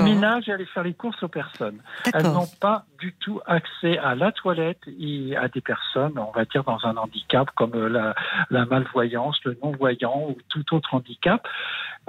Ménage 0.04 0.48
et 0.48 0.52
aller 0.52 0.64
faire 0.66 0.82
les 0.82 0.94
courses 0.94 1.22
aux 1.22 1.28
personnes. 1.28 1.80
Elles 2.12 2.22
n'ont 2.32 2.48
pas 2.60 2.84
du 3.00 3.14
tout 3.20 3.40
accès 3.46 3.96
à 3.98 4.16
la 4.16 4.32
toilette 4.32 4.80
et 4.98 5.36
à 5.36 5.46
des 5.48 5.60
personnes, 5.60 6.18
on 6.18 6.32
va 6.32 6.44
dire, 6.46 6.64
dans 6.64 6.84
un 6.84 6.96
handicap 6.96 7.48
comme 7.54 7.74
euh, 7.74 7.88
la, 7.88 8.14
la 8.50 8.64
malvoyance, 8.64 9.38
le 9.44 9.56
non-voyant 9.62 10.30
ou 10.30 10.36
tout 10.48 10.74
autre 10.74 10.94
handicap. 10.94 11.46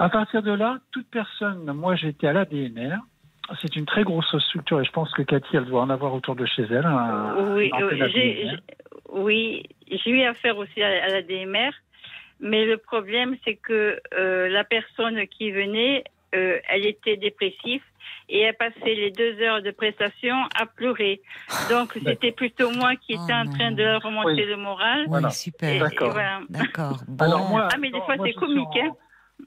À 0.00 0.08
partir 0.08 0.42
de 0.42 0.50
là, 0.50 0.78
toute 0.90 1.06
personne, 1.10 1.64
moi 1.72 1.94
j'étais 1.94 2.26
à 2.26 2.32
l'ADNR, 2.32 2.96
c'est 3.62 3.76
une 3.76 3.86
très 3.86 4.02
grosse 4.02 4.36
structure 4.46 4.80
et 4.80 4.84
je 4.84 4.90
pense 4.92 5.12
que 5.12 5.22
Cathy, 5.22 5.56
elle 5.56 5.66
doit 5.66 5.82
en 5.82 5.90
avoir 5.90 6.12
autour 6.14 6.34
de 6.36 6.46
chez 6.46 6.62
elle. 6.70 6.86
un- 6.86 7.34
j'ai, 8.08 8.48
oui, 9.12 9.62
j'ai 9.90 10.10
eu 10.10 10.22
affaire 10.22 10.56
aussi 10.58 10.82
à, 10.82 10.88
à 11.04 11.08
la 11.08 11.22
DMR, 11.22 11.70
mais 12.40 12.64
le 12.64 12.78
problème 12.78 13.36
c'est 13.44 13.56
que 13.56 14.00
euh, 14.18 14.48
la 14.48 14.64
personne 14.64 15.24
qui 15.28 15.50
venait, 15.52 16.02
euh, 16.34 16.58
elle 16.68 16.86
était 16.86 17.16
dépressive 17.16 17.82
et 18.28 18.40
elle 18.40 18.54
passait 18.56 18.94
les 18.94 19.10
deux 19.10 19.40
heures 19.42 19.62
de 19.62 19.70
prestation 19.70 20.36
à 20.58 20.66
pleurer. 20.66 21.20
Donc 21.70 21.92
c'était 22.04 22.32
plutôt 22.32 22.70
moi 22.70 22.94
qui 22.96 23.16
Oh 23.18 23.22
étais 23.24 23.34
en 23.34 23.46
train 23.46 23.72
de 23.72 23.82
leur 23.82 24.02
remonter 24.02 24.44
Oui. 24.44 24.46
le 24.46 24.56
moral. 24.56 25.00
Oui, 25.02 25.06
Voilà. 25.08 25.30
Super. 25.30 25.80
D'accord. 25.80 26.12
voilà. 26.12 26.40
D'accord. 26.48 26.98
Bon. 27.08 27.24
Alors 27.24 27.48
moi, 27.48 27.68
Ah, 27.72 27.76
mais 27.78 27.90
des 27.90 28.00
fois, 28.02 28.16
moi, 28.16 28.26
c'est 28.26 28.32
je 28.32 28.38
suis 28.38 28.46
comique, 28.46 28.68
en- 28.76 28.86
hein. 28.86 28.90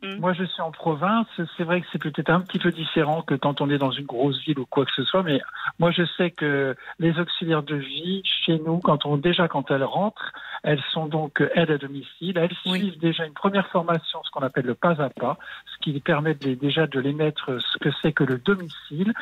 Mm. 0.01 0.19
Moi, 0.19 0.33
je 0.33 0.43
suis 0.43 0.61
en 0.61 0.71
province. 0.71 1.27
C'est 1.55 1.63
vrai 1.63 1.79
que 1.79 1.87
c'est 1.91 2.01
peut-être 2.01 2.31
un 2.31 2.41
petit 2.41 2.57
peu 2.57 2.71
différent 2.71 3.21
que 3.21 3.35
quand 3.35 3.61
on 3.61 3.69
est 3.69 3.77
dans 3.77 3.91
une 3.91 4.07
grosse 4.07 4.43
ville 4.43 4.57
ou 4.57 4.65
quoi 4.65 4.85
que 4.85 4.91
ce 4.95 5.03
soit. 5.03 5.21
Mais 5.21 5.39
moi, 5.77 5.91
je 5.91 6.03
sais 6.17 6.31
que 6.31 6.75
les 6.97 7.17
auxiliaires 7.19 7.61
de 7.61 7.75
vie, 7.75 8.23
chez 8.43 8.57
nous, 8.57 8.79
quand 8.79 9.05
on, 9.05 9.17
déjà 9.17 9.47
quand 9.47 9.69
elles 9.69 9.83
rentrent, 9.83 10.33
elles 10.63 10.81
sont 10.91 11.05
donc 11.07 11.41
euh, 11.41 11.49
aides 11.55 11.71
à 11.71 11.77
domicile. 11.77 12.37
Elles 12.37 12.49
Oui. 12.65 12.79
suivent 12.79 12.99
déjà 12.99 13.25
une 13.25 13.33
première 13.33 13.67
formation, 13.67 14.21
ce 14.23 14.31
qu'on 14.31 14.41
appelle 14.41 14.65
le 14.65 14.75
pas 14.75 15.01
à 15.01 15.09
pas, 15.09 15.37
ce 15.73 15.77
qui 15.83 15.99
permet 15.99 16.33
de 16.33 16.45
les- 16.45 16.55
déjà 16.55 16.87
de 16.87 16.99
les 16.99 17.13
mettre 17.13 17.57
ce 17.59 17.77
que 17.79 17.89
c'est 18.01 18.11
que 18.13 18.23
le 18.23 18.37
domicile, 18.37 19.13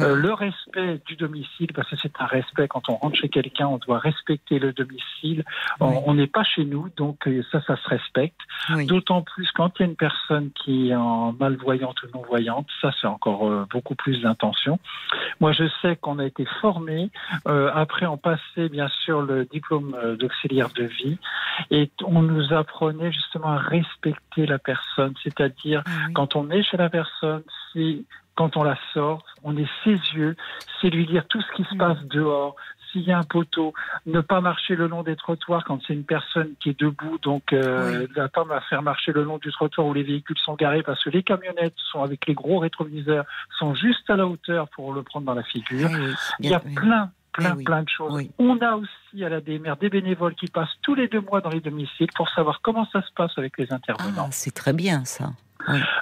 euh, 0.00 0.14
le 0.16 0.32
respect 0.32 1.00
du 1.06 1.16
domicile, 1.16 1.72
parce 1.74 1.88
que 1.90 1.96
c'est 1.96 2.12
un 2.20 2.26
respect. 2.26 2.68
Quand 2.68 2.88
on 2.88 2.96
rentre 2.96 3.16
chez 3.16 3.28
quelqu'un, 3.28 3.66
on 3.68 3.78
doit 3.78 3.98
respecter 3.98 4.58
le 4.58 4.72
domicile. 4.72 5.44
On- 5.80 5.88
Oui. 5.88 5.94
On 6.06 6.14
n'est 6.14 6.26
pas 6.26 6.44
chez 6.44 6.64
nous, 6.64 6.88
donc 6.96 7.26
euh, 7.28 7.42
ça, 7.52 7.60
ça 7.66 7.76
se 7.76 7.88
respecte. 7.88 8.40
Oui. 8.74 8.86
D'autant 8.86 9.22
plus 9.22 9.50
quand 9.52 9.70
il 9.78 9.82
y 9.82 9.84
a 9.84 9.88
une 9.88 9.96
personne 9.96 10.50
qui 10.52 10.90
est 10.90 10.94
en 10.94 11.32
malvoyante 11.32 12.02
ou 12.02 12.06
non-voyante, 12.14 12.66
ça 12.80 12.90
c'est 13.00 13.06
encore 13.06 13.48
euh, 13.48 13.66
beaucoup 13.70 13.94
plus 13.94 14.20
d'intention. 14.20 14.78
Moi 15.40 15.52
je 15.52 15.64
sais 15.82 15.96
qu'on 15.96 16.18
a 16.18 16.24
été 16.24 16.44
formé, 16.60 17.10
euh, 17.46 17.70
après 17.74 18.06
on 18.06 18.16
passait 18.16 18.68
bien 18.68 18.88
sûr 19.04 19.22
le 19.22 19.44
diplôme 19.44 19.94
euh, 20.02 20.16
d'auxiliaire 20.16 20.68
de 20.70 20.87
vie 20.88 21.18
et 21.70 21.90
on 22.04 22.22
nous 22.22 22.52
apprenait 22.52 23.12
justement 23.12 23.48
à 23.52 23.58
respecter 23.58 24.46
la 24.46 24.58
personne, 24.58 25.14
c'est-à-dire 25.22 25.82
Ah 25.86 25.90
oui. 26.08 26.12
quand 26.14 26.36
on 26.36 26.50
est 26.50 26.62
chez 26.62 26.76
la 26.76 26.90
personne, 26.90 27.42
c'est 27.72 28.02
quand 28.34 28.56
on 28.56 28.62
la 28.62 28.78
sort, 28.94 29.24
on 29.42 29.56
est 29.56 29.68
ses 29.84 29.96
yeux, 30.14 30.36
c'est 30.80 30.90
lui 30.90 31.06
dire 31.06 31.26
tout 31.28 31.40
ce 31.42 31.52
qui 31.56 31.64
se 31.64 31.74
Mm. 31.74 31.78
passe 31.78 32.02
dehors. 32.04 32.54
S'il 32.92 33.02
y 33.02 33.12
a 33.12 33.18
un 33.18 33.22
poteau, 33.24 33.74
ne 34.06 34.20
pas 34.22 34.40
marcher 34.40 34.74
le 34.74 34.86
long 34.86 35.02
des 35.02 35.14
trottoirs 35.14 35.62
quand 35.64 35.78
c'est 35.86 35.92
une 35.92 36.04
personne 36.06 36.52
qui 36.58 36.70
est 36.70 36.80
debout, 36.80 37.18
donc 37.20 37.52
euh, 37.52 38.06
d'attendre 38.16 38.52
à 38.52 38.62
faire 38.62 38.80
marcher 38.80 39.12
le 39.12 39.24
long 39.24 39.36
du 39.36 39.50
trottoir 39.52 39.86
où 39.88 39.92
les 39.92 40.04
véhicules 40.04 40.38
sont 40.38 40.54
garés 40.54 40.82
parce 40.82 41.04
que 41.04 41.10
les 41.10 41.22
camionnettes 41.22 41.74
sont 41.92 42.02
avec 42.02 42.26
les 42.26 42.32
gros 42.32 42.60
rétroviseurs 42.60 43.26
sont 43.58 43.74
juste 43.74 44.08
à 44.08 44.16
la 44.16 44.26
hauteur 44.26 44.68
pour 44.70 44.94
le 44.94 45.02
prendre 45.02 45.26
dans 45.26 45.34
la 45.34 45.42
figure. 45.42 45.90
Oui, 45.92 45.98
oui. 46.00 46.14
Il 46.40 46.48
y 46.50 46.54
a 46.54 46.62
oui. 46.64 46.74
plein, 46.74 47.10
plein, 47.38 47.52
Eh 47.54 47.56
oui. 47.58 47.64
plein 47.64 47.82
de 47.82 47.88
choses. 47.88 48.12
Oui. 48.14 48.30
On 48.38 48.58
a 48.60 48.74
aussi 48.76 49.24
à 49.24 49.28
la 49.28 49.40
DMR 49.40 49.74
des 49.80 49.88
bénévoles 49.88 50.34
qui 50.34 50.46
passent 50.48 50.76
tous 50.82 50.94
les 50.94 51.08
deux 51.08 51.20
mois 51.20 51.40
dans 51.40 51.50
les 51.50 51.60
domiciles 51.60 52.08
pour 52.14 52.28
savoir 52.30 52.60
comment 52.62 52.86
ça 52.92 53.00
se 53.02 53.12
passe 53.14 53.32
avec 53.38 53.56
les 53.58 53.72
intervenants. 53.72 54.26
Ah, 54.28 54.32
c'est 54.32 54.54
très 54.54 54.72
bien 54.72 55.04
ça. 55.04 55.30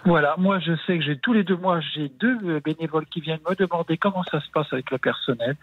Voilà, 0.04 0.34
moi 0.38 0.58
je 0.60 0.72
sais 0.86 0.98
que 0.98 1.04
j'ai 1.04 1.18
tous 1.18 1.32
les 1.32 1.42
deux 1.42 1.56
mois, 1.56 1.80
j'ai 1.80 2.08
deux 2.08 2.38
euh, 2.44 2.60
bénévoles 2.60 3.06
qui 3.06 3.20
viennent 3.20 3.40
me 3.48 3.54
demander 3.56 3.96
comment 3.96 4.22
ça 4.24 4.40
se 4.40 4.50
passe 4.50 4.72
avec 4.72 4.90
le 4.90 4.98
personnel, 4.98 5.56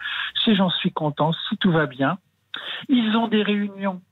si 0.44 0.54
j'en 0.56 0.68
suis 0.68 0.90
content, 0.92 1.32
si 1.48 1.56
tout 1.56 1.70
va 1.72 1.86
bien. 1.86 2.18
Ils 2.88 3.16
ont 3.16 3.28
des 3.28 3.42
réunions 3.42 4.02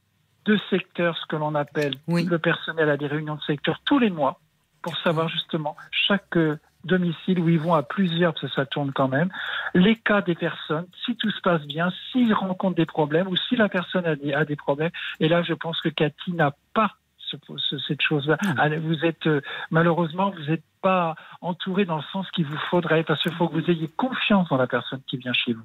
de 0.46 0.58
secteur, 0.70 1.16
ce 1.18 1.26
que 1.26 1.36
l'on 1.36 1.54
appelle, 1.54 1.94
Oui. 2.08 2.24
le 2.24 2.38
personnel 2.38 2.88
a 2.90 2.96
des 2.96 3.06
réunions 3.06 3.34
de 3.36 3.42
secteur 3.42 3.80
tous 3.84 3.98
les 3.98 4.10
mois 4.10 4.40
pour 4.82 4.96
savoir 4.98 5.28
justement 5.28 5.76
chaque 5.90 6.36
euh, 6.36 6.58
domicile 6.84 7.38
où 7.40 7.48
ils 7.48 7.58
vont 7.60 7.74
à 7.74 7.82
plusieurs, 7.82 8.32
parce 8.34 8.46
que 8.46 8.52
ça 8.52 8.66
tourne 8.66 8.92
quand 8.92 9.08
même, 9.08 9.30
les 9.74 9.96
cas 9.96 10.20
des 10.22 10.34
personnes, 10.34 10.86
si 11.04 11.16
tout 11.16 11.30
se 11.30 11.40
passe 11.40 11.62
bien, 11.66 11.92
s'ils 12.10 12.34
rencontrent 12.34 12.76
des 12.76 12.86
problèmes 12.86 13.28
ou 13.28 13.36
si 13.36 13.56
la 13.56 13.68
personne 13.68 14.04
a 14.06 14.16
des, 14.16 14.32
a 14.32 14.44
des 14.44 14.56
problèmes. 14.56 14.90
Et 15.20 15.28
là, 15.28 15.42
je 15.42 15.54
pense 15.54 15.80
que 15.80 15.88
Cathy 15.88 16.32
n'a 16.32 16.52
pas 16.74 16.92
ce- 17.18 17.36
ce- 17.56 17.78
cette 17.78 18.02
chose-là. 18.02 18.36
Elle- 18.62 18.80
Vous 18.80 19.04
êtes 19.04 19.26
euh, 19.26 19.40
malheureusement, 19.70 20.30
vous 20.30 20.50
n'êtes 20.50 20.64
pas 20.82 21.14
entouré 21.40 21.84
dans 21.84 21.96
le 21.96 22.02
sens 22.12 22.30
qu'il 22.32 22.44
vous 22.44 22.58
faudrait, 22.70 23.04
parce 23.04 23.22
qu'il 23.22 23.32
faut 23.32 23.48
que 23.48 23.54
vous 23.54 23.70
ayez 23.70 23.88
confiance 23.96 24.48
dans 24.50 24.56
la 24.58 24.66
personne 24.66 25.00
qui 25.06 25.16
vient 25.16 25.32
chez 25.32 25.52
vous. 25.54 25.64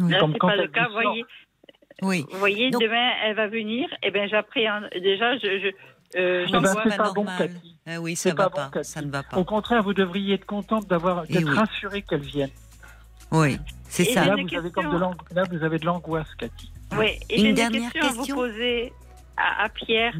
Oui. 0.00 0.12
Là, 0.12 0.18
Comme 0.20 0.32
c'est 0.32 0.38
quand 0.38 0.48
pas 0.48 0.56
le 0.56 0.68
cas. 0.68 0.88
Voyez, 0.90 1.24
Oui. 2.02 2.24
vous 2.30 2.38
voyez 2.38 2.70
Donc- 2.70 2.82
demain, 2.82 3.10
elle 3.24 3.36
va 3.36 3.46
venir. 3.48 3.88
Et 4.02 4.10
ben, 4.10 4.28
j'appréhende. 4.28 4.88
Déjà, 4.94 5.36
je, 5.38 5.46
je, 5.60 5.68
euh, 6.16 6.44
Eh 6.48 6.52
Non, 6.52 6.60
ben, 6.60 6.74
c'est 6.82 6.96
pas 6.96 7.04
pas 7.04 7.12
bon. 7.12 7.24
Cathy. 7.24 7.76
Ah 7.86 8.00
oui, 8.00 8.16
ça 8.16 8.30
C'est 8.30 8.36
va 8.36 8.44
pas 8.44 8.50
pas. 8.50 8.64
bon, 8.66 8.70
Cathy. 8.70 8.90
ça 8.90 9.02
ne 9.02 9.10
va 9.10 9.22
pas. 9.22 9.36
Au 9.36 9.44
contraire, 9.44 9.82
vous 9.82 9.94
devriez 9.94 10.34
être 10.34 10.46
contente 10.46 10.86
d'avoir 10.88 11.24
Eh 11.28 11.34
d'être 11.34 11.48
oui. 11.50 11.56
rassurée 11.56 12.02
qu'elle 12.02 12.20
vienne. 12.20 12.50
Oui, 13.30 13.58
c'est 13.88 14.04
ça. 14.04 14.24
Là, 14.24 14.36
vous 14.36 14.56
avez 14.56 14.70
comme 14.70 14.90
de 14.90 15.34
là, 15.34 15.42
vous 15.50 15.62
avez 15.62 15.78
de 15.78 15.84
l'angoisse, 15.86 16.34
Cathy. 16.36 16.70
Oui, 16.96 17.18
et 17.28 17.36
Une 17.36 17.42
j'ai 17.42 17.48
une 17.50 17.54
dernière 17.54 17.92
question, 17.92 18.08
à 18.10 18.24
vous 18.26 18.34
poser 18.34 18.92
à, 19.36 19.64
à 19.64 19.68
Pierre. 19.68 20.14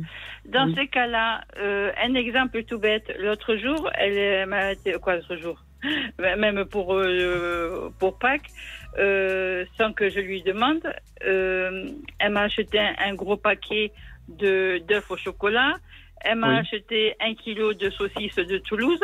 Dans 0.47 0.67
Oui. 0.67 0.75
ces 0.77 0.89
cas-là, 0.89 1.43
euh, 1.59 1.91
un 2.03 2.15
exemple 2.15 2.63
tout 2.65 2.79
bête. 2.79 3.11
L'autre 3.19 3.57
jour, 3.57 3.91
elle 3.95 4.47
m'a 4.47 4.75
quoi 5.01 5.17
l'autre 5.17 5.37
jour? 5.37 5.63
Même 6.19 6.65
pour 6.67 6.95
euh, 6.95 7.93
pour 7.99 8.19
Pâques, 8.19 8.51
euh, 8.99 9.65
sans 9.79 9.93
que 9.93 10.11
je 10.11 10.21
lui 10.21 10.43
demande, 10.43 10.81
euh, 11.25 11.91
elle 12.19 12.33
m'a 12.33 12.43
acheté 12.43 12.79
un, 12.79 12.95
un 12.99 13.15
gros 13.15 13.37
paquet 13.37 13.93
d'œufs 14.29 15.11
au 15.11 15.17
chocolat. 15.17 15.75
Elle 16.21 16.37
m'a 16.39 16.49
Oui. 16.49 16.57
acheté 16.59 17.15
un 17.21 17.35
kilo 17.35 17.75
de 17.75 17.91
saucisses 17.91 18.35
de 18.35 18.59
Toulouse. 18.59 18.99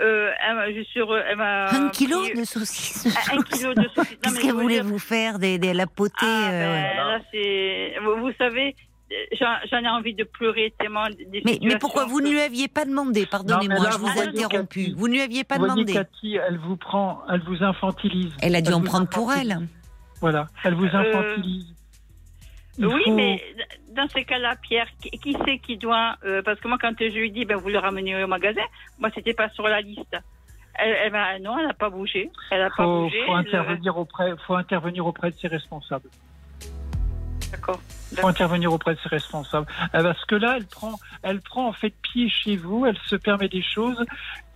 Euh, 0.00 0.30
elle 0.44 0.56
m'a- 0.56 0.66
je 0.68 0.82
suis 0.82 0.86
sur, 0.92 1.16
elle 1.16 1.36
m'a 1.36 1.70
Un 1.70 1.88
kilo 1.90 2.20
pris- 2.22 2.34
de 2.34 2.44
saucisses. 2.44 3.06
un, 3.32 3.38
un 3.38 3.42
kilo 3.42 3.74
de 3.74 3.88
saucisses. 3.94 4.18
Qu'est-ce 4.20 4.34
mais 4.34 4.40
que 4.40 4.46
je 4.48 4.52
veux 4.52 4.52
dire- 4.52 4.62
voulez-vous 4.62 4.98
faire 4.98 5.38
des, 5.38 5.58
des 5.58 5.72
la 5.72 5.86
potée 5.86 6.14
ah, 6.22 6.50
euh, 6.50 6.82
ben, 6.82 6.96
là, 6.96 7.18
c'est. 7.32 7.94
Vous, 8.02 8.16
vous 8.22 8.32
savez, 8.36 8.74
j'en 9.40 9.78
ai 9.84 9.88
envie 9.88 10.14
de 10.14 10.24
pleurer 10.24 10.74
tellement. 10.80 11.06
Des 11.06 11.42
mais, 11.44 11.58
mais 11.62 11.78
pourquoi 11.78 12.06
vous 12.06 12.20
ne 12.20 12.28
lui 12.28 12.40
aviez 12.40 12.66
pas 12.66 12.84
demandé? 12.84 13.24
Pardonnez-moi, 13.26 13.90
je 13.92 13.98
vous 13.98 14.06
vous 14.08 14.18
ai 14.20 14.26
interrompu. 14.26 14.80
Cathy, 14.86 14.94
Vous 14.96 15.06
ne 15.06 15.12
lui 15.12 15.20
aviez 15.20 15.44
pas 15.44 15.58
vous 15.58 15.66
voyez, 15.66 15.84
demandé. 15.84 15.92
Cathy, 15.92 16.36
elle 16.44 16.58
vous 16.58 16.76
prend, 16.76 17.20
elle 17.30 17.42
vous 17.46 17.62
infantilise. 17.62 18.32
Elle 18.42 18.56
a 18.56 18.60
dû 18.62 18.72
en 18.72 18.80
vous 18.80 18.86
prendre 18.86 19.08
pour 19.08 19.32
elle. 19.32 19.58
Voilà, 20.20 20.48
elle 20.64 20.74
vous 20.74 20.86
Euh, 20.86 20.94
infantilise. 20.94 21.66
Il 21.70 21.77
Oui, 22.86 23.02
faut- 23.04 23.14
mais 23.14 23.42
dans 23.94 24.06
ces 24.08 24.24
cas-là, 24.24 24.54
Pierre, 24.62 24.86
qui, 25.02 25.10
qui 25.10 25.36
c'est 25.44 25.58
qui 25.58 25.76
doit. 25.76 26.16
euh, 26.24 26.42
parce 26.42 26.60
que 26.60 26.68
moi, 26.68 26.78
quand 26.80 26.92
je 26.98 27.04
lui 27.18 27.30
dis, 27.32 27.44
ben, 27.44 27.56
vous 27.56 27.68
le 27.70 27.78
ramenez 27.78 28.22
au 28.22 28.26
magasin, 28.28 28.62
moi, 28.98 29.10
c'était 29.14 29.34
pas 29.34 29.48
sur 29.50 29.66
la 29.68 29.80
liste. 29.80 30.16
Elle, 30.74 30.96
elle 31.02 31.12
m'a- 31.12 31.38
non, 31.40 31.58
elle 31.58 31.66
n'a 31.66 31.74
pas 31.74 31.90
bougé. 31.90 32.30
Elle 32.52 32.60
pas 32.68 32.84
faut, 32.84 33.02
bougé. 33.04 33.20
faut 33.26 33.32
Le- 33.34 33.38
intervenir 33.40 33.98
auprès, 33.98 34.32
faut 34.46 34.54
intervenir 34.54 35.04
auprès 35.06 35.30
de 35.32 35.36
ses 35.36 35.48
responsables. 35.48 36.08
D'accord. 37.50 37.80
faut 38.20 38.26
intervenir 38.28 38.72
auprès 38.72 38.94
de 38.94 39.00
ses 39.00 39.08
responsables. 39.08 39.66
Euh, 39.94 40.02
Parce 40.02 40.24
que 40.26 40.34
là, 40.34 40.54
elle 40.56 40.66
prend, 40.66 40.92
elle 41.22 41.40
prend 41.40 41.66
en 41.68 41.72
fait 41.72 41.94
pied 42.02 42.28
chez 42.28 42.56
vous, 42.56 42.86
elle 42.86 42.96
se 43.06 43.16
permet 43.16 43.48
des 43.48 43.62
choses 43.62 44.04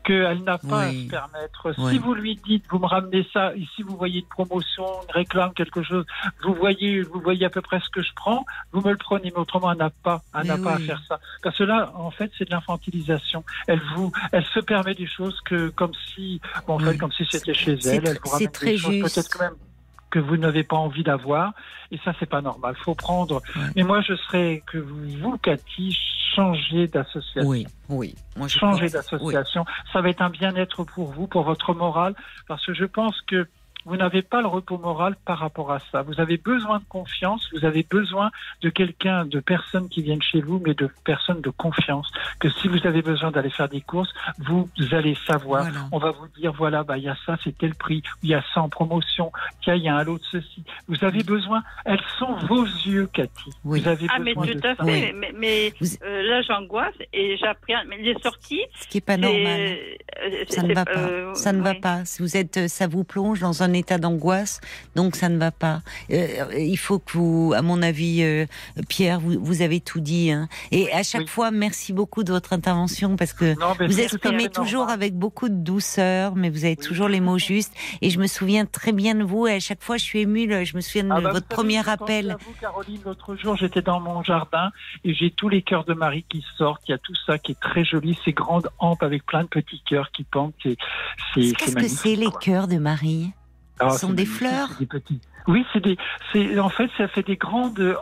qu'elle 0.05 0.43
n'a 0.45 0.59
pas 0.59 0.81
Oui. 0.81 0.85
à 0.85 1.05
se 1.05 1.09
permettre. 1.09 1.75
Oui. 1.79 1.93
Si 1.93 1.99
vous 1.99 2.15
lui 2.15 2.37
dites, 2.37 2.65
vous 2.71 2.79
me 2.79 2.87
ramenez 2.87 3.27
ça, 3.33 3.55
et 3.55 3.67
si 3.75 3.83
vous 3.83 3.97
voyez 3.97 4.21
une 4.21 4.27
promotion, 4.27 4.85
une 5.07 5.13
réclame, 5.13 5.53
quelque 5.55 5.83
chose, 5.83 6.05
vous 6.45 6.55
voyez, 6.55 7.03
vous 7.03 7.21
voyez 7.21 7.47
à 7.47 7.51
peu 7.51 7.61
près 7.61 7.81
ce 7.81 7.89
que 7.91 8.03
je 8.03 8.13
prends, 8.15 8.45
vous 8.73 8.81
me 8.81 8.91
le 8.91 8.97
prenez, 8.97 9.31
mais 9.35 9.39
autrement, 9.41 9.73
elle 9.73 9.79
n'a 9.79 9.91
pas, 9.91 10.23
elle 10.39 10.47
n'a 10.47 10.59
pas 10.59 10.75
à 10.75 10.79
faire 10.79 11.03
ça. 11.09 11.21
Parce 11.43 11.57
que 11.59 11.65
là, 11.65 11.93
en 11.95 12.11
fait, 12.11 12.31
c'est 12.39 12.45
de 12.47 12.51
l'infantilisation. 12.51 13.45
Elle 13.67 13.81
vous, 13.95 14.13
elle 14.33 14.45
se 14.47 14.61
permet 14.61 14.95
des 14.95 15.07
choses 15.07 15.41
que, 15.45 15.69
comme 15.71 15.93
si, 16.15 16.41
bon, 16.67 16.75
en 16.75 16.79
fait, 16.79 16.99
comme 16.99 17.13
si 17.13 17.25
c'était 17.31 17.55
chez 17.55 17.79
elle, 17.85 18.07
elle 18.07 18.19
c'est 18.25 18.53
très 18.53 18.67
des 18.73 18.79
choses, 18.79 18.93
juste. 18.93 19.15
peut-être 19.15 19.31
quand 19.31 19.45
même 19.45 19.55
que 20.13 20.19
vous 20.19 20.37
n'avez 20.37 20.63
pas 20.63 20.77
envie 20.77 21.03
d'avoir, 21.03 21.55
et 21.91 21.99
ça, 22.05 22.13
c'est 22.21 22.29
pas 22.29 22.43
normal. 22.43 22.77
Faut 22.77 22.95
prendre. 22.95 23.43
Ouais. 23.57 23.63
Mais 23.75 23.83
moi, 23.83 24.01
je 24.03 24.15
serais 24.15 24.63
que 24.67 24.79
vous, 24.79 25.39
Cathy, 25.39 25.97
changez 26.37 26.87
d'association 26.87 27.49
Oui, 27.49 27.67
oui. 27.89 28.15
Moi, 28.37 28.47
je 28.47 28.59
changer 28.59 28.85
oui. 28.85 28.93
d'association. 28.93 29.65
Ça 29.93 30.03
va 30.03 30.11
être 30.11 30.23
un 30.23 30.31
bien-être 30.31 30.85
pour 30.85 31.11
vous, 31.11 31.27
pour 31.27 31.43
votre 31.43 31.75
morale, 31.75 32.15
parce 32.47 32.65
que 32.65 32.75
je 32.75 32.85
pense 32.85 33.21
que 33.23 33.49
vous 33.85 33.97
n'avez 33.97 34.23
pas 34.23 34.41
le 34.41 34.47
repos 34.49 34.79
moral 34.79 35.17
par 35.25 35.39
rapport 35.39 35.73
à 35.73 35.79
ça. 35.91 36.03
Vous 36.03 36.21
avez 36.21 36.37
besoin 36.37 36.79
de 36.79 36.85
confiance, 36.89 37.49
vous 37.53 37.65
avez 37.65 37.85
besoin 37.89 38.31
de 38.63 38.69
quelqu'un, 38.71 39.25
de 39.25 39.41
personnes 39.41 39.89
qui 39.89 40.03
viennent 40.03 40.23
chez 40.23 40.41
vous, 40.41 40.61
mais 40.65 40.75
de 40.75 40.89
personnes 41.05 41.41
de 41.41 41.51
confiance. 41.51 42.11
Que 42.41 42.49
si 42.51 42.69
vous 42.69 42.87
avez 42.87 43.03
besoin 43.03 43.31
d'aller 43.31 43.51
faire 43.51 43.69
des 43.69 43.81
courses, 43.81 44.13
vous 44.39 44.69
allez 44.93 45.17
savoir. 45.27 45.63
Voilà. 45.65 45.87
On 45.93 45.99
va 45.99 46.11
vous 46.13 46.29
dire, 46.37 46.53
voilà, 46.53 46.83
bah, 46.85 46.99
il 46.99 47.05
y 47.05 47.09
a 47.09 47.17
ça, 47.27 47.37
c'est 47.45 47.57
tel 47.57 47.75
prix, 47.75 48.03
il 48.23 48.31
y 48.31 48.35
a 48.35 48.43
ça 48.55 48.61
en 48.63 48.69
promotion, 48.69 49.33
tiens, 49.63 49.75
il 49.75 49.83
y 49.83 49.89
a 49.89 49.97
un 49.97 50.05
lot 50.05 50.19
de 50.19 50.25
ceci. 50.31 50.63
Vous 50.89 51.05
avez 51.05 51.23
besoin, 51.23 51.63
elles 51.85 52.01
sont 52.19 52.35
vos 52.47 52.65
yeux, 52.65 53.09
Cathy. 53.13 53.51
Oui. 53.65 53.81
Vous 53.81 53.89
avez 53.89 54.07
Ah, 54.11 54.19
mais 54.19 54.35
besoin 54.35 54.47
tout 54.53 54.59
de 54.61 54.67
à 54.69 54.75
ça. 54.77 54.85
fait. 54.85 55.13
Oui. 55.13 55.13
Mais, 55.15 55.33
mais, 55.37 55.73
Vous- 55.81 55.87
euh, 56.05 56.23
là, 56.23 56.43
j'angoisse 56.43 56.95
et 57.13 57.37
j'appréhende. 57.37 57.87
Mais 57.89 57.99
les 57.99 58.15
sorties, 58.23 58.63
Ce 58.81 58.87
qui 58.89 58.99
est 58.99 59.01
pas 59.01 59.17
normal. 59.17 59.61
euh, 59.61 59.75
c'est- 60.49 60.53
Ça 60.55 60.63
ne 60.63 60.75
va 60.75 60.85
pas. 60.85 60.91
euh, 60.99 61.35
ça 61.35 61.53
ne 61.53 61.63
va 61.63 61.75
pas. 61.75 62.05
Si 62.05 62.23
vous 62.23 62.37
êtes, 62.37 62.69
ça 62.69 62.87
vous 62.87 63.05
plonge 63.05 63.41
dans 63.41 63.63
un 63.63 63.72
état 63.73 63.99
d'angoisse, 63.99 64.61
donc 64.95 65.17
ça 65.17 65.29
ne 65.29 65.39
va 65.39 65.51
pas. 65.51 65.83
Euh, 66.11 66.47
il 66.59 66.77
faut 66.79 66.99
que 66.99 67.13
vous, 67.13 67.53
à 67.57 67.63
mon 67.63 67.83
avis, 67.83 68.23
euh, 68.23 68.47
Pierre, 68.89 69.21
vous, 69.21 69.37
vous 69.41 69.63
avez 69.63 69.81
tout 69.81 70.01
dit. 70.01 70.31
hein. 70.31 70.49
Et 70.71 70.93
à 70.93 71.03
chaque 71.03 71.23
Oui. 71.23 71.27
fois, 71.29 71.51
merci 71.51 71.93
beaucoup 71.93 72.25
de 72.25 72.33
votre 72.33 72.53
intervention 72.53 73.17
parce 73.17 73.33
que 73.33 73.59
Non, 73.59 73.75
vous 73.87 74.01
exprimez 74.01 74.49
toujours 74.49 74.81
normal. 74.81 74.95
avec 74.95 75.15
beaucoup 75.15 75.49
de 75.49 75.55
douceur, 75.55 76.35
mais 76.37 76.51
vous 76.51 76.65
avez 76.65 76.77
Oui. 76.79 76.87
toujours 76.87 77.09
les 77.09 77.21
mots 77.21 77.39
justes. 77.39 77.73
Et 78.01 78.11
je 78.11 78.19
me 78.19 78.27
souviens 78.27 78.67
très 78.67 78.93
bien 78.93 79.15
de 79.15 79.23
vous. 79.25 79.47
Et 79.47 79.55
à 79.55 79.61
chaque 79.61 79.83
fois, 79.83 79.97
je 79.97 80.03
suis 80.05 80.21
émue. 80.21 80.47
là, 80.47 80.65
Je 80.65 80.77
me 80.77 80.81
souviens 80.81 81.05
de 81.05 81.11
Ah 81.13 81.21
bah, 81.21 81.33
votre 81.33 81.47
savez, 81.49 81.55
premier 81.55 81.89
appel. 81.89 82.37
vous, 82.47 82.55
Caroline, 82.61 83.01
l'autre 83.05 83.37
jour, 83.37 83.57
j'étais 83.57 83.83
dans 83.83 84.01
mon 84.01 84.23
jardin 84.23 84.71
et 85.05 85.15
j'ai 85.15 85.31
tous 85.31 85.49
les 85.49 85.63
cœurs 85.63 85.85
de 85.85 85.95
Marie 85.95 86.25
qui 86.29 86.45
sortent. 86.57 86.83
Il 86.89 86.93
y 86.93 86.95
a 86.95 86.99
tout 86.99 87.15
ça 87.27 87.39
qui 87.39 87.53
est 87.53 87.61
très 87.61 87.85
joli, 87.85 88.19
ces 88.25 88.33
grandes 88.33 88.69
hampes 88.79 89.03
avec 89.03 89.25
plein 89.27 89.43
de 89.43 89.49
petits 89.49 89.83
cœurs 89.89 90.11
qui 90.13 90.25
pendent. 90.25 90.53
C'est, 90.63 90.77
c'est, 91.35 91.43
c'est 91.43 91.55
Qu'est-ce 91.57 91.77
que 91.77 91.89
c'est 91.89 92.17
les 92.17 92.31
cœurs 92.41 92.69
de 92.69 92.77
Marie? 92.79 93.31
Ah, 93.81 93.91
Ce 93.91 94.01
sont 94.01 94.13
des 94.13 94.27
fleurs 94.27 94.69
des 94.79 94.87
petits. 94.87 95.21
Oui, 95.49 95.65
c'est 95.73 95.81
des. 95.81 95.97
C'est 96.33 96.59
en 96.59 96.69
fait, 96.69 96.89
ça 96.97 97.09
fait 97.09 97.23
des 97.27 97.37
grandes 97.37 97.97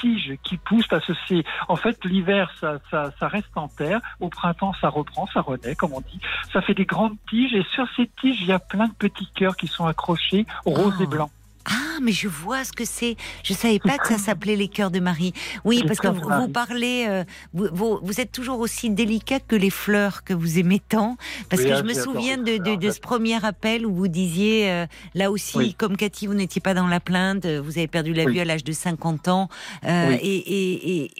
tiges 0.00 0.34
qui 0.42 0.56
poussent 0.58 0.86
parce 0.88 1.06
que 1.06 1.14
c'est 1.26 1.42
en 1.68 1.76
fait 1.76 2.04
l'hiver 2.04 2.50
ça, 2.60 2.78
ça 2.90 3.12
ça 3.18 3.28
reste 3.28 3.48
en 3.56 3.66
terre 3.68 4.00
au 4.20 4.28
printemps 4.28 4.74
ça 4.78 4.90
reprend 4.90 5.26
ça 5.32 5.40
renaît 5.40 5.74
comme 5.74 5.94
on 5.94 6.02
dit 6.02 6.20
ça 6.52 6.60
fait 6.60 6.74
des 6.74 6.84
grandes 6.84 7.16
tiges 7.30 7.54
et 7.54 7.64
sur 7.74 7.86
ces 7.96 8.06
tiges 8.20 8.42
il 8.42 8.46
y 8.46 8.52
a 8.52 8.58
plein 8.58 8.88
de 8.88 8.92
petits 8.92 9.28
cœurs 9.34 9.56
qui 9.56 9.66
sont 9.68 9.86
accrochés 9.86 10.44
roses 10.66 10.96
Oh. 10.98 11.02
et 11.02 11.06
blancs 11.06 11.30
Ah, 11.68 11.98
mais 12.00 12.12
je 12.12 12.28
vois 12.28 12.64
ce 12.64 12.72
que 12.72 12.84
c'est. 12.84 13.16
Je 13.42 13.52
savais 13.52 13.78
pas 13.80 13.98
que 13.98 14.06
ça 14.08 14.18
s'appelait 14.18 14.56
les 14.56 14.68
cœurs 14.68 14.90
de 14.90 15.00
Marie. 15.00 15.32
Oui, 15.64 15.80
Les 15.82 15.86
parce 15.88 15.98
que 15.98 16.08
vous, 16.08 16.48
parlez, 16.48 17.06
euh, 17.08 17.24
vous, 17.52 17.68
vous, 17.72 17.98
vous 18.02 18.20
êtes 18.20 18.30
toujours 18.32 18.60
aussi 18.60 18.88
délicat 18.90 19.40
que 19.40 19.56
les 19.56 19.70
fleurs 19.70 20.22
que 20.24 20.32
vous 20.32 20.58
aimez 20.58 20.80
tant. 20.80 21.16
Parce 21.50 21.62
Oui, 21.62 21.68
que 21.68 21.74
ah, 21.74 21.78
je 21.78 21.82
me 21.82 21.88
j'adore 21.94 22.14
souviens 22.14 22.36
de, 22.38 22.58
de, 22.58 22.76
de 22.76 22.90
ce 22.90 23.00
premier 23.00 23.44
appel 23.44 23.84
où 23.84 23.94
vous 23.94 24.08
disiez, 24.08 24.70
euh, 24.70 24.86
là 25.14 25.30
aussi, 25.30 25.56
Oui. 25.58 25.74
comme 25.74 25.96
Cathy, 25.96 26.26
vous 26.26 26.34
n'étiez 26.34 26.60
pas 26.60 26.74
dans 26.74 26.86
la 26.86 27.00
plainte, 27.00 27.44
euh, 27.46 27.60
vous 27.60 27.78
avez 27.78 27.88
perdu 27.88 28.12
la 28.14 28.24
Oui. 28.24 28.34
vue 28.34 28.40
à 28.40 28.44
l'âge 28.44 28.62
de 28.64 28.72
50 28.72 29.28
ans, 29.28 29.48
euh, 29.84 30.16
et, 30.20 30.36
et, 30.36 31.10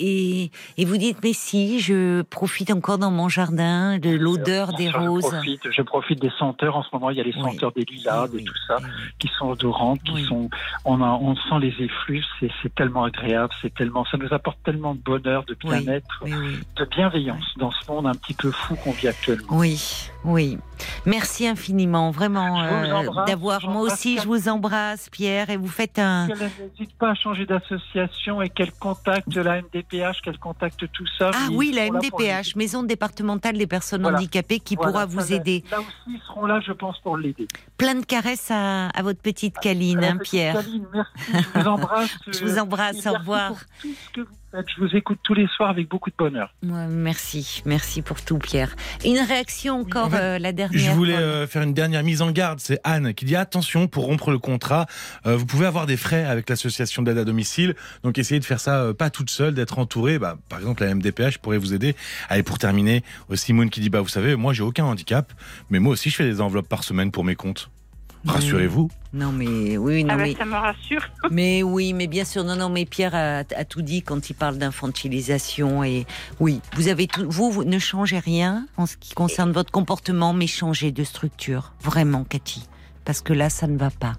et, 0.44 0.50
et, 0.78 0.84
vous 0.84 0.96
dites, 0.96 1.18
mais 1.24 1.32
si, 1.32 1.80
je 1.80 2.22
profite 2.22 2.70
encore 2.70 2.98
dans 2.98 3.10
mon 3.10 3.28
jardin 3.28 3.98
de 3.98 4.10
l'odeur 4.10 4.72
des 4.74 4.90
Je 4.90 4.96
roses. 4.96 5.22
profite, 5.28 5.70
je 5.70 5.82
profite 5.82 6.20
des 6.20 6.30
senteurs. 6.38 6.76
En 6.76 6.82
ce 6.82 6.88
moment, 6.92 7.10
il 7.10 7.16
y 7.16 7.20
a 7.20 7.24
les 7.24 7.32
senteurs 7.32 7.72
des 7.72 7.84
lilas, 7.84 8.28
Oui, 8.32 8.42
de 8.42 8.46
tout 8.46 8.54
ça, 8.68 8.76
oui. 8.80 8.88
qui 9.18 9.28
sont 9.38 9.48
odorantes, 9.48 10.00
qui 10.04 10.24
sont. 10.24 10.35
On, 10.84 11.02
a, 11.02 11.08
on 11.08 11.34
sent 11.36 11.58
les 11.60 11.74
effluves. 11.84 12.24
C'est, 12.40 12.50
c'est 12.62 12.74
tellement 12.74 13.04
agréable. 13.04 13.52
C'est 13.62 13.74
tellement. 13.74 14.04
Ça 14.04 14.16
nous 14.16 14.32
apporte 14.32 14.58
tellement 14.64 14.94
de 14.94 15.00
bonheur, 15.00 15.44
de 15.44 15.56
Oui. 15.64 15.82
bien-être, 15.82 16.22
Oui, 16.22 16.32
oui. 16.34 16.58
de 16.76 16.84
bienveillance 16.84 17.44
dans 17.58 17.70
ce 17.70 17.90
monde 17.90 18.06
un 18.06 18.14
petit 18.14 18.34
peu 18.34 18.50
fou 18.50 18.76
qu'on 18.76 18.92
vit 18.92 19.08
actuellement. 19.08 19.46
Oui, 19.50 20.08
oui. 20.26 20.58
Merci 21.06 21.46
infiniment, 21.46 22.10
vraiment, 22.10 22.60
euh, 22.60 23.24
d'avoir. 23.26 23.68
Moi 23.68 23.82
aussi, 23.82 24.18
je 24.18 24.26
vous 24.26 24.48
embrasse, 24.48 25.08
Pierre, 25.08 25.48
et 25.50 25.56
vous 25.56 25.68
faites 25.68 25.98
un. 25.98 26.26
Qu'elle 26.26 26.50
n'hésite 26.78 26.94
pas 26.98 27.10
à 27.10 27.14
changer 27.14 27.46
d'association 27.46 28.42
et 28.42 28.48
qu'elle 28.50 28.72
contacte 28.72 29.34
la 29.34 29.62
MDPH, 29.62 30.20
qu'elle 30.22 30.38
contacte 30.38 30.84
tout 30.92 31.06
ça. 31.18 31.30
Ah 31.32 31.48
oui, 31.52 31.72
la. 31.72 31.86
MDPH, 31.90 32.56
Maison 32.56 32.82
départementale 32.82 33.56
des 33.56 33.66
personnes 33.66 34.02
Voilà. 34.02 34.18
handicapées, 34.18 34.60
qui 34.60 34.74
Voilà, 34.76 34.90
pourra 34.92 35.06
vous 35.06 35.32
aider. 35.32 35.64
Là 35.70 35.80
aussi, 35.80 35.88
ils 36.08 36.20
seront 36.26 36.44
là, 36.46 36.60
je 36.60 36.72
pense, 36.72 36.98
pour 37.00 37.16
l'aider. 37.16 37.46
Plein 37.78 37.94
de 37.94 38.04
caresses 38.04 38.50
à, 38.50 38.88
à 38.88 39.02
votre 39.02 39.20
petite 39.20 39.58
Caline, 39.58 40.02
hein, 40.04 40.18
Pierre. 40.22 40.56
Caline, 40.56 40.86
merci, 40.92 41.12
je 41.54 41.60
vous 41.60 41.68
embrasse. 41.68 42.10
Je 42.32 42.44
vous 42.44 42.58
embrasse, 42.58 43.06
au 43.06 43.12
revoir. 43.12 43.48
pour 43.48 43.58
tout 43.80 43.88
ce 43.94 44.10
que 44.12 44.20
vous 44.22 44.34
faites. 44.56 44.66
Je 44.76 44.80
vous 44.80 44.96
écoute 44.96 45.18
tous 45.22 45.34
les 45.34 45.46
soirs 45.48 45.70
avec 45.70 45.88
beaucoup 45.88 46.10
de 46.10 46.14
bonheur. 46.16 46.54
Ouais, 46.62 46.86
merci, 46.88 47.62
merci 47.64 48.02
pour 48.02 48.22
tout, 48.22 48.38
Pierre. 48.38 48.74
Une 49.04 49.18
réaction 49.18 49.80
encore, 49.80 50.06
En 50.06 50.10
fait, 50.10 50.20
euh, 50.20 50.38
la 50.38 50.52
dernière. 50.52 50.80
Je 50.80 50.90
voulais 50.90 51.16
euh, 51.16 51.46
faire 51.46 51.62
une 51.62 51.74
dernière 51.74 52.02
mise 52.02 52.22
en 52.22 52.30
garde. 52.30 52.60
C'est 52.60 52.80
Anne 52.84 53.14
qui 53.14 53.24
dit 53.24 53.36
attention 53.36 53.86
pour 53.88 54.04
rompre 54.06 54.30
le 54.30 54.38
contrat. 54.38 54.86
euh, 55.26 55.36
vous 55.36 55.46
pouvez 55.46 55.66
avoir 55.66 55.86
des 55.86 55.96
frais 55.96 56.24
avec 56.24 56.48
l'association 56.48 57.02
d'aide 57.02 57.18
à 57.18 57.24
domicile. 57.24 57.74
Donc 58.02 58.18
essayez 58.18 58.40
de 58.40 58.44
faire 58.44 58.60
ça 58.60 58.80
euh, 58.82 58.92
pas 58.94 59.10
toute 59.10 59.30
seule, 59.30 59.54
d'être 59.54 59.78
entourée. 59.78 60.18
Bah, 60.18 60.36
par 60.48 60.58
exemple, 60.58 60.84
la 60.84 60.94
MDPH 60.94 61.38
pourrait 61.38 61.58
vous 61.58 61.74
aider. 61.74 61.94
Allez, 62.28 62.42
pour 62.42 62.58
terminer, 62.58 63.02
aussi 63.28 63.52
Moon 63.52 63.68
qui 63.68 63.80
dit 63.80 63.90
bah 63.90 64.00
vous 64.00 64.08
savez, 64.08 64.36
moi 64.36 64.52
j'ai 64.52 64.62
aucun 64.62 64.84
handicap, 64.84 65.32
mais 65.70 65.78
moi 65.78 65.92
aussi 65.92 66.10
je 66.10 66.16
fais 66.16 66.24
des 66.24 66.40
enveloppes 66.40 66.68
par 66.68 66.84
semaine 66.84 67.10
pour 67.10 67.24
mes 67.24 67.34
comptes. 67.36 67.70
Rassurez-vous. 68.26 68.88
Non, 69.12 69.32
mais 69.32 69.76
oui, 69.76 70.04
non, 70.04 70.14
Ah 70.14 70.16
ben, 70.16 70.22
mais. 70.24 70.34
ça 70.34 70.44
me 70.44 70.54
rassure. 70.56 71.02
Mais 71.30 71.62
oui, 71.62 71.92
mais 71.92 72.06
bien 72.06 72.24
sûr, 72.24 72.44
non, 72.44 72.54
non, 72.56 72.68
mais 72.68 72.84
Pierre 72.84 73.14
a, 73.14 73.38
a 73.38 73.64
tout 73.64 73.82
dit 73.82 74.02
quand 74.02 74.28
il 74.30 74.34
parle 74.34 74.58
d'infantilisation 74.58 75.82
et 75.84 76.06
oui, 76.40 76.60
vous 76.74 76.88
avez 76.88 77.06
tout, 77.06 77.24
vous, 77.28 77.50
vous 77.50 77.64
ne 77.64 77.78
changez 77.78 78.18
rien 78.18 78.66
en 78.76 78.86
ce 78.86 78.96
qui 78.96 79.14
concerne 79.14 79.52
votre 79.52 79.70
comportement, 79.72 80.32
mais 80.32 80.46
changez 80.46 80.92
de 80.92 81.02
structure, 81.04 81.72
vraiment, 81.82 82.24
Cathy, 82.24 82.68
parce 83.04 83.20
que 83.22 83.32
là, 83.32 83.48
ça 83.50 83.66
ne 83.66 83.76
va 83.78 83.90
pas. 83.90 84.14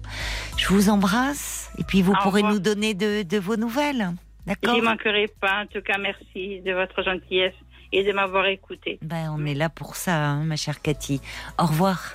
Je 0.56 0.66
vous 0.68 0.88
embrasse 0.90 1.70
et 1.78 1.84
puis 1.84 2.02
vous 2.02 2.12
Au 2.12 2.16
pourrez 2.22 2.40
revoir. 2.42 2.54
nous 2.54 2.60
donner 2.60 2.94
de, 2.94 3.22
de 3.22 3.38
vos 3.38 3.56
nouvelles, 3.56 4.10
d'accord 4.46 4.74
J'y 4.74 4.80
manquerai 4.82 5.28
pas. 5.40 5.62
En 5.62 5.66
tout 5.66 5.80
cas, 5.82 5.98
merci 5.98 6.60
de 6.60 6.72
votre 6.72 7.02
gentillesse 7.02 7.54
et 7.92 8.04
de 8.04 8.12
m'avoir 8.12 8.46
écouté. 8.46 8.98
Ben, 9.02 9.32
on 9.34 9.44
est 9.46 9.54
là 9.54 9.68
pour 9.68 9.96
ça, 9.96 10.14
hein, 10.30 10.44
ma 10.44 10.56
chère 10.56 10.80
Cathy. 10.82 11.20
Au 11.58 11.66
revoir. 11.66 12.14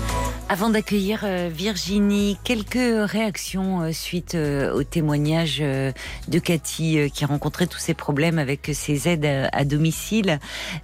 Avant 0.51 0.69
d'accueillir 0.69 1.21
euh, 1.23 1.49
Virginie, 1.49 2.37
quelques 2.43 3.09
réactions 3.09 3.83
euh, 3.83 3.93
suite 3.93 4.35
euh, 4.35 4.73
au 4.73 4.83
témoignage 4.83 5.59
de 5.59 6.39
Cathy 6.39 7.09
qui 7.09 7.23
a 7.23 7.27
rencontré 7.27 7.67
tous 7.67 7.77
ces 7.77 7.93
problèmes 7.93 8.37
avec 8.37 8.69
ses 8.73 9.07
aides 9.07 9.25
à, 9.25 9.63
domicile. 9.63 10.39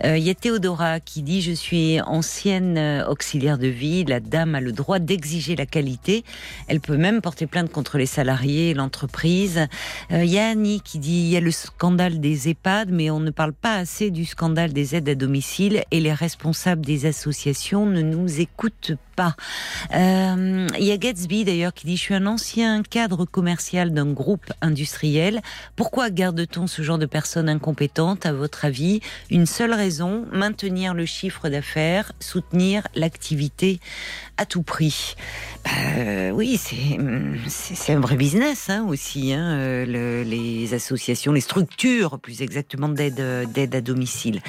Il 0.05 0.19
y 0.19 0.29
a 0.29 0.33
Théodora 0.33 1.01
qui 1.01 1.21
dit 1.21 1.41
je 1.41 1.51
suis 1.51 1.99
ancienne 1.99 3.03
auxiliaire 3.09 3.57
de 3.57 3.67
vie, 3.67 4.05
la 4.05 4.21
dame 4.21 4.55
a 4.55 4.61
le 4.61 4.71
droit 4.71 4.99
d'exiger 4.99 5.57
la 5.57 5.65
qualité. 5.65 6.23
Elle 6.69 6.79
peut 6.79 6.95
même 6.95 7.19
porter 7.21 7.45
plainte 7.45 7.69
contre 7.69 7.97
les 7.97 8.05
salariés 8.05 8.69
et 8.69 8.73
l'entreprise. 8.73 9.67
Il 10.11 10.25
y 10.25 10.39
a 10.39 10.47
Annie 10.47 10.79
qui 10.79 10.97
dit 10.99 11.23
il 11.23 11.27
y 11.27 11.35
a 11.35 11.41
le 11.41 11.51
scandale 11.51 12.21
des 12.21 12.47
EHPAD, 12.47 12.89
mais 12.91 13.09
on 13.09 13.19
ne 13.19 13.31
parle 13.31 13.53
pas 13.53 13.75
assez 13.75 14.11
du 14.11 14.23
scandale 14.23 14.71
des 14.71 14.95
aides 14.95 15.09
à 15.09 15.15
domicile 15.15 15.83
et 15.91 15.99
les 15.99 16.13
responsables 16.13 16.85
des 16.85 17.05
associations 17.05 17.85
ne 17.85 18.01
nous 18.01 18.39
écoutent 18.39 18.93
pas. 18.95 19.06
Euh, 19.93 20.67
Il 20.77 20.85
y 20.85 20.91
a 20.91 20.97
Gatsby 20.97 21.45
d'ailleurs 21.45 21.73
qui 21.73 21.85
dit 21.85 21.97
je 21.97 22.01
suis 22.01 22.13
un 22.13 22.25
ancien 22.25 22.83
cadre 22.83 23.25
commercial 23.25 23.93
d'un 23.93 24.11
groupe 24.11 24.51
industriel. 24.61 25.41
Pourquoi 25.75 26.09
garde-t-on 26.09 26.67
ce 26.67 26.81
genre 26.81 26.97
de 26.97 27.05
personnes 27.05 27.49
incompétentes 27.49 28.25
à 28.25 28.33
votre 28.33 28.65
avis? 28.65 29.01
Une 29.29 29.45
seule 29.45 29.73
raison 29.73 30.25
maintenir 30.31 30.93
le 30.93 31.05
chiffre 31.05 31.49
d'affaires, 31.49 32.11
soutenir 32.19 32.87
l'activité 32.95 33.79
à 34.37 34.45
tout 34.45 34.63
prix. 34.63 35.15
Bah, 35.65 35.71
euh, 35.97 36.29
oui, 36.31 36.57
c'est 36.57 37.93
un 37.93 37.99
vrai 37.99 38.15
business 38.15 38.69
hein, 38.69 38.85
aussi. 38.87 39.33
Hein, 39.33 39.51
euh, 39.57 39.85
le- 39.85 40.23
les 40.23 40.73
associations, 40.73 41.31
les 41.33 41.41
structures, 41.41 42.19
plus 42.19 42.41
exactement 42.41 42.89
d'aide 42.89 43.19
à 43.75 43.81
domicile. 43.81 44.41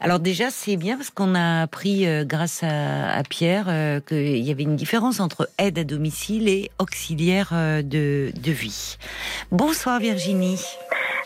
Alors 0.00 0.20
déjà, 0.20 0.50
c'est 0.50 0.76
bien 0.76 0.96
parce 0.96 1.10
qu'on 1.10 1.34
a 1.34 1.62
appris, 1.62 2.06
euh, 2.06 2.24
grâce 2.24 2.62
à, 2.62 3.10
à 3.16 3.22
Pierre, 3.24 3.66
euh, 3.68 4.00
qu'il 4.00 4.38
y 4.38 4.50
avait 4.50 4.62
une 4.62 4.76
différence 4.76 5.18
entre 5.20 5.48
aide 5.58 5.78
à 5.78 5.84
domicile 5.84 6.48
et 6.48 6.70
auxiliaire 6.78 7.50
euh, 7.52 7.82
de, 7.82 8.32
de 8.40 8.52
vie. 8.52 8.96
Bonsoir 9.50 9.98
Virginie. 9.98 10.62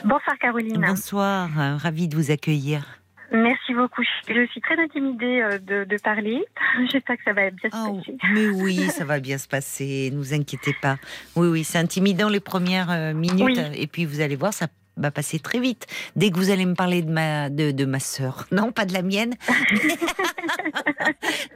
Bonsoir 0.04 0.36
Caroline. 0.40 0.84
Bonsoir, 0.86 1.50
euh, 1.58 1.76
ravie 1.76 2.08
de 2.08 2.16
vous 2.16 2.30
accueillir. 2.30 2.84
Merci 3.32 3.74
beaucoup. 3.74 4.02
Je 4.28 4.46
suis 4.46 4.60
très 4.60 4.78
intimidée 4.78 5.40
euh, 5.42 5.59
de, 5.59 5.84
de 5.84 5.96
parler. 6.02 6.44
J'espère 6.92 7.16
que 7.16 7.22
ça 7.24 7.32
va 7.32 7.50
bien 7.50 7.70
se 7.70 7.76
Oh, 7.76 7.96
passer. 7.98 8.16
mais 8.34 8.46
oui, 8.62 8.88
ça 8.90 9.04
va 9.04 9.20
bien 9.20 9.38
se 9.38 9.48
passer, 9.48 10.10
ne 10.12 10.18
vous 10.18 10.34
inquiétez 10.34 10.74
pas. 10.80 10.96
Oui, 11.36 11.48
oui, 11.48 11.64
c'est 11.64 11.78
intimidant 11.78 12.28
les 12.28 12.40
premières 12.40 12.90
euh, 12.90 13.14
minutes, 13.14 13.59
Oui. 13.59 13.80
et 13.80 13.86
puis 13.86 14.04
vous 14.04 14.20
allez 14.20 14.36
voir, 14.36 14.52
ça 14.52 14.66
va 14.98 15.10
passer 15.10 15.38
très 15.38 15.59
vite. 15.60 15.86
Dès 16.16 16.30
que 16.30 16.36
vous 16.36 16.50
allez 16.50 16.66
me 16.66 16.74
parler 16.74 17.00
de 17.00 17.10
ma, 17.10 17.48
de, 17.48 17.70
de 17.70 17.84
ma 17.86 18.00
sœur, 18.00 18.46
non, 18.52 18.70
pas 18.72 18.84
de 18.84 18.92
la 18.92 19.00
mienne, 19.02 19.34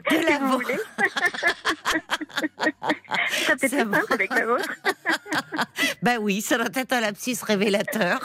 de 0.09 0.29
la 0.29 0.39
vôtre. 0.47 0.71
ça 3.29 3.55
peut 3.55 3.65
être 3.67 3.69
simple 3.69 3.99
avec 4.09 4.29
la 4.31 4.45
vôtre. 4.47 4.73
Bah 6.01 6.17
oui, 6.19 6.41
ça 6.41 6.57
doit 6.57 6.67
être 6.73 6.93
un 6.93 7.01
lapsus 7.01 7.35
révélateur. 7.43 8.19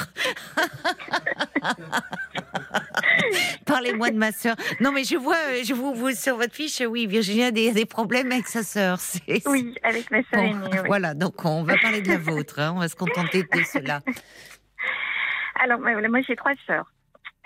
Parlez-moi 3.66 4.10
de 4.10 4.16
ma 4.16 4.32
sœur. 4.32 4.56
Non, 4.80 4.92
mais 4.92 5.04
je 5.04 5.16
vois, 5.16 5.36
euh, 5.36 5.62
je 5.64 5.74
vous, 5.74 5.94
vous 5.94 6.10
sur 6.12 6.36
votre 6.36 6.54
fiche, 6.54 6.80
oui, 6.86 7.06
Virginie 7.06 7.44
a 7.44 7.50
des, 7.50 7.72
des 7.72 7.86
problèmes 7.86 8.30
avec 8.32 8.46
sa 8.46 8.62
sœur. 8.62 8.98
Oui, 9.46 9.74
avec 9.82 10.10
ma 10.10 10.18
sœur 10.24 10.28
Bon, 10.34 10.42
aînée. 10.42 10.68
oui. 10.72 10.78
Voilà, 10.86 11.14
donc 11.14 11.44
on 11.44 11.62
va 11.62 11.76
parler 11.78 12.00
de 12.02 12.08
la 12.08 12.18
vôtre. 12.18 12.58
hein, 12.60 12.72
on 12.76 12.80
va 12.80 12.88
se 12.88 12.96
contenter 12.96 13.42
de 13.42 13.62
cela. 13.64 14.00
Alors, 15.62 15.78
moi, 15.80 16.20
j'ai 16.26 16.36
trois 16.36 16.52
sœurs. 16.66 16.86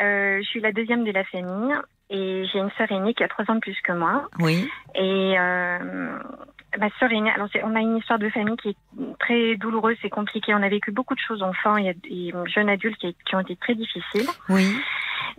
Euh, 0.00 0.38
je 0.42 0.46
suis 0.48 0.60
la 0.60 0.72
deuxième 0.72 1.04
de 1.04 1.10
la 1.10 1.24
famille 1.24 1.74
et 2.10 2.44
j'ai 2.52 2.58
une 2.58 2.70
sœur 2.76 2.90
aînée 2.92 3.14
qui 3.14 3.22
a 3.24 3.28
trois 3.28 3.44
ans 3.48 3.54
de 3.56 3.60
plus 3.60 3.76
que 3.82 3.92
moi. 3.92 4.28
Oui, 4.38 4.68
Et 4.94 5.34
euh, 5.38 6.18
ma 6.78 6.90
sœur 6.98 7.10
aînée, 7.12 7.30
alors 7.30 7.48
on 7.62 7.74
a 7.74 7.80
une 7.80 7.96
histoire 7.96 8.18
de 8.18 8.28
famille 8.28 8.56
qui 8.56 8.70
est 8.70 8.76
très 9.18 9.56
douloureuse, 9.56 9.96
c'est 10.02 10.10
compliqué. 10.10 10.54
On 10.54 10.62
a 10.62 10.68
vécu 10.68 10.92
beaucoup 10.92 11.14
de 11.14 11.20
choses 11.20 11.42
enfants 11.42 11.76
et, 11.76 11.96
et 12.08 12.32
jeunes 12.46 12.68
adultes 12.68 12.98
qui, 12.98 13.16
qui 13.26 13.34
ont 13.34 13.40
été 13.40 13.56
très 13.56 13.74
difficiles. 13.74 14.28
oui, 14.48 14.76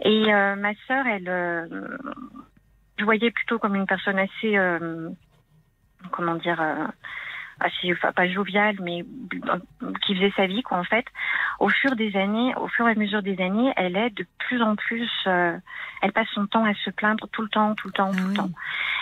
Et 0.03 0.33
euh, 0.33 0.55
ma 0.55 0.73
sœur, 0.87 1.05
elle, 1.07 1.27
euh, 1.29 1.65
je 2.97 3.03
voyais 3.03 3.31
plutôt 3.31 3.59
comme 3.59 3.75
une 3.75 3.85
personne 3.85 4.19
assez, 4.19 4.57
euh, 4.57 5.09
comment 6.11 6.35
dire, 6.35 6.61
euh, 6.61 6.85
assez, 7.59 7.91
enfin, 7.93 8.11
pas 8.11 8.27
joviale, 8.27 8.75
mais 8.81 9.03
qui 10.03 10.15
faisait 10.15 10.33
sa 10.35 10.45
vie, 10.47 10.61
quoi, 10.63 10.77
en 10.77 10.83
fait. 10.83 11.05
Au 11.59 11.69
fur 11.69 11.95
des 11.95 12.15
années, 12.15 12.53
au 12.55 12.67
fur 12.67 12.87
et 12.87 12.91
à 12.91 12.95
mesure 12.95 13.21
des 13.23 13.39
années, 13.41 13.71
elle 13.75 13.97
est 13.97 14.09
de 14.11 14.25
plus 14.39 14.61
en 14.61 14.75
plus, 14.75 15.09
euh, 15.27 15.57
elle 16.01 16.11
passe 16.11 16.27
son 16.33 16.45
temps 16.47 16.65
à 16.65 16.73
se 16.75 16.89
plaindre 16.89 17.27
tout 17.31 17.41
le 17.41 17.49
temps, 17.49 17.73
tout 17.75 17.87
le 17.87 17.93
temps, 17.93 18.11
Ah 18.13 18.17
tout 18.17 18.23
le 18.23 18.29
oui. 18.29 18.35
temps. 18.35 18.49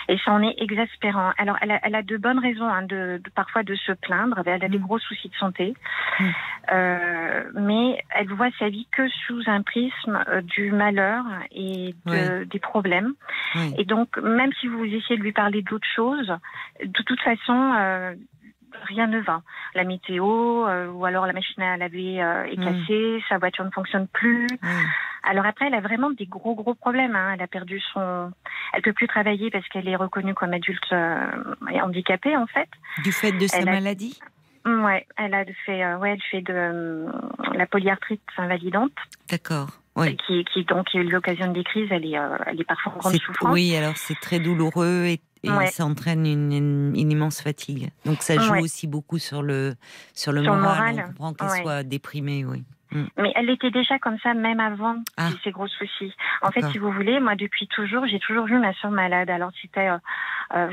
Et 0.08 0.18
ça 0.18 0.30
en 0.32 0.42
est 0.42 0.54
exaspérant. 0.58 1.32
Alors, 1.38 1.56
elle 1.60 1.72
a, 1.72 1.80
elle 1.82 1.94
a 1.94 2.02
de 2.02 2.16
bonnes 2.16 2.38
raisons, 2.38 2.68
hein, 2.68 2.82
de, 2.82 3.20
de- 3.22 3.30
parfois 3.34 3.62
de 3.62 3.74
se 3.74 3.92
plaindre. 3.92 4.40
Elle 4.46 4.64
a 4.64 4.68
des 4.68 4.78
Mm. 4.78 4.82
gros 4.82 4.98
soucis 4.98 5.28
de 5.28 5.34
santé. 5.34 5.74
Mm. 6.20 6.24
Euh, 6.72 7.44
mais 7.54 8.02
elle 8.10 8.28
voit 8.28 8.50
sa 8.58 8.68
vie 8.68 8.86
que 8.92 9.08
sous 9.08 9.42
un 9.46 9.62
prisme 9.62 10.24
euh, 10.28 10.40
du 10.42 10.72
malheur 10.72 11.24
et 11.52 11.94
de- 12.06 12.44
des 12.44 12.58
problèmes. 12.60 13.14
Et 13.78 13.84
donc, 13.84 14.16
même 14.18 14.52
si 14.60 14.66
vous 14.68 14.84
essayez 14.84 15.16
de 15.18 15.22
lui 15.22 15.32
parler 15.32 15.62
d'autre 15.62 15.86
chose, 15.94 16.32
de 16.84 17.02
toute 17.02 17.20
façon, 17.20 17.72
euh, 17.78 18.14
rien 18.84 19.06
ne 19.06 19.20
va. 19.20 19.42
La 19.74 19.84
météo, 19.84 20.66
euh, 20.66 20.88
ou 20.90 21.04
alors 21.04 21.26
la 21.26 21.32
machine 21.32 21.62
à 21.62 21.76
laver 21.76 22.22
euh, 22.22 22.44
est 22.44 22.56
Mm. 22.58 22.64
cassée, 22.64 23.24
sa 23.28 23.38
voiture 23.38 23.64
ne 23.64 23.70
fonctionne 23.70 24.06
plus. 24.08 24.46
oui. 24.62 24.68
Alors 25.28 25.44
après, 25.44 25.66
elle 25.66 25.74
a 25.74 25.80
vraiment 25.80 26.10
des 26.10 26.26
gros 26.26 26.54
gros 26.54 26.74
problèmes. 26.76 27.16
hein. 27.16 27.32
Elle 27.34 27.42
a 27.42 27.48
perdu 27.48 27.80
son, 27.92 28.30
elle 28.72 28.82
peut 28.82 28.92
plus 28.92 29.08
travailler 29.08 29.50
parce 29.50 29.66
qu'elle 29.68 29.88
est 29.88 29.96
reconnue 29.96 30.34
comme 30.34 30.52
adulte 30.52 30.92
euh, 30.92 31.26
et 31.72 31.80
handicapée 31.80 32.36
en 32.36 32.46
fait. 32.46 32.68
Du 33.02 33.10
fait 33.10 33.32
de 33.32 33.46
sa 33.48 33.58
Elle 33.58 33.68
a- 33.68 33.72
maladie? 33.72 34.18
Ouais, 34.64 35.04
elle 35.16 35.34
a 35.34 35.44
fait, 35.64 35.82
euh, 35.84 35.96
ouais, 35.98 36.12
elle 36.12 36.22
fait 36.30 36.42
de 36.42 37.06
la 37.54 37.66
polyarthrite 37.66 38.22
invalidante, 38.36 38.92
D'accord. 39.28 39.68
Oui. 39.96 40.16
qui, 40.26 40.44
qui 40.44 40.64
donc 40.64 40.86
qui 40.88 40.98
a 40.98 41.00
eu 41.00 41.08
l'occasion 41.08 41.50
des 41.52 41.64
crises. 41.64 41.88
Elle 41.90 42.04
est, 42.04 42.18
euh, 42.18 42.36
elle 42.46 42.60
est 42.60 42.64
parfois 42.64 42.92
en 42.94 42.98
grande 42.98 43.14
souffrance. 43.16 43.52
Oui, 43.52 43.74
alors 43.76 43.96
c'est 43.96 44.18
très 44.20 44.38
douloureux 44.38 45.06
et, 45.06 45.20
et 45.42 45.50
Ouais. 45.50 45.66
ça 45.68 45.84
entraîne 45.84 46.26
une, 46.26 46.52
une- 46.52 46.92
une 46.96 47.10
immense 47.12 47.40
fatigue. 47.42 47.90
Donc 48.04 48.22
ça 48.22 48.38
joue 48.38 48.52
Ouais. 48.54 48.62
aussi 48.62 48.86
beaucoup 48.86 49.18
sur 49.18 49.42
le, 49.42 49.74
sur 50.14 50.32
le 50.32 50.42
Sur 50.42 50.54
moral. 50.54 50.94
moral, 50.94 51.04
On 51.04 51.08
comprend 51.08 51.32
qu'elle 51.34 51.48
ouais. 51.48 51.62
soit 51.62 51.82
déprimée, 51.82 52.44
oui. 52.44 52.64
Mais 53.18 53.32
elle 53.34 53.50
était 53.50 53.70
déjà 53.72 53.98
comme 53.98 54.16
ça 54.22 54.32
même 54.32 54.60
avant 54.60 54.96
Ah. 55.16 55.28
ces 55.42 55.50
gros 55.50 55.66
soucis. 55.66 56.14
En 56.40 56.50
fait, 56.52 56.62
si 56.70 56.78
vous 56.78 56.90
voulez, 56.92 57.18
moi 57.20 57.34
depuis 57.34 57.66
toujours, 57.66 58.06
j'ai 58.06 58.20
toujours 58.20 58.46
vu 58.46 58.58
ma 58.58 58.72
soeur 58.74 58.92
malade. 58.92 59.28
Alors 59.28 59.50
c'était 59.60 59.88
euh, 59.88 59.98
euh, 60.54 60.70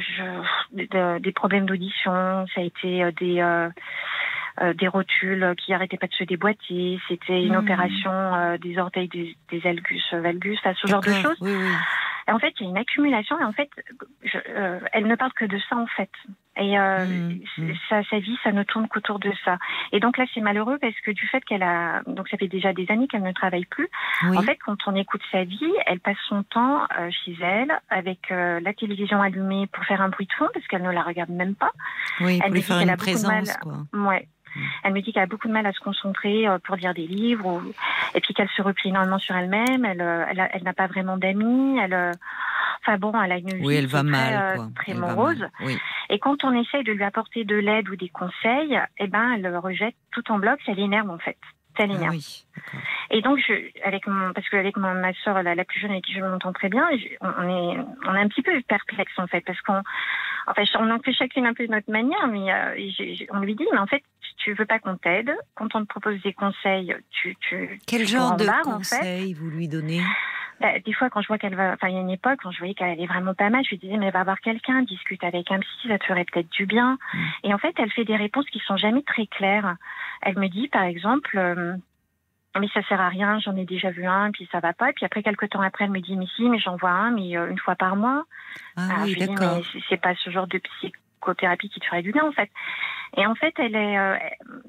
de- 0.73 1.19
des 1.19 1.31
problèmes 1.31 1.65
d'audition, 1.65 2.45
ça 2.53 2.61
a 2.61 2.64
été 2.64 3.03
euh, 3.03 3.11
des 3.19 3.41
euh, 4.62 4.74
des 4.74 4.88
rotules 4.88 5.54
qui 5.58 5.74
arrêtaient 5.74 5.98
pas 5.98 6.08
de 6.08 6.14
se 6.14 6.24
déboîter. 6.24 7.00
C'était 7.08 7.44
une 7.46 7.54
Hmm. 7.56 7.60
opération 7.60 8.12
euh, 8.12 8.58
des 8.58 8.78
orteils, 8.78 9.08
des, 9.10 9.36
des 9.52 9.68
algus, 9.68 10.04
euh, 10.14 10.22
valgus, 10.22 10.58
enfin, 10.60 10.74
ce 10.82 10.88
genre 10.88 11.02
de 11.02 11.12
choses. 11.14 11.38
Oui, 11.42 11.52
oui. 11.52 11.72
Et 12.28 12.32
en 12.32 12.40
fait, 12.40 12.54
il 12.60 12.64
y 12.64 12.68
a 12.68 12.70
une 12.70 12.78
accumulation 12.78 13.38
et 13.38 13.44
en 13.44 13.52
fait, 13.52 13.70
je, 14.24 14.38
euh, 14.50 14.80
elle 14.94 15.08
ne 15.08 15.16
parle 15.16 15.34
que 15.34 15.44
de 15.44 15.60
ça 15.70 15.76
en 15.76 15.88
fait. 15.88 16.10
Et 16.56 16.80
euh, 16.80 17.06
Mm, 17.06 17.40
c- 17.56 17.62
mm. 17.64 17.74
Sa, 17.90 18.04
sa 18.04 18.20
vie, 18.20 18.38
ça 18.44 18.52
ne 18.54 18.64
tourne 18.64 18.88
qu'autour 18.88 19.20
de 19.20 19.30
ça. 19.44 19.58
Et 19.92 20.00
donc 20.00 20.18
là, 20.18 20.24
c'est 20.34 20.40
malheureux 20.40 20.78
parce 20.80 20.98
que 21.02 21.12
du 21.12 21.28
fait 21.28 21.44
qu'elle 21.44 21.64
a, 21.64 22.02
donc 22.08 22.30
ça 22.30 22.38
fait 22.38 22.48
déjà 22.48 22.72
des 22.72 22.90
années 22.92 23.08
qu'elle 23.10 23.24
ne 23.24 23.32
travaille 23.34 23.66
plus. 23.66 23.90
oui. 24.30 24.38
En 24.38 24.44
fait, 24.44 24.58
quand 24.64 24.78
on 24.88 24.96
écoute 24.96 25.22
sa 25.34 25.44
vie, 25.44 25.74
elle 25.86 26.00
passe 26.00 26.16
son 26.30 26.44
temps 26.44 26.84
euh, 26.98 27.10
chez 27.26 27.36
elle 27.42 27.78
avec 27.90 28.32
euh, 28.32 28.60
la 28.62 28.74
télévision 28.74 29.22
allumée 29.22 29.68
pour 29.74 29.84
faire 29.84 30.02
un 30.02 30.08
bruit 30.10 30.28
de 30.28 30.34
fond 30.34 30.48
parce 30.54 30.66
qu'elle 30.68 30.84
ne 30.84 30.92
la 30.92 31.02
regarde 31.04 31.32
même 31.32 31.56
pas. 31.56 31.72
oui, 32.22 32.36
elle 32.36 32.52
pour 32.52 32.54
lui 32.54 32.62
faire 32.62 32.78
une 32.78 32.84
de 32.84 32.88
mal. 32.88 32.98
présence, 32.98 33.58
quoi. 33.58 33.80
Ouais. 33.94 34.28
Elle 34.84 34.94
me 34.94 35.02
dit 35.02 35.14
qu'elle 35.14 35.24
a 35.24 35.28
beaucoup 35.28 35.48
de 35.48 35.54
mal 35.54 35.66
à 35.66 35.72
se 35.74 35.80
concentrer 35.80 36.48
euh, 36.48 36.60
pour 36.60 36.76
lire 36.76 36.94
des 36.94 37.08
livres, 37.08 37.46
ou... 37.46 37.62
et 38.16 38.22
puis 38.22 38.34
qu'elle 38.34 38.50
se 38.50 38.62
replie 38.62 38.90
énormément 38.90 39.20
sur 39.20 39.36
elle-même. 39.36 39.86
Elle, 39.86 40.02
euh, 40.02 40.26
elle, 40.30 40.50
elle 40.54 40.64
n'a 40.64 40.74
pas 40.74 40.88
vraiment 40.88 41.18
d'amis. 41.18 41.78
Elle, 41.80 41.94
euh, 41.94 42.12
enfin 42.82 42.98
bon, 42.98 43.14
elle 43.22 43.32
a 43.32 43.38
une 43.38 43.50
vie 43.56 43.66
Oui, 43.66 43.76
elle 43.76 43.86
qui 43.88 43.92
va 43.94 44.00
est 44.00 44.04
très, 44.04 44.12
mal, 44.12 44.56
quoi. 44.58 44.68
très 44.76 44.92
Elle 44.94 45.00
va 45.00 45.08
morose. 45.16 45.40
mal, 45.40 45.52
Oui. 45.62 45.78
Et 46.10 46.20
quand 46.20 46.44
on 46.44 46.54
essaye 46.54 46.84
de 46.84 46.92
lui 46.92 47.04
apporter 47.04 47.44
de 47.46 47.56
l'aide 47.56 47.90
ou 47.90 47.96
des 47.96 48.10
conseils, 48.10 48.80
eh 49.00 49.08
ben, 49.08 49.34
elle 49.36 49.56
rejette 49.58 49.96
tout 50.12 50.32
en 50.32 50.38
bloc. 50.40 50.60
Ça 50.66 50.74
l'énerve 50.74 51.10
en 51.10 51.18
fait. 51.18 51.38
Ça 51.76 51.86
Ah 51.86 51.88
l'énerve. 51.88 52.12
oui. 52.12 52.46
Et 53.10 53.22
donc, 53.22 53.40
je, 53.40 53.54
avec 53.84 54.06
mon, 54.06 54.32
parce 54.34 54.48
qu'avec 54.50 54.78
ma, 54.78 54.94
ma 54.94 55.12
soeur, 55.24 55.42
la, 55.42 55.56
la 55.56 55.64
plus 55.66 55.80
jeune 55.80 55.90
avec 55.90 56.04
qui 56.04 56.14
je 56.14 56.20
m'entends 56.20 56.54
très 56.54 56.70
bien, 56.70 56.88
je- 56.92 57.16
on, 57.22 57.28
est, 57.50 57.78
on 58.08 58.14
est 58.16 58.20
un 58.20 58.28
petit 58.28 58.44
peu 58.44 58.52
perplexe 58.68 59.14
en 59.18 59.26
fait, 59.26 59.42
parce 59.42 59.60
qu'on, 59.62 59.82
enfin, 60.46 60.62
on 60.80 60.92
en 60.92 61.00
fait 61.00 61.14
chacune 61.14 61.48
un 61.48 61.54
peu 61.56 61.66
de 61.66 61.72
notre 61.72 61.92
manière, 61.92 62.28
mais 62.28 62.54
euh, 62.54 63.26
on 63.32 63.40
lui 63.40 63.56
dit, 63.56 63.66
mais 63.72 63.80
en 63.80 63.88
fait, 63.88 64.04
si 64.28 64.36
tu 64.38 64.54
veux 64.54 64.66
pas 64.66 64.80
qu'on 64.80 64.98
t'aide, 64.98 65.32
quand 65.56 65.76
on 65.76 65.82
te 65.82 65.88
propose 65.88 66.22
des 66.22 66.34
conseils, 66.34 66.95
tu, 67.12 67.36
tu, 67.41 67.80
Quel 67.88 68.02
tu 68.02 68.08
genre 68.08 68.36
de 68.38 68.45
en 68.48 68.54
fait. 68.54 68.62
conseils 68.64 69.34
vous 69.34 69.50
lui 69.50 69.68
donnez 69.68 70.02
Bah, 70.60 70.80
des 70.86 70.94
fois, 70.94 71.10
quand 71.10 71.22
je 71.22 71.28
vois 71.28 71.38
qu'elle 71.38 71.56
va, 71.56 71.74
enfin, 71.74 71.88
il 71.90 71.95
y 71.95 71.98
a 71.98 72.02
une 72.02 72.10
époque, 72.10 72.40
quand 72.44 72.52
je 72.52 72.60
voyais 72.60 72.74
qu'elle 72.74 72.90
allait 72.91 73.06
vraiment 73.08 73.34
pas 73.34 73.50
mal, 73.50 73.64
je 73.66 73.72
lui 73.72 73.78
disais, 73.78 73.98
mais 73.98 74.12
va 74.12 74.24
voir 74.24 74.40
quelqu'un, 74.40 74.82
discute 74.84 75.24
avec 75.24 75.52
un 75.52 75.60
psy, 75.60 75.88
ça 75.88 75.98
te 76.00 76.06
ferait 76.06 76.26
peut-être 76.26 76.50
du 76.52 76.66
bien. 76.66 76.98
Mm. 77.14 77.20
Et 77.45 77.54
en 77.54 77.58
fait, 77.58 77.74
elle 77.78 77.91
fait 77.91 78.06
des 78.06 78.16
réponses 78.16 78.45
qui 78.52 78.60
sont 78.60 78.78
jamais 78.78 79.02
très 79.04 79.26
claires. 79.28 79.76
Elle 80.22 80.38
me 80.38 80.48
dit, 80.48 80.68
par 80.70 80.84
exemple, 80.84 81.38
euh, 81.38 81.76
mais 82.60 82.68
ça 82.74 82.84
sert 82.84 83.02
à 83.02 83.10
rien, 83.10 83.40
j'en 83.40 83.56
ai 83.56 83.66
déjà 83.66 83.90
vu 83.90 84.06
un, 84.06 84.32
puis 84.32 84.48
ça 84.52 84.60
va 84.60 84.74
pas. 84.74 84.91
Et 84.91 84.94
puis 84.94 85.06
après, 85.06 85.24
quelques 85.24 85.50
temps 85.50 85.62
après, 85.62 85.86
elle 85.86 85.91
me 85.91 86.00
dit, 86.02 86.16
mais 86.16 86.28
si, 86.36 86.44
mais 86.50 86.60
j'en 86.60 86.76
vois 86.76 86.91
un, 86.91 87.12
mais 87.12 87.36
euh, 87.36 87.50
une 87.50 87.58
fois 87.58 87.76
par 87.76 87.95
mois. 87.95 88.26
Ah 88.78 88.90
Alors, 88.91 89.06
oui, 89.06 89.14
je 89.14 89.20
lui 89.20 89.28
dis, 89.28 89.34
d'accord. 89.36 89.58
mais 89.58 89.82
c'est- 89.90 89.98
pas 89.98 90.14
ce 90.16 90.30
genre 90.30 90.48
de 90.48 90.60
psychothérapie 91.24 91.70
qui 91.70 91.80
te 91.80 91.86
ferait 91.86 92.02
du 92.02 92.12
bien, 92.12 92.26
en 92.26 92.32
fait. 92.32 92.50
Et 93.16 93.26
en 93.28 93.36
fait, 93.36 93.54
elle 93.60 93.76
est, 93.76 93.98
euh, 93.98 94.18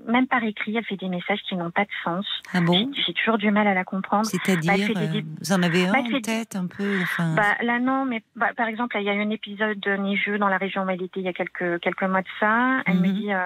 même 0.06 0.26
par 0.26 0.42
écrit, 0.44 0.76
elle 0.76 0.84
fait 0.84 0.96
des 0.96 1.08
messages 1.08 1.40
qui 1.48 1.56
n'ont 1.56 1.70
pas 1.70 1.84
de 1.84 1.90
sens. 2.04 2.26
Ah 2.52 2.60
bon 2.60 2.90
J'ai- 2.94 3.14
toujours 3.14 3.38
du 3.38 3.50
mal 3.50 3.66
à 3.66 3.74
la 3.74 3.84
comprendre. 3.84 4.26
C'est-à-dire, 4.26 4.88
Bah, 4.94 5.00
des- 5.06 5.18
euh, 5.18 5.22
vous 5.40 5.52
en 5.52 5.62
avez 5.62 5.86
un 5.86 5.92
Bah, 5.92 5.98
en 6.00 6.10
fait- 6.10 6.20
tête 6.20 6.56
un 6.56 6.66
peu 6.66 7.00
enfin, 7.02 7.34
Bah, 7.34 7.54
là, 7.62 7.78
non, 7.80 8.04
mais 8.04 8.22
bah, 8.36 8.50
par 8.56 8.68
exemple, 8.68 8.96
il 9.00 9.04
y 9.04 9.08
a 9.10 9.14
eu 9.14 9.22
un 9.22 9.30
épisode 9.30 9.86
neigeux 9.86 10.38
dans 10.38 10.48
la 10.48 10.58
région 10.58 10.84
où 10.84 10.90
elle 10.90 11.02
était 11.02 11.20
il 11.20 11.26
y 11.26 11.28
a 11.28 11.32
quelques, 11.32 11.80
quelques 11.80 12.02
mois 12.02 12.20
de 12.22 12.28
ça. 12.38 12.82
Elle 12.86 12.98
me 13.00 13.08
Mhm. 13.08 13.12
dit, 13.14 13.32
euh, 13.32 13.40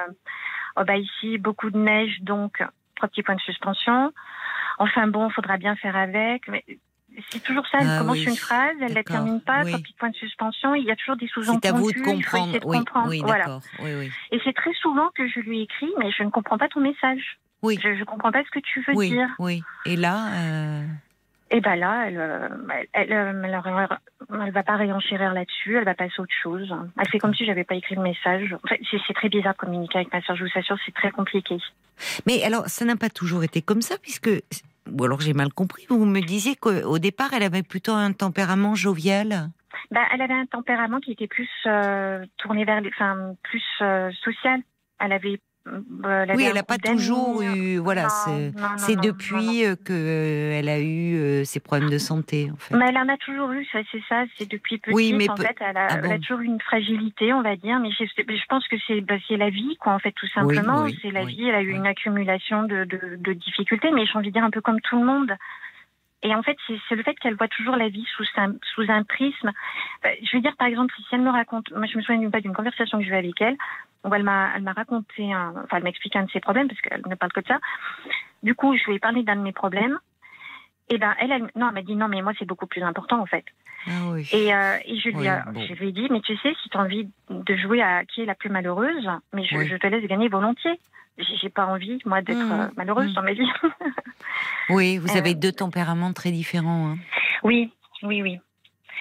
oh, 0.76 0.82
bah, 0.84 0.96
ici, 0.96 1.38
beaucoup 1.38 1.70
de 1.70 1.78
neige, 1.78 2.18
donc 2.22 2.62
trois 2.96 3.08
petits 3.08 3.22
points 3.22 3.36
de 3.36 3.40
suspension. 3.40 4.12
Enfin 4.78 5.06
bon, 5.06 5.30
faudra 5.30 5.56
bien 5.58 5.76
faire 5.76 5.96
avec. 5.96 6.48
Mais 6.48 6.64
c'est 7.30 7.42
toujours 7.42 7.66
ça, 7.68 7.78
elle 7.80 7.88
Ah 7.88 7.98
commence 8.00 8.16
oui, 8.18 8.24
une 8.24 8.36
phrase, 8.36 8.76
elle 8.80 8.94
la 8.94 9.02
termine 9.02 9.40
pas, 9.40 9.64
trois 9.64 9.78
petits 9.78 9.94
points 9.98 10.10
de 10.10 10.16
suspension, 10.16 10.74
il 10.74 10.84
y 10.84 10.90
a 10.90 10.96
toujours 10.96 11.16
des 11.16 11.28
sous-entendus. 11.28 11.60
c'est 11.62 11.68
à 11.68 11.72
vous 11.72 11.92
de 11.92 12.00
comprendre. 12.00 12.52
de 12.52 12.60
Oui, 12.64 12.78
comprendre. 12.78 13.08
oui, 13.08 13.20
voilà. 13.24 13.60
Et 14.30 14.40
c'est 14.44 14.54
très 14.54 14.72
souvent 14.74 15.08
que 15.14 15.26
je 15.28 15.40
lui 15.40 15.62
écris, 15.62 15.90
mais 15.98 16.10
je 16.10 16.22
ne 16.22 16.30
comprends 16.30 16.58
pas 16.58 16.68
ton 16.68 16.80
message. 16.80 17.38
Oui. 17.62 17.78
Je 17.82 17.88
ne 17.88 18.04
comprends 18.04 18.30
pas 18.30 18.42
ce 18.44 18.50
que 18.50 18.60
tu 18.60 18.84
veux 18.86 18.94
dire. 18.94 19.28
oui. 19.38 19.62
Et 19.84 19.96
là, 19.96 20.28
euh, 20.32 20.84
Et 21.50 21.60
ben 21.60 21.74
là, 21.76 22.04
elle, 22.06 22.18
euh, 22.18 22.48
elle, 22.74 22.86
elle, 22.92 23.12
euh, 23.12 23.88
elle, 24.30 24.38
elle 24.44 24.52
va 24.52 24.62
pas 24.62 24.76
réenchérir 24.76 25.32
là-dessus, 25.32 25.76
elle 25.76 25.84
va 25.84 25.94
passer 25.94 26.12
à 26.18 26.20
autre 26.20 26.34
chose. 26.42 26.72
Elle 27.00 27.08
fait 27.08 27.18
comme 27.18 27.34
si 27.34 27.44
j'avais 27.46 27.64
pas 27.64 27.74
écrit 27.74 27.94
le 27.96 28.02
message. 28.02 28.54
En 28.62 28.68
fait, 28.68 28.78
c'est 28.90 28.98
c'est 29.06 29.14
très 29.14 29.28
bizarre 29.28 29.54
de 29.54 29.58
communiquer 29.58 29.98
avec 29.98 30.12
ma 30.12 30.20
soeur, 30.22 30.36
je 30.36 30.44
vous 30.44 30.50
assure, 30.54 30.76
c'est 30.86 30.94
très 30.94 31.10
compliqué. 31.10 31.56
Mais 32.26 32.44
alors, 32.44 32.68
ça 32.68 32.84
n'a 32.84 32.94
pas 32.96 33.08
toujours 33.10 33.42
été 33.42 33.60
comme 33.62 33.82
ça, 33.82 33.96
puisque. 34.00 34.30
Ou 34.96 35.04
alors 35.04 35.20
j'ai 35.20 35.34
mal 35.34 35.52
compris. 35.52 35.86
Vous 35.88 36.04
me 36.04 36.20
disiez 36.20 36.56
qu'au 36.56 36.98
départ, 36.98 37.32
elle 37.32 37.42
avait 37.42 37.62
plutôt 37.62 37.92
un 37.92 38.12
tempérament 38.12 38.74
jovial. 38.74 39.50
Bah, 39.90 40.02
elle 40.12 40.22
avait 40.22 40.34
un 40.34 40.46
tempérament 40.46 41.00
qui 41.00 41.12
était 41.12 41.26
plus 41.26 41.48
euh, 41.66 42.24
tourné 42.36 42.64
vers 42.64 42.82
enfin, 42.86 43.34
plus 43.42 43.64
euh, 43.80 44.10
social. 44.24 44.60
Elle 45.00 45.12
avait. 45.12 45.40
Euh, 46.04 46.26
Oui, 46.34 46.44
elle 46.44 46.54
n'a 46.54 46.62
pas 46.62 46.78
toujours 46.78 47.42
eu. 47.42 47.78
Voilà, 47.78 48.08
c'est 48.76 48.96
depuis 48.96 49.64
euh, 49.64 49.76
que 49.76 49.92
euh, 49.92 50.58
elle 50.58 50.68
a 50.68 50.78
eu 50.80 51.16
euh, 51.16 51.44
ses 51.44 51.60
problèmes 51.60 51.90
de 51.90 51.98
santé, 51.98 52.50
en 52.52 52.56
fait. 52.56 52.76
Mais 52.76 52.86
elle 52.88 52.98
en 52.98 53.08
a 53.08 53.16
toujours 53.16 53.50
eu, 53.52 53.64
ça, 53.72 53.78
c'est 53.90 54.02
ça, 54.08 54.24
c'est 54.36 54.50
depuis 54.50 54.78
petite. 54.78 54.94
Oui, 54.94 55.12
mais 55.12 55.28
en 55.30 55.36
fait, 55.36 55.56
elle 55.60 55.76
a, 55.76 55.86
Ah 55.90 55.96
elle 55.98 56.04
a 56.04 56.08
bon 56.08 56.20
toujours 56.20 56.40
eu 56.40 56.46
une 56.46 56.60
fragilité, 56.60 57.32
on 57.32 57.42
va 57.42 57.56
dire. 57.56 57.78
Mais 57.80 57.90
je, 57.90 58.04
je 58.04 58.46
pense 58.48 58.66
que 58.68 58.76
c'est 58.86 59.00
bah, 59.00 59.16
c'est 59.28 59.36
la 59.36 59.50
vie, 59.50 59.76
quoi, 59.80 59.94
en 59.94 59.98
fait, 59.98 60.12
tout 60.12 60.28
simplement. 60.28 60.82
oui, 60.82 60.98
c'est 61.02 61.10
la 61.10 61.24
oui, 61.24 61.36
vie, 61.36 61.48
elle 61.48 61.54
a 61.54 61.62
eu 61.62 61.70
une 61.70 61.86
accumulation 61.86 62.62
de, 62.64 62.84
de, 62.84 63.16
de 63.16 63.32
difficultés, 63.32 63.90
mais 63.92 64.06
j'ai 64.06 64.18
envie 64.18 64.28
de 64.28 64.34
dire 64.34 64.44
un 64.44 64.50
peu 64.50 64.60
comme 64.60 64.80
tout 64.80 64.98
le 64.98 65.04
monde. 65.04 65.32
Et 66.22 66.34
en 66.34 66.42
fait, 66.42 66.56
c'est 66.88 66.96
le 66.96 67.02
fait 67.02 67.14
qu'elle 67.14 67.36
voit 67.36 67.48
toujours 67.48 67.76
la 67.76 67.88
vie 67.88 68.06
sous 68.16 68.24
un, 68.36 68.54
sous 68.74 68.90
un 68.90 69.04
prisme. 69.04 69.52
Euh, 70.04 70.08
je 70.22 70.36
veux 70.36 70.42
dire, 70.42 70.56
par 70.56 70.66
exemple, 70.66 70.92
si 70.96 71.14
elle 71.14 71.20
me 71.20 71.30
raconte, 71.30 71.70
moi 71.70 71.86
je 71.86 71.96
me 71.96 72.02
souviens 72.02 72.20
d'une 72.20 72.30
d'une 72.30 72.54
conversation 72.54 72.98
que 72.98 73.04
j'ai 73.04 73.10
eue 73.10 73.16
avec 73.16 73.40
elle, 73.40 73.56
où 74.04 74.12
elle 74.14 74.24
m'a 74.24 74.50
elle 74.56 74.62
m'a 74.62 74.72
raconté, 74.72 75.32
un, 75.32 75.54
enfin 75.64 75.76
elle 75.76 75.84
m'a 75.84 75.90
expliqué 75.90 76.18
un 76.18 76.24
de 76.24 76.30
ses 76.30 76.40
problèmes, 76.40 76.68
parce 76.68 76.80
qu'elle 76.80 77.02
ne 77.06 77.14
parle 77.14 77.32
que 77.32 77.40
de 77.40 77.46
ça. 77.46 77.58
Du 78.42 78.54
coup, 78.54 78.76
je 78.76 78.84
lui 78.86 78.96
ai 78.96 78.98
parlé 78.98 79.22
d'un 79.22 79.36
de 79.36 79.42
mes 79.42 79.52
problèmes. 79.52 79.98
Et 80.88 80.98
ben 80.98 81.14
elle, 81.20 81.30
elle 81.30 81.42
non, 81.54 81.68
elle 81.68 81.74
m'a 81.74 81.82
dit 81.82 81.94
non, 81.94 82.08
mais 82.08 82.20
moi 82.22 82.32
c'est 82.38 82.46
beaucoup 82.46 82.66
plus 82.66 82.82
important 82.82 83.20
en 83.20 83.26
fait. 83.26 83.44
Ah 83.86 84.10
oui. 84.12 84.28
Et, 84.32 84.52
euh, 84.54 84.76
et 84.84 84.98
je, 84.98 85.08
lui, 85.08 85.16
Oui, 85.18 85.26
ai- 85.26 85.52
bon. 85.52 85.60
je 85.66 85.72
lui 85.74 85.88
ai 85.88 85.92
dit, 85.92 86.06
mais 86.10 86.20
tu 86.20 86.36
sais, 86.38 86.52
si 86.62 86.68
tu 86.68 86.76
as 86.76 86.80
envie 86.80 87.08
de 87.30 87.56
jouer 87.56 87.80
à 87.80 88.04
qui 88.04 88.22
est 88.22 88.26
la 88.26 88.34
plus 88.34 88.50
malheureuse, 88.50 89.08
mais 89.32 89.44
je, 89.44 89.56
Oui. 89.56 89.68
je 89.68 89.76
te 89.76 89.86
laisse 89.86 90.04
gagner 90.06 90.28
volontiers. 90.28 90.78
J'ai 91.40 91.48
pas 91.48 91.66
envie, 91.66 91.98
moi, 92.04 92.20
d'être 92.22 92.38
Mhm. 92.38 92.52
euh, 92.60 92.68
malheureuse 92.76 93.08
Mhm. 93.08 93.14
dans 93.14 93.22
ma 93.22 93.32
vie. 93.32 93.48
Oui, 94.70 94.98
vous 94.98 95.14
Euh, 95.14 95.18
avez 95.18 95.34
deux 95.34 95.52
tempéraments 95.52 96.12
très 96.12 96.30
différents. 96.30 96.90
hein. 96.92 96.96
oui, 97.42 97.72
oui, 98.02 98.22
oui. 98.22 98.38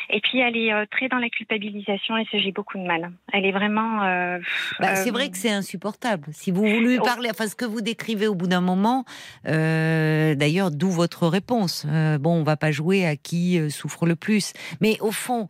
Et 0.10 0.22
puis, 0.22 0.40
elle 0.40 0.56
est 0.58 0.74
euh, 0.74 0.86
très 0.90 1.10
dans 1.10 1.18
la 1.18 1.30
culpabilisation 1.30 2.18
et 2.18 2.26
ça, 2.32 2.38
j'ai 2.38 2.52
beaucoup 2.52 2.78
de 2.78 2.84
mal. 2.84 3.12
Elle 3.34 3.46
est 3.46 3.52
vraiment. 3.52 4.04
euh, 4.04 4.40
Bah, 4.80 4.90
euh, 4.92 5.02
c'est 5.04 5.12
vrai 5.12 5.30
que 5.30 5.38
c'est 5.38 5.52
insupportable. 5.52 6.26
Si 6.32 6.52
vous 6.52 6.62
voulez 6.66 6.98
Oh. 7.00 7.04
parler, 7.06 7.30
enfin 7.32 7.48
ce 7.48 7.56
que 7.56 7.66
vous 7.66 7.82
décrivez 7.82 8.28
au 8.28 8.36
bout 8.36 8.48
d'un 8.48 8.62
moment, 8.62 9.06
euh, 9.48 10.36
d'ailleurs, 10.36 10.72
d'où 10.72 10.90
votre 10.90 11.28
réponse. 11.28 11.86
Euh, 11.88 12.18
bon, 12.18 12.40
on 12.40 12.44
va 12.44 12.58
pas 12.58 12.72
jouer 12.72 13.06
à 13.06 13.16
qui 13.16 13.60
euh, 13.60 13.70
souffre 13.70 14.06
le 14.06 14.16
plus, 14.16 14.54
mais 14.82 14.98
au 15.02 15.12
fond. 15.12 15.48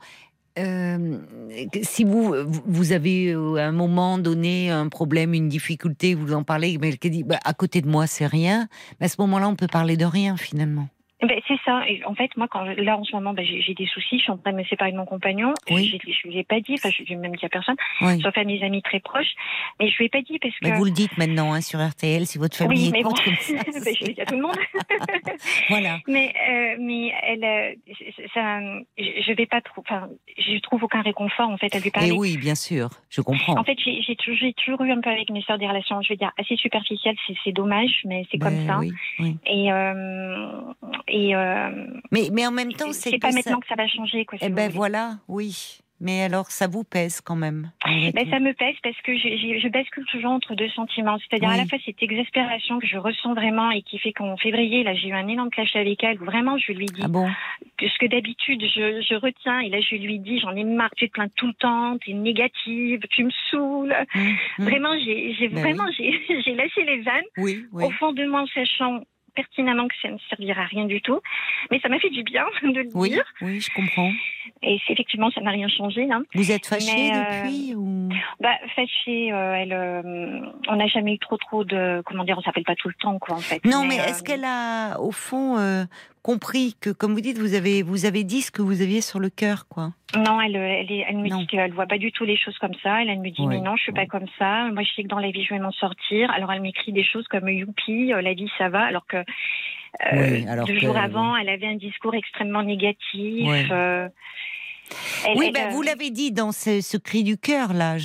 euh, 0.60 1.20
si 1.84 2.04
vous 2.04 2.34
vous 2.66 2.92
avez 2.92 3.32
euh, 3.32 3.58
à 3.58 3.66
un 3.68 3.72
moment 3.72 4.18
donné 4.18 4.72
un 4.72 4.90
problème, 4.90 5.36
une 5.36 5.50
difficulté, 5.50 6.16
vous 6.16 6.34
en 6.34 6.44
parlez, 6.44 6.80
mais 6.82 6.90
elle 6.90 7.12
dit 7.12 7.24
bah, 7.24 7.38
à 7.46 7.54
côté 7.54 7.82
de 7.82 7.88
moi 7.88 8.08
c'est 8.08 8.26
rien, 8.26 8.68
mais 9.00 9.06
à 9.06 9.10
ce 9.10 9.18
moment-là 9.22 9.48
on 9.50 9.56
peut 9.56 9.68
parler 9.68 9.98
de 9.98 10.06
rien 10.06 10.36
finalement. 10.36 10.88
Ben, 11.22 11.42
c'est 11.48 11.60
ça. 11.66 11.82
Et 11.88 12.04
en 12.06 12.14
fait, 12.14 12.36
moi, 12.38 12.48
quand 12.48 12.64
là 12.64 12.98
en 12.98 13.04
ce 13.04 13.16
moment, 13.16 13.34
ben, 13.34 13.44
j'ai 13.44 13.62
j'ai 13.62 13.74
des 13.74 13.88
soucis. 13.88 14.18
Je 14.18 14.24
suis 14.24 14.32
en 14.32 14.38
train 14.38 14.52
de 14.52 14.58
me 14.58 14.64
séparer 14.66 14.92
de 14.92 14.98
mon 14.98 15.06
compagnon. 15.06 15.54
Oui. 15.72 15.86
Je, 15.86 16.12
je 16.12 16.28
lui 16.28 16.38
ai 16.38 16.44
pas 16.44 16.60
dit. 16.60 16.76
Enfin, 16.76 16.90
je 16.90 17.04
lui 17.04 17.14
ai 17.14 17.16
même 17.16 17.36
dit 17.36 17.46
à 17.46 17.50
personne, 17.50 17.76
Oui. 18.02 18.22
sauf 18.22 18.38
à 18.38 18.44
mes 18.44 18.64
amis 18.64 18.82
très 18.84 19.00
proches. 19.00 19.34
Mais 19.80 19.90
je 19.90 19.98
lui 19.98 20.06
ai 20.06 20.10
pas 20.10 20.22
dit 20.22 20.38
parce 20.40 20.54
que. 20.54 20.68
Mais 20.68 20.78
vous 20.78 20.86
le 20.86 20.92
dites 20.92 21.18
maintenant 21.18 21.54
hein, 21.54 21.62
sur 21.62 21.80
RTL, 21.80 22.26
si 22.28 22.38
votre 22.38 22.56
famille 22.56 22.86
oui, 22.86 22.92
mais 22.92 23.04
bon, 23.04 23.10
écoute 23.12 23.24
comme 23.26 23.36
ça. 23.36 23.54
Ben, 23.88 23.96
je 24.00 24.06
le 24.06 24.14
dis 24.14 24.22
à 24.22 24.26
tout 24.26 24.36
le 24.36 24.42
monde. 24.42 24.58
voilà. 25.70 26.00
Mais, 26.08 26.34
euh, 26.50 26.76
mais 26.80 27.14
elle, 27.24 27.44
euh, 27.44 27.74
ça, 28.34 28.60
je 28.98 29.34
vais 29.34 29.46
pas 29.46 29.62
trop. 29.62 29.82
Enfin, 29.82 30.10
je 30.38 30.60
trouve 30.60 30.84
aucun 30.84 31.02
réconfort 31.02 31.50
en 31.50 31.58
fait 31.58 31.74
à 31.76 31.80
lui 31.80 31.90
parler. 31.92 32.10
Et 32.10 32.12
oui, 32.12 32.38
bien 32.38 32.56
sûr, 32.56 32.90
je 33.10 33.22
comprends. 33.22 33.58
En 33.58 33.64
fait, 33.64 33.78
j'ai 33.84 34.02
j'ai 34.02 34.16
toujours, 34.16 34.54
toujours 34.58 34.82
eu 34.84 34.92
un 34.92 35.02
peu 35.02 35.10
avec 35.10 35.30
mes 35.30 35.42
sœurs 35.42 35.58
des 35.58 35.68
relations, 35.68 36.02
je 36.02 36.14
veux 36.14 36.18
dire, 36.18 36.32
assez 36.38 36.56
superficielles. 36.58 37.16
C'est 37.26 37.36
c'est 37.44 37.52
dommage, 37.52 38.02
mais 38.06 38.26
c'est 38.32 38.38
comme 38.38 38.66
Ben 38.66 38.68
ça. 38.68 39.26
Et, 39.46 39.72
euh, 39.72 40.62
et 41.08 41.36
euh, 41.36 41.70
Mais, 42.12 42.30
mais 42.32 42.46
en 42.48 42.52
même 42.52 42.74
temps, 42.74 42.92
c'est 42.92 43.12
que 43.12 43.18
pas 43.18 43.32
ça- 43.32 43.38
maintenant 43.38 43.60
que 43.60 43.68
ça 43.68 43.76
va 43.76 43.88
changer. 43.88 44.26
Quoi, 44.26 44.38
si 44.38 44.46
Eh 44.46 44.50
ben 44.50 44.70
voilà, 44.70 45.18
oui. 45.28 45.80
Mais 46.00 46.22
alors, 46.22 46.52
ça 46.52 46.68
vous 46.68 46.84
pèse 46.84 47.22
quand 47.22 47.36
même. 47.36 47.72
Ben, 47.84 48.30
ça 48.30 48.40
me 48.40 48.54
pèse 48.54 48.76
parce 48.84 49.02
que 49.02 49.18
je, 49.18 49.30
je, 49.30 49.60
je 49.60 49.68
bascule 49.68 50.06
toujours 50.12 50.30
entre 50.30 50.54
deux 50.54 50.70
sentiments. 50.70 51.18
C'est-à-dire 51.18 51.50
à 51.50 51.54
Oui. 51.54 51.58
la 51.58 51.66
fois 51.66 51.80
cette 51.84 52.04
exaspération 52.04 52.78
que 52.78 52.86
je 52.86 52.98
ressens 52.98 53.34
vraiment 53.34 53.72
et 53.72 53.82
qui 53.82 53.98
fait 53.98 54.14
qu'en 54.14 54.38
février, 54.38 54.84
là, 54.84 54.94
j'ai 54.94 55.08
eu 55.08 55.14
un 55.14 55.28
énorme 55.28 55.50
clash 55.50 55.76
avec 55.76 56.04
elle 56.04 56.22
où 56.22 56.26
vraiment 56.26 56.56
je 56.60 56.72
lui 56.72 56.86
dis 56.86 57.02
Ah 57.04 57.08
bon? 57.08 57.28
que 57.80 57.88
ce 57.88 57.98
que 57.98 58.06
d'habitude 58.06 58.62
je, 58.62 59.02
je 59.02 59.16
retiens 59.16 59.60
et 59.62 59.70
là 59.70 59.80
je 59.82 59.96
lui 59.96 60.20
dis 60.20 60.40
j'en 60.40 60.56
ai 60.56 60.64
marre, 60.64 60.92
tu 60.98 61.08
te 61.08 61.14
plains 61.14 61.30
tout 61.36 61.48
le 61.48 61.54
temps, 61.54 61.98
tu 61.98 62.12
es 62.12 62.14
négative, 62.14 63.00
tu 63.10 63.24
me 63.24 63.32
saoules. 63.50 63.96
Hum, 64.14 64.22
hum. 64.60 64.66
Vraiment, 64.66 64.94
j'ai 65.04 65.48
Ben 65.50 65.62
vraiment 65.64 65.86
j'ai 65.98 66.12
j'ai 66.46 66.54
lâché 66.54 66.84
les 66.86 67.02
vannes 67.02 67.24
Oui, 67.38 67.66
oui. 67.72 67.86
au 67.86 67.90
fond 67.92 68.14
de 68.14 68.24
moi 68.26 68.42
en 68.42 68.48
sachant 68.48 69.02
pertinemment 69.38 69.88
que 69.88 69.94
ça 70.02 70.10
ne 70.10 70.18
servira 70.30 70.64
à 70.64 70.66
rien 70.66 70.86
du 70.86 71.02
tout. 71.02 71.22
Mais 71.72 71.80
ça 71.80 71.88
m'a 71.88 72.00
fait 72.00 72.10
du 72.10 72.24
bien 72.24 72.44
de 72.64 72.82
le 72.82 72.90
Oui, 72.94 73.12
dire. 73.12 73.24
oui, 73.42 73.62
je 73.62 73.70
comprends. 73.74 74.12
Et 74.64 74.80
effectivement, 74.90 75.30
ça 75.32 75.42
n'a 75.42 75.52
rien 75.52 75.68
changé. 75.70 76.08
Hein. 76.12 76.24
Vous 76.34 76.52
êtes 76.52 76.66
fâchée 76.66 76.92
Mais, 76.96 77.12
euh, 77.16 77.44
depuis 77.44 77.76
ou? 77.76 78.10
Bah, 78.42 78.56
fâchée, 78.76 79.32
euh, 79.32 79.54
elle, 79.54 79.74
euh, 79.74 80.42
on 80.68 80.76
n'a 80.76 80.88
jamais 80.88 81.14
eu 81.14 81.20
trop 81.20 81.38
trop 81.38 81.64
de, 81.64 82.02
comment 82.06 82.24
dire, 82.24 82.38
on 82.38 82.42
s'appelle 82.42 82.64
pas 82.64 82.76
tout 82.76 82.88
le 82.88 82.96
temps, 82.96 83.20
quoi, 83.20 83.36
en 83.36 83.40
fait. 83.40 83.64
Non, 83.64 83.86
mais, 83.86 83.98
est-ce 83.98 84.24
qu'elle 84.24 84.46
a, 84.46 85.00
au 85.00 85.12
fond, 85.12 85.58
compris 86.28 86.76
que, 86.82 86.90
comme 86.90 87.14
vous 87.14 87.22
dites, 87.22 87.38
vous 87.38 87.54
avez, 87.54 87.82
vous 87.84 88.04
avez 88.06 88.26
dit 88.26 88.42
ce 88.42 88.52
que 88.52 88.62
vous 88.62 88.82
aviez 88.82 89.00
sur 89.00 89.20
le 89.20 89.30
cœur, 89.30 89.66
quoi 89.70 89.94
Non, 90.14 90.42
elle, 90.42 90.58
elle, 90.58 90.92
est- 90.92 91.06
elle 91.08 91.18
me 91.20 91.30
Non. 91.30 91.38
dit 91.40 91.48
qu'elle 91.48 91.72
voit 91.72 91.86
pas 91.88 91.98
du 91.98 92.12
tout 92.12 92.26
les 92.26 92.36
choses 92.38 92.58
comme 92.60 92.74
ça. 92.84 93.02
Elle, 93.02 93.10
elle 93.10 93.20
me 93.22 93.30
dit, 93.32 93.42
Ouais, 93.44 93.56
mais 93.56 93.62
non, 93.62 93.78
je 93.78 93.84
suis 93.84 93.94
ouais. 93.94 94.06
pas 94.06 94.08
comme 94.08 94.28
ça. 94.38 94.70
Moi, 94.74 94.84
je 94.84 94.92
sais 94.94 95.04
que 95.04 95.08
dans 95.08 95.20
la 95.20 95.32
vie, 95.32 95.46
je 95.46 95.54
vais 95.54 95.62
m'en 95.62 95.72
sortir. 95.72 96.30
Alors, 96.32 96.52
elle 96.52 96.60
m'écrit 96.62 96.92
des 96.92 97.06
choses 97.06 97.26
comme 97.30 97.48
youpi, 97.48 98.12
euh, 98.12 98.22
la 98.22 98.34
vie, 98.34 98.50
ça 98.58 98.68
va. 98.68 98.82
Alors 98.84 99.08
que, 99.08 99.16
euh, 99.18 99.24
Oui, 100.14 100.46
alors 100.50 100.68
deux 100.68 100.74
que- 100.74 100.80
jours 100.82 100.98
avant, 100.98 101.38
elle 101.38 101.48
avait 101.50 101.68
un 101.68 101.78
discours 101.78 102.14
extrêmement 102.14 102.64
négatif. 102.64 103.48
Ouais. 103.48 103.66
euh, 103.72 104.10
elle- 105.26 105.38
Oui, 105.38 105.46
elle, 105.48 105.54
ben, 105.54 105.68
euh, 105.68 105.70
vous 105.70 105.82
l'avez 105.82 106.10
dit 106.12 106.34
dans 106.34 106.52
ce, 106.52 106.82
ce 106.82 106.98
cri 106.98 107.24
du 107.24 107.38
cœur, 107.38 107.74
là, 107.74 107.96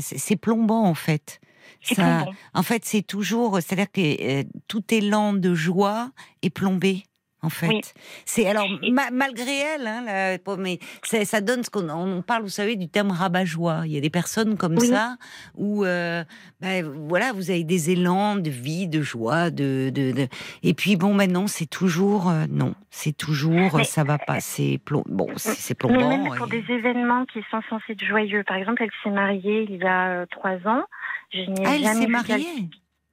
c'est 0.00 0.36
plombant, 0.40 0.84
en 0.84 0.94
fait. 0.94 1.40
Ça- 1.82 1.94
plombant. 1.94 2.36
En 2.52 2.62
fait, 2.62 2.84
c'est 2.84 3.00
toujours, 3.06 3.56
c'est-à-dire 3.62 3.90
que 3.90 4.00
euh, 4.40 4.44
tout 4.68 4.84
élan 4.92 5.32
de 5.32 5.54
joie 5.54 6.10
est 6.42 6.50
plombé. 6.54 7.04
En 7.42 7.48
fait, 7.48 7.68
Oui. 7.68 7.80
c'est 8.26 8.46
alors 8.46 8.66
ma- 8.92 9.10
malgré 9.10 9.50
elle, 9.56 9.86
hein, 9.86 10.02
la- 10.04 10.56
mais 10.58 10.78
ça 11.02 11.40
donne 11.40 11.64
ce 11.64 11.70
qu'on 11.70 11.88
on 11.88 12.20
parle, 12.20 12.42
vous 12.42 12.48
savez, 12.50 12.76
du 12.76 12.88
terme 12.88 13.10
rabat-joie. 13.12 13.82
Il 13.86 13.92
y 13.92 13.96
a 13.96 14.00
des 14.02 14.10
personnes 14.10 14.58
comme 14.58 14.76
Oui. 14.78 14.88
ça 14.88 15.16
où, 15.56 15.84
euh, 15.86 16.22
ben, 16.60 16.86
voilà, 17.08 17.32
vous 17.32 17.50
avez 17.50 17.64
des 17.64 17.90
élans 17.92 18.36
de 18.36 18.50
vie, 18.50 18.88
de 18.88 19.00
joie, 19.00 19.48
de, 19.50 19.90
de, 19.94 20.12
de- 20.12 20.28
et 20.62 20.74
puis 20.74 20.96
bon, 20.96 21.14
maintenant 21.14 21.46
c'est 21.46 21.64
toujours 21.64 22.28
euh, 22.28 22.44
non, 22.50 22.74
c'est 22.90 23.16
toujours 23.16 23.76
Mais- 23.76 23.84
ça 23.84 24.04
va 24.04 24.18
pas, 24.18 24.40
c'est 24.40 24.78
plom- 24.84 25.04
bon, 25.06 25.28
c'est 25.36 25.54
c'est 25.54 25.82
Mais 25.84 25.88
plombant. 25.88 26.08
même 26.10 26.36
pour 26.36 26.52
et- 26.52 26.60
des 26.60 26.72
événements 26.74 27.24
qui 27.24 27.40
sont 27.50 27.62
censés 27.70 27.92
être 27.92 28.04
joyeux. 28.04 28.44
Par 28.46 28.56
exemple, 28.58 28.82
elle 28.82 28.90
s'est 29.02 29.10
mariée 29.10 29.66
il 29.68 29.76
y 29.76 29.84
a 29.84 30.08
euh, 30.10 30.26
trois 30.30 30.56
ans. 30.66 30.84
Je 31.32 31.40
n'ai 31.50 31.64
Ah, 31.66 31.76
elle 31.76 31.86
s'est 31.86 32.06
mariée? 32.06 32.68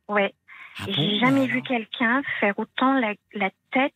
Ouais. 0.10 0.34
Ah 0.80 0.86
bon, 0.86 0.94
J'ai 0.94 1.20
jamais 1.20 1.48
vu 1.48 1.62
quelqu'un 1.62 2.22
faire 2.40 2.58
autant 2.60 2.94
la, 3.00 3.14
la 3.34 3.50
tête 3.72 3.94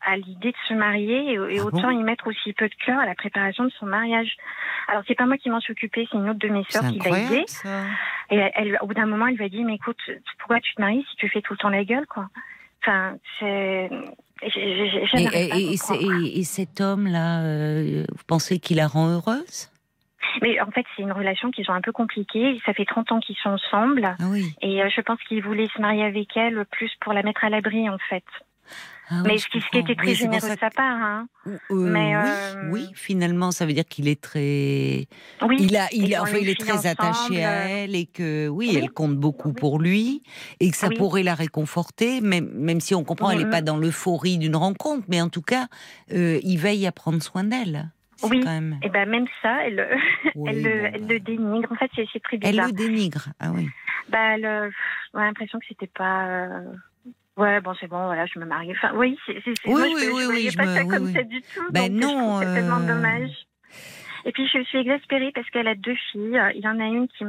à 0.00 0.16
l'idée 0.16 0.52
de 0.52 0.56
se 0.68 0.74
marier 0.74 1.32
et, 1.32 1.34
et 1.34 1.60
Ah 1.60 1.64
autant 1.64 1.90
bon 1.90 1.98
y 2.00 2.02
mettre 2.02 2.26
aussi 2.28 2.52
peu 2.52 2.68
de 2.68 2.74
cœur 2.86 2.98
à 3.00 3.06
la 3.06 3.14
préparation 3.14 3.64
de 3.64 3.70
son 3.70 3.86
mariage. 3.86 4.36
Alors 4.88 5.02
c'est 5.08 5.14
pas 5.16 5.26
moi 5.26 5.36
qui 5.38 5.50
m'en 5.50 5.60
suis 5.60 5.72
occupée, 5.72 6.06
c'est 6.10 6.16
une 6.18 6.28
autre 6.30 6.38
de 6.38 6.48
mes 6.48 6.64
sœurs 6.70 6.82
qui 6.92 6.98
l'a 7.00 7.10
aidée. 7.10 7.16
incroyable 7.24 7.44
ça. 7.48 7.82
Et 8.30 8.36
elle, 8.36 8.52
elle- 8.54 8.78
au 8.80 8.86
bout 8.86 8.94
d'un 8.94 9.06
moment, 9.06 9.26
elle 9.26 9.34
lui 9.36 9.44
a 9.44 9.48
dit 9.48 9.64
mais 9.64 9.74
écoute, 9.74 9.98
pourquoi 10.38 10.60
tu 10.60 10.74
te 10.74 10.80
maries 10.80 11.04
si 11.10 11.16
tu 11.16 11.28
fais 11.28 11.42
tout 11.42 11.52
le 11.54 11.58
temps 11.58 11.68
la 11.70 11.84
gueule 11.84 12.06
quoi? 12.06 12.28
Enfin, 12.82 13.16
c'est. 13.40 13.90
Et, 14.40 14.46
et- 16.04 16.38
et 16.38 16.44
cet 16.44 16.80
homme-là, 16.80 17.42
euh, 17.42 18.04
vous 18.14 18.22
pensez 18.26 18.60
qu'il 18.60 18.76
la 18.76 18.86
rend 18.86 19.08
heureuse? 19.08 19.68
Mais 20.42 20.60
en 20.60 20.70
fait, 20.70 20.84
c'est 20.96 21.02
une 21.02 21.12
relation 21.12 21.50
qu'ils 21.50 21.70
ont 21.70 21.74
un 21.74 21.80
peu 21.80 21.92
compliquée. 21.92 22.60
Ça 22.66 22.74
fait 22.74 22.84
30 22.84 23.12
ans 23.12 23.20
qu'ils 23.20 23.36
sont 23.36 23.50
ensemble. 23.50 24.04
Ah 24.18 24.24
oui. 24.28 24.52
Et 24.62 24.82
euh, 24.82 24.88
je 24.94 25.00
pense 25.00 25.18
qu'il 25.28 25.42
voulait 25.42 25.68
se 25.74 25.80
marier 25.80 26.04
avec 26.04 26.36
elle 26.36 26.64
plus 26.70 26.90
pour 27.00 27.12
la 27.12 27.22
mettre 27.22 27.44
à 27.44 27.50
l'abri, 27.50 27.88
en 27.88 27.98
fait. 28.10 28.24
Ah 29.10 29.22
Mais 29.24 29.38
ce 29.38 29.46
qui, 29.48 29.60
ce 29.60 29.64
qui 29.70 29.78
comprends. 29.78 29.86
était 29.92 29.94
très 29.96 30.06
Oui, 30.08 30.14
généreux 30.16 30.50
de 30.50 30.58
sa 30.58 30.68
part. 30.68 30.84
Hein. 31.02 31.28
euh, 31.46 31.56
mais, 31.70 32.14
oui, 32.14 32.22
euh, 32.30 32.70
oui, 32.70 32.90
finalement, 32.94 33.52
ça 33.52 33.64
veut 33.64 33.72
dire 33.72 33.86
qu'il 33.86 34.06
est 34.06 34.20
très. 34.20 35.06
Oui. 35.48 35.56
Il 35.60 35.76
a, 35.78 35.86
il, 35.92 36.14
a- 36.14 36.22
enfin, 36.22 36.36
est 36.36 36.60
très 36.60 36.86
attaché 36.86 37.42
à 37.42 37.68
elle 37.68 37.96
et 37.96 38.04
que 38.04 38.48
oui, 38.48 38.76
elle 38.76 38.90
compte 38.90 39.16
beaucoup 39.16 39.54
pour 39.54 39.78
lui 39.80 40.22
et 40.60 40.70
que 40.70 40.76
ça 40.76 40.90
pourrait 40.90 41.22
la 41.22 41.34
réconforter, 41.34 42.20
même, 42.20 42.50
même 42.52 42.80
si 42.80 42.94
on 42.94 43.02
comprend, 43.02 43.30
elle 43.30 43.38
n'est 43.38 43.44
Mhm. 43.44 43.50
pas 43.50 43.62
dans 43.62 43.78
l'euphorie 43.78 44.36
d'une 44.36 44.56
rencontre, 44.56 45.04
mais 45.08 45.22
en 45.22 45.30
tout 45.30 45.40
cas, 45.42 45.68
euh, 46.12 46.38
il 46.42 46.58
veille 46.58 46.86
à 46.86 46.92
prendre 46.92 47.22
soin 47.22 47.44
d'elle. 47.44 47.90
Oui. 48.24 48.40
quand 48.40 48.50
même. 48.50 48.78
Et 48.82 48.88
ben 48.88 49.08
même 49.08 49.26
ça, 49.42 49.64
elle, 49.66 49.98
Oui, 50.34 50.50
elle, 50.50 50.62
bon, 50.62 50.68
le, 50.68 50.74
elle 50.94 51.06
bah. 51.06 51.12
le 51.14 51.20
dénigre. 51.20 51.72
En 51.72 51.76
fait, 51.76 51.90
c'est 51.94 52.22
très 52.22 52.38
Elle 52.42 52.50
bizarre. 52.50 52.66
le 52.66 52.72
dénigre. 52.72 53.28
Ah 53.40 53.50
oui. 53.54 53.68
Bah, 54.08 54.34
elle, 54.34 54.44
a 54.46 54.68
l'impression 55.14 55.58
que 55.58 55.66
c'était 55.68 55.86
pas. 55.86 56.26
euh, 56.28 56.64
Ouais, 57.36 57.60
bon, 57.60 57.72
c'est 57.78 57.86
bon, 57.86 58.04
voilà, 58.06 58.26
je 58.26 58.38
me 58.40 58.44
marie. 58.46 58.72
Enfin, 58.72 58.90
oui, 58.96 59.16
c'est. 59.26 59.34
Oui, 59.36 59.52
moi, 59.66 59.82
oui, 59.82 59.90
je, 59.90 59.94
oui, 59.94 60.00
je 60.00 60.14
oui, 60.16 60.24
voyais 60.24 60.50
je 60.50 60.56
pas 60.56 60.66
me- 60.66 60.74
ça 60.74 60.84
comme 60.84 61.04
oui. 61.06 61.12
ça 61.12 61.22
du 61.22 61.40
tout. 61.42 61.62
Ben 61.70 61.92
donc, 61.92 62.02
non, 62.02 62.40
c'est 62.40 62.54
tellement 62.54 62.80
euh, 62.80 62.86
dommage. 62.88 63.30
Et 64.24 64.32
puis, 64.32 64.48
je 64.52 64.62
suis 64.64 64.78
exaspérée 64.78 65.30
parce 65.32 65.48
qu'elle 65.50 65.68
a 65.68 65.76
deux 65.76 65.94
filles. 66.10 66.40
Il 66.56 66.60
y 66.62 66.68
en 66.68 66.80
a 66.80 66.84
une 66.86 67.06
qui. 67.08 67.24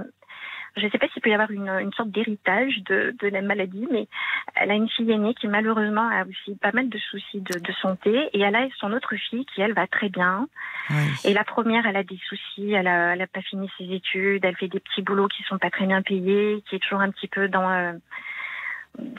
Je 0.78 0.86
ne 0.86 0.90
sais 0.90 0.98
pas 0.98 1.08
s'il 1.10 1.22
peut 1.22 1.30
y 1.30 1.34
avoir 1.34 1.52
une, 1.52 1.70
une 1.70 1.94
sorte 1.94 2.10
d'héritage 2.10 2.82
de, 2.86 3.16
de, 3.20 3.28
la 3.28 3.41
maladie, 3.41 3.88
mais 3.91 4.08
elle 4.56 4.72
a 4.72 4.76
une 4.76 4.90
fille 4.90 5.12
aînée 5.12 5.34
qui 5.34 5.48
malheureusement 5.48 6.08
a 6.08 6.24
aussi 6.26 6.56
pas 6.56 6.72
mal 6.72 6.90
de 6.90 6.98
soucis 6.98 7.41
de, 7.41 7.60
de 7.60 7.72
santé, 7.82 8.30
et 8.34 8.41
elle 8.41 8.56
a 8.56 8.68
son 8.80 8.94
autre 8.94 9.16
fille 9.16 9.46
qui 9.46 9.62
elle 9.62 9.74
va 9.74 9.88
très 9.88 10.10
bien. 10.10 10.48
Oui. 10.90 10.96
Et 11.26 11.34
la 11.34 11.44
première, 11.44 11.86
elle 11.86 11.98
a 11.98 12.04
des 12.04 12.20
soucis, 12.28 12.72
elle 12.72 12.88
a, 12.88 13.14
elle 13.14 13.22
a 13.22 13.28
pas 13.28 13.41
fini 13.41 13.70
ses 13.78 13.91
études, 13.91 14.46
elle 14.46 14.56
fait 14.56 14.68
des 14.68 14.80
petits 14.80 15.02
boulots 15.02 15.28
qui 15.28 15.44
sont 15.44 15.58
pas 15.58 15.70
très 15.70 15.86
bien 15.86 16.02
payés, 16.02 16.64
qui 16.68 16.76
est 16.76 16.80
toujours 16.80 17.02
un 17.02 17.12
petit 17.12 17.28
peu 17.28 17.48
dans, 17.48 17.70
euh, 17.70 17.94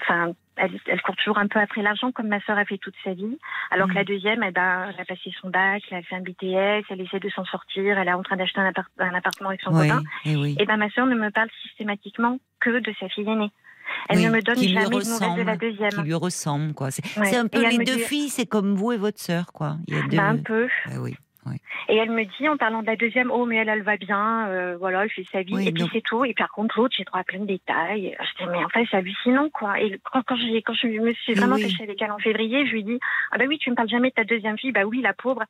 enfin, 0.01 0.33
elle, 0.57 0.79
elle, 0.87 1.03
court 1.03 1.17
toujours 1.17 1.39
un 1.39 1.47
peu 1.47 1.59
après 1.59 1.83
l'argent 1.83 2.13
comme 2.13 2.29
ma 2.29 2.41
sœur 2.41 2.59
a 2.59 2.65
fait 2.65 2.79
toute 2.79 2.95
sa 3.03 3.15
vie. 3.15 3.39
Alors 3.71 3.87
mmh. 3.87 3.91
que 3.91 3.95
la 3.95 4.05
deuxième, 4.05 4.43
elle, 4.43 4.53
bah, 4.53 4.87
elle, 4.89 5.01
a 5.01 5.05
passé 5.05 5.33
son 5.41 5.49
bac, 5.49 5.83
elle 5.91 5.99
a 5.99 6.03
fait 6.03 6.17
un 6.17 6.21
BTS, 6.21 6.87
elle 6.91 7.01
essaie 7.01 7.21
de 7.21 7.29
s'en 7.31 7.45
sortir, 7.45 7.99
elle 7.99 8.09
est 8.09 8.13
en 8.13 8.23
train 8.23 8.37
d'acheter 8.37 8.61
un, 8.61 8.67
appart 8.67 8.89
un, 8.99 9.15
appartement 9.15 9.49
avec 9.51 9.63
son 9.63 9.73
oui, 9.73 9.89
copain. 9.89 10.03
Et, 10.25 10.37
oui. 10.37 10.57
et 10.59 10.67
ben 10.67 10.77
ma 10.77 10.91
sœur 10.91 11.07
ne 11.07 11.15
me 11.15 11.31
parle 11.31 11.49
systématiquement 11.63 12.39
que 12.61 12.79
de 12.79 12.93
sa 12.99 13.09
fille 13.09 13.29
aînée. 13.29 13.51
Elle 14.09 14.19
oui, 14.19 14.27
ne 14.27 14.31
me 14.31 14.43
donne 14.43 14.57
jamais 14.57 14.85
de 14.87 15.11
nouvelles 15.11 15.37
de 15.37 15.43
la 15.43 15.57
deuxième. 15.57 15.91
Qui 15.91 16.03
lui 16.03 16.15
ressemble, 16.15 16.75
quoi. 16.75 16.91
C'est 16.91 17.19
Ouais. 17.19 17.37
un 17.37 17.49
peu 17.49 17.67
les 17.69 17.79
deux 17.79 17.97
dit- 17.97 18.01
filles, 18.01 18.29
c'est 18.29 18.47
comme 18.47 18.75
vous 18.75 18.93
et 18.93 18.97
votre 18.97 19.19
sœur, 19.19 19.53
quoi. 19.53 19.77
Il 19.89 19.95
y 19.95 19.99
a 19.99 20.03
deux. 20.03 20.17
Bah, 20.17 20.29
un 20.29 20.37
peu. 20.39 20.69
Oui. 20.99 21.17
Et 21.89 21.97
elle 21.97 22.11
me 22.11 22.25
dit, 22.25 22.49
en 22.49 22.57
parlant 22.57 22.83
de 22.83 22.87
la 22.87 22.97
deuxième, 22.97 23.31
oh, 23.31 23.47
mais 23.47 23.57
elle, 23.57 23.69
elle 23.69 23.83
va 23.83 23.97
bien, 23.97 24.47
euh, 24.49 24.77
voilà, 24.79 25.05
elle 25.05 25.11
fait 25.11 25.25
sa 25.33 25.43
vie, 25.43 25.55
Oui, 25.55 25.69
et 25.69 25.73
puis 25.73 25.85
c'est 25.93 26.03
tout. 26.03 26.25
Et 26.25 26.35
par 26.35 26.51
contre, 26.51 26.79
l'autre, 26.79 26.95
j'ai 26.97 27.05
droit 27.05 27.21
à 27.21 27.25
plein 27.25 27.41
de 27.41 27.47
détails. 27.47 28.17
Je 28.21 28.45
dis, 28.45 28.51
mais 28.51 28.63
en 28.65 28.69
fait, 28.69 28.85
c'est 28.91 28.97
hallucinant, 28.99 29.49
quoi. 29.51 29.81
Et 29.81 29.99
quand, 30.05 30.23
quand, 30.27 30.37
j'ai- 30.37 30.63
quand 30.63 30.75
je 30.75 30.87
me 30.87 31.13
suis 31.15 31.35
vraiment 31.35 31.57
Oui. 31.57 31.65
attachée 31.65 31.83
avec 31.83 32.01
elle 32.03 32.13
en 32.13 32.19
février, 32.19 32.67
je 32.67 32.73
lui 32.73 32.85
dis, 32.85 32.99
ah 33.33 33.39
bah 33.39 33.45
oui, 33.49 33.59
tu 33.59 33.71
me 33.71 33.75
parles 33.75 33.89
jamais 33.89 34.11
de 34.11 34.15
ta 34.15 34.25
deuxième 34.25 34.59
fille, 34.59 34.73
bah 34.73 34.85
oui, 34.85 35.01
la 35.01 35.15
pauvre, 35.15 35.43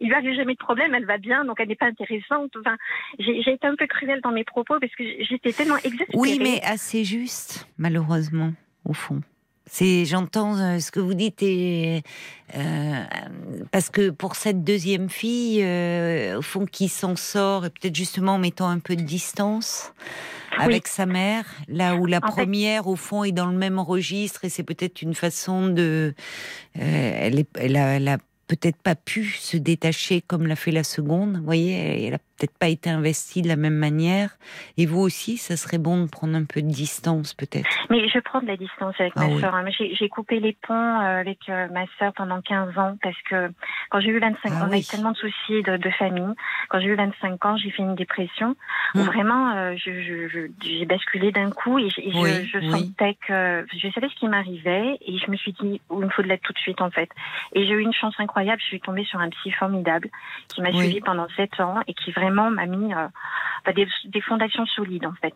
il 0.00 0.08
lui 0.08 0.14
arrive 0.14 0.34
jamais 0.34 0.54
de 0.54 0.58
problème, 0.58 0.94
elle 0.94 1.06
va 1.06 1.18
bien, 1.18 1.44
donc 1.44 1.60
elle 1.60 1.68
n'est 1.68 1.76
pas 1.76 1.86
intéressante. 1.86 2.50
Enfin, 2.58 2.76
j'ai 3.18 3.42
j'ai 3.42 3.52
été 3.52 3.66
un 3.66 3.76
peu 3.76 3.86
cruelle 3.86 4.20
dans 4.22 4.32
mes 4.32 4.44
propos 4.44 4.80
parce 4.80 4.94
que 4.94 5.04
j'étais 5.20 5.52
tellement 5.52 5.76
exaspérée. 5.76 6.08
Oui, 6.14 6.38
mais 6.40 6.60
assez 6.64 7.04
juste, 7.04 7.68
malheureusement, 7.78 8.52
au 8.84 8.94
fond. 8.94 9.20
C'est, 9.70 10.04
j'entends 10.04 10.58
euh, 10.58 10.78
ce 10.78 10.90
que 10.90 11.00
vous 11.00 11.14
dites 11.14 11.42
et 11.42 12.02
euh, 12.54 13.02
parce 13.70 13.88
que 13.88 14.10
pour 14.10 14.36
cette 14.36 14.62
deuxième 14.62 15.08
fille, 15.08 15.62
euh, 15.62 16.38
au 16.38 16.42
fond, 16.42 16.66
qui 16.66 16.88
s'en 16.88 17.16
sort 17.16 17.64
et 17.64 17.70
peut-être 17.70 17.96
justement 17.96 18.34
en 18.34 18.38
mettant 18.38 18.68
un 18.68 18.78
peu 18.78 18.94
de 18.94 19.02
distance 19.02 19.92
Oui. 20.58 20.64
avec 20.64 20.86
sa 20.86 21.06
mère, 21.06 21.46
là 21.66 21.96
où 21.96 22.04
la 22.04 22.18
En 22.18 22.26
fait- 22.30 22.42
première, 22.42 22.86
au 22.88 22.94
fond, 22.96 23.24
est 23.24 23.32
dans 23.32 23.46
le 23.50 23.56
même 23.56 23.78
registre 23.78 24.44
et 24.44 24.50
c'est 24.50 24.62
peut-être 24.64 25.00
une 25.00 25.14
façon 25.14 25.68
de, 25.68 26.14
euh, 26.78 27.18
elle, 27.20 27.38
est, 27.38 27.48
elle 27.58 27.76
a, 27.76 27.96
elle 27.96 28.08
a 28.08 28.18
peut-être 28.46 28.76
pas 28.76 28.94
pu 28.94 29.24
se 29.24 29.56
détacher 29.56 30.20
comme 30.20 30.46
l'a 30.46 30.56
fait 30.56 30.70
la 30.72 30.84
seconde. 30.84 31.38
Vous 31.38 31.44
voyez, 31.44 32.06
elle 32.06 32.14
a 32.14 32.18
peut-être 32.38 32.56
pas 32.58 32.68
été 32.68 32.90
investie 32.90 33.42
de 33.42 33.48
la 33.48 33.56
même 33.56 33.74
manière. 33.76 34.30
Et 34.76 34.86
vous 34.86 35.00
aussi, 35.00 35.36
ça 35.36 35.56
serait 35.56 35.78
bon 35.78 36.04
de 36.04 36.08
prendre 36.10 36.34
un 36.36 36.44
peu 36.44 36.62
de 36.62 36.68
distance, 36.68 37.32
peut-être. 37.34 37.68
Mais 37.90 38.08
je 38.08 38.18
prends 38.18 38.40
de 38.40 38.46
la 38.46 38.56
distance 38.56 38.94
avec 38.98 39.12
Ah 39.16 39.20
ma 39.20 39.34
oui. 39.34 39.40
sœur. 39.40 39.54
hein. 39.54 39.64
J'ai 39.70 40.08
coupé 40.08 40.40
les 40.40 40.56
ponts 40.66 40.74
euh, 40.74 41.20
avec 41.20 41.38
euh, 41.48 41.68
ma 41.72 41.84
sœur 41.98 42.12
pendant 42.14 42.40
15 42.40 42.76
ans 42.78 42.96
parce 43.02 43.20
que 43.30 43.50
quand 43.90 44.00
j'ai 44.00 44.08
eu 44.10 44.18
25 44.18 44.38
Ah 44.44 44.48
ans, 44.48 44.58
on 44.62 44.66
a 44.66 44.70
oui. 44.70 44.80
eu 44.80 44.84
tellement 44.84 45.12
de 45.12 45.16
soucis 45.16 45.62
de, 45.62 45.76
de 45.76 45.90
famille. 45.90 46.34
Quand 46.68 46.80
j'ai 46.80 46.86
eu 46.88 46.96
25 46.96 47.44
ans, 47.44 47.56
j'ai 47.56 47.70
fait 47.70 47.82
une 47.82 47.94
dépression 47.94 48.56
où 48.94 48.98
Hmm. 48.98 49.02
vraiment 49.06 49.50
euh, 49.56 49.74
j'ai 49.76 50.84
basculé 50.86 51.30
d'un 51.32 51.50
coup 51.50 51.78
et, 51.78 51.88
je- 51.90 52.00
et 52.00 52.10
je, 52.10 52.18
Oui, 52.18 52.46
je 52.52 52.58
oui. 52.58 52.70
sentais 52.70 53.16
que 53.26 53.66
je 53.76 53.88
savais 53.92 54.08
ce 54.08 54.14
qui 54.16 54.28
m'arrivait 54.28 54.98
et 55.06 55.18
je 55.18 55.30
me 55.30 55.36
suis 55.36 55.52
dit, 55.52 55.80
oh, 55.88 55.98
il 56.00 56.06
me 56.06 56.10
faut 56.10 56.22
de 56.22 56.28
l'aide 56.28 56.40
tout 56.42 56.52
de 56.52 56.58
suite 56.58 56.80
en 56.80 56.90
fait. 56.90 57.08
Et 57.54 57.66
j'ai 57.66 57.72
eu 57.74 57.80
une 57.80 57.92
chance 57.92 58.14
incroyable. 58.18 58.60
Je 58.60 58.66
suis 58.66 58.80
tombée 58.80 59.04
sur 59.04 59.18
un 59.20 59.30
psy 59.30 59.50
formidable 59.52 60.08
qui 60.54 60.62
m'a 60.62 60.70
Oui. 60.70 60.78
suivie 60.78 61.00
pendant 61.00 61.26
7 61.36 61.60
ans 61.60 61.80
et 61.86 61.94
qui 61.94 62.10
vraiment 62.12 62.23
m'a 62.30 62.66
mis 62.66 62.92
euh, 62.94 63.08
des, 63.74 63.88
des 64.06 64.20
fondations 64.20 64.66
solides 64.66 65.06
en 65.06 65.14
fait. 65.20 65.34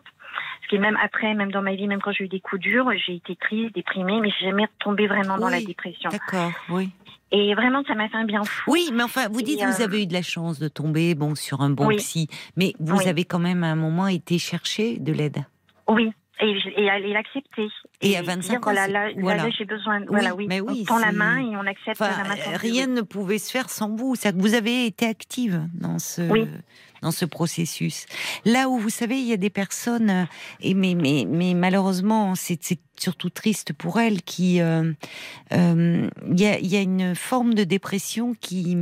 Ce 0.63 0.67
qui 0.67 0.75
est 0.75 0.79
même 0.79 0.97
après, 1.01 1.33
même 1.33 1.51
dans 1.51 1.61
ma 1.61 1.73
vie, 1.73 1.87
même 1.87 2.01
quand 2.01 2.11
j'ai 2.11 2.25
eu 2.25 2.27
des 2.27 2.39
coups 2.39 2.61
durs, 2.61 2.89
j'ai 3.05 3.15
été 3.15 3.35
triste, 3.35 3.73
déprimée, 3.73 4.19
mais 4.21 4.29
j'ai 4.39 4.45
jamais 4.45 4.65
retombé 4.65 5.07
vraiment 5.07 5.37
dans 5.37 5.49
la 5.49 5.61
dépression. 5.61 6.09
D'accord, 6.11 6.51
oui. 6.69 6.91
Et 7.31 7.53
vraiment, 7.53 7.83
ça 7.87 7.93
m'a 7.95 8.09
fait 8.09 8.17
un 8.17 8.25
bien 8.25 8.43
fou. 8.43 8.71
Oui, 8.71 8.89
mais 8.93 9.03
enfin, 9.03 9.27
vous 9.29 9.41
dites 9.41 9.59
que 9.59 9.65
vous 9.65 9.81
euh, 9.81 9.85
avez 9.85 10.03
eu 10.03 10.07
de 10.07 10.13
la 10.13 10.21
chance 10.23 10.59
de 10.59 10.67
tomber 10.67 11.13
bon 11.13 11.35
sur 11.35 11.61
un 11.61 11.69
bon 11.69 11.87
Oui. 11.87 11.97
psy, 11.97 12.27
mais 12.55 12.73
vous 12.79 12.97
Oui. 12.97 13.07
avez 13.07 13.23
quand 13.23 13.39
même 13.39 13.63
à 13.63 13.67
un 13.67 13.75
moment 13.75 14.07
été 14.07 14.39
chercher 14.39 14.97
de 14.97 15.13
l'aide. 15.13 15.45
Oui. 15.87 16.11
Et, 16.41 16.51
et, 16.77 16.83
et 16.85 17.13
l'accepter. 17.13 17.67
Et 18.01 18.15
à 18.15 18.21
25 18.21 18.41
dire, 18.49 18.57
ans, 18.57 18.61
voilà, 18.63 18.87
là, 18.87 19.07
là, 19.09 19.13
voilà. 19.17 19.43
là, 19.43 19.49
j'ai 19.57 19.65
besoin. 19.65 20.01
Voilà, 20.07 20.33
oui. 20.35 20.45
mais 20.47 20.61
oui, 20.61 20.81
on 20.83 20.85
tend 20.85 20.97
la 20.99 21.11
main 21.11 21.37
et 21.39 21.55
on 21.57 21.65
accepte 21.67 22.01
Enfin, 22.01 22.23
la 22.23 22.57
rien 22.57 22.87
oui. 22.87 22.93
ne 22.93 23.01
pouvait 23.01 23.39
se 23.39 23.51
faire 23.51 23.69
sans 23.69 23.93
vous. 23.93 24.13
Que 24.15 24.39
vous 24.39 24.53
avez 24.53 24.85
été 24.85 25.05
active 25.05 25.61
dans 25.73 25.99
ce 25.99 26.21
Oui. 26.29 26.47
dans 27.01 27.11
ce 27.11 27.25
processus. 27.25 28.05
Là 28.45 28.69
où 28.69 28.77
vous 28.77 28.89
savez, 28.89 29.17
il 29.17 29.25
y 29.25 29.33
a 29.33 29.37
des 29.37 29.49
personnes 29.49 30.09
euh, 30.09 30.23
et 30.61 30.73
mais 30.73 30.95
mais 30.95 31.25
mais 31.27 31.53
malheureusement, 31.53 32.35
c'est 32.35 32.59
surtout 32.97 33.29
triste 33.29 33.73
pour 33.73 33.99
elles 33.99 34.21
qui 34.21 34.61
euh, 34.61 34.93
euh, 35.51 36.09
il 36.31 36.39
y 36.39 36.45
a 36.45 36.57
y 36.59 36.77
a 36.77 36.81
une 36.81 37.15
forme 37.15 37.53
de 37.53 37.65
dépression 37.65 38.33
qui 38.39 38.77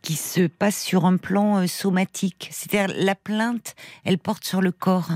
qui 0.00 0.14
se 0.14 0.46
passe 0.46 0.82
sur 0.82 1.04
un 1.04 1.16
plan 1.18 1.66
somatique. 1.66 2.48
C'est-à-dire 2.52 2.94
la 2.98 3.14
plainte, 3.14 3.74
elle 4.04 4.18
porte 4.18 4.44
sur 4.44 4.60
le 4.62 4.72
corps. 4.72 5.10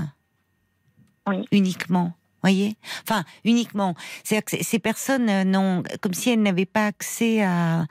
Oui. 1.27 1.45
Uniquement. 1.51 2.13
Voyez? 2.43 2.77
Enfin, 3.03 3.25
uniquement. 3.43 3.95
C'est-à-dire 4.23 4.45
que 4.45 4.63
ces- 4.63 4.79
personnes 4.79 5.27
euh, 5.27 5.43
n'ont, 5.43 5.83
comme 6.01 6.13
si 6.13 6.29
elles 6.29 6.41
n'avaient 6.41 6.67
pas 6.67 6.85
accès 6.85 7.43
à, 7.43 7.85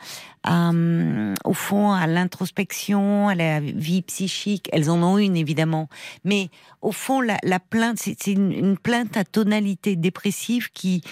hum, 0.46 1.34
au 1.44 1.52
fond, 1.52 1.92
à 1.92 2.06
l'introspection, 2.06 3.28
à 3.28 3.34
la 3.34 3.60
vie 3.60 4.02
psychique. 4.02 4.68
Elles 4.72 4.88
en 4.88 5.02
ont 5.02 5.18
une, 5.18 5.36
évidemment. 5.36 5.88
Mais 6.24 6.48
au 6.80 6.92
fond, 6.92 7.20
la, 7.20 7.38
la 7.42 7.58
plainte, 7.58 7.98
c'est 7.98 8.16
c'est 8.18 8.32
une, 8.32 8.52
une 8.52 8.78
plainte 8.78 9.16
à 9.16 9.24
tonalité 9.24 9.96
dépressive 9.96 10.70
qui, 10.72 11.02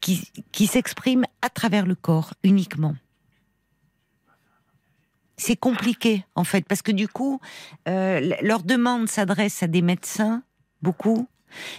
qui, 0.00 0.30
qui 0.52 0.66
s'exprime 0.66 1.24
à 1.42 1.48
travers 1.48 1.86
le 1.86 1.94
corps, 1.94 2.34
uniquement. 2.44 2.94
C'est 5.38 5.56
compliqué, 5.56 6.24
en 6.34 6.44
fait, 6.44 6.64
parce 6.66 6.80
que 6.82 6.92
du 6.92 7.08
coup, 7.08 7.40
euh, 7.88 8.34
leur 8.42 8.62
demande 8.62 9.08
s'adresse 9.08 9.62
à 9.62 9.66
des 9.66 9.82
médecins, 9.82 10.42
beaucoup, 10.82 11.28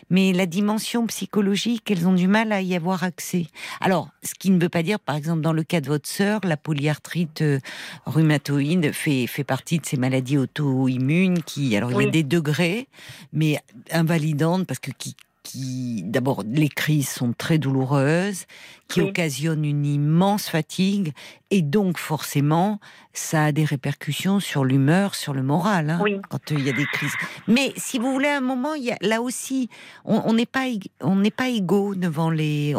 mais 0.09 0.33
la 0.33 0.45
dimension 0.45 1.05
psychologique, 1.07 1.89
elles 1.91 2.07
ont 2.07 2.13
du 2.13 2.27
mal 2.27 2.51
à 2.51 2.61
y 2.61 2.75
avoir 2.75 3.03
accès. 3.03 3.47
Alors, 3.81 4.09
ce 4.23 4.33
qui 4.33 4.49
ne 4.49 4.59
veut 4.59 4.69
pas 4.69 4.83
dire, 4.83 4.99
par 4.99 5.15
exemple, 5.15 5.41
dans 5.41 5.53
le 5.53 5.63
cas 5.63 5.81
de 5.81 5.87
votre 5.87 6.07
sœur, 6.07 6.41
la 6.43 6.57
polyarthrite 6.57 7.41
euh, 7.41 7.59
rhumatoïde 8.05 8.91
fait, 8.91 9.27
fait 9.27 9.43
partie 9.43 9.79
de 9.79 9.85
ces 9.85 9.97
maladies 9.97 10.37
auto-immunes 10.37 11.43
qui, 11.43 11.75
alors 11.75 11.91
il 11.91 12.05
y 12.05 12.07
a 12.07 12.11
des 12.11 12.23
degrés, 12.23 12.87
mais 13.33 13.59
invalidantes 13.91 14.65
parce 14.65 14.79
que 14.79 14.91
qui, 14.91 15.15
qui 15.47 16.03
d'abord, 16.03 16.43
les 16.45 16.67
crises 16.67 17.07
sont 17.09 17.33
très 17.33 17.57
douloureuses, 17.57 18.45
qui 18.89 19.01
Oui. 19.01 19.09
occasionnent 19.09 19.63
une 19.65 19.85
immense 19.85 20.49
fatigue, 20.49 21.13
et 21.51 21.61
donc 21.61 21.97
forcément, 21.97 22.79
ça 23.13 23.45
a 23.45 23.51
des 23.53 23.63
répercussions 23.63 24.39
sur 24.41 24.65
l'humeur, 24.65 25.15
sur 25.15 25.33
le 25.33 25.43
moral, 25.43 25.89
hein, 25.89 25.99
Oui. 26.03 26.19
quand 26.29 26.51
euh, 26.51 26.55
il 26.57 26.65
y 26.65 26.69
a 26.69 26.73
des 26.73 26.85
crises. 26.85 27.13
Mais 27.47 27.71
si 27.77 27.97
vous 27.97 28.11
voulez, 28.11 28.27
à 28.27 28.37
un 28.37 28.41
moment, 28.41 28.73
il 28.73 28.83
y 28.83 28.91
a, 28.91 28.97
là 29.01 29.21
aussi, 29.21 29.69
on 30.03 30.33
n'est 30.33 30.45
pas, 30.45 30.65
on 31.01 31.15
n'est 31.15 31.31
pas 31.31 31.47
égaux 31.49 31.95
devant 31.95 32.29
les. 32.29 32.75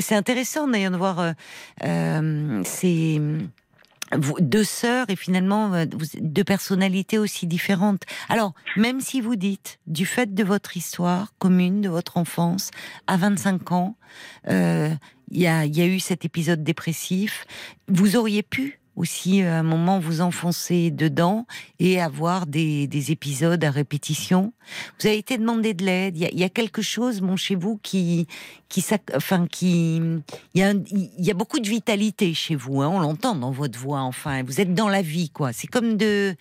C'est 0.00 0.14
intéressant 0.16 0.66
d'ailleurs 0.66 0.92
de 0.92 0.96
voir 0.96 1.20
euh, 1.20 1.32
euh, 1.84 2.62
ces 2.64 3.20
deux 4.40 4.64
sœurs 4.64 5.06
et 5.08 5.16
finalement 5.16 5.72
euh, 5.74 5.84
deux 6.20 6.44
personnalités 6.44 7.18
aussi 7.18 7.46
différentes. 7.46 8.02
Alors, 8.28 8.54
même 8.76 9.00
si 9.00 9.20
vous 9.20 9.36
dites, 9.36 9.78
du 9.86 10.06
fait 10.06 10.34
de 10.34 10.44
votre 10.44 10.76
histoire 10.76 11.32
commune, 11.38 11.80
de 11.80 11.88
votre 11.88 12.16
enfance, 12.16 12.70
à 13.06 13.16
25 13.16 13.72
ans, 13.72 13.96
euh, 14.48 14.90
il 15.30 15.40
y 15.40 15.46
a 15.46 15.66
eu 15.66 16.00
cet 16.00 16.24
épisode 16.24 16.62
dépressif, 16.62 17.44
vous 17.88 18.16
auriez 18.16 18.42
pu 18.42 18.80
aussi 18.98 19.42
euh, 19.42 19.54
à 19.54 19.58
un 19.60 19.62
moment 19.62 19.98
vous 19.98 20.20
enfoncer 20.20 20.90
dedans 20.90 21.46
et 21.78 22.00
avoir 22.00 22.46
des, 22.46 22.86
des 22.86 23.12
épisodes 23.12 23.62
à 23.64 23.70
répétition. 23.70 24.52
Vous 25.00 25.06
avez 25.06 25.16
été 25.18 25.38
demandé 25.38 25.72
de 25.72 25.84
l'aide. 25.84 26.16
Il 26.16 26.22
y 26.22 26.26
a, 26.26 26.30
il 26.30 26.38
y 26.38 26.44
a 26.44 26.48
quelque 26.50 26.82
chose, 26.82 27.20
bon, 27.20 27.36
chez 27.36 27.54
vous 27.54 27.78
qui, 27.82 28.26
qui, 28.68 28.84
enfin, 29.14 29.46
qui, 29.46 29.96
il 30.54 30.60
y 30.60 30.62
a, 30.62 30.68
un- 30.70 30.82
il 30.90 31.24
y 31.24 31.30
a 31.30 31.34
beaucoup 31.34 31.60
de 31.60 31.68
vitalité 31.68 32.34
chez 32.34 32.54
vous. 32.56 32.82
Hein, 32.82 32.88
on 32.92 32.98
l'entend 32.98 33.34
dans 33.34 33.50
votre 33.52 33.78
voix. 33.78 34.00
Enfin, 34.00 34.42
vous 34.42 34.60
êtes 34.60 34.74
dans 34.74 34.88
la 34.88 35.00
vie, 35.02 35.30
quoi. 35.30 35.52
C'est 35.52 35.68
comme 35.68 35.96
de. 35.96 36.34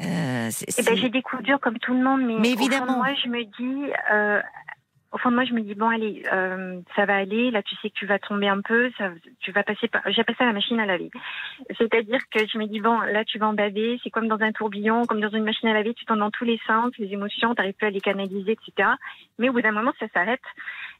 euh, 0.00 0.50
Eh 0.78 0.82
ben, 0.82 0.96
j'ai 0.96 1.10
des 1.10 1.22
coups 1.22 1.42
durs 1.42 1.60
comme 1.60 1.78
tout 1.78 1.92
le 1.92 2.02
monde, 2.02 2.22
mais, 2.40 2.50
évidemment. 2.52 2.96
moi, 2.98 3.08
je 3.22 3.28
me 3.28 3.42
dis, 3.44 3.92
euh, 4.12 4.40
au 5.10 5.18
fond 5.18 5.30
de 5.30 5.36
moi, 5.36 5.44
je 5.44 5.54
me 5.54 5.62
dis 5.62 5.74
bon, 5.74 5.88
allez, 5.88 6.22
euh, 6.32 6.80
ça 6.94 7.06
va 7.06 7.16
aller. 7.16 7.50
Là, 7.50 7.62
tu 7.62 7.74
sais 7.76 7.88
que 7.88 7.94
tu 7.94 8.04
vas 8.06 8.18
tomber 8.18 8.48
un 8.48 8.60
peu, 8.60 8.90
ça, 8.98 9.10
tu 9.40 9.52
vas 9.52 9.62
passer 9.62 9.88
par. 9.88 10.02
J'appelle 10.08 10.36
ça 10.36 10.44
la 10.44 10.52
machine 10.52 10.78
à 10.80 10.86
laver. 10.86 11.10
C'est-à-dire 11.78 12.20
que 12.30 12.40
je 12.46 12.58
me 12.58 12.66
dis 12.66 12.80
bon, 12.80 13.00
là, 13.00 13.24
tu 13.24 13.38
vas 13.38 13.48
en 13.48 13.54
baver. 13.54 13.98
C'est 14.04 14.10
comme 14.10 14.28
dans 14.28 14.40
un 14.40 14.52
tourbillon, 14.52 15.04
comme 15.06 15.20
dans 15.20 15.30
une 15.30 15.44
machine 15.44 15.68
à 15.68 15.72
laver. 15.72 15.94
Tu 15.94 16.04
tombes 16.04 16.18
dans 16.18 16.30
tous 16.30 16.44
les 16.44 16.60
sens, 16.66 16.92
les 16.98 17.12
émotions, 17.12 17.54
t'arrives 17.54 17.74
plus 17.74 17.86
à 17.86 17.90
les 17.90 18.00
canaliser, 18.00 18.52
etc. 18.52 18.90
Mais 19.38 19.48
au 19.48 19.52
bout 19.52 19.62
d'un 19.62 19.72
moment, 19.72 19.92
ça 19.98 20.06
s'arrête. 20.12 20.42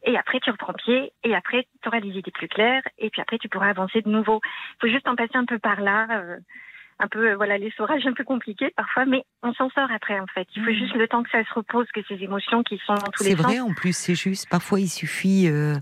Et 0.05 0.17
après, 0.17 0.41
tu 0.41 0.51
reprends 0.51 0.73
pied. 0.73 1.13
Et 1.23 1.35
après, 1.35 1.67
tu 1.83 1.89
auras 1.89 2.01
les 2.01 2.17
idées 2.19 2.31
plus 2.31 2.49
claires. 2.49 2.83
Et 2.99 3.11
puis 3.11 3.21
après, 3.21 3.39
tu 3.39 3.49
pourras 3.49 3.69
avancer 3.69 4.01
de 4.01 4.09
nouveau. 4.09 4.41
Il 4.45 4.77
faut 4.81 4.93
juste 4.93 5.07
en 5.09 5.17
passer 5.17 5.37
un 5.37 5.45
peu 5.45 5.59
par 5.59 5.81
là. 5.83 6.07
euh, 6.13 6.37
un 7.01 7.09
peu, 7.09 7.31
euh, 7.31 7.37
voilà, 7.37 7.59
l'essorage 7.59 8.07
un 8.07 8.13
peu 8.13 8.25
compliqué 8.25 8.71
parfois, 8.77 9.05
mais 9.07 9.23
on 9.43 9.53
s'en 9.55 9.71
sort 9.71 9.91
après 9.91 10.19
en 10.19 10.27
fait. 10.27 10.47
Il 10.57 10.65
faut 10.65 10.71
Mhm. 10.71 10.77
juste 10.77 10.95
le 10.95 11.07
temps 11.09 11.23
que 11.23 11.31
ça 11.31 11.45
se 11.45 11.55
repose, 11.55 11.87
que 11.95 12.01
ces 12.09 12.23
émotions 12.23 12.63
qui 12.63 12.79
sont 12.87 12.95
dans 12.95 13.11
tous 13.13 13.23
les 13.23 13.31
C'est 13.31 13.37
sens. 13.37 13.45
vrai, 13.47 13.61
en 13.61 13.73
plus, 13.73 13.97
c'est 13.97 14.15
juste. 14.15 14.49
Parfois, 14.49 14.81
il 14.81 14.89
suffit, 14.89 15.49
euh, 15.49 15.75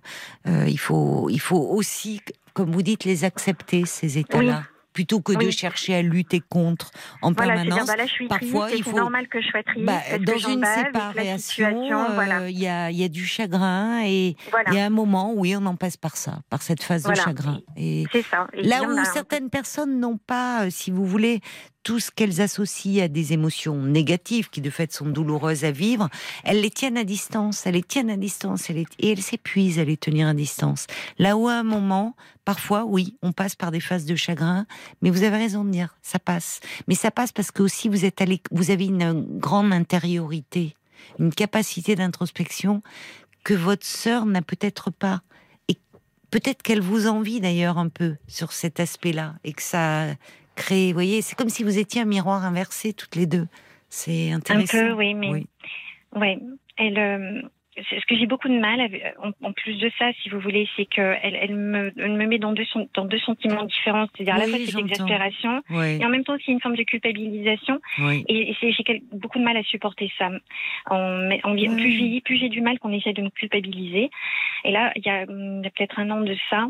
euh, 0.46 0.64
il 0.66 0.78
faut, 0.78 1.28
il 1.30 1.40
faut 1.40 1.56
aussi, 1.70 2.20
comme 2.54 2.70
vous 2.70 2.82
dites, 2.82 3.04
les 3.04 3.24
accepter 3.24 3.84
ces 3.86 4.18
états-là, 4.18 4.62
plutôt 4.96 5.20
que 5.20 5.34
de 5.34 5.50
chercher 5.50 5.94
à 5.94 6.00
lutter 6.00 6.40
contre 6.40 6.90
en 7.20 7.32
Voilà, 7.32 7.56
permanence. 7.56 7.86
bah 7.86 7.96
là 7.96 8.06
je 8.06 8.12
suis 8.12 8.28
Parfois, 8.28 8.68
triste, 8.68 8.78
il 8.86 8.90
faut- 8.90 8.96
normal 8.96 9.28
que 9.28 9.42
je 9.42 9.46
sois 9.48 9.62
triste, 9.62 9.84
Bah, 9.84 10.00
parce 10.08 10.22
dans 10.22 10.32
que 10.32 10.52
une 10.54 10.64
séparation, 10.64 11.66
euh, 12.02 12.06
il 12.08 12.14
voilà. 12.14 12.50
y, 12.50 12.66
a, 12.66 12.90
y 12.90 13.04
a 13.04 13.08
du 13.08 13.26
chagrin 13.26 14.00
et 14.06 14.36
Voilà, 14.50 14.70
il 14.70 14.76
y 14.76 14.80
a 14.80 14.86
un 14.86 14.90
moment, 14.90 15.34
oui, 15.36 15.54
on 15.54 15.66
en 15.66 15.76
passe 15.76 15.98
par 15.98 16.16
ça, 16.16 16.38
par 16.48 16.62
cette 16.62 16.82
phase 16.82 17.02
de 17.02 17.14
chagrin. 17.14 17.60
Et 17.76 18.06
c'est 18.10 18.22
ça. 18.22 18.46
Et 18.54 18.62
là 18.62 18.84
où 18.84 19.04
certaines 19.12 19.50
personnes 19.50 20.00
n'ont 20.00 20.16
pas, 20.16 20.64
euh, 20.64 20.70
si 20.70 20.90
vous 20.90 21.04
voulez, 21.04 21.40
tout 21.86 22.00
ce 22.00 22.10
qu'elles 22.10 22.40
associent 22.40 23.04
à 23.04 23.06
des 23.06 23.32
émotions 23.32 23.80
négatives 23.80 24.50
qui 24.50 24.60
de 24.60 24.70
fait 24.70 24.92
sont 24.92 25.06
douloureuses 25.06 25.64
à 25.64 25.70
vivre, 25.70 26.08
elles 26.42 26.60
les 26.60 26.70
tiennent 26.72 26.96
à 26.96 27.04
distance, 27.04 27.64
elles 27.64 27.74
les 27.74 27.82
tiennent 27.84 28.10
à 28.10 28.16
distance, 28.16 28.70
et 28.70 28.86
elles 29.00 29.22
s'épuisent 29.22 29.78
à 29.78 29.84
les 29.84 29.96
tenir 29.96 30.26
à 30.26 30.34
distance. 30.34 30.88
Là 31.20 31.36
où 31.36 31.46
à 31.46 31.52
un 31.52 31.62
moment, 31.62 32.16
parfois, 32.44 32.84
oui, 32.84 33.16
on 33.22 33.30
passe 33.30 33.54
par 33.54 33.70
des 33.70 33.78
phases 33.78 34.04
de 34.04 34.16
chagrin, 34.16 34.66
mais 35.00 35.10
vous 35.10 35.22
avez 35.22 35.36
raison 35.36 35.62
de 35.62 35.70
dire, 35.70 35.96
ça 36.02 36.18
passe. 36.18 36.58
Mais 36.88 36.96
ça 36.96 37.12
passe 37.12 37.30
parce 37.30 37.52
que 37.52 37.62
aussi 37.62 37.88
vous 37.88 38.04
êtes 38.04 38.20
allé, 38.20 38.40
vous 38.50 38.72
avez 38.72 38.86
une 38.86 39.38
grande 39.38 39.72
intériorité, 39.72 40.74
une 41.20 41.32
capacité 41.32 41.94
d'introspection 41.94 42.82
que 43.44 43.54
votre 43.54 43.86
sœur 43.86 44.26
n'a 44.26 44.42
peut-être 44.42 44.90
pas. 44.90 45.22
Et 45.68 45.78
peut-être 46.32 46.64
qu'elle 46.64 46.80
vous 46.80 47.06
envie 47.06 47.40
d'ailleurs 47.40 47.78
un 47.78 47.90
peu 47.90 48.16
sur 48.26 48.50
cet 48.50 48.80
aspect-là 48.80 49.36
et 49.44 49.52
que 49.52 49.62
ça 49.62 50.06
crée, 50.56 50.88
vous 50.88 50.94
voyez, 50.94 51.22
c'est 51.22 51.36
comme 51.36 51.48
si 51.48 51.62
vous 51.62 51.78
étiez 51.78 52.02
un 52.02 52.06
miroir 52.06 52.44
inversé 52.44 52.92
toutes 52.92 53.14
les 53.14 53.26
deux. 53.26 53.46
C'est 53.88 54.32
Un 54.32 54.38
intéressant. 54.38 54.78
peu, 54.78 54.92
oui, 54.92 55.14
mais 55.14 55.30
Oui. 55.30 55.46
ouais, 56.16 56.40
euh, 56.80 57.42
c'est 57.42 57.55
ce 57.90 58.06
que 58.06 58.16
j'ai 58.16 58.26
beaucoup 58.26 58.48
de 58.48 58.58
mal, 58.58 58.80
avec- 58.80 59.02
en, 59.22 59.30
en 59.46 59.52
plus 59.52 59.74
de 59.78 59.90
ça, 59.98 60.10
si 60.22 60.28
vous 60.30 60.40
voulez, 60.40 60.68
c'est 60.76 60.86
qu'elle 60.86 61.18
elle 61.40 61.54
me, 61.54 61.92
met 62.26 62.38
dans 62.38 62.52
deux, 62.52 62.64
sen- 62.64 62.88
dans 62.94 63.04
deux 63.04 63.18
sentiments 63.18 63.64
différents. 63.64 64.06
C'est-à-dire 64.14 64.34
à 64.34 64.38
la 64.38 64.44
fois 64.46 64.58
cette 64.58 64.74
exaspération 64.92 65.62
Oui, 65.70 65.98
et 66.00 66.04
en 66.04 66.08
même 66.08 66.24
temps 66.24 66.34
aussi 66.34 66.50
une 66.52 66.60
forme 66.60 66.76
de 66.76 66.82
culpabilisation. 66.84 67.80
oui. 68.00 68.24
Et, 68.28 68.50
et 68.50 68.56
c'est- 68.60 68.72
j'ai 68.72 69.02
beaucoup 69.12 69.38
de 69.38 69.44
mal 69.44 69.56
à 69.56 69.62
supporter 69.62 70.10
ça. 70.18 70.30
Vit- 70.30 71.68
Ouais. 71.68 71.76
Plus 71.76 71.92
je 71.92 71.96
vieillis, 71.98 72.20
plus 72.20 72.36
j'ai 72.38 72.48
du 72.48 72.60
mal 72.60 72.78
qu'on 72.78 72.92
essaie 72.92 73.12
de 73.12 73.22
me 73.22 73.30
culpabiliser. 73.30 74.10
Et 74.64 74.70
là, 74.72 74.92
il 74.96 75.04
y 75.06 75.10
a, 75.10 75.22
hum, 75.28 75.62
a 75.64 75.70
peut-être 75.70 75.98
un 75.98 76.10
an 76.10 76.20
de 76.20 76.36
ça, 76.50 76.66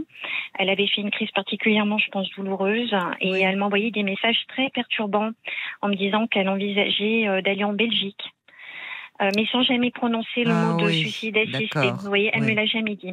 elle 0.59 0.69
avait 0.71 0.87
fait 0.87 1.01
une 1.01 1.11
crise 1.11 1.31
particulièrement, 1.33 1.99
je 1.99 2.09
pense, 2.11 2.29
douloureuse. 2.31 2.95
Et 3.21 3.41
elle 3.41 3.57
m'envoyait 3.57 3.91
des 3.91 4.03
messages 4.03 4.39
très 4.49 4.69
perturbants 4.71 5.31
en 5.83 5.89
me 5.89 5.95
disant 5.95 6.27
qu'elle 6.27 6.49
envisageait 6.49 7.29
euh, 7.29 7.41
d'aller 7.43 7.65
en 7.65 7.73
Belgique. 7.73 8.21
Euh, 9.23 9.31
mais 9.35 9.47
sans 9.47 9.63
jamais 9.63 9.91
prononcer 9.91 10.45
le 10.45 10.51
Ah 10.51 10.73
mot 10.73 10.81
de 10.81 10.87
oui, 10.87 10.99
suicide 11.01 11.37
assisté. 11.39 11.91
Vous 12.01 12.09
voyez, 12.09 12.31
elle 12.35 12.43
oui. 12.43 12.51
me 12.51 12.57
l'a 12.57 12.67
jamais 12.67 12.97
dit. 12.97 13.13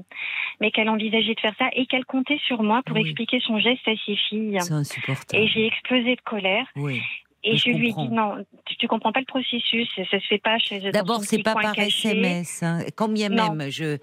Mais 0.60 0.70
qu'elle 0.72 0.90
envisageait 0.90 1.34
de 1.34 1.40
faire 1.40 1.56
ça 1.58 1.70
et 1.74 1.86
qu'elle 1.86 2.06
comptait 2.06 2.40
sur 2.46 2.62
moi 2.62 2.82
pour 2.86 2.96
Oui. 2.98 3.04
expliquer 3.04 3.40
son 3.40 3.58
geste 3.60 3.88
à 3.88 3.94
ses 4.06 4.16
filles. 4.16 4.58
C'est 4.62 4.74
insupportable. 4.74 5.42
Et 5.44 5.48
j'ai 5.48 5.66
explosé 5.68 6.16
de 6.16 6.22
colère. 6.22 6.66
Oui. 6.76 7.02
Et 7.46 7.58
Je 7.58 7.72
je, 7.72 7.78
lui 7.78 7.90
ai 7.90 7.94
dit 7.94 8.08
non, 8.10 8.36
tu, 8.66 8.78
tu 8.78 8.88
comprends 8.88 9.12
pas 9.12 9.20
le 9.20 9.26
processus, 9.26 9.90
ça, 9.98 10.04
se 10.18 10.28
fait 10.28 10.38
pas 10.38 10.58
chez 10.60 10.80
D'abord, 10.92 11.22
c'est 11.26 11.44
pas 11.44 11.54
par 11.56 11.74
caché. 11.74 12.08
SMS. 12.10 12.64
Hein. 12.64 12.80
Quand 12.96 13.10
bien 13.10 13.28
Non. 13.28 13.54
même, 13.54 13.70
je. 13.70 13.84
euh, 13.84 13.98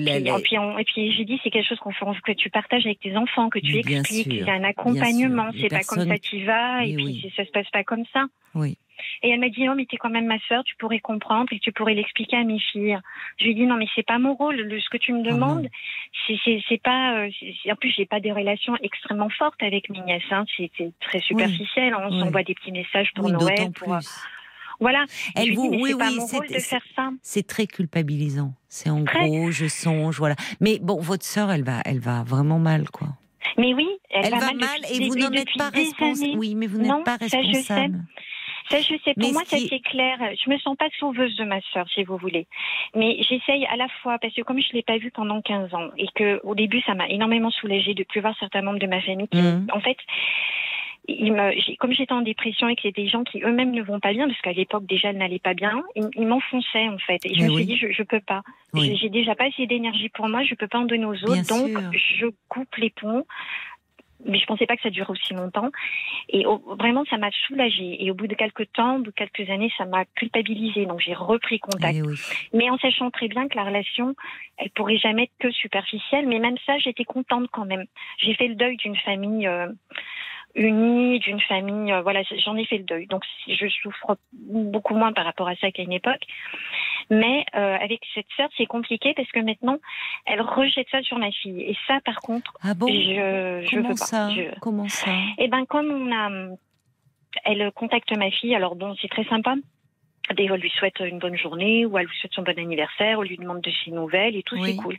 la- 0.00 0.16
Puis, 0.16 0.24
la- 0.24 0.38
et 0.38 0.42
puis, 0.42 0.84
puis 0.92 1.12
j'ai 1.16 1.24
dit 1.24 1.38
c'est 1.44 1.50
quelque 1.50 1.68
chose 1.68 1.78
qu'on 1.78 1.92
fait, 1.92 2.04
que 2.24 2.32
tu 2.32 2.50
partages 2.50 2.84
avec 2.86 2.98
tes 2.98 3.16
enfants, 3.16 3.48
que 3.48 3.60
tu 3.60 3.74
Mais 3.74 3.80
expliques, 3.96 4.26
il 4.26 4.36
y 4.44 4.50
a 4.50 4.54
un 4.54 4.64
accompagnement, 4.64 5.50
c'est 5.60 5.68
pas 5.68 5.82
comme 5.84 6.06
ça 6.08 6.18
tu 6.18 6.44
vas 6.44 6.84
et 6.84 6.94
puis 6.96 7.04
oui. 7.04 7.20
c'est- 7.22 7.36
ça 7.36 7.44
se 7.46 7.52
passe 7.52 7.70
pas 7.70 7.84
comme 7.84 8.02
ça. 8.12 8.24
Oui. 8.56 8.76
Et 9.22 9.30
elle 9.30 9.40
m'a 9.40 9.48
dit 9.48 9.64
non 9.64 9.74
mais 9.74 9.86
t'es 9.86 9.96
quand 9.96 10.10
même 10.10 10.26
ma 10.26 10.38
sœur, 10.48 10.64
tu 10.64 10.76
pourrais 10.76 11.00
comprendre 11.00 11.48
et 11.52 11.58
tu 11.58 11.72
pourrais 11.72 11.94
l'expliquer 11.94 12.36
à 12.38 12.44
mes 12.44 12.58
filles. 12.58 12.98
Je 13.38 13.44
lui 13.44 13.50
ai 13.52 13.54
dit 13.54 13.66
non 13.66 13.76
mais 13.76 13.86
c'est 13.94 14.06
pas 14.06 14.18
mon 14.18 14.34
rôle, 14.34 14.56
le- 14.56 14.80
ce 14.80 14.88
que 14.88 14.96
tu 14.98 15.12
me 15.12 15.20
Ah 15.26 15.32
demandes, 15.32 15.68
c'est 16.26 16.62
c'est 16.68 16.82
pas. 16.82 17.14
euh, 17.24 17.30
en 17.70 17.76
plus 17.76 17.92
j'ai 17.96 18.06
pas 18.06 18.20
des 18.20 18.32
relations 18.32 18.76
extrêmement 18.82 19.28
fortes 19.30 19.62
avec 19.62 19.88
mes 19.90 20.00
nièces, 20.00 20.22
hein. 20.30 20.44
c'est 20.56 20.70
très 21.00 21.20
superficiel, 21.20 21.94
on 21.94 22.10
Oui. 22.10 22.20
s'envoie 22.20 22.42
des 22.42 22.54
petits 22.54 22.72
messages 22.72 23.10
pour 23.14 23.26
Oui, 23.26 23.32
Noël, 23.32 23.70
pour 23.74 23.92
euh, 23.94 23.98
plus. 23.98 24.08
voilà. 24.80 25.04
Elle 25.36 25.54
vous, 25.54 25.68
oui, 25.68 25.94
oui, 25.94 26.18
c'est- 26.26 26.54
de 26.54 26.58
faire 26.60 26.82
ça. 26.96 27.10
c'est 27.22 27.46
très 27.46 27.66
culpabilisant. 27.66 28.52
C'est 28.68 28.90
en 28.90 29.04
Très. 29.04 29.26
gros, 29.28 29.50
je 29.50 29.66
songe, 29.66 30.18
voilà. 30.18 30.36
Mais 30.60 30.78
bon, 30.80 31.00
votre 31.00 31.24
sœur, 31.24 31.50
elle 31.50 31.64
va, 31.64 31.80
elle 31.84 31.98
va 32.00 32.22
vraiment 32.22 32.58
mal, 32.58 32.88
quoi. 32.90 33.08
Mais 33.58 33.74
oui, 33.74 33.88
elle, 34.10 34.26
Elle, 34.26 34.32
va 34.38 34.52
mal, 34.52 34.78
et 34.92 35.08
vous 35.08 35.16
n'en 35.16 35.32
êtes 35.32 35.48
pas 35.58 35.70
responsable. 35.70 36.38
Oui, 36.38 36.54
mais 36.54 36.66
vous 36.66 36.78
n'êtes 36.78 37.04
pas 37.04 37.18
ça, 37.18 37.26
je 37.26 37.28
sais. 37.30 37.38
responsable. 37.40 38.04
Ça, 38.70 38.78
je 38.80 38.94
sais. 39.04 39.14
Pour 39.14 39.22
Mais 39.26 39.32
moi, 39.32 39.42
ça 39.44 39.56
qui- 39.56 39.68
c'est 39.68 39.80
clair. 39.80 40.18
Je 40.44 40.48
me 40.50 40.56
sens 40.58 40.76
pas 40.76 40.88
sauveuse 40.98 41.34
de 41.36 41.44
ma 41.44 41.60
sœur, 41.72 41.88
si 41.88 42.04
vous 42.04 42.16
voulez. 42.16 42.46
Mais 42.94 43.16
j'essaye 43.22 43.66
à 43.66 43.76
la 43.76 43.88
fois, 44.02 44.18
parce 44.18 44.34
que 44.34 44.42
comme 44.42 44.60
je 44.60 44.72
l'ai 44.72 44.82
pas 44.82 44.98
vue 44.98 45.10
pendant 45.10 45.40
15 45.42 45.74
ans, 45.74 45.90
et 45.98 46.06
que 46.14 46.40
au 46.44 46.54
début, 46.54 46.80
ça 46.82 46.94
m'a 46.94 47.08
énormément 47.08 47.50
soulagée 47.50 47.94
de 47.94 48.04
plus 48.04 48.20
voir 48.20 48.36
certains 48.38 48.62
membres 48.62 48.78
de 48.78 48.86
ma 48.86 49.00
famille 49.00 49.28
qui, 49.28 49.38
Mhm. 49.42 49.66
en 49.72 49.80
fait, 49.80 49.96
me, 51.08 51.76
comme 51.78 51.92
j'étais 51.92 52.12
en 52.12 52.20
dépression 52.20 52.68
et 52.68 52.76
que 52.76 52.82
c'est 52.82 52.94
des 52.94 53.08
gens 53.08 53.24
qui 53.24 53.42
eux-mêmes 53.42 53.72
ne 53.72 53.82
vont 53.82 53.98
pas 54.00 54.12
bien, 54.12 54.28
parce 54.28 54.40
qu'à 54.42 54.52
l'époque 54.52 54.86
déjà 54.86 55.08
elle 55.10 55.16
n'allait 55.18 55.38
pas 55.40 55.54
bien, 55.54 55.82
ils, 55.96 56.04
ils 56.14 56.26
m'enfonçaient 56.26 56.88
en 56.88 56.98
fait. 56.98 57.18
Et 57.24 57.34
je 57.34 57.40
Mais 57.42 57.48
me 57.48 57.54
oui. 57.54 57.56
suis 57.64 57.66
dit, 57.66 57.76
je, 57.76 57.90
je 57.90 58.02
peux 58.02 58.20
pas. 58.20 58.42
Oui. 58.74 58.86
J'ai- 58.86 58.96
J'ai 58.96 59.08
déjà 59.08 59.34
pas 59.34 59.46
assez 59.46 59.66
d'énergie 59.66 60.10
pour 60.10 60.28
moi, 60.28 60.44
je 60.44 60.54
peux 60.54 60.68
pas 60.68 60.78
en 60.78 60.84
donner 60.84 61.06
aux 61.06 61.14
autres, 61.24 61.32
Bien 61.32 61.42
donc 61.42 61.70
sûr. 61.70 61.90
je 61.92 62.26
coupe 62.48 62.76
les 62.76 62.90
ponts. 62.90 63.24
Mais 64.24 64.38
je 64.38 64.46
pensais 64.46 64.66
pas 64.66 64.76
que 64.76 64.82
ça 64.82 64.90
durait 64.90 65.10
aussi 65.10 65.34
longtemps. 65.34 65.70
Et 66.28 66.44
vraiment, 66.78 67.04
ça 67.06 67.16
m'a 67.16 67.30
soulagée. 67.46 68.04
Et 68.04 68.10
au 68.10 68.14
bout 68.14 68.26
de 68.26 68.34
quelques 68.34 68.70
temps, 68.72 68.96
au 68.96 68.98
bout 68.98 69.10
de 69.10 69.16
quelques 69.16 69.48
années, 69.50 69.72
ça 69.76 69.84
m'a 69.86 70.04
culpabilisée. 70.14 70.86
Donc 70.86 71.00
j'ai 71.00 71.14
repris 71.14 71.58
contact. 71.58 71.94
Eh 71.96 72.02
oui. 72.02 72.16
Mais 72.52 72.70
en 72.70 72.78
sachant 72.78 73.10
très 73.10 73.28
bien 73.28 73.48
que 73.48 73.56
la 73.56 73.64
relation, 73.64 74.14
elle 74.58 74.70
pourrait 74.70 74.98
jamais 74.98 75.24
être 75.24 75.32
que 75.38 75.50
superficielle. 75.50 76.26
Mais 76.26 76.38
même 76.38 76.56
ça, 76.66 76.78
j'étais 76.78 77.04
contente 77.04 77.48
quand 77.52 77.64
même. 77.64 77.84
J'ai 78.18 78.34
fait 78.34 78.48
le 78.48 78.54
deuil 78.54 78.76
d'une 78.76 78.96
famille 78.96 79.46
euh, 79.46 79.68
unie, 80.54 81.18
d'une 81.20 81.40
famille. 81.40 81.92
euh, 81.92 82.02
voilà, 82.02 82.22
j'en 82.44 82.56
ai 82.56 82.64
fait 82.64 82.78
le 82.78 82.84
deuil. 82.84 83.06
Donc 83.06 83.22
je 83.46 83.68
souffre 83.68 84.16
beaucoup 84.32 84.94
moins 84.94 85.12
par 85.12 85.24
rapport 85.24 85.48
à 85.48 85.54
ça 85.56 85.70
qu'à 85.70 85.82
une 85.82 85.92
époque. 85.92 86.22
Mais 87.10 87.44
euh, 87.56 87.76
avec 87.80 88.00
cette 88.14 88.26
sœur, 88.36 88.48
c'est 88.56 88.66
compliqué 88.66 89.14
parce 89.14 89.30
que 89.32 89.40
maintenant, 89.40 89.78
elle 90.26 90.40
rejette 90.40 90.86
ça 90.90 91.02
sur 91.02 91.18
ma 91.18 91.30
fille. 91.32 91.60
Et 91.62 91.76
ça, 91.86 91.98
par 92.04 92.20
contre, 92.20 92.54
Ah 92.62 92.74
bon? 92.74 92.86
je 92.88 93.66
je 93.68 93.76
Comment 93.76 93.88
pas. 93.90 93.94
ça? 93.96 94.30
Je- 94.30 94.58
Comment 94.60 94.88
ça? 94.88 95.10
Eh 95.38 95.48
ben, 95.48 95.64
comme 95.66 95.90
on 95.90 96.12
a, 96.12 96.54
elle 97.44 97.70
contacte 97.72 98.12
ma 98.16 98.30
fille, 98.30 98.54
alors 98.54 98.76
bon, 98.76 98.94
c'est 99.00 99.08
très 99.08 99.24
sympa. 99.24 99.54
Des 100.36 100.46
fois, 100.46 100.56
elle 100.56 100.62
lui 100.62 100.70
souhaite 100.70 101.00
une 101.00 101.18
bonne 101.18 101.36
journée, 101.36 101.84
ou 101.86 101.98
elle 101.98 102.06
lui 102.06 102.16
souhaite 102.18 102.34
son 102.34 102.42
bon 102.42 102.56
anniversaire, 102.56 103.18
ou 103.18 103.22
elle 103.24 103.30
lui 103.30 103.36
demande 103.38 103.62
de 103.62 103.70
ses 103.84 103.90
nouvelles, 103.90 104.36
et 104.36 104.44
tout, 104.44 104.54
Oui. 104.56 104.62
c'est 104.66 104.76
cool. 104.76 104.96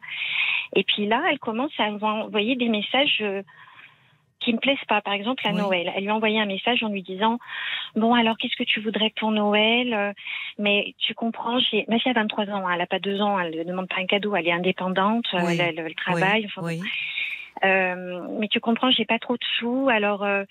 Et 0.75 0.83
puis 0.83 1.05
là, 1.05 1.23
elle 1.31 1.39
commence 1.39 1.71
à 1.79 1.83
envoyer 1.83 2.55
des 2.57 2.67
messages 2.67 3.19
euh, 3.21 3.41
qui 4.41 4.53
me 4.53 4.59
plaisent 4.59 4.77
pas. 4.87 5.01
Par 5.01 5.13
exemple, 5.13 5.45
à 5.47 5.51
Oui. 5.51 5.57
Noël, 5.61 5.91
elle 5.95 6.03
lui 6.03 6.09
a 6.09 6.15
envoyé 6.15 6.39
un 6.39 6.45
message 6.45 6.83
en 6.83 6.89
lui 6.89 7.01
disant 7.03 7.39
Bon, 7.95 8.13
alors, 8.13 8.37
qu'est-ce 8.37 8.55
que 8.55 8.63
tu 8.63 8.79
voudrais 8.81 9.11
pour 9.17 9.31
Noël? 9.31 9.93
Euh, 9.93 10.13
Mais 10.57 10.93
tu 10.99 11.13
comprends, 11.13 11.59
j'ai... 11.59 11.85
ma 11.87 11.97
fille 11.99 12.11
a 12.11 12.13
23 12.15 12.49
ans, 12.49 12.67
hein, 12.67 12.71
elle 12.75 12.81
a 12.81 12.87
pas 12.87 12.99
deux 12.99 13.21
ans, 13.21 13.39
elle 13.39 13.55
ne 13.57 13.63
demande 13.63 13.87
pas 13.87 14.01
un 14.01 14.05
cadeau, 14.05 14.35
elle 14.35 14.47
est 14.47 14.51
indépendante, 14.51 15.25
Oui. 15.33 15.39
elle, 15.59 15.61
elle- 15.61 15.79
elle 15.85 15.95
travaille. 15.95 16.45
enfin. 16.45 16.61
Euh, 17.63 18.27
mais 18.39 18.47
tu 18.47 18.59
comprends, 18.59 18.91
j'ai 18.91 19.05
pas 19.05 19.19
trop 19.19 19.35
de 19.35 19.43
sous, 19.57 19.87
alors 19.89 20.23
euh, 20.23 20.43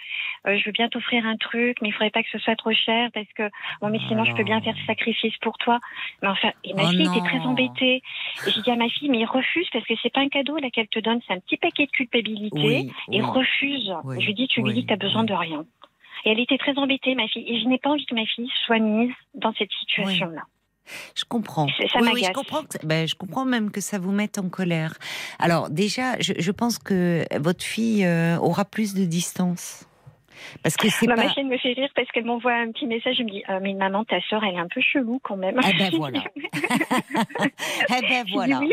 euh, 0.47 0.57
je 0.57 0.65
veux 0.67 0.73
bien 0.73 0.89
t'offrir 0.89 1.27
un 1.27 1.37
truc, 1.37 1.79
mais 1.83 1.89
il 1.89 1.93
faudrait 1.93 2.11
pas 2.11 2.23
que 2.23 2.29
ce 2.31 2.39
soit 2.39 2.57
trop 2.57 2.73
cher 2.73 3.11
parce 3.13 3.27
que 3.35 3.51
bon, 3.81 3.89
mais 3.89 3.99
sinon 4.09 4.25
je 4.25 4.35
peux 4.35 4.45
bien 4.45 4.61
faire 4.61 4.75
ce 4.77 4.85
sacrifice 4.87 5.37
pour 5.39 5.59
toi. 5.59 5.79
Mais 6.23 6.29
enfin, 6.29 6.53
et 6.65 6.75
ma 6.75 6.85
Oh 6.85 6.89
fille 6.89 7.05
non. 7.05 7.13
était 7.15 7.27
très 7.27 7.41
embêtée. 7.41 8.03
Et 8.47 8.51
j'ai 8.51 8.63
dit 8.63 8.71
à 8.71 8.77
ma 8.77 8.89
fille, 8.89 9.09
mais 9.11 9.19
il 9.19 9.27
refuse 9.27 9.69
parce 9.73 9.85
que 9.85 9.95
c'est 10.03 10.13
pas 10.13 10.21
un 10.21 10.29
cadeau 10.29 10.57
là 10.57 10.71
qu'elle 10.71 10.89
te 10.89 11.01
donne, 11.01 11.21
c'est 11.27 11.35
un 11.35 11.41
petit 11.41 11.57
paquet 11.57 11.87
de 11.87 11.91
culpabilité. 11.91 12.59
Oui, 12.59 12.93
oui. 13.09 13.21
refuse. 13.21 13.93
Oui, 14.05 14.21
Je 14.21 14.27
lui 14.27 14.35
dis, 14.35 14.49
tu 14.49 14.63
lui 14.63 14.73
dis 14.73 14.87
t'as 14.87 14.97
besoin 14.97 15.25
de 15.25 15.35
rien. 15.35 15.65
Et 16.25 16.33
elle 16.33 16.41
était 16.41 16.59
très 16.59 16.77
embêtée, 16.79 17.15
ma 17.15 17.27
fille. 17.29 17.45
Et 17.47 17.61
je 17.61 17.67
n'ai 17.67 17.79
pas 17.79 17.91
envie 17.91 18.05
que 18.07 18.15
ma 18.15 18.27
fille 18.27 18.51
soit 18.67 18.79
mise 18.79 19.13
dans 19.35 19.53
cette 19.55 19.73
situation-là. 19.73 20.43
Je 21.15 21.25
comprends. 21.29 21.69
Ça 21.69 22.01
oui, 22.01 22.09
oui, 22.15 22.25
je 22.27 22.33
comprends. 22.33 22.63
Que, 22.63 22.87
ben, 22.87 23.07
je 23.07 23.15
comprends 23.15 23.45
même 23.45 23.71
que 23.71 23.81
ça 23.81 23.99
vous 23.99 24.13
mette 24.13 24.39
en 24.39 24.49
colère. 24.49 24.95
Alors 25.39 25.71
déjà, 25.71 26.19
je, 26.21 26.33
je 26.39 26.51
pense 26.51 26.79
que 26.79 27.25
votre 27.39 27.65
fille 27.65 28.05
euh, 28.05 28.39
aura 28.39 28.65
plus 28.65 28.95
de 28.95 29.05
distance. 29.05 29.85
Parce 30.63 30.77
que 30.77 30.89
c'est 30.89 31.07
Ma 31.07 31.15
pas. 31.17 31.25
machine 31.25 31.49
me 31.49 31.59
fait 31.59 31.73
rire 31.73 31.89
parce 31.95 32.09
qu'elle 32.09 32.25
m'envoie 32.25 32.53
un 32.53 32.71
petit 32.73 32.87
message. 32.87 33.17
Je 33.19 33.23
me 33.23 33.31
dis, 33.31 33.43
euh, 33.49 33.59
mais 33.63 33.75
maman, 33.75 34.05
ta 34.05 34.21
sœur, 34.29 34.43
elle 34.45 34.55
est 34.55 34.59
un 34.59 34.69
peu 34.73 34.81
chelou 34.81 35.21
quand 35.23 35.37
même. 35.37 35.59
Eh 35.69 35.79
ben 35.79 35.91
voilà. 35.97 36.23
eh 37.89 38.01
ben 38.09 38.25
voilà. 38.33 38.59
oui. 38.61 38.73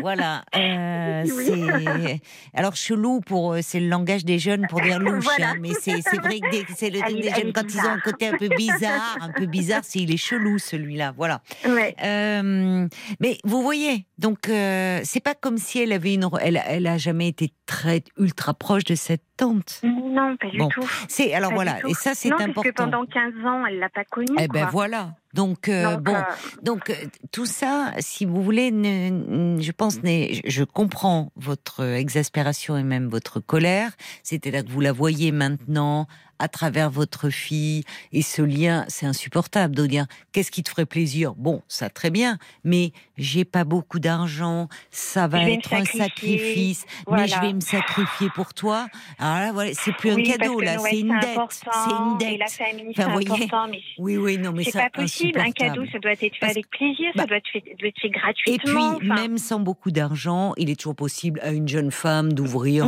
Voilà. 0.00 0.42
Euh, 0.56 1.22
Oui. 1.36 2.20
alors 2.54 2.76
chelou 2.76 3.20
pour 3.20 3.52
euh, 3.54 3.58
c'est 3.62 3.80
le 3.80 3.88
langage 3.88 4.24
des 4.24 4.38
jeunes 4.38 4.66
pour 4.68 4.80
dire 4.80 4.98
louche, 4.98 5.24
Voilà. 5.24 5.50
hein, 5.50 5.54
mais 5.60 5.70
c'est 5.74 5.92
vrai 6.18 6.40
que 6.40 6.50
des- 6.50 6.64
c'est 6.74 6.90
le 6.90 7.00
Elle 7.06 7.20
des 7.20 7.28
elle 7.28 7.34
jeunes 7.44 7.52
quand 7.52 7.62
ils 7.72 7.78
ont 7.80 7.90
un 7.90 7.98
côté 8.00 8.28
un 8.28 8.36
peu 8.36 8.48
bizarre, 8.48 9.18
un 9.20 9.30
peu 9.30 9.46
bizarre, 9.46 9.82
c'est 9.84 10.00
il 10.00 10.12
est 10.12 10.16
chelou 10.16 10.58
celui-là. 10.58 11.12
Voilà. 11.16 11.40
Ouais. 11.66 11.94
Euh, 12.02 12.86
mais 13.20 13.38
vous 13.44 13.62
voyez, 13.62 14.06
donc 14.18 14.48
euh, 14.48 15.00
c'est 15.04 15.22
pas 15.22 15.34
comme 15.34 15.58
si 15.58 15.80
elle 15.80 15.92
avait 15.92 16.14
une, 16.14 16.28
elle, 16.40 16.62
elle 16.66 16.86
a 16.86 16.98
jamais 16.98 17.28
été 17.28 17.50
très 17.66 18.02
ultra 18.18 18.54
proche 18.54 18.84
de 18.84 18.94
cette 18.94 19.22
tante. 19.36 19.80
Non, 19.82 20.36
pas 20.36 20.48
du 20.48 20.58
Bon. 20.58 20.68
tout. 20.68 20.88
C'est 21.08 21.34
alors 21.34 21.50
Pas 21.50 21.54
voilà, 21.56 21.78
et 21.88 21.94
ça 21.94 22.14
c'est 22.14 22.32
important. 22.32 22.52
parce 22.54 22.66
que 22.68 22.72
pendant 22.72 23.04
15 23.06 23.32
ans, 23.46 23.66
elle 23.66 23.78
l'a 23.78 23.88
pas 23.88 24.04
connu. 24.04 24.26
Eh 24.38 24.48
ben 24.48 24.62
quoi. 24.62 24.70
voilà. 24.70 25.10
Donc, 25.34 25.68
euh, 25.68 25.96
Donc, 25.96 26.02
bon, 26.04 26.14
euh, 26.14 26.22
donc 26.62 26.90
euh, 26.90 26.94
tout 27.32 27.44
ça, 27.46 27.92
si 27.98 28.24
vous 28.24 28.42
voulez, 28.42 28.70
ne- 28.70 29.60
je 29.60 29.72
pense, 29.72 29.98
je- 30.02 30.64
comprends 30.64 31.30
votre 31.36 31.82
exaspération 31.84 32.76
et 32.76 32.82
même 32.82 33.08
votre 33.08 33.40
colère. 33.40 33.90
C'était 34.22 34.50
là 34.50 34.62
que 34.62 34.70
vous 34.70 34.80
la 34.80 34.92
voyez 34.92 35.32
maintenant 35.32 36.06
à 36.40 36.48
travers 36.48 36.90
votre 36.90 37.30
fille 37.30 37.84
et 38.12 38.20
ce 38.20 38.42
lien, 38.42 38.84
c'est 38.88 39.06
insupportable 39.06 39.74
de 39.76 39.86
dire 39.86 40.06
qu'est-ce 40.32 40.50
qui 40.50 40.64
te 40.64 40.68
ferait 40.70 40.84
plaisir? 40.84 41.34
Bon, 41.36 41.62
ça 41.68 41.90
très 41.90 42.10
bien, 42.10 42.38
mais 42.64 42.92
j'ai 43.16 43.44
pas 43.44 43.62
beaucoup 43.64 44.00
d'argent, 44.00 44.68
ça 44.90 45.28
va 45.28 45.48
être 45.48 45.72
un 45.74 45.84
sacrifice, 45.84 46.84
mais 47.10 47.28
je 47.28 47.40
vais 47.40 47.52
me 47.52 47.60
sacrifier 47.60 48.30
pour 48.34 48.52
toi. 48.52 48.88
Alors 49.18 49.36
là, 49.38 49.52
voilà, 49.52 49.70
c'est 49.74 49.92
plus 49.92 50.10
un 50.10 50.16
cadeau 50.22 50.60
là, 50.60 50.76
c'est 50.78 51.00
une 51.00 51.18
dette, 51.20 51.38
c'est 51.84 51.90
une 51.90 52.18
dette. 52.18 52.32
Et 52.32 52.38
la 52.38 52.46
famille, 52.48 52.90
Enfin, 52.90 53.12
voyez. 53.12 53.48
mais 53.70 53.78
Oui, 53.98 54.16
oui, 54.16 54.36
non, 54.38 54.52
mais 54.52 54.64
c'est 54.64 54.72
ça, 54.72 54.80
pas 54.90 54.90
possible. 55.02 55.23
Un 55.36 55.50
cadeau, 55.52 55.82
ça 55.92 55.98
doit 55.98 56.12
être 56.12 56.20
fait 56.20 56.32
Parce 56.40 56.52
avec 56.52 56.68
plaisir, 56.70 57.10
bah, 57.14 57.22
ça 57.22 57.26
doit 57.26 57.36
être 57.38 57.48
fait, 57.52 57.60
doit 57.78 57.88
être 57.88 58.00
fait 58.00 58.08
Et 58.08 58.10
gratuitement. 58.10 58.96
puis, 58.98 59.10
enfin. 59.10 59.22
même 59.22 59.38
sans 59.38 59.60
beaucoup 59.60 59.90
d'argent, 59.90 60.52
il 60.56 60.70
est 60.70 60.76
toujours 60.78 60.94
possible 60.96 61.40
à 61.42 61.50
une 61.52 61.68
jeune 61.68 61.90
femme 61.90 62.32
d'ouvrir, 62.32 62.86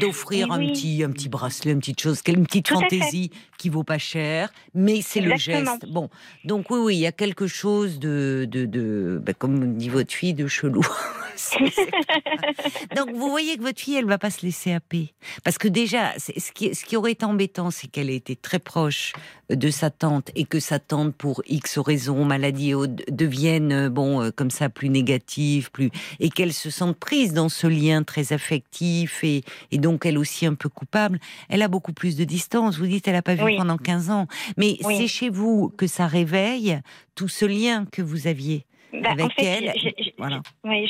d'offrir 0.00 0.52
un 0.52 0.58
Oui. 0.58 0.72
petit, 0.72 1.02
un 1.04 1.10
petit 1.10 1.28
bracelet, 1.28 1.72
une 1.72 1.80
petite 1.80 2.00
chose, 2.00 2.20
une 2.26 2.44
petite 2.46 2.66
Tout 2.66 2.74
fantaisie 2.74 3.30
qui 3.58 3.68
vaut 3.68 3.84
pas 3.84 3.98
cher, 3.98 4.50
mais 4.74 5.00
c'est 5.02 5.20
le 5.20 5.36
geste. 5.36 5.86
Bon, 5.88 6.08
donc 6.44 6.70
oui, 6.70 6.78
oui, 6.80 6.96
il 6.96 7.00
y 7.00 7.06
a 7.06 7.12
quelque 7.12 7.46
chose 7.46 7.98
de, 7.98 8.46
de, 8.50 8.66
de 8.66 9.20
bah, 9.24 9.32
comme 9.34 9.76
dit 9.76 9.88
votre 9.88 10.12
fille, 10.12 10.34
de 10.34 10.46
chelou. 10.46 10.82
Donc 12.96 13.10
vous 13.12 13.30
voyez 13.30 13.56
que 13.56 13.62
votre 13.62 13.80
fille, 13.80 13.94
elle 13.96 14.06
va 14.06 14.18
pas 14.18 14.30
se 14.30 14.44
laisser 14.44 14.72
happer, 14.72 15.12
parce 15.44 15.58
que 15.58 15.68
déjà, 15.68 16.12
ce 16.18 16.50
qui, 16.52 16.74
ce 16.74 16.84
qui 16.84 16.96
aurait 16.96 17.12
été 17.12 17.24
embêtant, 17.24 17.70
c'est 17.70 17.86
qu'elle 17.88 18.10
ait 18.10 18.16
été 18.16 18.34
très 18.36 18.58
proche 18.58 19.12
de 19.50 19.70
sa 19.70 19.90
tante 19.90 20.30
et 20.34 20.44
que 20.44 20.60
sa 20.60 20.78
tante, 20.78 21.14
pour 21.14 21.42
X 21.46 21.78
raisons, 21.78 22.24
maladie, 22.24 22.72
devienne 23.10 23.72
euh, 23.72 23.88
bon 23.90 24.20
euh, 24.22 24.30
comme 24.30 24.50
ça 24.50 24.68
plus 24.68 24.88
négative, 24.90 25.70
plus 25.70 25.90
et 26.20 26.28
qu'elle 26.28 26.52
se 26.52 26.70
sente 26.70 26.96
prise 26.98 27.32
dans 27.32 27.48
ce 27.48 27.66
lien 27.66 28.02
très 28.02 28.32
affectif 28.32 29.24
et, 29.24 29.42
et 29.70 29.78
donc 29.78 30.04
elle 30.06 30.18
aussi 30.18 30.46
un 30.46 30.54
peu 30.54 30.68
coupable. 30.68 31.18
Elle 31.48 31.62
a 31.62 31.68
beaucoup 31.68 31.92
plus 31.92 32.16
de 32.16 32.24
distance. 32.24 32.78
Vous 32.78 32.86
dites, 32.86 33.08
elle 33.08 33.14
a 33.16 33.22
pas 33.22 33.34
vu 33.34 33.44
Oui. 33.44 33.56
pendant 33.56 33.76
15 33.78 34.10
ans, 34.10 34.26
mais 34.56 34.76
Oui. 34.84 34.96
c'est 34.98 35.08
chez 35.08 35.30
vous 35.30 35.70
que 35.76 35.86
ça 35.86 36.06
réveille 36.06 36.78
tout 37.14 37.28
ce 37.28 37.44
lien 37.46 37.86
que 37.86 38.02
vous 38.02 38.26
aviez 38.26 38.64
Bah, 38.92 39.10
avec 39.12 39.26
en 39.26 39.28
fait, 39.30 39.44
elle. 39.44 39.72
Voilà. 40.18 40.40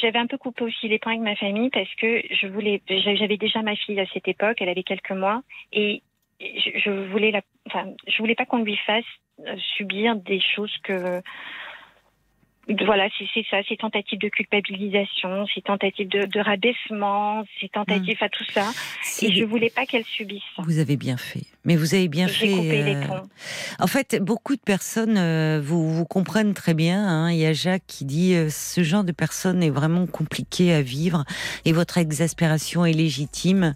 J'avais 0.00 0.18
un 0.18 0.26
peu 0.26 0.38
coupé 0.38 0.64
aussi 0.64 0.88
les 0.88 0.98
ponts 0.98 1.10
avec 1.10 1.20
ma 1.22 1.36
famille 1.36 1.68
parce 1.70 1.92
que 2.00 2.22
je 2.30 2.46
voulais, 2.46 2.80
j'avais 2.88 3.36
déjà 3.36 3.62
ma 3.62 3.76
fille 3.76 4.00
à 4.00 4.06
cette 4.12 4.26
époque, 4.28 4.56
elle 4.60 4.68
avait 4.68 4.82
quelques 4.82 5.10
mois, 5.12 5.42
et 5.72 6.02
je, 6.40 6.78
je 6.78 6.90
voulais 7.10 7.30
la, 7.30 7.42
enfin, 7.66 7.86
je 8.06 8.18
voulais 8.18 8.34
pas 8.34 8.46
qu'on 8.46 8.62
lui 8.62 8.76
fasse 8.86 9.04
euh, 9.46 9.56
subir 9.76 10.16
des 10.16 10.40
choses 10.40 10.74
que, 10.82 11.20
voilà, 12.84 13.08
c'est 13.18 13.44
ça, 13.50 13.62
ces 13.68 13.76
tentatives 13.76 14.18
de 14.18 14.28
culpabilisation, 14.28 15.46
ces 15.54 15.62
tentatives 15.62 16.08
de, 16.08 16.26
de 16.26 16.40
rabaissement, 16.40 17.44
ces 17.60 17.68
tentatives 17.68 18.22
à 18.22 18.28
tout 18.28 18.44
ça, 18.44 18.70
et 19.22 19.32
je 19.32 19.44
voulais 19.44 19.70
pas 19.70 19.86
qu'elle 19.86 20.04
subisse 20.04 20.42
vous 20.58 20.78
avez 20.78 20.96
bien 20.96 21.16
fait, 21.16 21.46
mais 21.64 21.76
vous 21.76 21.94
avez 21.94 22.08
bien 22.08 22.28
fait. 22.28 22.50
coupé 22.50 22.82
les 22.82 22.94
euh, 22.96 23.06
ponts. 23.06 23.28
En 23.80 23.86
fait, 23.86 24.16
beaucoup 24.22 24.54
de 24.56 24.60
personnes 24.60 25.16
euh, 25.18 25.60
vous, 25.62 25.92
vous 25.92 26.04
comprennent 26.04 26.54
très 26.54 26.74
bien. 26.74 27.06
hein. 27.06 27.30
Il 27.30 27.38
y 27.38 27.46
a 27.46 27.52
Jacques 27.52 27.82
qui 27.86 28.04
dit 28.04 28.34
euh, 28.34 28.48
ce 28.50 28.82
genre 28.82 29.04
de 29.04 29.12
personne 29.12 29.62
est 29.62 29.70
vraiment 29.70 30.06
compliqué 30.06 30.72
à 30.72 30.82
vivre 30.82 31.24
et 31.64 31.72
votre 31.72 31.98
exaspération 31.98 32.84
est 32.86 32.92
légitime. 32.92 33.74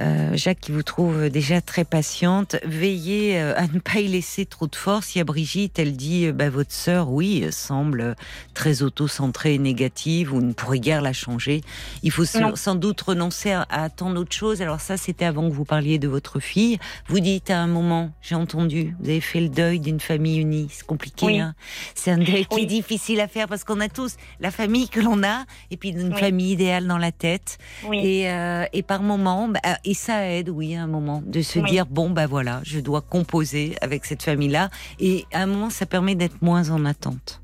Euh, 0.00 0.36
Jacques 0.36 0.60
qui 0.60 0.72
vous 0.72 0.82
trouve 0.82 1.28
déjà 1.30 1.60
très 1.60 1.84
patiente. 1.84 2.56
Veillez 2.64 3.38
à 3.40 3.66
ne 3.68 3.78
pas 3.78 4.00
y 4.00 4.08
laisser 4.08 4.44
trop 4.46 4.66
de 4.66 4.76
force. 4.76 5.14
Il 5.14 5.18
y 5.18 5.20
a 5.20 5.24
Brigitte, 5.24 5.78
elle 5.78 5.96
dit 5.96 6.30
bah, 6.32 6.50
votre 6.50 6.72
sœur, 6.72 7.10
oui, 7.10 7.46
semble 7.50 8.14
très 8.54 8.82
auto-centrée 8.82 9.54
et 9.54 9.58
négative. 9.58 10.28
Vous 10.28 10.42
ne 10.42 10.52
pourrez 10.52 10.80
guère 10.80 11.02
la 11.02 11.12
changer. 11.12 11.62
Il 12.02 12.10
faut 12.10 12.24
Non. 12.38 12.54
sans- 12.56 12.74
doute 12.74 13.00
renoncer 13.02 13.52
à, 13.52 13.66
à 13.70 13.88
tant 13.90 14.10
d'autres 14.12 14.34
choses. 14.34 14.60
Alors 14.62 14.80
ça, 14.80 14.96
c'était 14.96 15.24
avant 15.24 15.48
que 15.48 15.54
vous 15.54 15.64
parliez 15.64 15.98
de 15.98 16.08
votre 16.08 16.40
fille. 16.40 16.78
Vous 17.12 17.20
dites 17.20 17.50
à 17.50 17.58
un 17.60 17.66
moment, 17.66 18.10
j'ai 18.22 18.34
entendu, 18.34 18.96
vous 18.98 19.10
avez 19.10 19.20
fait 19.20 19.40
le 19.40 19.50
deuil 19.50 19.80
d'une 19.80 20.00
famille 20.00 20.38
unie. 20.38 20.68
C'est 20.70 20.86
compliqué, 20.86 21.26
Oui. 21.26 21.40
hein 21.40 21.54
C'est 21.94 22.10
un 22.10 22.16
deuil 22.16 22.46
qui 22.46 22.60
est 22.60 22.64
difficile 22.66 23.20
à 23.20 23.28
faire 23.28 23.48
parce 23.48 23.64
qu'on 23.64 23.80
a 23.80 23.90
tous 23.90 24.16
la 24.40 24.50
famille 24.50 24.88
que 24.88 24.98
l'on 24.98 25.22
a 25.22 25.44
et 25.70 25.76
puis 25.76 25.90
une 25.90 26.14
Oui. 26.14 26.18
famille 26.18 26.52
idéale 26.52 26.86
dans 26.86 26.96
la 26.96 27.12
tête. 27.12 27.58
Oui. 27.86 27.98
Et, 28.02 28.30
euh, 28.30 28.64
et 28.72 28.82
par 28.82 29.02
moment, 29.02 29.46
bah, 29.48 29.60
et 29.84 29.92
ça 29.92 30.26
aide, 30.26 30.48
oui, 30.48 30.74
à 30.74 30.84
un 30.84 30.86
moment, 30.86 31.22
de 31.26 31.42
se 31.42 31.58
dire 31.58 31.84
bon, 31.84 32.08
bah 32.08 32.26
voilà, 32.26 32.62
je 32.64 32.80
dois 32.80 33.02
composer 33.02 33.74
avec 33.82 34.06
cette 34.06 34.22
famille-là. 34.22 34.70
Et 34.98 35.26
à 35.34 35.42
un 35.42 35.46
moment, 35.46 35.68
ça 35.68 35.84
permet 35.84 36.14
d'être 36.14 36.40
moins 36.40 36.70
en 36.70 36.86
attente. 36.86 37.41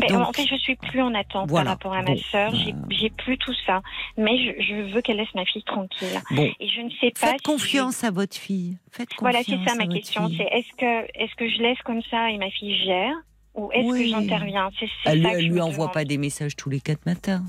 Mais 0.00 0.06
Donc- 0.08 0.28
en 0.28 0.32
fait, 0.32 0.46
je 0.46 0.54
suis 0.56 0.76
plus 0.76 1.02
en 1.02 1.14
attente 1.14 1.48
Voilà. 1.48 1.76
par 1.76 1.92
rapport 1.92 1.94
à 1.94 2.02
Bon, 2.02 2.12
ma 2.14 2.18
sœur. 2.18 2.54
J'ai-. 2.54 2.74
J'ai 2.90 3.10
plus 3.10 3.36
tout 3.38 3.54
ça. 3.66 3.82
Mais 4.16 4.38
je, 4.38 4.62
je 4.62 4.92
veux 4.94 5.00
qu'elle 5.02 5.16
laisse 5.18 5.34
ma 5.34 5.44
fille 5.44 5.62
tranquille. 5.64 6.08
Bon, 6.30 6.50
Et 6.60 6.68
je 6.68 6.80
ne 6.80 6.90
sais 7.00 7.10
pas. 7.10 7.28
faites 7.28 7.38
si- 7.38 7.42
confiance 7.44 8.04
à 8.04 8.10
votre 8.10 8.36
fille. 8.36 8.78
Faites 8.90 9.08
confiance 9.14 9.20
Voilà, 9.20 9.38
c'est 9.64 9.68
ça 9.70 9.76
ma 9.76 9.86
question. 9.86 10.28
C'est 10.36 10.44
est-ce 10.44 10.72
que 10.76 11.06
est-ce 11.22 11.34
que 11.36 11.48
je 11.48 11.62
laisse 11.62 11.78
comme 11.84 12.02
ça 12.10 12.30
et 12.30 12.38
ma 12.38 12.50
fille 12.50 12.76
gère 12.84 13.14
ou 13.54 13.70
est-ce 13.72 13.86
Oui. 13.86 14.04
que 14.04 14.08
j'interviens? 14.18 14.70
C'est 14.78 14.88
Elle, 15.04 15.22
je 15.40 15.48
lui 15.48 15.60
envoie 15.60 15.84
demande. 15.86 15.92
pas 15.92 16.04
des 16.04 16.16
messages 16.18 16.56
tous 16.56 16.70
les 16.70 16.80
quatre 16.80 17.04
matins. 17.06 17.42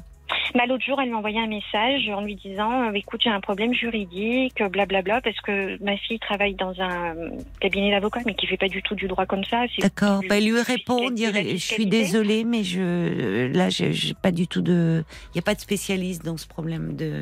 Bah, 0.56 0.66
L'autre 0.68 0.84
jour, 0.84 1.00
elle 1.02 1.10
m'a 1.10 1.18
envoyé 1.18 1.40
un 1.40 1.48
message 1.48 2.10
en 2.10 2.22
lui 2.22 2.36
disant 2.36 2.90
euh, 2.90 2.94
Écoute, 2.94 3.22
j'ai 3.24 3.30
un 3.30 3.42
problème 3.42 3.74
juridique, 3.74 4.62
blablabla, 4.62 5.22
parce 5.22 5.40
que 5.42 5.82
ma 5.84 5.98
fille 5.98 6.20
travaille 6.20 6.56
dans 6.56 6.80
un 6.80 7.16
euh, 7.16 7.30
cabinet 7.60 7.92
d'avocat, 7.92 8.22
mais 8.26 8.34
qui 8.36 8.48
fait 8.48 8.58
pas 8.58 8.68
du 8.68 8.82
tout 8.82 8.96
du 8.96 9.08
droit 9.08 9.26
comme 9.26 9.44
ça. 9.44 9.64
D'accord. 9.80 10.22
Bah, 10.30 10.40
lui 10.40 10.62
répond, 10.62 11.10
dire, 11.10 11.34
je 11.34 11.58
suis 11.58 11.86
désolée, 11.86 12.44
mais 12.44 12.64
je 12.64 13.52
là, 13.54 13.70
j'ai 13.70 14.14
pas 14.14 14.32
du 14.32 14.48
tout 14.48 14.62
de, 14.62 15.04
il 15.34 15.38
y 15.38 15.40
a 15.40 15.44
pas 15.44 15.56
de 15.56 15.60
spécialiste 15.60 16.24
dans 16.24 16.38
ce 16.38 16.48
problème 16.48 16.96
de, 16.96 17.22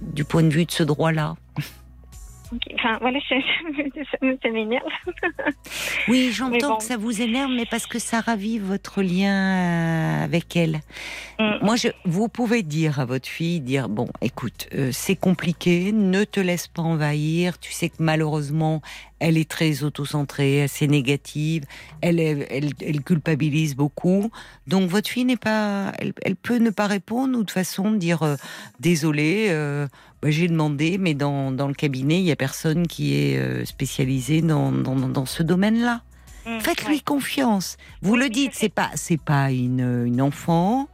du 0.00 0.24
point 0.24 0.42
de 0.42 0.50
vue 0.50 0.64
de 0.64 0.70
ce 0.70 0.82
droit-là. 0.82 1.34
Enfin, 2.74 2.98
voilà, 3.00 3.18
ça, 3.28 4.50
m'énerve. 4.50 4.84
Oui, 6.08 6.30
j'entends 6.32 6.68
bon. 6.72 6.76
que 6.76 6.84
ça 6.84 6.96
vous 6.96 7.20
énerve, 7.20 7.50
mais 7.50 7.66
parce 7.66 7.86
que 7.86 7.98
ça 7.98 8.20
ravive 8.20 8.62
votre 8.62 9.02
lien 9.02 9.32
euh, 10.20 10.24
avec 10.24 10.54
elle. 10.56 10.80
Mm. 11.38 11.56
Moi, 11.62 11.76
je, 11.76 11.88
vous 12.04 12.28
pouvez 12.28 12.62
dire 12.62 13.00
à 13.00 13.04
votre 13.04 13.28
fille, 13.28 13.60
dire 13.60 13.88
bon, 13.88 14.08
écoute, 14.22 14.68
euh, 14.74 14.90
c'est 14.92 15.16
compliqué, 15.16 15.90
ne 15.92 16.24
te 16.24 16.38
laisse 16.40 16.68
pas 16.68 16.82
envahir. 16.82 17.58
Tu 17.58 17.72
sais 17.72 17.88
que 17.88 17.96
malheureusement, 17.98 18.80
elle 19.18 19.36
est 19.38 19.48
très 19.50 19.82
autocentrée, 19.82 20.62
assez 20.62 20.86
négative. 20.86 21.64
Elle, 22.00 22.20
est- 22.20 22.46
elle, 22.50 22.70
elle 22.80 23.02
culpabilise 23.02 23.74
beaucoup. 23.74 24.30
Donc 24.68 24.88
votre 24.88 25.08
fille 25.10 25.24
n'est 25.24 25.36
pas, 25.36 25.92
elle, 25.98 26.12
elle 26.22 26.36
peut 26.36 26.58
ne 26.58 26.70
pas 26.70 26.86
répondre 26.86 27.36
ou 27.38 27.42
de 27.42 27.50
façon 27.50 27.90
de 27.90 27.96
dire 27.96 28.22
euh, 28.22 28.36
désolé. 28.80 29.46
euh, 29.50 29.88
j'ai 30.30 30.48
demandé, 30.48 30.98
mais 30.98 31.14
dans, 31.14 31.50
dans 31.52 31.68
le 31.68 31.74
cabinet, 31.74 32.18
il 32.18 32.24
y 32.24 32.32
a 32.32 32.36
personne 32.36 32.86
qui 32.86 33.14
est 33.14 33.38
euh, 33.38 33.64
spécialisé 33.64 34.42
dans, 34.42 34.72
dans, 34.72 34.94
dans 34.96 35.26
ce 35.26 35.42
domaine-là. 35.42 36.02
Mm, 36.46 36.60
Faites-lui 36.60 36.94
ouais. 36.96 37.00
confiance. 37.04 37.76
Vous 38.02 38.12
Oui, 38.14 38.20
le 38.20 38.28
dites, 38.28 38.52
c'est 38.54 38.68
pas 38.68 38.90
c'est 38.94 39.20
pas 39.20 39.50
une, 39.50 40.04
une 40.06 40.20
enfant. 40.22 40.88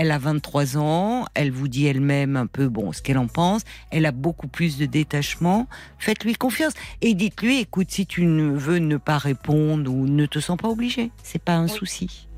Elle 0.00 0.12
a 0.12 0.18
23 0.18 0.76
ans, 0.78 1.24
elle 1.34 1.50
vous 1.50 1.66
dit 1.66 1.86
elle-même 1.86 2.36
un 2.36 2.46
peu 2.46 2.68
bon 2.68 2.92
ce 2.92 3.02
qu'elle 3.02 3.18
en 3.18 3.26
pense, 3.26 3.62
elle 3.90 4.06
a 4.06 4.12
beaucoup 4.12 4.46
plus 4.46 4.78
de 4.78 4.86
détachement. 4.86 5.66
Faites-lui 5.98 6.34
confiance 6.34 6.74
et 7.00 7.14
dites-lui 7.14 7.58
écoute 7.58 7.88
si 7.90 8.06
tu 8.06 8.24
ne 8.24 8.50
veux 8.56 8.78
ne 8.78 8.96
pas 8.96 9.18
répondre 9.18 9.92
ou 9.92 10.06
ne 10.06 10.26
te 10.26 10.38
sens 10.38 10.56
pas 10.56 10.68
obligé, 10.68 11.10
c'est 11.24 11.42
pas 11.42 11.54
un 11.56 11.64
Oui. 11.64 11.70
souci. 11.70 12.28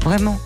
Vraiment. 0.00 0.38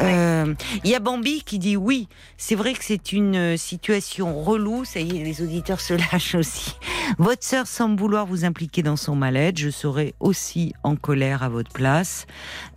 Euh, 0.00 0.54
Il 0.84 0.90
y 0.90 0.94
a 0.94 1.00
Bambi 1.00 1.42
qui 1.42 1.58
dit 1.58 1.76
oui, 1.76 2.08
c'est 2.36 2.54
vrai 2.54 2.72
que 2.72 2.84
c'est 2.84 3.12
une 3.12 3.36
euh, 3.36 3.56
situation 3.56 4.42
relou, 4.42 4.84
ça 4.84 5.00
y 5.00 5.18
est, 5.18 5.24
les 5.24 5.42
auditeurs 5.42 5.80
se 5.80 5.94
lâchent 6.12 6.34
aussi. 6.34 6.74
Votre 7.18 7.44
sœur 7.44 7.66
semble 7.66 7.98
vouloir 7.98 8.26
vous 8.26 8.44
impliquer 8.44 8.82
dans 8.82 8.96
son 8.96 9.14
mal-être, 9.14 9.58
je 9.58 9.70
serais 9.70 10.14
aussi 10.20 10.72
en 10.82 10.96
colère 10.96 11.42
à 11.42 11.48
votre 11.48 11.70
place. 11.72 12.26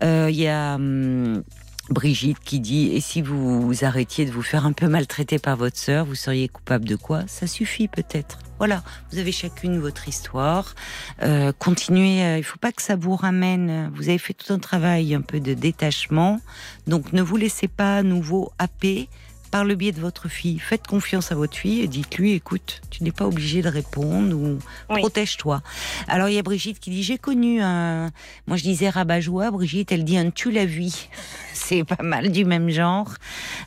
Euh, 0.03 0.27
Il 0.29 0.37
y 0.37 0.47
a 0.47 0.75
hum, 0.75 1.43
Brigitte 1.89 2.39
qui 2.39 2.59
dit 2.59 2.91
et 2.93 3.01
si 3.01 3.21
vous, 3.21 3.61
vous 3.61 3.85
arrêtiez 3.85 4.25
de 4.25 4.31
vous 4.31 4.41
faire 4.41 4.65
un 4.65 4.73
peu 4.73 4.87
maltraiter 4.87 5.39
par 5.39 5.55
votre 5.55 5.77
sœur, 5.77 6.05
vous 6.05 6.15
seriez 6.15 6.47
coupable 6.47 6.85
de 6.85 6.95
quoi? 6.95 7.23
Ça 7.27 7.47
suffit 7.47 7.87
peut-être. 7.87 8.39
Voilà, 8.57 8.83
vous 9.11 9.17
avez 9.17 9.33
chacune 9.33 9.79
votre 9.79 10.07
histoire. 10.07 10.75
Euh, 11.21 11.51
continuez, 11.57 12.23
euh, 12.23 12.37
il 12.37 12.43
faut 12.43 12.57
pas 12.57 12.71
que 12.71 12.81
ça 12.81 12.95
vous 12.95 13.15
ramène. 13.15 13.91
Vous 13.93 14.07
avez 14.07 14.17
fait 14.17 14.33
tout 14.33 14.53
un 14.53 14.59
travail 14.59 15.13
un 15.13 15.21
peu 15.21 15.41
de 15.41 15.53
détachement, 15.53 16.39
donc 16.87 17.11
ne 17.11 17.21
vous 17.21 17.35
laissez 17.35 17.67
pas 17.67 17.97
à 17.97 18.03
nouveau 18.03 18.51
happer 18.57 19.09
par 19.55 19.63
le 19.63 19.75
biais 19.75 19.93
de 19.93 20.01
votre 20.01 20.27
fille. 20.27 20.59
Faites 20.59 20.85
confiance 20.85 21.31
à 21.31 21.35
votre 21.35 21.55
fille 21.55 21.79
et 21.79 21.87
dites-lui, 21.87 22.33
écoute, 22.33 22.81
tu 22.89 23.05
n'es 23.05 23.13
pas 23.13 23.25
obligé 23.25 23.61
de 23.61 23.69
répondre 23.69 24.35
ou 24.35 24.59
Oui. 24.89 24.99
protège-toi. 24.99 25.61
Alors 26.09 26.27
il 26.27 26.35
y 26.35 26.37
a 26.37 26.41
Brigitte 26.41 26.77
qui 26.77 26.89
dit, 26.89 27.03
j'ai 27.03 27.17
connu 27.17 27.61
un, 27.61 28.11
moi 28.47 28.57
je 28.57 28.63
disais 28.63 28.89
rabat-joie, 28.89 29.51
Brigitte 29.51 29.93
elle 29.93 30.03
dit 30.03 30.17
un 30.17 30.29
tu 30.29 30.51
la 30.51 30.65
vu. 30.65 30.89
C'est 31.53 31.85
pas 31.85 32.03
mal 32.03 32.33
du 32.33 32.43
même 32.43 32.69
genre. 32.69 33.13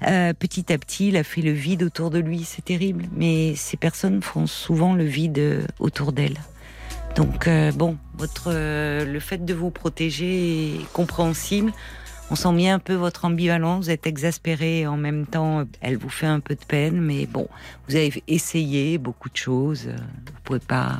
Euh, 0.07 0.35
petit 0.35 0.71
à 0.75 0.77
petit, 0.77 1.09
il 1.09 1.17
a 1.17 1.25
fait 1.25 1.41
le 1.41 1.53
vide 1.53 1.83
autour 1.83 2.11
de 2.11 2.19
lui. 2.19 2.45
C'est 2.45 2.67
terrible, 2.67 3.07
mais 3.17 3.55
ces 3.57 3.79
personnes 3.79 4.21
font 4.21 4.47
souvent 4.47 4.93
le 4.93 5.05
vide 5.05 5.39
euh, 5.39 5.67
autour 5.79 6.13
d'elles. 6.13 6.37
Donc 7.17 7.49
euh, 7.49 7.73
bon, 7.73 7.97
votre 8.19 8.51
euh, 8.53 9.07
le 9.07 9.21
fait 9.21 9.43
de 9.43 9.55
vous 9.55 9.71
protéger 9.71 10.75
est 10.75 10.93
compréhensible. 10.93 11.73
On 12.31 12.35
sent 12.35 12.53
bien 12.53 12.75
un 12.75 12.79
peu 12.79 12.95
votre 12.95 13.25
ambivalence. 13.25 13.87
Vous 13.87 13.91
êtes 13.91 14.07
exaspéré 14.07 14.87
en 14.87 14.97
même 14.99 15.27
temps, 15.27 15.65
elle 15.81 15.97
vous 15.97 16.11
fait 16.11 16.27
un 16.27 16.41
peu 16.41 16.55
de 16.55 16.65
peine. 16.65 17.01
Mais 17.01 17.25
bon, 17.27 17.49
vous 17.89 17.97
avez 17.97 18.23
essayé 18.29 18.99
beaucoup 18.99 19.31
de 19.31 19.37
choses. 19.37 19.87
Vous 19.87 20.41
pouvez 20.45 20.59
pas. 20.59 20.99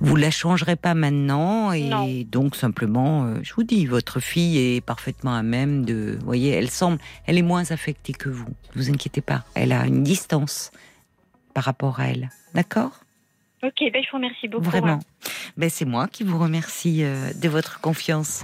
Vous 0.00 0.16
la 0.16 0.30
changerez 0.30 0.76
pas 0.76 0.94
maintenant 0.94 1.72
et 1.72 1.88
Non. 1.88 2.06
donc 2.30 2.54
simplement, 2.54 3.24
euh, 3.24 3.38
je 3.42 3.54
vous 3.54 3.62
dis, 3.62 3.86
votre 3.86 4.20
fille 4.20 4.58
est 4.58 4.80
parfaitement 4.82 5.34
à 5.34 5.42
même 5.42 5.84
de. 5.86 6.16
Vous 6.18 6.26
voyez, 6.26 6.50
elle 6.50 6.68
semble, 6.70 6.98
elle 7.26 7.38
est 7.38 7.42
moins 7.42 7.70
affectée 7.70 8.12
que 8.12 8.28
vous. 8.28 8.48
Ne 8.74 8.82
vous 8.82 8.90
inquiétez 8.90 9.22
pas. 9.22 9.44
Elle 9.54 9.72
a 9.72 9.86
une 9.86 10.02
distance 10.02 10.70
par 11.54 11.64
rapport 11.64 11.98
à 12.00 12.08
elle. 12.08 12.28
D'accord? 12.52 13.00
Ok, 13.62 13.90
ben, 13.92 14.02
je 14.02 14.10
vous 14.10 14.16
remercie 14.16 14.48
beaucoup. 14.48 14.64
Vraiment. 14.64 15.00
Ben, 15.56 15.70
c'est 15.70 15.84
moi 15.84 16.06
qui 16.08 16.24
vous 16.24 16.38
remercie 16.38 17.02
euh, 17.02 17.32
de 17.34 17.48
votre 17.48 17.80
confiance. 17.80 18.42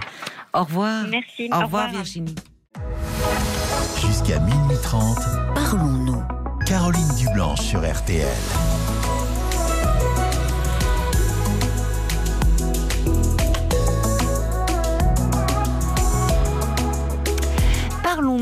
Au 0.55 0.65
revoir. 0.65 1.07
Merci. 1.09 1.49
Au 1.53 1.61
revoir, 1.61 1.91
Virginie. 1.91 2.35
Jusqu'à 4.01 4.41
minuit 4.41 4.77
30, 4.83 5.19
Parlons-nous. 5.55 6.23
Caroline 6.67 7.09
Dublanche 7.19 7.61
sur 7.61 7.81
RTL. 7.81 8.27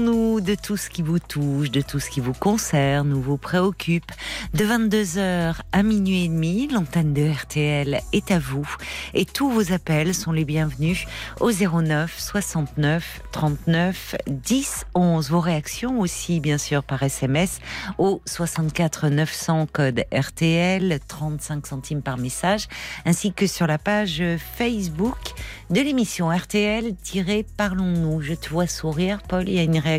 Parlons-nous 0.01 0.40
de 0.40 0.55
tout 0.55 0.78
ce 0.78 0.89
qui 0.89 1.02
vous 1.02 1.18
touche, 1.18 1.70
de 1.70 1.82
tout 1.82 2.01
ce 2.01 2.09
qui 2.09 2.20
vous 2.20 2.32
concerne 2.32 3.12
ou 3.12 3.20
vous 3.20 3.36
préoccupe. 3.36 4.10
De 4.55 4.64
22h 4.64 5.56
à 5.72 5.82
minuit 5.82 6.24
et 6.24 6.28
demi, 6.28 6.68
l'antenne 6.68 7.12
de 7.12 7.31
RTL 7.31 8.01
est 8.12 8.31
à 8.31 8.39
vous 8.39 8.66
et 9.12 9.27
tous 9.27 9.51
vos 9.51 9.72
appels 9.72 10.14
sont 10.14 10.32
les 10.32 10.47
bienvenus 10.47 11.05
au 11.40 11.51
09 11.51 12.18
69 12.18 13.22
39 13.32 14.16
10 14.27 14.86
11. 14.94 15.31
Vos 15.31 15.40
réactions 15.40 16.01
aussi, 16.01 16.40
bien 16.40 16.56
sûr, 16.56 16.82
par 16.82 17.02
SMS 17.02 17.59
au 17.98 18.22
64 18.24 19.09
900 19.09 19.66
code 19.70 20.05
RTL, 20.12 20.98
35 21.09 21.66
centimes 21.66 22.02
par 22.02 22.16
message, 22.16 22.68
ainsi 23.05 23.35
que 23.35 23.47
sur 23.47 23.66
la 23.66 23.77
page 23.77 24.22
Facebook 24.56 25.35
de 25.68 25.81
l'émission 25.81 26.31
RTL-Parlons-nous. 26.31 28.22
Je 28.22 28.35
te 28.35 28.48
vois 28.48 28.66
sourire, 28.66 29.20
Paul. 29.28 29.48
Il 29.48 29.55
y 29.55 29.59
a 29.59 29.62
une 29.62 29.78
réaction 29.78 29.90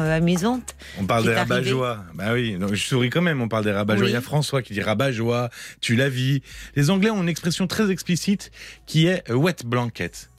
euh, 0.00 0.16
amusante. 0.16 0.74
On 1.00 1.04
parle 1.06 1.24
des 1.24 1.34
rabat-joie. 1.34 2.04
Bah 2.14 2.32
oui, 2.32 2.56
donc 2.58 2.74
je 2.74 2.84
souris 2.86 3.10
quand 3.10 3.22
même, 3.22 3.40
on 3.42 3.48
parle 3.48 3.64
des 3.64 3.72
rabat-joie. 3.72 4.04
Oui. 4.04 4.10
Il 4.10 4.14
y 4.14 4.16
a 4.16 4.20
François 4.20 4.62
qui 4.62 4.72
dit 4.72 4.80
rabat-joie, 4.82 5.50
tu 5.80 5.96
la 5.96 6.08
vis. 6.08 6.42
Les 6.76 6.90
Anglais 6.90 7.10
ont 7.10 7.22
une 7.22 7.28
expression 7.28 7.66
très 7.66 7.90
explicite 7.90 8.50
qui 8.86 9.06
est 9.06 9.28
euh, 9.30 9.34
wet 9.34 9.56
blanket. 9.64 10.30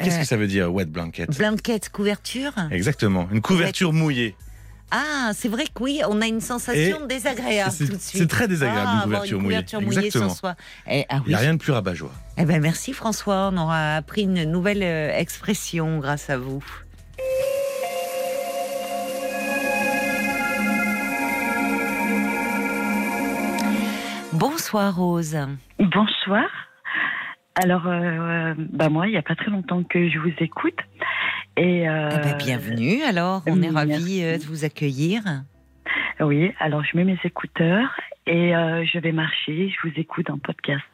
Qu'est-ce 0.00 0.16
Euh, 0.16 0.20
que 0.20 0.26
ça 0.26 0.36
veut 0.36 0.46
dire, 0.46 0.72
wet 0.72 0.86
blanket? 0.86 1.36
Blanquette, 1.36 1.88
couverture? 1.90 2.52
Exactement, 2.70 3.28
une 3.32 3.40
couverture 3.40 3.92
mouillée. 3.92 4.36
Ah, 4.90 5.32
c'est 5.36 5.48
vrai 5.48 5.64
que 5.64 5.82
oui, 5.82 6.00
on 6.08 6.22
a 6.22 6.26
une 6.26 6.40
sensation 6.40 7.04
Et 7.04 7.06
désagréable 7.08 7.70
tout 7.76 7.84
de 7.84 7.88
suite. 8.00 8.00
c'est 8.22 8.26
très 8.26 8.48
désagréable, 8.48 8.88
Ah, 8.90 8.96
une 8.96 9.02
couverture 9.02 9.38
mouillée. 9.38 9.56
couverture 9.56 9.80
mouillée 9.82 10.06
Exactement. 10.06 10.34
soi. 10.34 10.54
Eh, 10.90 11.04
ah 11.10 11.20
Il 11.26 11.28
n'y 11.28 11.34
a 11.34 11.38
rien 11.38 11.52
de 11.52 11.58
plus 11.58 11.72
rabat-joie. 11.72 12.10
Eh 12.38 12.46
ben, 12.46 12.58
merci 12.62 12.94
François, 12.94 13.50
on 13.52 13.56
aura 13.58 13.96
appris 13.96 14.22
une 14.22 14.44
nouvelle 14.44 14.82
expression 14.82 15.98
grâce 15.98 16.30
à 16.30 16.38
vous. 16.38 16.64
Bonsoir 24.38 24.94
Rose. 24.94 25.36
Bonsoir. 25.80 26.46
Alors, 27.56 27.88
euh, 27.88 28.54
bah 28.56 28.88
moi, 28.88 29.08
il 29.08 29.10
n'y 29.10 29.16
a 29.16 29.22
pas 29.22 29.34
très 29.34 29.50
longtemps 29.50 29.82
que 29.82 30.08
je 30.08 30.16
vous 30.20 30.32
écoute. 30.38 30.78
Et 31.56 31.88
euh, 31.88 32.08
Eh 32.12 32.18
ben, 32.18 32.36
bienvenue 32.36 33.02
alors, 33.02 33.42
on 33.48 33.60
est 33.62 33.68
ravis 33.68 34.22
euh, 34.22 34.38
de 34.38 34.44
vous 34.44 34.64
accueillir. 34.64 35.22
Oui, 36.20 36.52
alors 36.60 36.84
je 36.84 36.96
mets 36.96 37.02
mes 37.02 37.18
écouteurs 37.24 37.90
et 38.28 38.54
euh, 38.54 38.84
je 38.84 39.00
vais 39.00 39.10
marcher. 39.10 39.70
Je 39.70 39.88
vous 39.88 39.94
écoute 39.96 40.30
en 40.30 40.38
podcast. 40.38 40.84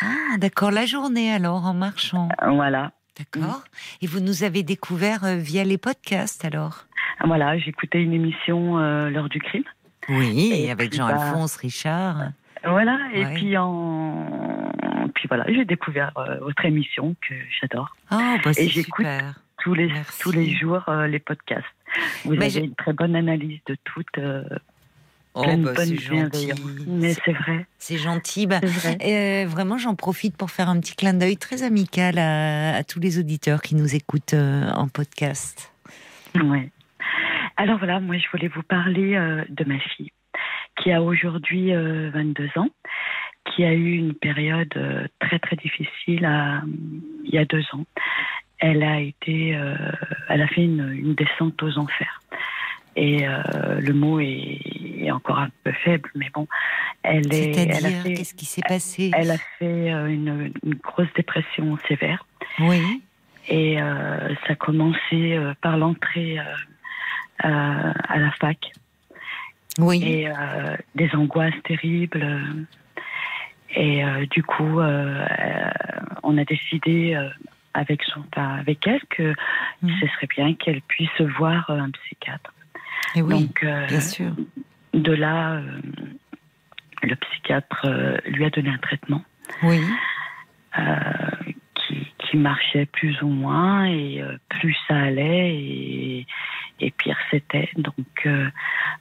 Ah, 0.00 0.38
d'accord, 0.38 0.70
la 0.70 0.86
journée 0.86 1.30
alors 1.30 1.66
en 1.66 1.74
marchant. 1.74 2.30
Voilà. 2.42 2.92
D'accord. 3.18 3.64
Et 4.00 4.06
vous 4.06 4.20
nous 4.20 4.44
avez 4.44 4.62
découvert 4.62 5.20
via 5.36 5.62
les 5.62 5.76
podcasts 5.76 6.46
alors? 6.46 6.86
Voilà, 7.22 7.58
j'écoutais 7.58 8.02
une 8.02 8.14
émission 8.14 8.78
L'heure 8.78 9.28
du 9.28 9.40
crime. 9.40 9.64
Oui, 10.08 10.52
Et 10.54 10.70
avec 10.70 10.94
Jean-Alphonse 10.94 11.56
Richard. 11.56 12.30
Voilà, 12.66 12.98
et 13.12 13.24
Ouais. 13.24 13.34
puis 13.34 13.56
en. 13.56 14.70
Puis 15.14 15.28
voilà, 15.28 15.44
j'ai 15.48 15.64
découvert 15.64 16.12
euh, 16.16 16.38
votre 16.40 16.64
émission 16.64 17.14
que 17.26 17.34
j'adore. 17.60 17.94
Oh, 18.10 18.16
bah 18.44 18.52
c'est 18.52 18.68
j'écoute. 18.68 19.06
Tous 19.62 19.74
les, 19.74 19.86
Merci. 19.86 20.20
tous 20.20 20.32
les 20.32 20.50
jours, 20.50 20.82
euh, 20.88 21.06
les 21.06 21.18
podcasts. 21.20 21.64
Vous 22.24 22.34
Mais 22.34 22.46
avez 22.46 22.66
une 22.66 22.74
très 22.74 22.92
bonne 22.92 23.14
analyse 23.16 23.60
de 23.66 23.76
tout, 23.84 24.02
euh, 24.18 24.42
Oh, 25.36 25.44
bah, 25.58 25.72
c'est 25.76 25.96
gentil. 25.96 26.52
Mais 26.86 27.14
c'est 27.14 27.32
vrai, 27.32 27.66
C'est 27.78 27.96
gentil. 27.98 28.46
Bah, 28.46 28.60
vrai. 28.62 28.98
euh, 29.02 29.48
vraiment, 29.48 29.78
j'en 29.78 29.94
profite 29.94 30.36
pour 30.36 30.50
faire 30.50 30.68
un 30.68 30.78
petit 30.80 30.94
clin 30.94 31.14
d'œil 31.14 31.36
très 31.36 31.62
amical 31.62 32.18
à, 32.18 32.76
à 32.76 32.84
tous 32.84 33.00
les 33.00 33.18
auditeurs 33.18 33.60
qui 33.62 33.74
nous 33.74 33.94
écoutent 33.96 34.34
euh, 34.34 34.70
en 34.72 34.86
podcast. 34.88 35.72
Ouais. 36.34 36.70
Alors 37.56 37.78
voilà, 37.78 38.00
moi 38.00 38.16
je 38.18 38.28
voulais 38.32 38.48
vous 38.48 38.62
parler 38.64 39.14
euh, 39.16 39.44
de 39.48 39.64
ma 39.64 39.78
fille 39.78 40.10
qui 40.76 40.92
a 40.92 41.02
aujourd'hui 41.02 41.72
euh, 41.74 42.10
22 42.12 42.48
ans, 42.56 42.68
qui 43.54 43.64
a 43.64 43.72
eu 43.72 43.92
une 43.96 44.14
période 44.14 44.72
euh, 44.76 45.06
très 45.20 45.38
très 45.38 45.56
difficile 45.56 46.24
à- 46.24 46.62
il 47.24 47.30
y 47.34 47.38
a 47.38 47.44
deux 47.44 47.64
ans. 47.72 47.84
Elle 48.58 48.82
a 48.82 49.00
été, 49.00 49.54
euh, 49.56 49.74
elle 50.28 50.42
a 50.42 50.46
fait 50.48 50.64
une, 50.64 50.90
une 50.92 51.14
descente 51.14 51.62
aux 51.62 51.76
enfers. 51.78 52.22
Et 52.96 53.26
euh, 53.26 53.80
le 53.80 53.92
mot 53.92 54.20
est, 54.20 54.60
est 55.00 55.10
encore 55.10 55.40
un 55.40 55.48
peu 55.64 55.72
faible, 55.84 56.08
mais 56.14 56.30
bon, 56.32 56.46
elle 57.02 57.26
est, 57.34 57.52
C'est-à-dire, 57.54 58.04
qu'est-ce 58.04 58.34
qui 58.34 58.44
s'est 58.46 58.62
passé? 58.66 59.10
elle 59.14 59.32
a 59.32 59.38
fait 59.58 59.92
euh, 59.92 60.06
une, 60.06 60.52
une 60.64 60.74
grosse 60.74 61.12
dépression 61.16 61.76
sévère. 61.88 62.24
Oui. 62.60 63.02
Et 63.48 63.82
euh, 63.82 64.28
ça 64.46 64.52
a 64.52 64.54
commencé 64.54 64.98
euh, 65.36 65.52
par 65.60 65.76
l'entrée 65.76 66.38
euh, 66.38 66.42
euh, 67.44 67.92
à 68.08 68.18
la 68.18 68.30
fac 68.40 68.70
Oui. 69.78 70.02
et 70.04 70.28
euh, 70.28 70.76
des 70.94 71.10
angoisses 71.14 71.60
terribles. 71.64 72.24
Et 73.76 74.04
euh, 74.04 74.24
du 74.26 74.42
coup, 74.42 74.80
euh, 74.80 75.24
on 76.22 76.38
a 76.38 76.44
décidé 76.44 77.18
avec, 77.74 78.02
son, 78.04 78.24
avec 78.36 78.86
elle 78.86 79.00
que 79.10 79.34
Mhm. 79.82 79.96
ce 80.00 80.06
serait 80.06 80.28
bien 80.28 80.54
qu'elle 80.54 80.80
puisse 80.82 81.20
voir 81.38 81.68
un 81.70 81.90
psychiatre. 81.90 82.52
Et 83.16 83.22
oui, 83.22 83.30
Donc, 83.34 83.64
bien 83.64 84.00
sûr. 84.00 84.30
de 84.94 85.12
là, 85.12 85.60
le 87.02 87.16
psychiatre 87.16 87.86
lui 88.26 88.44
a 88.44 88.50
donné 88.50 88.70
un 88.70 88.78
traitement. 88.78 89.22
Oui. 89.62 89.80
Qui, 91.94 92.06
qui 92.18 92.36
marchait 92.36 92.86
plus 92.86 93.20
ou 93.22 93.28
moins 93.28 93.84
et 93.86 94.20
euh, 94.20 94.36
plus 94.48 94.76
ça 94.88 94.96
allait 94.96 95.54
et, 95.54 96.26
et 96.80 96.90
pire 96.90 97.18
c'était. 97.30 97.68
Donc 97.76 97.94
euh, 98.26 98.48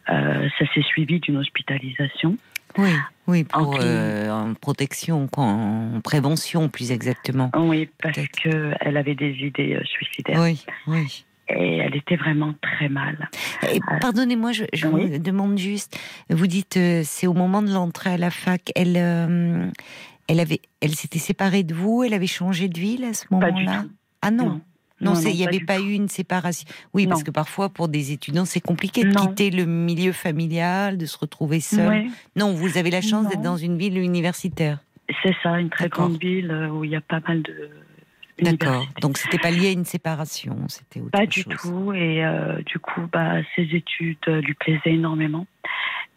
euh, 0.09 0.49
ça 0.59 0.65
s'est 0.73 0.81
suivi 0.83 1.19
d'une 1.19 1.37
hospitalisation. 1.37 2.37
Oui. 2.77 2.89
Oui, 3.25 3.45
pour 3.45 3.69
En 3.69 3.79
euh, 3.79 4.29
en 4.29 4.53
protection, 4.53 5.27
quoi, 5.27 5.45
en 5.45 6.01
prévention 6.03 6.67
plus 6.67 6.91
exactement. 6.91 7.51
Oui, 7.55 7.89
parce 8.01 8.19
qu'elle 8.27 8.97
avait 8.97 9.15
des 9.15 9.31
idées 9.31 9.79
suicidaires 9.85 10.41
Oui, 10.41 10.65
oui. 10.87 11.23
et 11.47 11.77
elle 11.77 11.95
était 11.95 12.17
vraiment 12.17 12.53
très 12.61 12.89
mal. 12.89 13.29
Et 13.71 13.79
Pardonnez-moi, 14.01 14.51
je, 14.51 14.65
je 14.73 14.87
oui. 14.87 15.05
vous 15.05 15.19
demande 15.19 15.57
juste. 15.57 15.97
Vous 16.29 16.47
dites, 16.47 16.77
c'est 17.03 17.27
au 17.27 17.33
moment 17.33 17.61
de 17.61 17.71
l'entrée 17.71 18.09
à 18.09 18.17
la 18.17 18.29
fac. 18.29 18.71
Elle, 18.75 19.71
elle 20.27 20.39
avait, 20.39 20.61
elle 20.81 20.95
s'était 20.95 21.19
séparée 21.19 21.63
de 21.63 21.73
vous. 21.73 22.03
Elle 22.03 22.13
avait 22.13 22.27
changé 22.27 22.67
de 22.69 22.79
ville 22.79 23.03
à 23.03 23.13
ce 23.13 23.27
Pas 23.27 23.51
du 23.51 23.63
moment-là? 23.63 23.85
Ah 24.21 24.31
non. 24.31 24.61
Non. 25.01 25.15
Il 25.15 25.33
n'y 25.35 25.43
pas 25.43 25.49
avait 25.49 25.57
du 25.57 25.65
pas 25.65 25.79
eu 25.81 25.91
une 25.91 26.07
séparation. 26.07 26.65
Oui, 26.93 27.07
parce 27.07 27.23
que 27.23 27.31
parfois, 27.31 27.67
pour 27.69 27.89
des 27.89 28.13
étudiants, 28.13 28.45
c'est 28.45 28.61
compliqué 28.61 29.03
de 29.03 29.09
Non. 29.09 29.27
quitter 29.27 29.49
le 29.49 29.65
milieu 29.65 30.13
familial, 30.13 30.97
de 30.97 31.05
se 31.05 31.17
retrouver 31.17 31.59
seul. 31.59 31.87
Ouais, 31.89 32.07
Non, 32.37 32.53
vous 32.53 32.77
avez 32.77 32.89
la 32.89 33.01
chance 33.01 33.27
d'être 33.27 33.41
dans 33.41 33.57
une 33.57 33.77
ville 33.77 33.97
universitaire. 33.97 34.79
c'est 35.21 35.35
ça, 35.43 35.59
une 35.59 35.69
très 35.69 35.89
grande 35.89 36.17
ville 36.21 36.49
euh, 36.51 36.69
où 36.69 36.85
il 36.85 36.91
y 36.91 36.95
a 36.95 37.01
pas 37.01 37.19
mal 37.27 37.41
de. 37.41 37.69
D'accord. 38.41 38.87
Donc, 39.01 39.17
c'était 39.17 39.37
pas 39.37 39.51
lié 39.51 39.67
à 39.67 39.71
une 39.71 39.85
séparation, 39.85 40.57
c'était 40.69 41.01
autre 41.01 41.11
Pas 41.11 41.25
du 41.25 41.41
chose. 41.41 41.53
tout. 41.61 41.93
Et 41.93 42.23
euh, 42.25 42.61
du 42.65 42.79
coup, 42.79 43.01
bah, 43.11 43.41
ses 43.55 43.63
études 43.73 44.17
euh, 44.29 44.39
lui 44.41 44.53
plaisaient 44.53 44.79
énormément. 44.93 45.45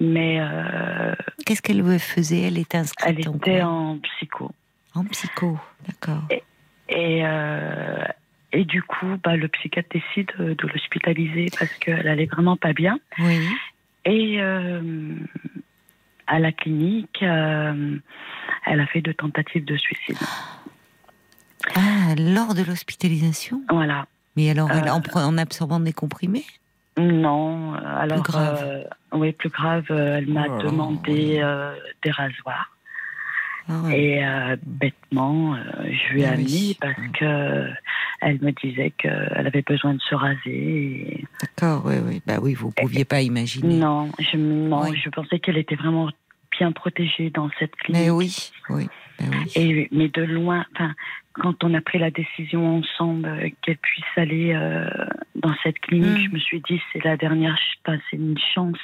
Mais 0.01 0.39
euh, 0.41 1.15
Qu'est-ce 1.47 1.63
qu'elle 1.63 1.99
faisait? 1.99 2.43
Elle 2.43 2.59
était 2.59 2.77
inscrite 2.79 3.17
elle 3.19 3.29
en 3.29 3.35
était 3.37 3.63
en 3.63 3.99
psycho. 3.99 4.51
en 4.95 5.05
psycho. 5.05 5.59
D'accord. 5.87 6.23
Et, 6.89 7.25
euh, 7.25 8.05
et 8.53 8.65
du 8.65 8.83
coup, 8.83 9.17
bah, 9.25 9.37
le 9.37 9.49
psychiatre 9.49 9.89
décide 9.91 10.31
euh, 10.39 10.55
de 10.55 10.67
l'hospitaliser 10.69 11.47
parce 11.59 11.73
qu'elle 11.75 12.07
allait 12.07 12.27
vraiment 12.27 12.57
pas 12.57 12.73
bien. 12.73 12.99
Oui. 13.19 13.41
Et 14.05 14.37
euh, 14.41 15.15
à 16.27 16.39
la 16.39 16.53
clinique, 16.53 17.23
euh, 17.23 17.97
elle 18.67 18.81
a 18.81 18.87
fait 18.87 19.01
deux 19.01 19.15
tentatives 19.15 19.65
de 19.65 19.77
suicide. 19.77 20.17
Ah, 21.75 22.15
lors 22.19 22.55
de 22.55 22.63
l'hospitalisation? 22.63 23.63
Voilà. 23.71 24.07
Mais 24.37 24.51
alors, 24.51 24.71
elle- 24.71 24.89
Euh, 24.89 24.93
en, 24.93 25.01
pre- 25.01 25.25
en 25.25 25.39
absorbant 25.39 25.81
des 25.81 25.93
comprimés? 25.93 26.45
Non, 26.99 27.75
euh, 27.75 27.79
alors. 27.85 28.23
grave. 28.23 28.59
euh, 28.63 28.85
oui, 29.13 29.33
plus 29.33 29.51
grave, 29.51 29.85
euh, 29.91 30.17
elle 30.19 30.29
m'a 30.29 30.47
Oh 30.49 30.63
demandé 30.63 31.41
euh, 31.43 31.75
des 32.03 32.11
rasoirs. 32.11 32.73
Ah 33.69 33.81
ouais. 33.85 33.99
Et 34.01 34.25
euh, 34.25 34.57
bêtement, 34.65 35.55
euh, 35.55 35.61
je 35.85 36.13
lui 36.15 36.23
ai 36.23 36.27
Ah 36.27 36.33
amené 36.33 36.77
parce 36.81 36.95
que 37.19 37.69
elle 38.23 38.41
me 38.41 38.53
disait 38.53 38.93
qu'elle 38.93 39.47
avait 39.47 39.63
besoin 39.63 39.95
de 39.95 40.01
se 40.01 40.15
raser. 40.15 40.39
et- 40.47 41.25
D'accord, 41.43 41.83
oui, 41.85 41.97
oui. 42.07 42.23
Bah 42.27 42.37
oui, 42.41 42.55
vous 42.55 42.71
pouviez 42.71 43.05
pas 43.05 43.21
imaginer. 43.23 43.75
Non, 43.75 44.11
je, 44.19 44.37
non, 44.37 44.93
je 44.95 45.09
pensais 45.11 45.39
qu'elle 45.41 45.59
était 45.59 45.75
vraiment 45.75 46.09
bien 46.59 46.73
protégée 46.73 47.29
dans 47.31 47.51
cette 47.59 47.75
clinique. 47.77 48.03
Mais 48.05 48.11
oui, 48.11 48.51
oui, 48.71 48.89
bah 49.21 49.25
oui. 49.31 49.53
Et, 49.57 49.89
mais 49.93 50.09
de 50.09 50.23
loin, 50.23 50.65
quand 51.33 51.63
on 51.65 51.75
a 51.75 51.81
pris 51.81 51.99
la 51.99 52.11
décision 52.11 52.79
ensemble 52.79 53.27
euh, 53.29 53.49
qu'elle 53.63 53.77
puisse 53.79 54.05
aller 54.17 54.53
euh, 54.55 54.89
dans 55.35 55.55
cette 55.63 55.79
clinique, 55.81 56.19
Mm. 56.19 56.25
je 56.31 56.31
me 56.35 56.39
suis 56.39 56.61
dit 56.69 56.81
c'est 56.93 57.05
la 57.05 57.17
dernière, 57.17 57.57
c'est 58.11 58.17
une 58.17 58.39
chance. 58.55 58.79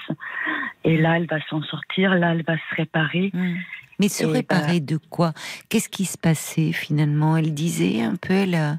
Et 0.85 0.97
là, 0.99 1.17
elle 1.17 1.27
va 1.27 1.41
s'en 1.49 1.63
sortir, 1.63 2.15
là, 2.15 2.33
elle 2.33 2.45
va 2.45 2.57
se 2.57 2.75
réparer. 2.77 3.31
Hmm. 3.33 3.57
Mais 3.99 4.09
se 4.09 4.25
Et 4.25 4.27
réparer 4.27 4.81
de 4.81 4.97
quoi? 4.97 5.33
Qu'est-ce 5.69 5.89
qui 5.89 6.07
se 6.07 6.19
passait 6.19 6.73
finalement? 6.73 7.37
Elle 7.37 7.55
disait 7.55 8.03
un 8.03 8.17
peu, 8.17 8.33
elle, 8.35 8.55
a- 8.57 8.79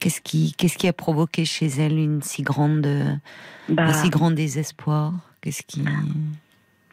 qu'est-ce 0.00 0.20
qui, 0.20 0.54
qu'est-ce 0.58 0.76
qui 0.78 0.88
a 0.88 0.92
provoqué 0.92 1.44
chez 1.44 1.66
elle 1.66 1.98
une 1.98 2.20
si 2.22 2.42
grande, 2.42 2.84
euh, 2.86 3.14
Bah, 3.68 3.84
un 3.84 3.92
si 3.92 4.08
grand 4.10 4.30
désespoir? 4.32 5.12
Qu'est-ce 5.42 5.62
qui 5.62 5.84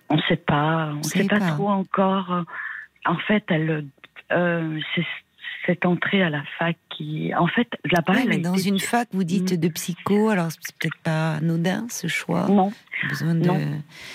on 0.10 0.16
ne 0.18 0.22
sait 0.28 0.36
pas, 0.36 0.92
on 0.94 0.98
ne 0.98 1.04
sait 1.04 1.24
sait 1.24 1.28
pas, 1.28 1.40
pas. 1.40 1.52
trop 1.52 1.70
encore. 1.70 2.44
En 3.06 3.18
fait, 3.18 3.44
elle, 3.50 3.86
euh, 4.32 4.80
c'est 4.96 5.06
cette 5.66 5.86
entrée 5.86 6.22
à 6.22 6.30
la 6.30 6.44
fac 6.60 6.76
qui, 6.90 7.34
en 7.36 7.48
fait, 7.48 7.68
là-bas, 7.92 8.14
Oui, 8.16 8.22
elle 8.26 8.32
a 8.32 8.36
mais 8.36 8.42
dans 8.42 8.54
été- 8.56 8.70
une 8.70 8.80
fac, 8.80 9.08
vous 9.14 9.24
dites 9.24 9.58
de 9.60 9.68
psycho, 9.70 10.30
alors 10.30 10.52
c'est 10.52 10.76
peut-être 10.78 10.98
pas 11.04 11.36
anodin 11.36 11.86
ce 11.90 12.08
choix. 12.08 12.48
Non, 12.50 12.72
Besoin 13.08 13.36
de. 13.36 13.46
Non. 13.46 13.60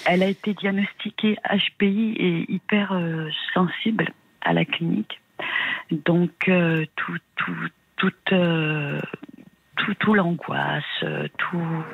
Elle 0.06 0.22
a 0.22 0.26
été 0.28 0.52
diagnostiquée 0.54 1.36
HPI 1.44 2.14
et 2.18 2.52
hyper 2.52 2.92
euh, 2.92 3.28
sensible 3.54 4.10
à 4.42 4.52
la 4.52 4.64
clinique. 4.64 5.20
Donc, 5.90 6.48
euh, 6.48 6.84
tout, 6.96 7.16
tout, 7.36 7.54
toute, 7.96 8.32
euh, 8.32 9.00
tout, 9.76 9.94
tout 9.94 10.14
l'angoisse, 10.14 10.84
tout, 11.38 11.84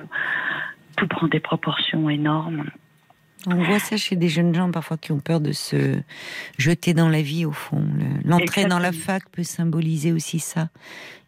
tout 0.97 1.07
prend 1.09 1.29
des 1.29 1.41
proportions 1.41 2.09
énormes. 2.11 2.71
On 3.47 3.63
voit 3.63 3.79
ça 3.79 3.97
chez 3.97 4.17
des 4.17 4.29
jeunes 4.29 4.55
gens 4.55 4.71
parfois 4.71 4.97
qui 4.97 5.13
ont 5.13 5.21
peur 5.21 5.41
de 5.41 5.53
se 5.53 6.01
jeter 6.59 6.95
dans 6.95 7.09
la 7.09 7.23
vie 7.23 7.45
au 7.45 7.53
fond. 7.53 7.85
Le- 7.97 8.29
L'entrée 8.29 8.65
dans 8.65 8.79
la 8.79 8.93
fac 8.93 9.29
peut 9.31 9.43
symboliser 9.43 10.13
aussi 10.13 10.39
ça. 10.39 10.69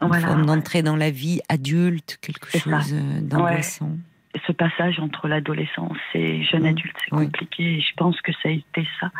Une 0.00 0.08
Voilà, 0.08 0.26
forme 0.26 0.40
ouais. 0.40 0.46
d'entrée 0.46 0.82
dans 0.82 0.96
la 0.96 1.10
vie 1.10 1.40
adulte, 1.48 2.18
quelque 2.22 2.50
chose 2.58 2.92
euh, 2.94 3.20
d'angoissant. 3.20 3.90
Ce 4.46 4.52
passage 4.52 4.98
entre 5.00 5.28
l'adolescence 5.28 5.96
et 6.14 6.42
jeune 6.44 6.62
Mm. 6.64 6.66
adulte, 6.66 6.96
c'est 7.04 7.14
Oui. 7.16 7.24
compliqué. 7.26 7.76
Et 7.76 7.80
je 7.80 7.94
pense 7.96 8.20
que 8.20 8.32
ça 8.32 8.48
a 8.48 8.52
été 8.52 8.86
ça. 9.00 9.10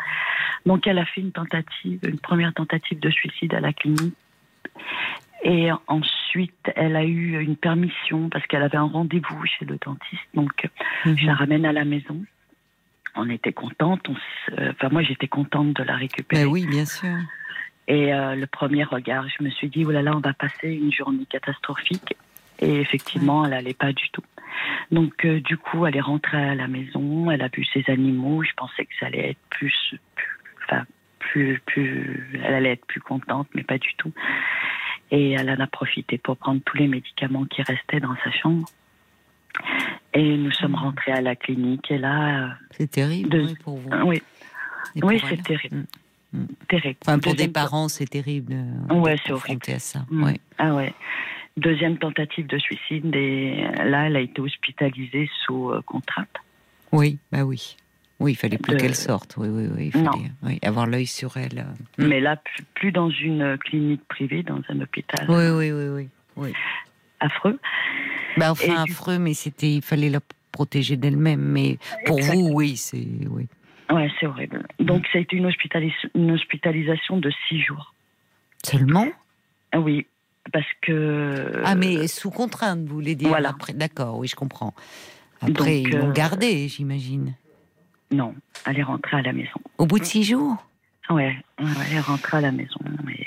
Donc, 0.65 0.85
elle 0.87 0.99
a 0.99 1.05
fait 1.05 1.21
une 1.21 1.31
tentative, 1.31 1.99
une 2.03 2.19
première 2.19 2.53
tentative 2.53 2.99
de 2.99 3.09
suicide 3.09 3.53
à 3.53 3.59
la 3.59 3.73
clinique. 3.73 4.13
Et 5.43 5.69
ensuite, 5.87 6.71
elle 6.75 6.95
a 6.95 7.03
eu 7.05 7.39
une 7.41 7.55
permission 7.55 8.29
parce 8.29 8.45
qu'elle 8.47 8.63
avait 8.63 8.77
un 8.77 8.83
rendez-vous 8.87 9.45
chez 9.45 9.65
le 9.65 9.77
dentiste. 9.83 10.21
Donc, 10.33 10.67
Mhm. 11.05 11.17
je 11.17 11.25
la 11.25 11.35
ramène 11.35 11.65
à 11.65 11.71
la 11.73 11.85
maison. 11.85 12.23
On 13.17 13.29
était 13.29 13.53
contente. 13.53 14.07
Euh, 14.57 14.71
Enfin, 14.71 14.89
moi, 14.89 15.01
j'étais 15.03 15.27
contente 15.27 15.73
de 15.73 15.83
la 15.83 15.95
récupérer. 15.95 16.43
Ben 16.43 16.49
oui, 16.49 16.65
bien 16.67 16.85
sûr. 16.85 17.17
Et 17.87 18.13
euh, 18.13 18.35
le 18.35 18.47
premier 18.47 18.83
regard, 18.83 19.25
je 19.29 19.43
me 19.43 19.49
suis 19.49 19.69
dit, 19.69 19.85
oh 19.85 19.91
là 19.91 20.01
là, 20.01 20.11
on 20.15 20.19
va 20.19 20.33
passer 20.33 20.69
une 20.73 20.91
journée 20.91 21.25
catastrophique. 21.29 22.15
Et 22.59 22.79
effectivement, 22.81 23.45
elle 23.45 23.51
n'allait 23.51 23.73
pas 23.73 23.93
du 23.93 24.09
tout. 24.11 24.23
Donc, 24.91 25.25
euh, 25.25 25.39
du 25.39 25.57
coup, 25.57 25.85
elle 25.85 25.95
est 25.95 26.01
rentrée 26.01 26.37
à 26.49 26.55
la 26.55 26.67
maison, 26.67 27.29
elle 27.31 27.41
a 27.43 27.47
vu 27.49 27.63
ses 27.65 27.83
animaux. 27.87 28.43
Je 28.43 28.51
pensais 28.57 28.85
que 28.85 28.91
ça 28.99 29.05
allait 29.07 29.29
être 29.31 29.39
plus, 29.49 29.95
plus- 30.15 30.39
enfin, 30.65 30.83
plus, 31.19 31.59
plus, 31.65 32.29
elle 32.43 32.53
allait 32.55 32.71
être 32.73 32.85
plus 32.85 33.01
contente, 33.01 33.47
mais 33.53 33.63
pas 33.63 33.77
du 33.77 33.93
tout. 33.97 34.11
Et 35.11 35.31
elle 35.31 35.49
en 35.49 35.59
a 35.59 35.67
profité 35.67 36.17
pour 36.17 36.35
prendre 36.37 36.61
tous 36.65 36.77
les 36.77 36.87
médicaments 36.87 37.45
qui 37.45 37.61
restaient 37.61 37.99
dans 37.99 38.15
sa 38.23 38.31
chambre. 38.31 38.67
Et 40.17 40.35
nous 40.35 40.51
sommes 40.51 40.73
rentrés 40.73 41.11
à 41.11 41.21
la 41.21 41.35
clinique. 41.35 41.91
Et 41.91 41.99
là, 41.99 42.55
C'est 42.71 42.89
terrible 42.89 43.37
oui, 43.39 43.55
pour 43.63 43.77
vous. 43.77 43.89
oui, 44.05 44.23
oui, 45.03 45.21
c'est 45.29 45.43
terrible. 45.43 45.85
Mm. 46.33 46.43
Terrible. 46.67 46.97
Enfin, 47.05 47.19
pour 47.19 47.35
des 47.35 47.47
parents, 47.47 47.87
c'est 47.87 48.07
terrible. 48.07 48.53
euh, 48.89 48.93
Ouais, 48.95 49.15
c'est 49.23 49.31
horrible. 49.31 49.61
à 49.67 49.77
ça. 49.79 50.05
Mm. 50.09 50.23
ouais. 50.23 50.39
Ah 50.57 50.73
ouais. 50.73 50.91
Deuxième 51.55 51.97
tentative 51.99 52.47
de 52.47 52.57
suicide 52.57 53.15
et 53.15 53.63
là, 53.85 54.07
elle 54.07 54.15
a 54.15 54.19
été 54.21 54.41
hospitalisée 54.41 55.29
sous 55.45 55.71
euh, 55.71 55.81
contrainte. 55.83 56.33
Oui, 56.91 57.19
bah 57.31 57.43
oui. 57.43 57.77
Oui, 58.19 58.31
il 58.31 58.35
fallait 58.35 58.57
plus 58.57 58.73
De- 58.73 58.79
qu'elle 58.79 58.95
sorte. 58.95 59.35
Oui, 59.37 59.49
oui, 59.49 59.67
oui. 59.75 59.85
Il 59.85 59.91
fallait 59.91 60.31
oui, 60.41 60.59
avoir 60.63 60.87
l'œil 60.87 61.05
sur 61.05 61.37
elle. 61.37 61.67
Mm. 61.99 62.07
Mais 62.07 62.19
là, 62.21 62.41
plus, 62.73 62.91
dans 62.91 63.11
une 63.11 63.55
clinique 63.59 64.01
privée, 64.07 64.41
dans 64.41 64.61
un 64.69 64.81
hôpital 64.81 65.27
Oui, 65.29 65.49
oui, 65.49 65.71
oui, 65.71 66.07
oui. 66.37 66.53
Affreux. 67.19 67.59
Bah, 68.37 68.51
enfin, 68.51 68.85
Et 68.85 68.91
affreux, 68.91 69.17
mais 69.19 69.33
c'était, 69.33 69.71
il 69.75 69.81
fallait 69.81 70.09
la 70.09 70.19
protéger 70.51 70.95
d'elle-même. 70.97 71.41
Mais 71.41 71.77
pour 72.05 72.19
vous, 72.19 72.49
oui, 72.53 72.77
c'est, 72.77 73.05
oui. 73.29 73.47
Ouais, 73.89 74.11
c'est 74.19 74.25
horrible. 74.27 74.65
Donc, 74.79 75.05
ça 75.11 75.17
a 75.17 75.21
été 75.21 75.35
une, 75.37 75.45
hospitalis- 75.45 75.93
une 76.13 76.31
hospitalisation 76.31 77.17
de 77.17 77.31
six 77.47 77.61
jours. 77.61 77.93
Seulement? 78.63 79.07
Ah 79.71 79.79
Oui, 79.79 80.05
parce 80.51 80.65
que. 80.81 81.61
Ah, 81.63 81.75
mais 81.75 82.07
sous 82.07 82.31
contrainte, 82.31 82.79
vous 82.85 82.95
voulez 82.95 83.15
dire 83.15 83.29
Voilà. 83.29 83.49
après. 83.49 83.73
D'accord, 83.73 84.17
oui, 84.17 84.27
je 84.27 84.35
comprends. 84.35 84.73
Après, 85.41 85.51
Donc, 85.53 85.67
ils 85.67 85.89
l'ont 85.97 86.09
euh, 86.09 86.13
gardée, 86.13 86.67
j'imagine. 86.67 87.33
Non, 88.11 88.33
elle 88.65 88.79
est 88.79 88.83
rentrée 88.83 89.17
à 89.17 89.21
la 89.21 89.33
maison. 89.33 89.59
Au 89.77 89.85
bout 89.85 89.99
de 89.99 90.05
six 90.05 90.23
jours? 90.23 90.55
Ouais, 91.09 91.35
elle 91.59 91.93
est 91.93 91.99
rentrée 91.99 92.37
à 92.37 92.41
la 92.41 92.51
maison. 92.51 92.79
Et, 93.25 93.26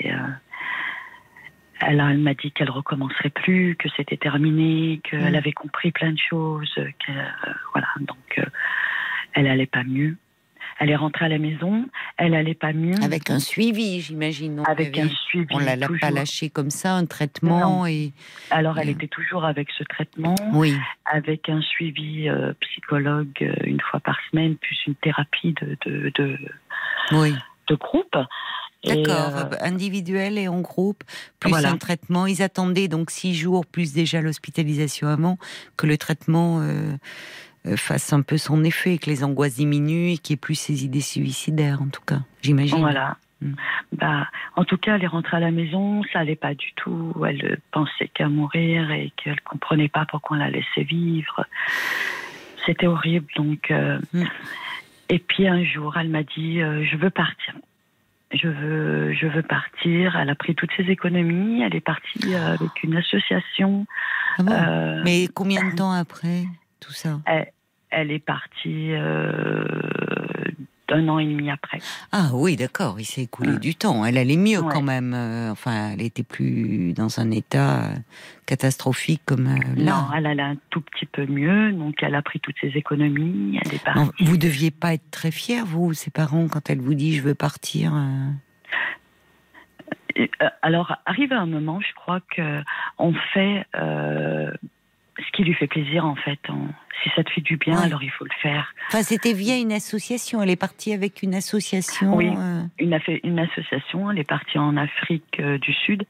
elle, 1.81 1.99
elle 1.99 2.17
m'a 2.19 2.33
dit 2.33 2.51
qu'elle 2.51 2.69
recommencerait 2.69 3.29
plus, 3.29 3.75
que 3.77 3.89
c'était 3.97 4.17
terminé, 4.17 4.99
qu'elle 5.03 5.33
Mm. 5.33 5.35
avait 5.35 5.51
compris 5.53 5.91
plein 5.91 6.11
de 6.11 6.19
choses, 6.29 6.73
que 6.75 7.11
euh, 7.11 7.53
voilà. 7.73 7.87
Donc, 7.99 8.37
euh, 8.37 8.45
elle 9.33 9.47
allait 9.47 9.65
pas 9.67 9.83
mieux. 9.83 10.17
Elle 10.79 10.89
est 10.89 10.95
rentrée 10.95 11.25
à 11.25 11.29
la 11.29 11.37
maison, 11.37 11.85
elle 12.17 12.33
allait 12.33 12.55
pas 12.55 12.73
mieux. 12.73 12.95
Avec 13.03 13.29
un 13.29 13.37
suivi, 13.37 14.01
j'imagine. 14.01 14.63
Avec 14.65 14.97
avait- 14.97 15.07
un 15.07 15.09
suivi. 15.09 15.45
On 15.51 15.59
l'a 15.59 15.75
pas 15.99 16.09
lâché 16.09 16.49
comme 16.49 16.71
ça, 16.71 16.95
un 16.95 17.05
traitement 17.05 17.85
et 17.85 18.13
Alors, 18.49 18.79
elle 18.79 18.89
était 18.89 19.07
toujours 19.07 19.45
avec 19.45 19.69
ce 19.77 19.83
traitement, 19.83 20.33
oui, 20.53 20.75
avec 21.05 21.49
un 21.49 21.61
suivi 21.61 22.27
euh, 22.29 22.53
psychologue 22.61 23.29
euh, 23.43 23.53
une 23.65 23.79
fois 23.79 23.99
par 23.99 24.17
semaine, 24.31 24.55
plus 24.55 24.77
une 24.87 24.95
thérapie 24.95 25.53
de, 25.61 25.77
de, 25.85 26.11
de, 26.15 26.37
oui. 27.11 27.35
de 27.67 27.75
groupe. 27.75 28.17
D'accord, 28.83 29.35
euh, 29.37 29.55
individuel 29.61 30.37
et 30.37 30.47
en 30.47 30.61
groupe, 30.61 31.03
plus 31.39 31.49
Voilà. 31.51 31.69
un 31.71 31.77
traitement. 31.77 32.25
Ils 32.25 32.41
attendaient 32.41 32.87
donc 32.87 33.11
six 33.11 33.35
jours, 33.35 33.65
plus 33.65 33.93
déjà 33.93 34.21
l'hospitalisation 34.21 35.07
avant, 35.07 35.37
que 35.77 35.85
le 35.85 35.97
traitement 35.97 36.61
euh, 36.61 36.93
euh, 37.67 37.77
fasse 37.77 38.11
un 38.11 38.21
peu 38.23 38.37
son 38.37 38.63
effet, 38.63 38.97
que 38.97 39.09
les 39.09 39.23
angoisses 39.23 39.55
diminuent 39.55 40.13
et 40.13 40.17
qu'il 40.17 40.33
n'y 40.33 40.37
ait 40.37 40.41
plus 40.41 40.55
ces 40.55 40.83
idées 40.83 41.01
suicidaires, 41.01 41.81
en 41.81 41.89
tout 41.89 42.01
cas, 42.05 42.21
j'imagine. 42.41 42.79
Voilà. 42.79 43.17
Mm. 43.41 43.53
Bah, 43.93 44.27
en 44.55 44.63
tout 44.65 44.77
cas, 44.77 44.95
elle 44.95 45.03
est 45.03 45.07
rentrée 45.07 45.37
à 45.37 45.39
la 45.39 45.51
maison, 45.51 46.01
ça 46.13 46.19
allait 46.19 46.35
pas 46.35 46.53
du 46.55 46.73
tout. 46.75 47.13
Elle 47.27 47.59
pensait 47.71 48.07
qu'à 48.07 48.29
mourir 48.29 48.89
et 48.91 49.11
qu'elle 49.17 49.41
comprenait 49.41 49.89
pas 49.89 50.05
pourquoi 50.09 50.37
on 50.37 50.39
la 50.39 50.49
laissait 50.49 50.83
vivre. 50.83 51.45
C'était 52.65 52.87
horrible. 52.87 53.27
Donc, 53.35 53.71
euh, 53.71 53.99
Mm. 54.13 54.23
et 55.09 55.19
puis 55.19 55.47
un 55.47 55.63
jour, 55.63 55.97
elle 55.97 56.09
m'a 56.09 56.23
dit 56.23 56.61
euh, 56.61 56.83
je 56.85 56.97
veux 56.97 57.09
partir. 57.09 57.53
Je 58.33 58.47
veux, 58.47 59.13
je 59.13 59.27
veux 59.27 59.43
partir. 59.43 60.15
Elle 60.15 60.29
a 60.29 60.35
pris 60.35 60.55
toutes 60.55 60.71
ses 60.77 60.83
économies. 60.83 61.61
Elle 61.61 61.75
est 61.75 61.81
partie 61.81 62.33
euh, 62.33 62.53
avec 62.53 62.83
une 62.83 62.95
association. 62.95 63.85
Ah 64.37 64.43
bon? 64.43 64.51
Euh, 64.53 65.01
Mais 65.03 65.27
combien 65.33 65.69
de 65.69 65.75
temps 65.75 65.91
après 65.91 66.45
tout 66.79 66.93
ça? 66.93 67.19
Elle, 67.25 67.51
elle 67.89 68.11
est 68.11 68.19
partie 68.19 68.93
euh, 68.93 69.65
d'un 70.91 71.07
an 71.07 71.19
et 71.19 71.25
demi 71.25 71.49
après. 71.49 71.79
Ah 72.11 72.29
oui, 72.33 72.55
d'accord, 72.57 72.99
il 72.99 73.05
s'est 73.05 73.21
écoulé 73.23 73.53
Mm. 73.53 73.59
du 73.59 73.75
temps. 73.75 74.03
Elle 74.05 74.17
allait 74.17 74.35
mieux 74.37 74.59
Ouais. 74.59 74.71
quand 74.73 74.81
même. 74.81 75.13
euh, 75.13 75.51
enfin, 75.51 75.91
elle 75.93 76.01
était 76.01 76.23
plus 76.23 76.93
dans 76.93 77.19
un 77.19 77.31
état 77.31 77.85
euh, 77.85 77.95
catastrophique 78.45 79.21
comme 79.25 79.47
euh, 79.47 79.57
Non, 79.77 79.85
là. 79.85 80.09
elle 80.17 80.25
allait 80.27 80.41
un 80.43 80.57
tout 80.69 80.81
petit 80.81 81.05
peu 81.05 81.25
mieux, 81.25 81.71
donc 81.71 82.03
elle 82.03 82.15
a 82.15 82.21
pris 82.21 82.39
toutes 82.39 82.57
ses 82.59 82.69
économies, 82.75 83.59
elle 83.63 83.73
est 83.73 83.85
Non, 83.95 84.07
partie. 84.07 84.23
vous 84.25 84.37
deviez 84.37 84.71
pas 84.71 84.93
être 84.93 85.09
très 85.11 85.31
fiers, 85.31 85.63
vous, 85.65 85.93
ses 85.93 86.11
parents, 86.11 86.47
quand 86.49 86.69
elle 86.69 86.79
vous 86.81 86.93
dit 86.93 87.15
je 87.15 87.21
veux 87.21 87.35
partir. 87.35 87.93
alors, 90.61 90.95
arrive 91.05 91.31
un 91.33 91.45
moment, 91.45 91.79
je 91.79 91.93
crois 91.95 92.19
que 92.35 92.61
on 92.97 93.13
fait 93.33 93.65
euh, 93.75 94.51
ce 95.17 95.31
qui 95.35 95.43
lui 95.43 95.53
fait 95.53 95.67
plaisir 95.67 96.05
en 96.05 96.15
fait. 96.15 96.39
On- 96.49 96.67
Si 97.03 97.09
ça 97.15 97.23
te 97.23 97.31
fait 97.31 97.41
du 97.41 97.57
bien, 97.57 97.79
Ouais. 97.79 97.85
alors 97.85 98.03
il 98.03 98.11
faut 98.11 98.25
le 98.25 98.29
faire. 98.43 98.75
Enfin, 98.89 99.01
c'était 99.01 99.33
via 99.33 99.57
une 99.57 99.71
association. 99.71 100.43
Elle 100.43 100.51
est 100.51 100.55
partie 100.55 100.93
avec 100.93 101.23
une 101.23 101.33
association. 101.33 102.15
Oui. 102.15 102.29
euh, 102.37 102.61
Une, 102.77 102.93
association, 103.39 104.11
elle 104.11 104.19
est 104.19 104.23
partie 104.29 104.59
en 104.59 104.77
Afrique 104.77 105.39
euh, 105.39 105.57
du 105.57 105.73
Sud, 105.73 106.03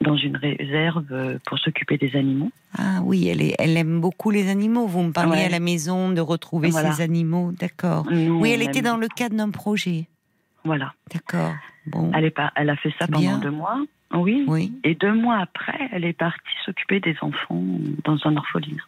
dans 0.00 0.16
une 0.16 0.36
réserve 0.36 1.04
euh, 1.12 1.38
pour 1.46 1.60
s'occuper 1.60 1.96
des 1.96 2.16
animaux. 2.16 2.50
Ah 2.76 3.02
oui, 3.04 3.28
elle, 3.28 3.40
est, 3.40 3.54
elle 3.60 3.76
aime 3.76 4.00
beaucoup 4.00 4.30
les 4.30 4.50
animaux. 4.50 4.88
Vous 4.88 5.02
me 5.04 5.12
parliez 5.12 5.42
Ouais. 5.42 5.44
à 5.44 5.48
la 5.48 5.60
maison 5.60 6.10
de 6.10 6.20
retrouver 6.20 6.70
Voilà. 6.70 6.90
ces 6.90 7.02
animaux. 7.02 7.52
D'accord. 7.52 8.04
Oui, 8.10 8.50
elle 8.50 8.62
était 8.62 8.80
aime- 8.80 8.84
dans 8.86 8.96
le 8.96 9.06
cadre 9.06 9.36
d'un 9.36 9.50
projet. 9.50 10.08
Voilà. 10.64 10.92
D'accord. 11.14 11.54
Bon. 11.86 12.10
Elle, 12.16 12.24
est 12.24 12.30
pas, 12.30 12.50
elle 12.56 12.70
a 12.70 12.76
fait 12.76 12.92
ça 12.98 13.06
pendant 13.06 13.20
bien. 13.20 13.38
deux 13.38 13.50
mois. 13.52 13.78
Oui. 14.14 14.44
Oui. 14.46 14.72
Et 14.84 14.94
deux 14.94 15.14
mois 15.14 15.38
après, 15.38 15.88
elle 15.92 16.04
est 16.04 16.12
partie 16.12 16.40
s'occuper 16.64 17.00
des 17.00 17.16
enfants 17.22 17.62
dans 18.04 18.18
un 18.26 18.36
orphelinat. 18.36 18.82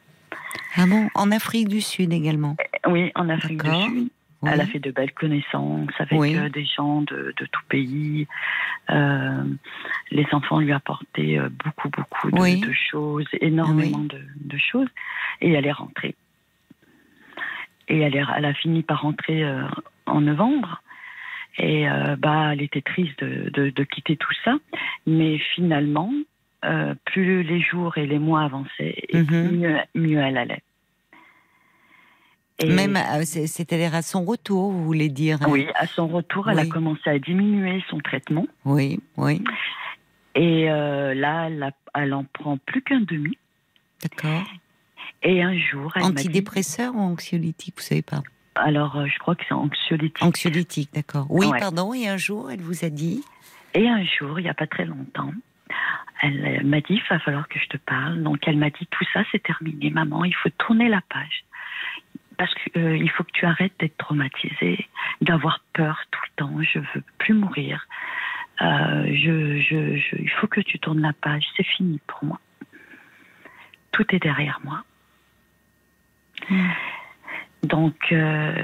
Ah 0.76 0.86
bon 0.86 1.09
En 1.14 1.30
Afrique 1.30 1.68
du 1.68 1.80
Sud 1.80 2.12
également. 2.12 2.56
Oui, 2.86 3.10
en 3.14 3.28
Afrique 3.28 3.62
du. 3.62 3.70
Sud. 3.70 4.10
Oui. 4.42 4.52
Elle 4.52 4.60
a 4.60 4.66
fait 4.66 4.78
de 4.78 4.90
belles 4.90 5.12
connaissances 5.14 5.88
avec 5.98 6.20
Oui. 6.20 6.36
euh, 6.36 6.51
des 6.51 6.66
gens 6.66 7.01
de, 7.01 7.32
de 7.38 7.46
tout 7.46 7.62
pays. 7.70 8.26
Euh, 8.90 9.42
les 10.10 10.26
enfants 10.32 10.59
lui 10.60 10.72
apportaient 10.72 11.38
euh, 11.38 11.48
beaucoup, 11.64 11.88
beaucoup 11.88 12.30
de, 12.30 12.38
Oui. 12.38 12.60
de 12.60 12.72
choses, 12.90 13.24
énormément 13.40 14.01
de, 14.01 14.20
de 14.40 14.59
choses. 14.59 14.88
Et 15.40 15.52
elle 15.52 15.64
est 15.66 15.72
rentrée. 15.72 16.14
Et 17.88 18.01
elle, 18.01 18.14
est- 18.16 18.24
elle 18.36 18.44
a 18.44 18.52
fini 18.55 18.82
par 18.82 19.01
rentrer 19.02 19.42
euh, 19.44 19.62
en 20.06 20.20
novembre. 20.20 20.82
Et 21.59 21.89
euh, 21.89 22.16
bah, 22.16 22.51
elle 22.52 22.62
était 22.62 22.82
triste 22.82 23.22
de, 23.22 23.51
de- 23.51 23.70
de 23.70 23.85
quitter 23.85 24.16
tout 24.16 24.35
ça. 24.44 24.56
Mais 25.06 25.39
finalement, 25.55 26.12
euh, 26.64 26.94
plus 27.05 27.43
les 27.43 27.60
jours 27.60 27.97
et 27.98 28.06
les 28.06 28.18
mois 28.18 28.43
avançaient, 28.43 29.05
et 29.09 29.18
Mhm. 29.18 29.51
mieux, 29.59 29.76
mieux 29.94 30.18
elle 30.18 30.36
allait. 30.39 30.62
Et- 32.60 32.66
Même, 32.72 32.97
euh, 32.97 33.22
c'est- 33.24 33.47
c'est-à-dire 33.48 33.94
à 33.94 34.02
son 34.02 34.24
retour, 34.24 34.70
vous 34.72 34.85
voulez 34.85 35.09
dire 35.09 35.39
hein? 35.43 35.48
Oui, 35.51 35.66
à 35.74 35.86
son 35.86 36.06
retour, 36.09 36.48
elle 36.51 36.59
a 36.60 36.66
commencé 36.66 37.10
à 37.10 37.18
diminuer 37.18 37.82
son 37.90 37.98
traitement. 37.98 38.47
Oui, 38.64 39.01
oui. 39.16 39.43
Et 40.36 40.70
euh, 40.70 41.14
là, 41.14 41.47
elle, 41.48 41.62
a- 41.62 41.72
elle 41.94 42.14
en 42.14 42.24
prend 42.24 42.56
plus 42.59 42.82
qu'un 42.82 43.01
demi. 43.01 43.36
D'accord. 44.02 44.44
Et 45.22 45.43
un 45.43 45.56
jour, 45.59 45.93
elle 45.97 46.02
dit... 46.02 46.09
Antidépresseur 46.10 46.94
ou 46.94 46.98
anxiolytique, 47.01 47.74
vous 47.76 47.82
savez 47.82 48.02
pas? 48.02 48.22
Alors, 48.56 48.97
euh, 48.97 49.06
je 49.06 49.18
crois 49.18 49.35
que 49.35 49.43
c'est 49.48 49.55
anxiolytique. 49.55 50.22
Anxiolytique, 50.22 50.90
d'accord. 50.94 51.26
Oui, 51.31 51.47
Ouais. 51.47 51.59
pardon. 51.59 51.93
Et 51.93 52.09
un 52.09 52.16
jour, 52.16 52.51
elle 52.51 52.60
vous 52.60 52.85
a 52.85 52.90
dit 52.90 53.22
Et 53.74 53.89
un 53.89 54.05
jour, 54.05 54.39
il 54.39 54.44
n'y 54.44 54.48
a 54.48 54.55
pas 54.55 54.66
très 54.68 54.85
longtemps, 54.85 55.32
elle 56.22 56.47
euh, 56.62 56.64
m'a 56.64 56.81
dit, 56.81 56.94
il 56.94 57.02
va 57.10 57.18
falloir 57.18 57.48
que 57.48 57.59
je 57.59 57.66
te 57.66 57.76
parle. 57.76 58.22
Donc, 58.22 58.47
elle 58.47 58.56
m'a 58.56 58.70
dit, 58.70 58.86
tout 58.90 59.05
ça, 59.12 59.24
c'est 59.32 59.43
terminé, 59.43 59.90
maman, 59.90 60.24
il 60.24 60.35
faut 60.35 60.51
tourner 60.51 60.89
la 60.89 61.01
page. 61.09 61.44
Parce 62.36 62.52
qu'il 62.55 63.10
faut 63.10 63.22
que 63.24 63.31
tu 63.32 63.44
arrêtes 63.47 63.74
d'être 63.78 63.97
traumatisée, 63.97 64.89
d'avoir 65.20 65.60
peur 65.72 66.01
tout 66.10 66.20
le 66.24 66.36
temps. 66.44 66.62
Je 66.62 66.78
veux 66.81 67.02
plus 67.18 67.35
mourir. 67.35 67.86
Euh, 68.62 69.05
je, 69.06 69.60
je, 69.60 69.97
je- 69.97 70.16
il 70.20 70.31
faut 70.40 70.47
que 70.48 70.60
tu 70.60 70.78
tournes 70.81 71.01
la 71.01 71.12
page. 71.12 71.44
C'est 71.56 71.66
fini 71.66 72.01
pour 72.06 72.24
moi. 72.24 72.40
Tout 73.93 74.05
est 74.14 74.18
derrière 74.20 74.60
moi. 74.64 74.82
Hmm. 76.51 76.70
Donc, 77.64 77.94
euh, 78.12 78.54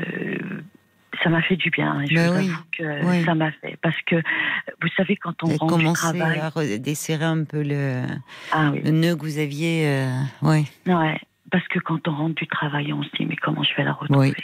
ça 1.23 1.29
m'a 1.31 1.43
fait 1.43 1.57
du 1.57 1.71
bien. 1.71 2.05
Je 2.07 2.15
Ben 2.15 2.29
vous 2.31 2.39
oui, 2.39 2.49
avoue 2.51 2.63
que 2.73 3.05
oui. 3.07 3.25
ça 3.25 3.35
m'a 3.35 3.51
fait. 3.53 3.77
Parce 3.83 4.01
que, 4.07 4.17
vous 4.17 4.89
savez, 4.97 5.17
quand 5.17 5.43
on 5.43 5.49
rentre 5.57 5.79
du 5.79 5.93
travail... 5.93 6.39
à 6.39 6.49
re- 6.51 6.79
desserrer 6.79 7.25
un 7.25 7.45
peu 7.45 7.63
le, 7.63 8.05
Ah 8.53 8.71
oui. 8.73 8.81
le 8.83 8.91
nœud 8.91 9.17
que 9.17 9.23
vous 9.23 9.39
aviez. 9.39 9.87
euh, 9.89 10.09
ouais, 10.43 10.65
Ouais, 10.87 11.19
parce 11.51 11.67
que 11.69 11.79
quand 11.79 12.07
on 12.09 12.15
rentre 12.15 12.35
du 12.37 12.47
travail, 12.47 12.93
on 12.93 13.03
se 13.03 13.11
dit 13.19 13.27
mais 13.27 13.37
comment 13.37 13.63
je 13.63 13.75
vais 13.77 13.85
la 13.85 13.93
retrouver? 13.93 14.35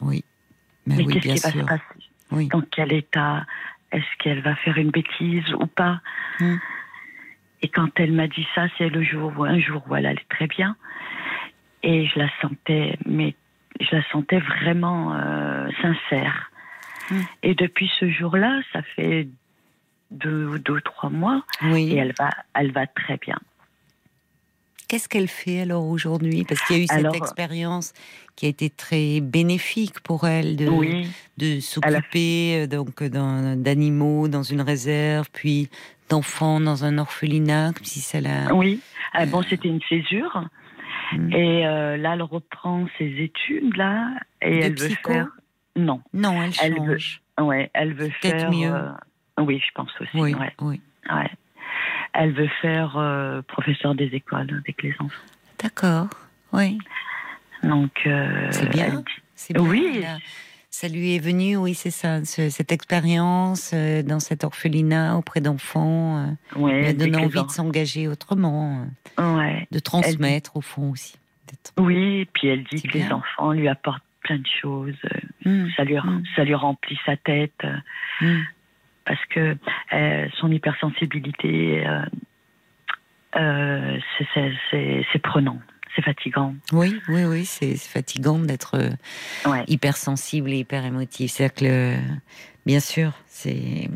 Oui. 0.00 0.24
Mais 0.86 0.96
oui, 1.04 1.20
qu'est-ce 1.20 1.34
qui 1.52 1.58
va 1.58 1.62
se 1.62 1.66
passer? 1.66 1.82
Oui. 2.32 2.48
Dans 2.48 2.60
quel 2.62 2.92
état 2.92 3.44
Est-ce 3.92 4.04
qu'elle 4.18 4.40
va 4.42 4.56
faire 4.56 4.76
une 4.78 4.90
bêtise 4.90 5.52
ou 5.54 5.66
pas? 5.66 6.00
Hmm. 6.40 6.56
Et 7.62 7.68
quand 7.68 7.88
elle 8.00 8.12
m'a 8.12 8.26
dit 8.28 8.46
ça, 8.54 8.66
c'est 8.78 8.88
le 8.88 9.02
jour 9.02 9.32
où 9.36 9.44
un 9.44 9.58
jour 9.60 9.82
où 9.88 9.94
elle 9.96 10.06
allait 10.06 10.26
très 10.28 10.46
bien, 10.46 10.76
et 11.82 12.06
je 12.06 12.18
la 12.18 12.28
sentais, 12.42 12.98
mais 13.06 13.34
je 13.80 13.96
la 13.96 14.02
sentais 14.10 14.38
vraiment 14.38 15.14
euh, 15.14 15.68
sincère. 15.82 16.50
Hmm. 17.10 17.20
Et 17.42 17.54
depuis 17.54 17.90
ce 18.00 18.10
jour-là, 18.10 18.60
ça 18.72 18.82
fait 18.82 19.28
deux, 20.10 20.58
deux, 20.58 20.80
trois 20.80 21.10
mois, 21.10 21.44
Oui. 21.62 21.92
et 21.92 21.96
elle 21.96 22.14
va, 22.18 22.30
elle 22.54 22.72
va 22.72 22.86
très 22.86 23.16
bien. 23.16 23.38
Qu'est-ce 24.88 25.08
qu'elle 25.08 25.26
fait 25.26 25.62
alors 25.62 25.84
aujourd'hui? 25.86 26.44
Parce 26.44 26.60
qu'il 26.62 26.76
y 26.76 26.80
a 26.80 26.82
eu 26.84 26.86
cette 26.86 26.98
Alors, 26.98 27.16
expérience 27.16 27.92
qui 28.36 28.46
a 28.46 28.48
été 28.48 28.70
très 28.70 29.20
bénéfique 29.20 29.98
pour 30.00 30.28
elle 30.28 30.54
de, 30.54 30.68
Oui. 30.68 31.08
de 31.38 31.58
s'occuper 31.58 32.62
euh, 32.62 32.66
donc 32.68 33.02
d'animaux 33.02 34.28
dans 34.28 34.44
une 34.44 34.60
réserve, 34.60 35.28
puis 35.32 35.68
d'enfants 36.08 36.60
dans 36.60 36.84
un 36.84 36.98
orphelinat, 36.98 37.72
comme 37.74 37.84
si 37.84 38.00
ça 38.00 38.20
l'a. 38.20 38.54
Oui. 38.54 38.80
Ah, 39.12 39.26
bon, 39.26 39.42
c'était 39.42 39.68
une 39.68 39.80
césure. 39.88 40.44
Mm. 41.12 41.32
Et 41.32 41.66
euh, 41.66 41.96
là, 41.96 42.14
elle 42.14 42.22
reprend 42.22 42.86
ses 42.98 43.06
études 43.22 43.76
là, 43.76 44.10
et 44.42 44.58
De 44.60 44.64
elle 44.64 44.78
veut 44.78 44.86
psycho 44.88 45.12
faire. 45.12 45.28
Non, 45.76 46.00
Non, 46.12 46.42
elle 46.42 46.52
Elle 46.62 46.80
veut- 46.80 46.98
change. 46.98 47.20
ouais, 47.40 47.70
elle 47.74 47.92
veut 47.94 48.10
faire. 48.22 48.50
mieux. 48.50 48.72
euh, 48.74 48.90
Oui, 49.38 49.60
je 49.64 49.70
pense 49.74 49.90
aussi. 50.00 50.10
Oui, 50.14 50.34
ouais, 50.34 50.52
oui. 50.60 50.80
ouais. 51.12 51.30
Elle 52.14 52.32
veut 52.32 52.48
faire 52.62 52.96
euh, 52.96 53.42
professeur 53.42 53.94
des 53.94 54.06
écoles 54.06 54.48
avec 54.62 54.82
les 54.82 54.94
enfants. 54.98 55.22
D'accord. 55.62 56.08
Oui, 56.52 56.78
Donc. 57.62 57.92
euh, 58.06 58.48
C'est 58.52 58.70
bien. 58.70 58.86
elle 59.34 59.54
bien. 59.54 59.62
Oui. 59.64 59.92
Elle 59.98 60.04
a- 60.04 60.18
Ça 60.78 60.88
lui 60.88 61.14
est 61.16 61.18
venu, 61.24 61.56
oui, 61.56 61.72
c'est 61.72 61.90
ça, 61.90 62.22
ce- 62.26 62.50
cette 62.50 62.70
expérience 62.70 63.70
euh, 63.72 64.02
dans 64.02 64.20
cet 64.20 64.44
orphelinat 64.44 65.16
auprès 65.16 65.40
d'enfants, 65.40 66.18
euh, 66.54 66.58
ouais, 66.60 66.80
lui 66.80 66.86
a 66.88 66.92
donné 66.92 67.16
envie 67.16 67.42
de 67.42 67.50
s'engager 67.50 68.08
autrement, 68.08 68.84
euh, 69.18 69.36
Ouais. 69.38 69.66
de 69.70 69.78
transmettre 69.78 70.54
au 70.58 70.60
fond 70.60 70.90
aussi. 70.90 71.16
Oui, 71.78 71.96
et 72.20 72.24
puis 72.26 72.48
elle 72.48 72.64
dit 72.64 72.82
que 72.82 72.92
les 72.98 73.10
enfants 73.10 73.52
lui 73.52 73.68
apportent 73.68 74.04
plein 74.20 74.36
de 74.36 74.46
choses. 74.60 74.92
euh, 75.06 75.18
Hmm, 75.50 75.68
Ça 75.78 75.84
lui, 75.84 75.94
Mm. 75.96 76.22
ça 76.36 76.44
lui 76.44 76.54
remplit 76.54 76.98
sa 77.06 77.16
tête. 77.16 77.62
hmm. 78.20 78.40
parce 79.06 79.24
que 79.30 79.56
son 80.40 80.50
hypersensibilité, 80.52 81.86
c'est 85.12 85.18
prenant, 85.22 85.58
c'est 85.96 86.02
fatigant. 86.02 86.54
Oui, 86.72 87.00
oui, 87.08 87.24
oui, 87.24 87.44
c'est 87.44 87.74
fatigant 87.76 88.38
d'être 88.38 88.76
euh, 88.76 89.50
Ouais. 89.50 89.64
hypersensible 89.66 90.50
et 90.50 90.58
hyper 90.58 90.84
émotif. 90.84 91.32
C'est-à-dire 91.32 91.54
que, 91.54 91.64
le- 91.64 92.18
bien 92.66 92.80
sûr, 92.80 93.12
c'est. 93.26 93.88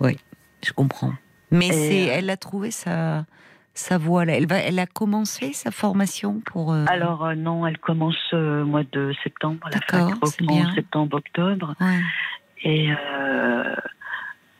Oui, 0.00 0.16
je 0.64 0.72
comprends. 0.72 1.12
Mais 1.50 1.66
Et, 1.68 1.72
c'est, 1.72 2.08
euh, 2.10 2.14
elle 2.18 2.30
a 2.30 2.36
trouvé 2.36 2.70
sa, 2.70 3.26
sa 3.74 3.98
voie. 3.98 4.24
là. 4.24 4.34
Elle, 4.36 4.46
va, 4.46 4.56
elle 4.58 4.78
a 4.78 4.86
commencé 4.86 5.52
sa 5.52 5.70
formation 5.70 6.40
pour. 6.46 6.72
euh, 6.72 6.84
Alors 6.88 7.24
euh, 7.26 7.34
non, 7.34 7.66
elle 7.66 7.78
commence 7.78 8.16
euh, 8.32 8.62
au 8.62 8.66
mois 8.66 8.84
de 8.92 9.12
septembre, 9.22 9.68
la 9.70 9.78
fac 9.80 9.90
D'accord, 9.90 10.18
c'est 10.24 10.40
reprend 10.40 10.54
bien. 10.54 10.74
septembre-octobre. 10.74 11.74
ouais. 11.80 12.00
Et 12.66 12.88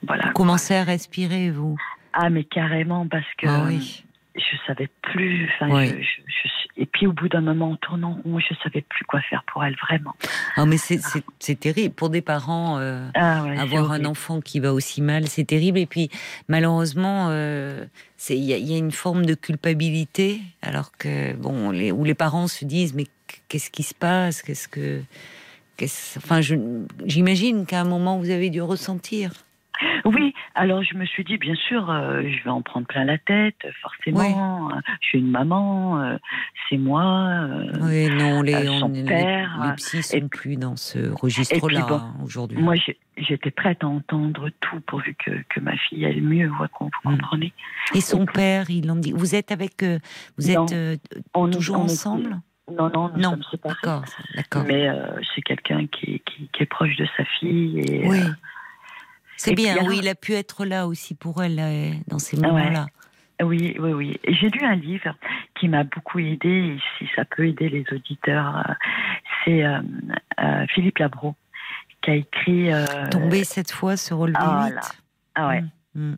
voilà. 0.07 0.27
Vous 0.27 0.33
commencez 0.33 0.75
à 0.75 0.85
respirer, 0.85 1.51
vous. 1.51 1.77
Ah 2.13 2.29
mais 2.31 2.45
carrément 2.45 3.09
parce 3.09 3.25
que 3.39 3.47
Ah 3.47 3.63
oui. 3.67 4.05
Je 4.35 4.57
savais 4.67 4.89
plus. 5.03 5.49
enfin, 5.55 5.71
Oui. 5.75 5.89
je- 5.89 5.95
je- 6.03 6.49
je- 6.49 6.83
et 6.83 6.87
puis 6.87 7.07
au 7.07 7.13
bout 7.13 7.29
d'un 7.29 7.41
moment, 7.41 7.71
en 7.73 7.77
tournant 7.77 8.19
rond, 8.25 8.39
je 8.41 8.53
savais 8.63 8.83
plus 8.83 9.05
quoi 9.05 9.21
faire 9.21 9.45
pour 9.53 9.65
elle 9.65 9.77
vraiment. 9.77 10.15
Ah, 10.57 10.67
mais 10.67 10.77
c'est, 10.77 10.99
c'est 11.39 11.59
terrible. 11.61 11.95
Pour 11.95 12.11
des 12.11 12.21
parents, 12.21 12.79
euh, 12.79 13.09
Ah 13.15 13.45
ouais, 13.45 13.57
avoir 13.59 13.93
un 13.93 14.05
enfant 14.05 14.41
qui 14.41 14.59
va 14.61 14.73
aussi 14.75 15.01
mal, 15.03 15.29
c'est 15.29 15.45
terrible. 15.45 15.79
Et 15.79 15.87
puis, 15.87 16.11
malheureusement, 16.49 17.29
euh, 17.31 17.85
il 18.29 18.39
y, 18.45 18.53
a- 18.53 18.57
il 18.59 18.67
y 18.71 18.75
a 18.75 18.79
une 18.79 18.91
forme 18.93 19.25
de 19.25 19.35
culpabilité, 19.35 20.41
alors 20.63 20.91
que 20.99 21.35
bon, 21.35 21.71
les, 21.71 21.93
où 21.93 22.03
les 22.05 22.15
parents 22.15 22.49
se 22.49 22.65
disent 22.65 22.95
mais 22.95 23.07
qu'est-ce 23.49 23.71
qui 23.71 23.83
se 23.85 23.95
passe? 23.95 24.43
Qu'est-ce 24.43 24.67
que, 24.69 25.01
enfin, 26.17 26.41
j'imagine 27.07 27.67
qu'à 27.67 27.81
un 27.81 27.85
moment 27.85 28.19
vous 28.19 28.31
avez 28.31 28.51
dû 28.51 28.63
ressentir. 28.63 29.33
Oui, 30.05 30.35
alors 30.55 30.83
je 30.83 30.95
me 30.97 31.05
suis 31.05 31.25
dit, 31.25 31.37
bien 31.39 31.55
sûr, 31.55 31.91
euh, 31.91 32.23
je 32.23 32.45
vais 32.45 32.51
en 32.51 32.63
prendre 32.63 32.87
plein 32.87 33.05
la 33.05 33.19
tête, 33.19 33.57
forcément. 33.83 34.71
Euh, 34.71 34.75
Je 35.01 35.09
suis 35.09 35.19
une 35.19 35.31
maman, 35.31 36.01
euh, 36.01 36.17
c'est 36.69 36.77
moi. 36.79 37.03
euh, 37.05 37.73
Oui, 37.81 38.09
non, 38.09 38.43
les, 38.43 38.65
son 38.67 38.85
on- 38.85 38.89
les- 38.89 39.05
père, 39.05 39.59
les, 39.65 39.73
psys 39.77 40.03
sont 40.03 40.17
et- 40.17 40.29
plus 40.29 40.57
dans 40.57 40.77
ce 40.77 41.11
registre-là 41.11 41.87
bon, 41.89 41.95
hein, 41.97 42.15
aujourd'hui. 42.23 42.59
Moi, 42.59 42.75
j'étais 43.17 43.51
prête 43.51 43.83
à 43.83 43.89
entendre 43.89 44.49
tout 44.61 44.81
pourvu 44.87 45.15
que, 45.15 45.31
que 45.49 45.61
ma 45.61 45.77
fille 45.77 46.05
aille 46.07 46.21
mieux, 46.21 46.49
vous 46.49 46.65
Mm. 46.65 46.89
comprenez. 47.19 47.53
Et 47.95 48.01
son 48.01 48.27
père, 48.27 48.71
il 48.71 48.91
en 48.91 48.97
dit. 48.97 49.13
Vous 49.13 49.35
êtes 49.35 49.51
avec, 49.53 49.85
vous 50.39 50.51
êtes 50.51 50.75
On, 51.35 51.49
toujours 51.51 51.79
on 51.81 51.85
ensemble? 51.85 52.41
Non, 52.73 52.89
non, 52.95 53.11
nous 53.15 53.21
Non. 53.21 53.39
D'accord, 53.63 54.05
d'accord. 54.35 54.65
Mais 54.67 54.89
c'est 55.35 55.43
quelqu'un 55.43 55.87
qui, 55.87 56.21
qui, 56.21 56.49
qui 56.53 56.63
est 56.63 56.67
proche 56.67 56.97
de 56.97 57.07
sa 57.17 57.25
fille. 57.39 57.79
Et, 57.81 58.09
Oui. 58.09 58.21
C'est 59.37 59.55
bien, 59.55 59.75
alors- 59.75 59.89
oui, 59.89 59.99
il 60.03 60.09
a 60.09 60.15
pu 60.15 60.33
être 60.33 60.65
là 60.65 60.87
aussi 60.87 61.15
pour 61.15 61.43
elle 61.43 61.59
euh, 61.59 61.91
dans 62.09 62.19
ces 62.19 62.37
Ah 62.43 62.53
ouais. 62.53 62.63
moments-là. 62.65 62.87
Oui, 63.43 63.75
oui, 63.81 63.93
oui. 63.93 64.17
J'ai 64.29 64.49
lu 64.49 64.61
un 64.65 64.77
livre 64.77 65.13
qui 65.59 65.69
m'a 65.69 65.83
beaucoup 65.85 66.21
aidé, 66.21 66.49
et 66.49 66.79
si 66.99 67.09
ça 67.17 67.25
peut 67.25 67.47
aider 67.49 67.69
les 67.69 67.85
auditeurs. 67.93 68.57
euh, 68.69 68.73
C'est 69.45 69.65
euh, 69.65 69.81
Philippe 70.69 70.99
Labro 70.99 71.35
qui 72.03 72.11
a 72.11 72.15
écrit. 72.15 72.71
Tomber 73.11 73.45
cette 73.45 73.73
fois, 73.73 73.97
se 73.97 74.15
relever 74.15 74.37
ah 74.41 74.65
vite. 74.67 74.75
là. 74.77 74.81
Ah 75.35 75.49
ouais. 75.49 75.65
Mm. 75.95 76.15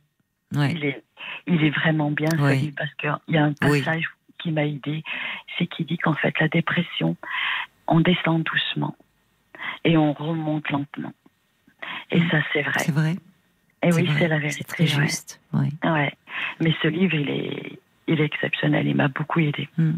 Ouais. 0.57 0.73
Il 0.75 0.85
est, 0.85 1.03
il 1.47 1.65
est 1.65 1.71
vraiment 1.71 2.11
bien 2.11 2.29
ce 2.31 2.53
livre 2.53 2.75
parce 2.77 2.93
qu'il 2.95 3.13
y 3.29 3.37
a 3.39 3.45
un 3.45 3.55
Oui. 3.63 3.81
passage 3.83 4.05
qui 4.39 4.53
m'a 4.53 4.65
aidé, 4.67 5.03
c'est 5.59 5.67
qu'il 5.67 5.87
dit 5.87 5.97
qu'en 5.99 6.15
fait 6.15 6.39
la 6.39 6.49
dépression, 6.49 7.17
on 7.89 8.01
descend 8.01 8.43
doucement 8.45 8.95
et 9.85 9.97
on 9.97 10.13
remonte 10.13 10.69
lentement. 10.71 11.13
Et 12.11 12.21
ça 12.31 12.39
c'est 12.53 12.63
vrai. 12.63 12.79
C'est 12.79 12.93
vrai. 12.93 13.17
Et 13.83 13.93
oui, 13.93 14.09
c'est 14.19 14.29
la 14.29 14.39
vérité. 14.39 14.59
C'est 14.59 14.65
très 14.65 14.87
juste. 14.87 15.41
Ouais. 15.53 15.69
Ouais. 15.85 16.13
Mais 16.61 16.75
ce 16.83 16.89
livre, 16.89 17.15
il 17.15 17.29
est, 17.31 17.79
il 18.09 18.21
est 18.21 18.25
exceptionnel. 18.25 18.87
Il 18.87 18.97
m'a 18.97 19.09
beaucoup 19.09 19.41
aidé. 19.41 19.69
Mm. 19.79 19.93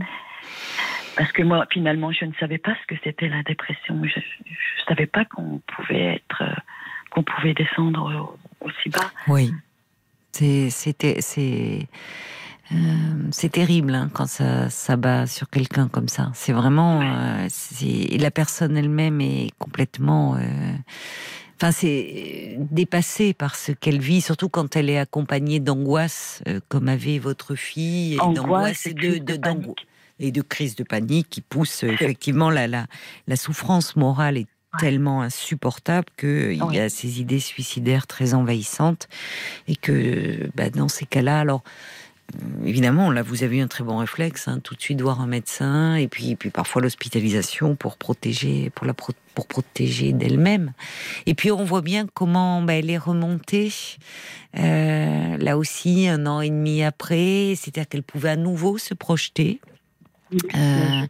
Parce 1.17 1.33
que 1.33 1.43
moi, 1.43 1.67
finalement, 1.71 2.13
je 2.13 2.25
ne 2.27 2.33
savais 2.35 2.59
pas 2.59 2.75
ce 2.83 2.95
que 2.95 3.01
c'était 3.03 3.29
la 3.29 3.43
dépression. 3.43 4.01
Je 4.05 4.19
ne 4.21 4.87
savais 4.87 5.07
pas 5.07 5.25
qu'on 5.25 5.61
pouvait 5.67 6.17
être, 6.17 6.43
euh, 6.43 6.55
qu'on 7.11 7.23
pouvait 7.23 7.55
descendre 7.55 8.37
aussi 8.61 8.89
bas. 8.89 9.11
Oui. 9.27 9.53
C'est, 10.33 10.71
c'était, 10.71 11.21
c'est, 11.21 11.89
euh, 12.73 12.77
c'est 13.31 13.51
terrible 13.51 13.95
hein, 13.95 14.11
quand 14.13 14.27
ça 14.27 14.69
s'abat 14.69 15.27
sur 15.27 15.49
quelqu'un 15.49 15.89
comme 15.89 16.09
ça. 16.09 16.31
C'est 16.35 16.53
vraiment, 16.53 17.01
euh, 17.01 17.49
et 17.83 18.19
la 18.19 18.31
personne 18.31 18.77
elle-même 18.77 19.21
est 19.21 19.51
complètement, 19.59 20.37
euh, 20.37 20.41
enfin, 21.61 21.73
c'est 21.73 22.57
dépassée 22.71 23.35
par 23.35 23.57
ce 23.57 23.73
qu'elle 23.73 24.01
vit, 24.01 24.21
surtout 24.21 24.49
quand 24.49 24.77
elle 24.77 24.89
est 24.91 24.99
accompagnée 24.99 25.61
d'angoisse, 25.61 26.43
euh, 26.47 26.61
comme 26.69 26.89
avait 26.89 27.19
votre 27.19 27.55
fille, 27.55 28.15
et 28.15 28.35
d'angoisse 28.35 28.87
et 28.87 28.95
de, 28.95 29.19
de, 29.19 29.37
de 29.37 29.75
et 30.21 30.33
crise 30.49 30.75
de 30.75 30.85
panique 30.85 31.29
qui 31.31 31.41
pousse 31.41 31.85
euh, 31.85 31.89
effectivement 31.93 32.51
la, 32.51 32.67
la, 32.67 32.87
la 33.27 33.37
souffrance 33.37 33.97
morale 33.97 34.37
est 34.37 34.49
tellement 34.79 35.23
insupportable 35.23 36.07
que 36.17 36.53
il 36.53 36.75
y 36.75 36.79
a 36.79 36.89
ces 36.89 37.21
idées 37.21 37.41
suicidaires 37.41 38.07
très 38.07 38.35
envahissantes 38.35 39.09
et 39.67 39.77
que 39.77 40.51
bah, 40.55 40.71
dans 40.71 40.89
ces 40.89 41.07
cas-là, 41.07 41.41
alors 41.41 41.63
évidemment, 42.65 43.11
là 43.11 43.23
vous 43.23 43.43
avez 43.43 43.59
eu 43.59 43.61
un 43.61 43.69
très 43.69 43.85
bon 43.85 43.99
réflexe, 43.99 44.49
hein, 44.49 44.61
tout 44.63 44.75
de 44.75 44.81
suite 44.81 45.01
voir 45.01 45.21
un 45.21 45.27
médecin 45.27 45.95
et 45.95 46.09
puis, 46.09 46.37
puis 46.37 46.51
parfois 46.51 46.83
l'hospitalisation 46.83 47.75
pour 47.77 47.97
protéger, 47.97 48.71
pour 48.71 48.87
la 48.87 48.95
pour 48.95 49.47
protéger 49.47 50.13
d'elle-même. 50.13 50.73
Et 51.27 51.35
puis 51.35 51.51
on 51.53 51.65
voit 51.65 51.83
bien 51.83 52.07
comment 52.13 52.63
bah, 52.63 52.75
elle 52.75 52.91
est 52.91 52.99
remontée. 52.99 53.73
euh, 54.59 55.37
là 55.37 55.57
aussi, 55.57 56.09
un 56.09 56.27
an 56.27 56.41
et 56.41 56.51
demi 56.51 56.83
après, 56.83 57.55
c'est-à-dire 57.57 57.89
qu'elle 57.89 58.03
pouvait 58.03 58.31
à 58.31 58.37
nouveau 58.37 58.79
se 58.79 58.95
projeter. 58.95 59.61
Euh, 60.55 61.07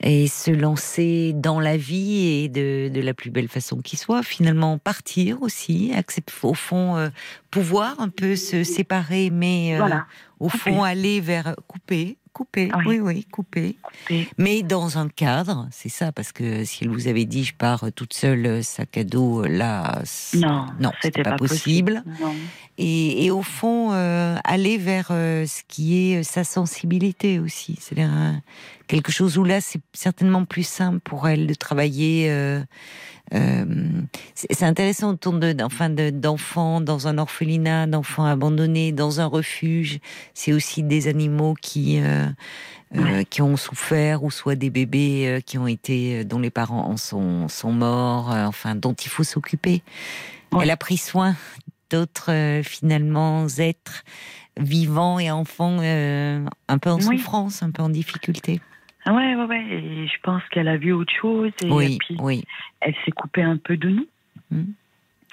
et 0.00 0.26
se 0.26 0.50
lancer 0.50 1.32
dans 1.34 1.60
la 1.60 1.76
vie 1.76 2.26
et 2.44 2.48
de, 2.48 2.88
de 2.92 3.00
la 3.00 3.14
plus 3.14 3.30
belle 3.30 3.48
façon 3.48 3.78
qui 3.78 3.96
soit, 3.96 4.22
finalement 4.22 4.78
partir 4.78 5.42
aussi, 5.42 5.92
accepter, 5.94 6.32
au 6.42 6.54
fond 6.54 6.96
euh, 6.96 7.08
pouvoir 7.50 8.00
un 8.00 8.08
peu 8.08 8.36
se 8.36 8.64
séparer, 8.64 9.30
mais 9.30 9.74
euh, 9.74 9.78
Voilà. 9.78 10.06
au 10.40 10.48
Couper. 10.48 10.58
fond 10.70 10.82
aller 10.82 11.20
vers 11.20 11.54
couper, 11.66 12.17
couper, 12.32 12.70
Oui. 12.78 12.84
oui, 12.86 13.00
oui, 13.00 13.24
couper, 13.30 13.76
Et- 14.10 14.26
mais 14.38 14.62
dans 14.62 14.98
un 14.98 15.08
cadre, 15.08 15.68
c'est 15.70 15.88
ça, 15.88 16.12
parce 16.12 16.32
que 16.32 16.64
si 16.64 16.84
elle 16.84 16.90
vous 16.90 17.08
avait 17.08 17.24
dit 17.24 17.44
je 17.44 17.54
pars 17.54 17.84
toute 17.94 18.14
seule, 18.14 18.62
sac 18.64 18.96
à 18.98 19.04
dos, 19.04 19.42
là, 19.44 20.02
Non, 20.34 20.66
non, 20.80 20.90
c'était 21.02 21.22
pas, 21.22 21.36
possible. 21.36 22.02
Et, 22.78 23.24
et 23.24 23.30
au 23.32 23.42
fond, 23.42 23.92
euh, 23.92 24.36
aller 24.44 24.78
vers 24.78 25.08
euh, 25.10 25.46
ce 25.46 25.62
qui 25.66 26.12
est 26.12 26.20
euh, 26.20 26.22
sa 26.22 26.44
sensibilité 26.44 27.40
aussi. 27.40 27.76
C'est-à-dire 27.80 28.12
euh, 28.14 28.32
quelque 28.86 29.10
chose 29.10 29.36
où 29.36 29.42
là, 29.44 29.60
c'est 29.60 29.80
certainement 29.92 30.44
plus 30.44 30.66
simple 30.66 31.00
pour 31.00 31.28
elle 31.28 31.46
de 31.48 31.54
travailler. 31.54 32.28
Euh, 33.34 33.64
c'est 34.34 34.62
intéressant 34.64 35.10
autour 35.10 35.34
de, 35.34 35.54
enfin, 35.62 35.90
de- 35.90 36.10
d'enfants 36.10 36.80
dans 36.80 37.08
un 37.08 37.18
orphelinat, 37.18 37.86
d'enfants 37.86 38.24
abandonnés 38.24 38.92
dans 38.92 39.20
un 39.20 39.26
refuge. 39.26 39.98
C'est 40.34 40.52
aussi 40.52 40.82
des 40.82 41.08
animaux 41.08 41.54
qui 41.60 42.00
euh, 42.00 42.26
euh, 42.96 43.22
qui 43.24 43.42
ont 43.42 43.56
souffert 43.56 44.22
ou 44.24 44.30
soit 44.30 44.54
des 44.54 44.70
bébés 44.70 45.42
qui 45.44 45.58
ont 45.58 45.66
été 45.66 46.24
dont 46.24 46.38
les 46.38 46.50
parents 46.50 46.86
en 46.88 46.96
sont 46.96 47.48
sont 47.48 47.72
morts. 47.72 48.28
enfin, 48.30 48.74
dont 48.74 48.94
il 48.94 49.08
faut 49.10 49.24
s'occuper. 49.24 49.82
Ouais. 50.52 50.60
Elle 50.62 50.70
a 50.70 50.76
pris 50.78 50.96
soin 50.96 51.36
d'autres 51.90 52.60
finalement 52.64 53.46
êtres 53.58 54.04
vivants 54.58 55.18
et 55.18 55.30
enfants 55.30 55.78
un 55.80 56.78
peu 56.78 56.90
en 56.90 56.96
Oui. 57.00 57.18
souffrance, 57.18 57.62
un 57.62 57.70
peu 57.70 57.82
en 57.82 57.88
difficulté. 57.90 58.60
Ah 59.10 59.14
Ouais, 59.14 59.34
ouais, 59.34 59.44
ouais. 59.44 59.64
Et 59.70 60.06
je 60.06 60.20
pense 60.22 60.42
qu'elle 60.50 60.68
a 60.68 60.76
vu 60.76 60.92
autre 60.92 61.12
chose 61.18 61.50
et, 61.64 61.70
oui, 61.70 61.96
puis 61.98 62.16
oui. 62.20 62.44
elle 62.80 62.94
s'est 63.04 63.10
coupée 63.12 63.42
un 63.42 63.56
peu 63.56 63.76
de 63.78 63.88
nous. 63.88 64.06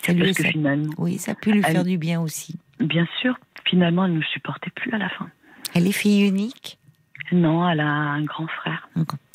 Ça 0.02 0.14
lui- 0.14 0.22
Parce 0.24 0.38
que 0.38 0.44
ça- 0.44 0.50
finalement, 0.50 0.94
oui, 0.98 1.18
ça 1.18 1.32
a 1.32 1.36
pu 1.36 1.52
lui 1.52 1.62
Elle- 1.66 1.72
faire 1.74 1.84
du 1.84 1.98
bien 1.98 2.22
aussi. 2.22 2.56
bien 2.80 3.08
sûr, 3.22 3.38
finalement, 3.66 4.06
elle 4.06 4.12
ne 4.12 4.18
nous 4.18 4.24
supportait 4.24 4.70
plus 4.72 4.94
à 4.94 4.98
la 4.98 5.10
fin. 5.10 5.30
Elle 5.74 5.88
est 5.88 5.92
fille 5.92 6.26
unique? 6.28 6.78
Non, 7.32 7.68
elle 7.70 7.80
a 7.82 7.88
un 7.88 8.24
grand 8.24 8.48
frère. 8.48 8.88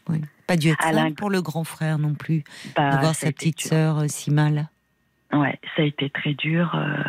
Oui. 0.08 0.20
Pas 0.46 0.56
dû 0.56 0.68
être 0.70 0.82
simple 0.82 0.96
un- 0.98 1.12
pour 1.12 1.28
le 1.30 1.42
grand 1.42 1.64
frère 1.64 1.98
non 1.98 2.14
plus, 2.14 2.42
Bah, 2.76 2.92
de 2.94 3.00
voir 3.00 3.14
ça 3.14 3.26
sa 3.26 3.32
petite 3.32 3.60
sœur 3.60 3.98
euh, 3.98 4.04
si 4.08 4.30
mal. 4.30 4.68
Ouais, 5.32 5.58
ça 5.76 5.82
a 5.82 5.84
été 5.84 6.08
très 6.10 6.34
dur. 6.34 6.74
euh, 6.74 7.02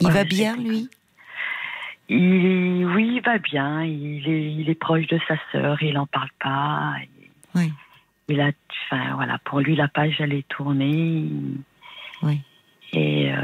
Il 0.00 0.06
ouais, 0.06 0.12
va 0.12 0.24
bien, 0.24 0.56
lui? 0.56 0.88
Il 2.12 2.86
oui, 2.86 3.14
il 3.16 3.22
va 3.24 3.38
bien. 3.38 3.84
Il 3.84 4.28
est, 4.28 4.52
il 4.52 4.68
est 4.68 4.74
proche 4.74 5.06
de 5.06 5.18
sa 5.28 5.36
sœur. 5.52 5.80
Il 5.82 5.96
en 5.96 6.06
parle 6.06 6.28
pas. 6.40 6.94
Oui. 7.54 7.72
Il 8.28 8.40
a, 8.40 8.50
enfin 8.90 9.14
voilà, 9.14 9.38
pour 9.38 9.60
lui 9.60 9.76
la 9.76 9.88
page 9.88 10.16
elle 10.18 10.32
est 10.32 10.46
tournée. 10.48 11.26
Oui. 12.22 12.40
Et 12.92 13.32
euh, 13.32 13.36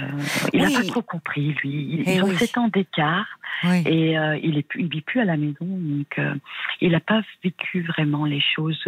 il 0.52 0.60
n'a 0.62 0.66
Oui. 0.66 0.74
pas 0.74 0.82
trop 0.82 1.02
compris 1.02 1.54
lui. 1.62 1.70
Ils 1.92 2.02
Eh 2.06 2.14
ils 2.16 2.22
ont 2.24 2.28
oui. 2.28 2.36
7 2.36 2.58
ans 2.58 2.68
d'écart 2.68 3.26
Oui. 3.64 3.82
et 3.86 4.18
euh, 4.18 4.36
il 4.42 4.64
il 4.76 4.88
vit 4.88 5.00
plus 5.02 5.20
à 5.20 5.24
la 5.24 5.36
maison 5.36 5.54
donc 5.60 6.18
euh, 6.18 6.34
il 6.80 6.90
n'a 6.90 7.00
pas 7.00 7.22
vécu 7.44 7.82
vraiment 7.82 8.24
les 8.24 8.40
choses 8.40 8.82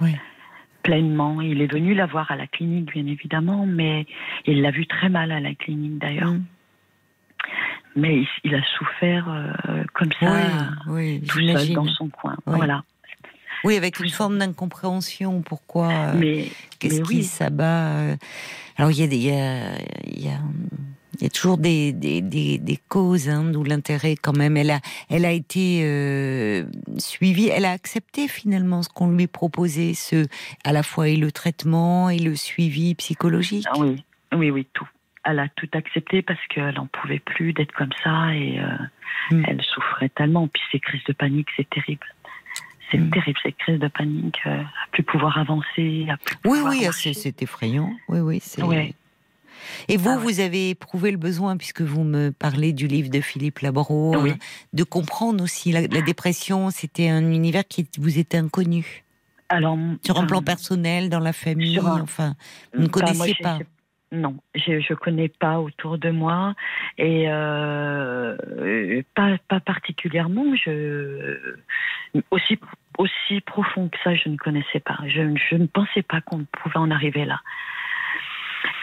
Oui. 0.00 0.14
pleinement. 0.84 1.40
Il 1.40 1.60
est 1.60 1.72
venu 1.72 1.94
la 1.94 2.06
voir 2.06 2.30
à 2.30 2.36
la 2.36 2.46
clinique 2.46 2.92
bien 2.92 3.06
évidemment, 3.06 3.66
mais 3.66 4.06
il 4.46 4.62
l'a 4.62 4.70
vu 4.70 4.86
très 4.86 5.08
mal 5.08 5.32
à 5.32 5.40
la 5.40 5.54
clinique 5.54 5.98
d'ailleurs. 5.98 6.32
Mm. 6.32 6.44
Mais 7.98 8.16
il, 8.18 8.28
il 8.44 8.54
a 8.54 8.62
souffert 8.76 9.28
euh, 9.28 9.84
comme 9.94 10.10
ça. 10.20 10.32
oui, 10.86 11.20
oui, 11.20 11.22
tout 11.26 11.40
seul 11.40 11.72
dans 11.74 11.88
son 11.88 12.08
coin. 12.08 12.36
Oui. 12.46 12.56
Voilà. 12.56 12.82
Oui, 13.64 13.76
avec 13.76 13.98
une 14.00 14.10
forme 14.10 14.38
d'incompréhension. 14.38 15.42
Pourquoi 15.42 15.88
euh, 15.88 16.12
Mais, 16.16 16.46
Qu'est-ce 16.78 17.02
qui 17.02 17.24
s'abat 17.24 17.88
euh, 17.88 18.16
Alors, 18.76 18.90
il 18.90 19.00
y 19.00 19.02
a, 19.02 19.06
des, 19.06 19.16
il 19.16 19.24
y, 19.24 19.30
a, 19.32 19.78
il 20.06 20.24
y, 20.24 20.28
a, 20.28 20.38
il 21.18 21.24
y 21.24 21.26
a 21.26 21.30
toujours 21.30 21.58
des, 21.58 21.92
des, 21.92 22.20
des, 22.20 22.58
des 22.58 22.78
causes, 22.88 23.28
hein, 23.28 23.44
d'où 23.44 23.64
l'intérêt 23.64 24.14
quand 24.14 24.36
même. 24.36 24.56
Elle 24.56 24.70
a, 24.70 24.80
elle 25.10 25.24
a 25.24 25.32
été 25.32 25.80
euh, 25.82 26.64
suivie, 26.98 27.48
elle 27.48 27.64
a 27.64 27.72
accepté 27.72 28.28
finalement 28.28 28.82
ce 28.82 28.88
qu'on 28.88 29.10
lui 29.10 29.26
proposait, 29.26 29.94
ce, 29.94 30.26
à 30.64 30.72
la 30.72 30.84
fois 30.84 31.08
et 31.08 31.16
le 31.16 31.32
traitement 31.32 32.10
et 32.10 32.18
le 32.18 32.36
suivi 32.36 32.94
psychologique. 32.94 33.66
Ah 33.70 33.78
oui, 33.78 34.04
oui, 34.34 34.50
oui, 34.50 34.66
tout. 34.72 34.88
Elle 35.30 35.40
a 35.40 35.48
tout 35.56 35.68
accepté 35.74 36.22
parce 36.22 36.40
qu'elle 36.48 36.74
n'en 36.74 36.86
pouvait 36.86 37.18
plus 37.18 37.52
d'être 37.52 37.72
comme 37.72 37.92
ça 38.02 38.34
et 38.34 38.58
euh, 38.60 38.64
Mm. 39.30 39.44
elle 39.46 39.62
souffrait 39.62 40.08
tellement. 40.10 40.48
Puis 40.48 40.62
ces 40.72 40.80
crises 40.80 41.04
de 41.04 41.12
panique, 41.12 41.48
c'est 41.56 41.68
terrible. 41.68 42.06
C'est 42.90 42.96
Mm. 42.98 43.10
terrible, 43.10 43.38
ces 43.42 43.52
crises 43.52 43.78
de 43.78 43.88
panique. 43.88 44.38
euh, 44.46 44.60
à 44.62 44.88
plus 44.92 45.02
pouvoir 45.02 45.36
avancer, 45.38 46.06
à 46.10 46.16
plus 46.16 46.36
Oui, 46.46 46.58
pouvoir 46.58 46.72
oui, 46.72 46.86
ah, 46.88 46.92
c'est 46.92 47.42
effrayant. 47.42 47.92
Oui, 48.08 48.20
oui, 48.20 48.38
c'est. 48.42 48.62
Ouais. 48.62 48.94
Et 49.88 49.96
vous, 49.98 50.08
Ah 50.10 50.16
ouais. 50.16 50.22
vous 50.22 50.40
avez 50.40 50.70
éprouvé 50.70 51.10
le 51.10 51.16
besoin, 51.18 51.56
puisque 51.56 51.82
vous 51.82 52.04
me 52.04 52.30
parlez 52.30 52.72
du 52.72 52.86
livre 52.86 53.10
de 53.10 53.20
Philippe 53.20 53.58
Labro, 53.58 54.16
Oui. 54.22 54.30
euh, 54.30 54.34
de 54.72 54.84
comprendre 54.84 55.42
aussi 55.44 55.72
la, 55.72 55.82
la 55.82 56.00
dépression. 56.00 56.70
C'était 56.70 57.08
un 57.10 57.32
univers 57.32 57.66
qui 57.66 57.86
vous 57.98 58.18
était 58.18 58.38
inconnu. 58.38 59.04
Alors, 59.50 59.76
Sur 60.04 60.18
un 60.20 60.24
euh, 60.24 60.26
plan 60.26 60.42
personnel, 60.42 61.10
dans 61.10 61.18
la 61.20 61.32
famille, 61.32 61.78
un- 61.78 62.00
enfin, 62.02 62.34
vous 62.72 62.82
ne 62.82 62.84
moi, 62.84 62.90
connaissiez 62.92 63.34
pas. 63.42 63.58
J'ai- 64.12 64.18
Non, 64.18 64.36
je 64.54 64.80
je 64.80 64.94
connais 64.94 65.28
pas 65.28 65.60
autour 65.60 65.98
de 65.98 66.10
moi 66.10 66.54
et 66.96 67.24
euh, 67.28 68.36
pas 69.14 69.36
pas 69.48 69.60
particulièrement. 69.60 70.54
Je 70.56 71.38
aussi 72.30 72.58
aussi 72.98 73.40
profond 73.42 73.88
que 73.88 73.98
ça, 74.02 74.14
je 74.14 74.28
ne 74.28 74.36
connaissais 74.36 74.80
pas. 74.80 74.98
Je, 75.06 75.20
je 75.50 75.56
ne 75.56 75.66
pensais 75.66 76.02
pas 76.02 76.20
qu'on 76.20 76.44
pouvait 76.50 76.76
en 76.78 76.90
arriver 76.90 77.24
là. 77.24 77.40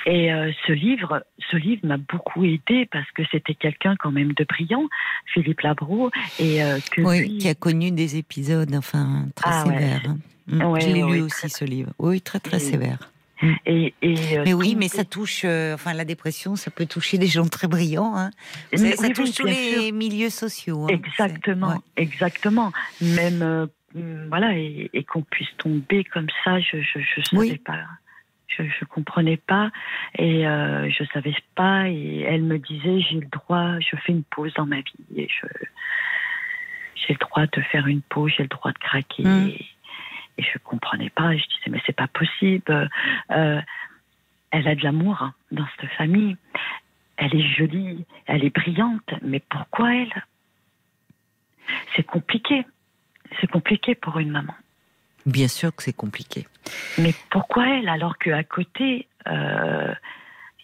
Et 0.05 0.31
euh, 0.31 0.51
ce 0.67 0.71
livre, 0.71 1.25
ce 1.49 1.57
livre 1.57 1.81
m'a 1.85 1.97
beaucoup 1.97 2.45
aidé 2.45 2.87
parce 2.91 3.09
que 3.11 3.23
c'était 3.31 3.55
quelqu'un 3.55 3.95
quand 3.97 4.11
même 4.11 4.33
de 4.33 4.43
brillant, 4.45 4.87
Philippe 5.33 5.61
Labro, 5.61 6.11
et 6.39 6.63
euh, 6.63 6.77
que 6.91 7.01
Oui, 7.01 7.19
lui- 7.21 7.37
qui 7.39 7.49
a 7.49 7.55
connu 7.55 7.89
des 7.91 8.15
épisodes, 8.17 8.73
enfin, 8.75 9.25
très 9.35 9.49
Ah 9.51 9.63
sévères. 9.65 10.01
hein. 10.07 10.17
Mm, 10.47 10.61
ouais, 10.61 10.85
ouais, 11.01 11.11
lu 11.15 11.21
aussi, 11.21 11.35
très- 11.39 11.49
ce 11.49 11.65
livre. 11.65 11.91
Oui, 11.97 12.21
très, 12.21 12.39
très 12.39 12.57
Et- 12.57 12.59
sévère. 12.59 12.99
Mm. 13.41 13.53
Et, 13.65 13.93
et, 14.01 14.37
euh, 14.39 14.43
Mais 14.45 14.53
oui, 14.53 14.75
mais 14.75 14.87
ça 14.87 15.03
touche, 15.03 15.41
euh, 15.45 15.73
enfin 15.73 15.93
la 15.93 16.05
dépression, 16.05 16.55
ça 16.55 16.71
peut 16.71 16.85
toucher 16.85 17.17
des 17.17 17.27
gens 17.27 17.45
très 17.47 17.67
brillants. 17.67 18.15
Hein. 18.15 18.31
Mais 18.71 18.77
Ça, 18.77 18.83
oui, 18.85 18.93
ça 18.97 19.07
oui, 19.07 19.13
touche 19.13 19.33
tous 19.33 19.45
les 19.45 19.73
sûr. 19.73 19.93
milieux 19.93 20.29
sociaux. 20.29 20.83
hein. 20.85 20.87
Exactement, 20.89 21.69
ouais. 21.69 21.75
exactement. 21.97 22.71
Même 23.01 23.41
euh, 23.41 23.65
mm, 23.93 24.27
voilà, 24.29 24.57
et, 24.57 24.89
et 24.93 25.03
qu'on 25.03 25.21
puisse 25.21 25.49
tomber 25.57 26.03
comme 26.05 26.27
ça, 26.43 26.59
je 26.59 26.77
je 26.81 27.21
savais 27.29 27.37
Oui. 27.51 27.57
pas, 27.57 27.83
je 28.47 28.63
je 28.63 28.85
comprenais 28.85 29.37
pas 29.37 29.69
et 30.17 30.47
euh, 30.47 30.89
je 30.89 31.03
savais 31.13 31.35
pas. 31.55 31.89
Et 31.89 32.21
elle 32.21 32.43
me 32.43 32.57
disait 32.57 33.01
j'ai 33.01 33.19
le 33.19 33.27
droit, 33.27 33.79
je 33.81 33.97
fais 34.05 34.13
une 34.13 34.23
pause 34.23 34.53
dans 34.53 34.65
ma 34.65 34.77
vie 34.77 34.93
et 35.17 35.27
je 35.27 35.47
j'ai 36.95 37.13
le 37.13 37.19
droit 37.19 37.45
de 37.45 37.61
faire 37.71 37.85
une 37.87 38.01
pause, 38.01 38.31
j'ai 38.37 38.43
le 38.43 38.49
droit 38.49 38.71
de 38.71 38.77
craquer. 38.79 39.23
Mm. 39.23 39.51
Et, 40.37 40.43
je 40.43 40.57
comprenais 40.59 41.09
pas. 41.09 41.33
Et 41.33 41.37
je 41.37 41.45
disais 41.45 41.69
mais 41.69 41.81
c'est 41.85 41.95
pas 41.95 42.07
possible. 42.07 42.89
Euh, 43.31 43.61
elle 44.51 44.67
a 44.67 44.75
de 44.75 44.83
l'amour 44.83 45.21
hein, 45.21 45.33
dans 45.51 45.65
cette 45.79 45.89
famille. 45.91 46.37
Elle 47.17 47.35
est 47.35 47.47
jolie, 47.55 48.05
elle 48.25 48.43
est 48.43 48.53
brillante, 48.53 49.13
mais 49.21 49.39
pourquoi 49.39 49.95
elle? 49.95 50.25
C'est 51.95 52.03
compliqué. 52.05 52.65
C'est 53.39 53.47
compliqué 53.49 53.95
pour 53.95 54.19
une 54.19 54.31
maman. 54.31 54.53
Bien 55.25 55.47
sûr 55.47 55.75
que 55.75 55.81
c'est 55.81 55.95
compliqué. 55.95 56.45
Mais 56.97 57.13
pourquoi 57.29 57.67
elle 57.67 57.89
alors 57.89 58.17
qu'à 58.17 58.43
côté, 58.43 59.07
euh, 59.27 59.93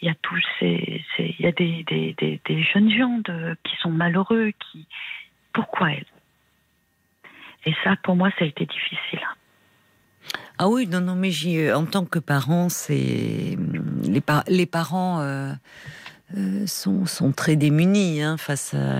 il 0.02 0.07
y 0.07 0.11
a 0.11 0.15
tous 0.15 0.41
ces, 0.60 1.03
y 1.18 1.45
a 1.45 1.52
des, 1.52 1.84
des, 1.84 2.14
des, 2.18 2.41
des 2.45 2.64
jeunes 2.64 2.91
gens 2.91 3.18
de- 3.26 3.56
qui 3.64 3.76
sont 3.77 3.91
malheureux, 3.91 4.52
qui 4.60 4.88
pourquoi 5.53 5.91
elle? 5.91 6.06
Et 7.65 7.73
ça, 7.84 7.95
pour 8.03 8.15
moi, 8.15 8.30
ça 8.38 8.45
a 8.45 8.48
été 8.48 8.65
difficile. 8.65 9.22
Ah 10.63 10.69
oui, 10.69 10.85
non, 10.85 11.01
non, 11.01 11.15
mais 11.15 11.31
j'y, 11.31 11.57
euh, 11.57 11.75
en 11.75 11.85
tant 11.85 12.05
que 12.05 12.19
parent, 12.19 12.69
c'est 12.69 13.57
les, 14.03 14.21
par- 14.21 14.43
les 14.47 14.67
parents 14.67 15.19
euh, 15.21 15.51
euh, 16.38 16.67
sont, 16.67 17.07
sont 17.07 17.31
très 17.31 17.55
démunis 17.55 18.21
hein, 18.21 18.38
face 18.38 18.75
à, 18.75 18.99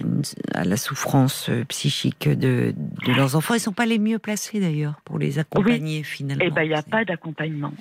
une- 0.00 0.20
à 0.52 0.64
la 0.64 0.76
souffrance 0.76 1.48
psychique 1.68 2.28
de, 2.28 2.74
de 3.06 3.12
leurs 3.14 3.36
enfants. 3.36 3.54
Ils 3.54 3.60
sont 3.60 3.72
pas 3.72 3.86
les 3.86 3.98
mieux 3.98 4.18
placés 4.18 4.60
d'ailleurs 4.60 5.00
pour 5.06 5.18
les 5.18 5.38
accompagner 5.38 6.02
finalement. 6.02 6.44
Eh 6.46 6.50
ben, 6.50 6.62
il 6.62 6.68
n'y 6.68 6.74
a 6.74 6.82
pas 6.82 7.06
d'accompagnement. 7.06 7.72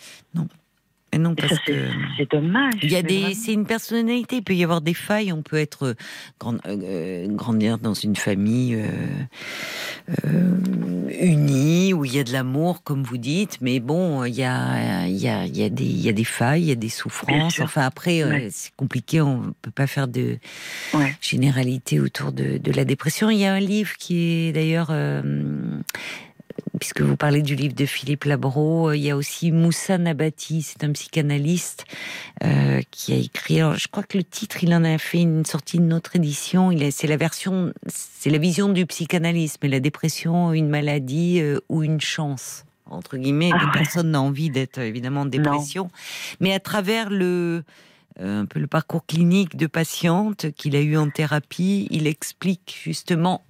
Et 1.18 1.20
non, 1.20 1.32
Et 1.32 1.36
parce 1.36 1.56
ça, 1.56 1.60
c'est 1.66 1.72
que 1.74 1.80
c'est 2.18 2.32
dommage. 2.32 2.74
il 2.84 2.92
y 2.92 2.96
a 2.96 3.00
c'est 3.00 3.04
des, 3.08 3.34
c'est 3.34 3.54
une 3.54 3.66
personnalité. 3.66 4.36
Il 4.38 4.44
peut 4.44 4.54
y 4.54 4.64
avoir 4.64 4.82
des 4.82 4.94
failles. 4.94 5.34
On 5.34 5.42
peut 5.42 5.58
être 5.58 5.88
euh, 5.88 5.94
grand- 6.40 6.64
euh, 6.68 7.28
grandir 7.30 7.80
dans 7.80 7.96
une 7.96 8.16
famille 8.16 8.76
euh, 8.76 8.88
euh, 10.26 11.10
unie 11.20 11.94
où 11.94 12.06
il 12.06 12.14
y 12.16 12.20
a 12.20 12.24
de 12.24 12.32
l'amour, 12.32 12.84
comme 12.84 13.02
vous 13.04 13.18
dites. 13.18 13.58
Mais 13.62 13.80
bon, 13.80 14.24
il 14.26 14.36
y 14.36 14.44
a, 14.44 15.08
il 15.08 15.18
y 15.18 15.28
a, 15.28 15.46
il 15.46 15.58
y 15.58 15.64
a 15.64 15.70
des, 15.70 15.86
il 15.86 16.02
y 16.02 16.10
a 16.10 16.14
des 16.14 16.24
failles, 16.24 16.62
il 16.64 16.68
y 16.68 16.72
a 16.72 16.76
des 16.76 16.90
souffrances. 16.90 17.60
Enfin 17.60 17.82
après, 17.82 18.22
euh, 18.22 18.30
Ouais. 18.30 18.48
c'est 18.52 18.76
compliqué. 18.76 19.22
On 19.22 19.54
peut 19.62 19.72
pas 19.72 19.88
faire 19.88 20.08
de 20.08 20.38
Ouais. 20.94 21.16
généralité 21.22 22.00
autour 22.00 22.32
de, 22.32 22.58
de 22.60 22.72
la 22.72 22.86
dépression. 22.86 23.30
Il 23.32 23.40
y 23.40 23.46
a 23.46 23.54
un 23.54 23.60
livre 23.60 23.96
qui 23.98 24.18
est 24.48 24.52
d'ailleurs. 24.52 24.92
Euh, 26.78 26.80
Puisque 26.80 27.02
vous 27.02 27.18
parlez 27.18 27.42
du 27.42 27.56
livre 27.56 27.76
de 27.76 27.86
Philippe 27.86 28.26
Labro, 28.26 28.92
il 28.94 29.02
y 29.02 29.12
a 29.12 29.18
aussi 29.18 29.52
Moussa 29.52 29.98
Nabati, 29.98 30.62
c'est 30.62 30.84
un 30.84 30.92
psychanalyste 30.92 31.86
euh, 32.44 32.82
qui 32.92 33.14
a 33.14 33.18
écrit. 33.18 33.60
Alors, 33.60 33.76
je 33.76 33.88
crois 33.88 34.04
que 34.04 34.18
le 34.18 34.24
titre, 34.24 34.64
il 34.64 34.74
en 34.74 34.84
a 34.84 34.98
fait 34.98 35.22
une 35.22 35.46
sortie 35.46 35.80
de 35.80 35.84
notre 35.84 36.16
édition. 36.16 36.72
Il 36.72 36.92
c'est 36.92 37.08
la 37.08 37.18
version, 37.18 37.74
c'est 37.88 38.30
la 38.30 38.38
vision 38.38 38.70
du 38.70 38.86
psychanalyste, 38.86 39.60
mais 39.62 39.70
la 39.70 39.80
dépression, 39.80 40.54
une 40.54 40.70
maladie 40.70 41.42
euh, 41.42 41.60
ou 41.70 41.84
une 41.84 42.02
chance 42.02 42.64
entre 42.90 43.18
guillemets. 43.18 43.50
Ah 43.54 43.58
ouais. 43.58 43.72
Personne 43.74 44.12
n'a 44.12 44.22
envie 44.22 44.50
d'être 44.50 44.78
évidemment 44.78 45.22
en 45.22 45.26
dépression, 45.26 45.90
mais 46.40 46.54
à 46.54 46.60
travers 46.62 47.10
le 47.10 47.64
euh, 48.20 48.42
un 48.42 48.46
peu 48.46 48.60
le 48.60 48.68
parcours 48.68 49.06
clinique 49.06 49.58
de 49.58 49.68
patiente 49.68 50.52
qu'il 50.52 50.76
a 50.76 50.82
eu 50.82 50.98
en 50.98 51.10
thérapie, 51.10 51.88
il 51.92 52.08
explique 52.08 52.76
justement 52.82 53.44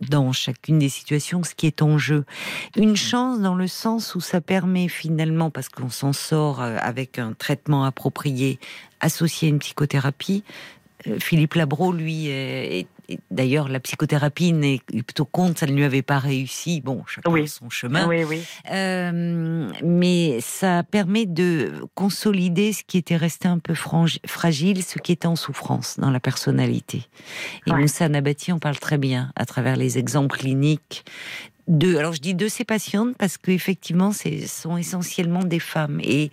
dans 0.00 0.32
chacune 0.32 0.78
des 0.78 0.88
situations 0.88 1.42
ce 1.42 1.54
qui 1.54 1.66
est 1.66 1.82
en 1.82 1.98
jeu. 1.98 2.24
Une 2.76 2.96
chance 2.96 3.40
dans 3.40 3.54
le 3.56 3.66
sens 3.66 4.14
où 4.14 4.20
ça 4.20 4.40
permet 4.40 4.88
finalement, 4.88 5.50
parce 5.50 5.68
qu'on 5.68 5.90
s'en 5.90 6.12
sort 6.12 6.62
euh, 6.62 6.76
avec 6.80 7.18
un 7.18 7.32
traitement 7.32 7.84
approprié 7.84 8.58
associé 9.00 9.48
à 9.48 9.50
une 9.50 9.58
psychothérapie. 9.58 10.44
euh, 11.06 11.18
Philippe 11.20 11.54
Labro, 11.54 11.92
lui, 11.92 12.26
est- 12.28 12.80
est- 12.80 12.88
d'ailleurs, 13.30 13.68
la 13.68 13.80
psychothérapie 13.80 14.52
n'est 14.52 14.80
plutôt 15.06 15.24
contre, 15.24 15.60
ça 15.60 15.66
ne 15.66 15.72
lui 15.72 15.84
avait 15.84 16.02
pas 16.02 16.18
réussi. 16.18 16.80
Bon, 16.80 17.02
chacun 17.06 17.30
Oui. 17.30 17.42
a 17.42 17.46
son 17.46 17.70
chemin. 17.70 18.06
Oui, 18.06 18.24
oui. 18.24 18.42
Euh, 18.70 19.70
mais 19.82 20.38
ça 20.40 20.82
permet 20.82 21.26
de 21.26 21.72
consolider 21.94 22.72
ce 22.72 22.82
qui 22.84 22.98
était 22.98 23.16
resté 23.16 23.48
un 23.48 23.58
peu 23.58 23.74
fragile, 23.74 24.82
ce 24.84 24.98
qui 24.98 25.12
était 25.12 25.26
en 25.26 25.36
souffrance 25.36 25.98
dans 25.98 26.10
la 26.10 26.20
personnalité. 26.20 27.02
Et 27.66 27.72
Ouais. 27.72 27.80
Moussa 27.80 28.08
Nabati 28.08 28.52
en 28.52 28.58
parle 28.58 28.78
très 28.78 28.98
bien 28.98 29.32
à 29.36 29.46
travers 29.46 29.76
les 29.76 29.98
exemples 29.98 30.36
cliniques. 30.38 31.04
De, 31.68 31.96
alors 31.96 32.14
je 32.14 32.20
dis 32.20 32.34
de 32.34 32.48
ces 32.48 32.64
patientes 32.64 33.14
parce 33.18 33.36
qu'effectivement, 33.36 34.12
ce 34.12 34.46
sont 34.46 34.78
essentiellement 34.78 35.44
des 35.44 35.58
femmes. 35.60 36.00
Et 36.02 36.30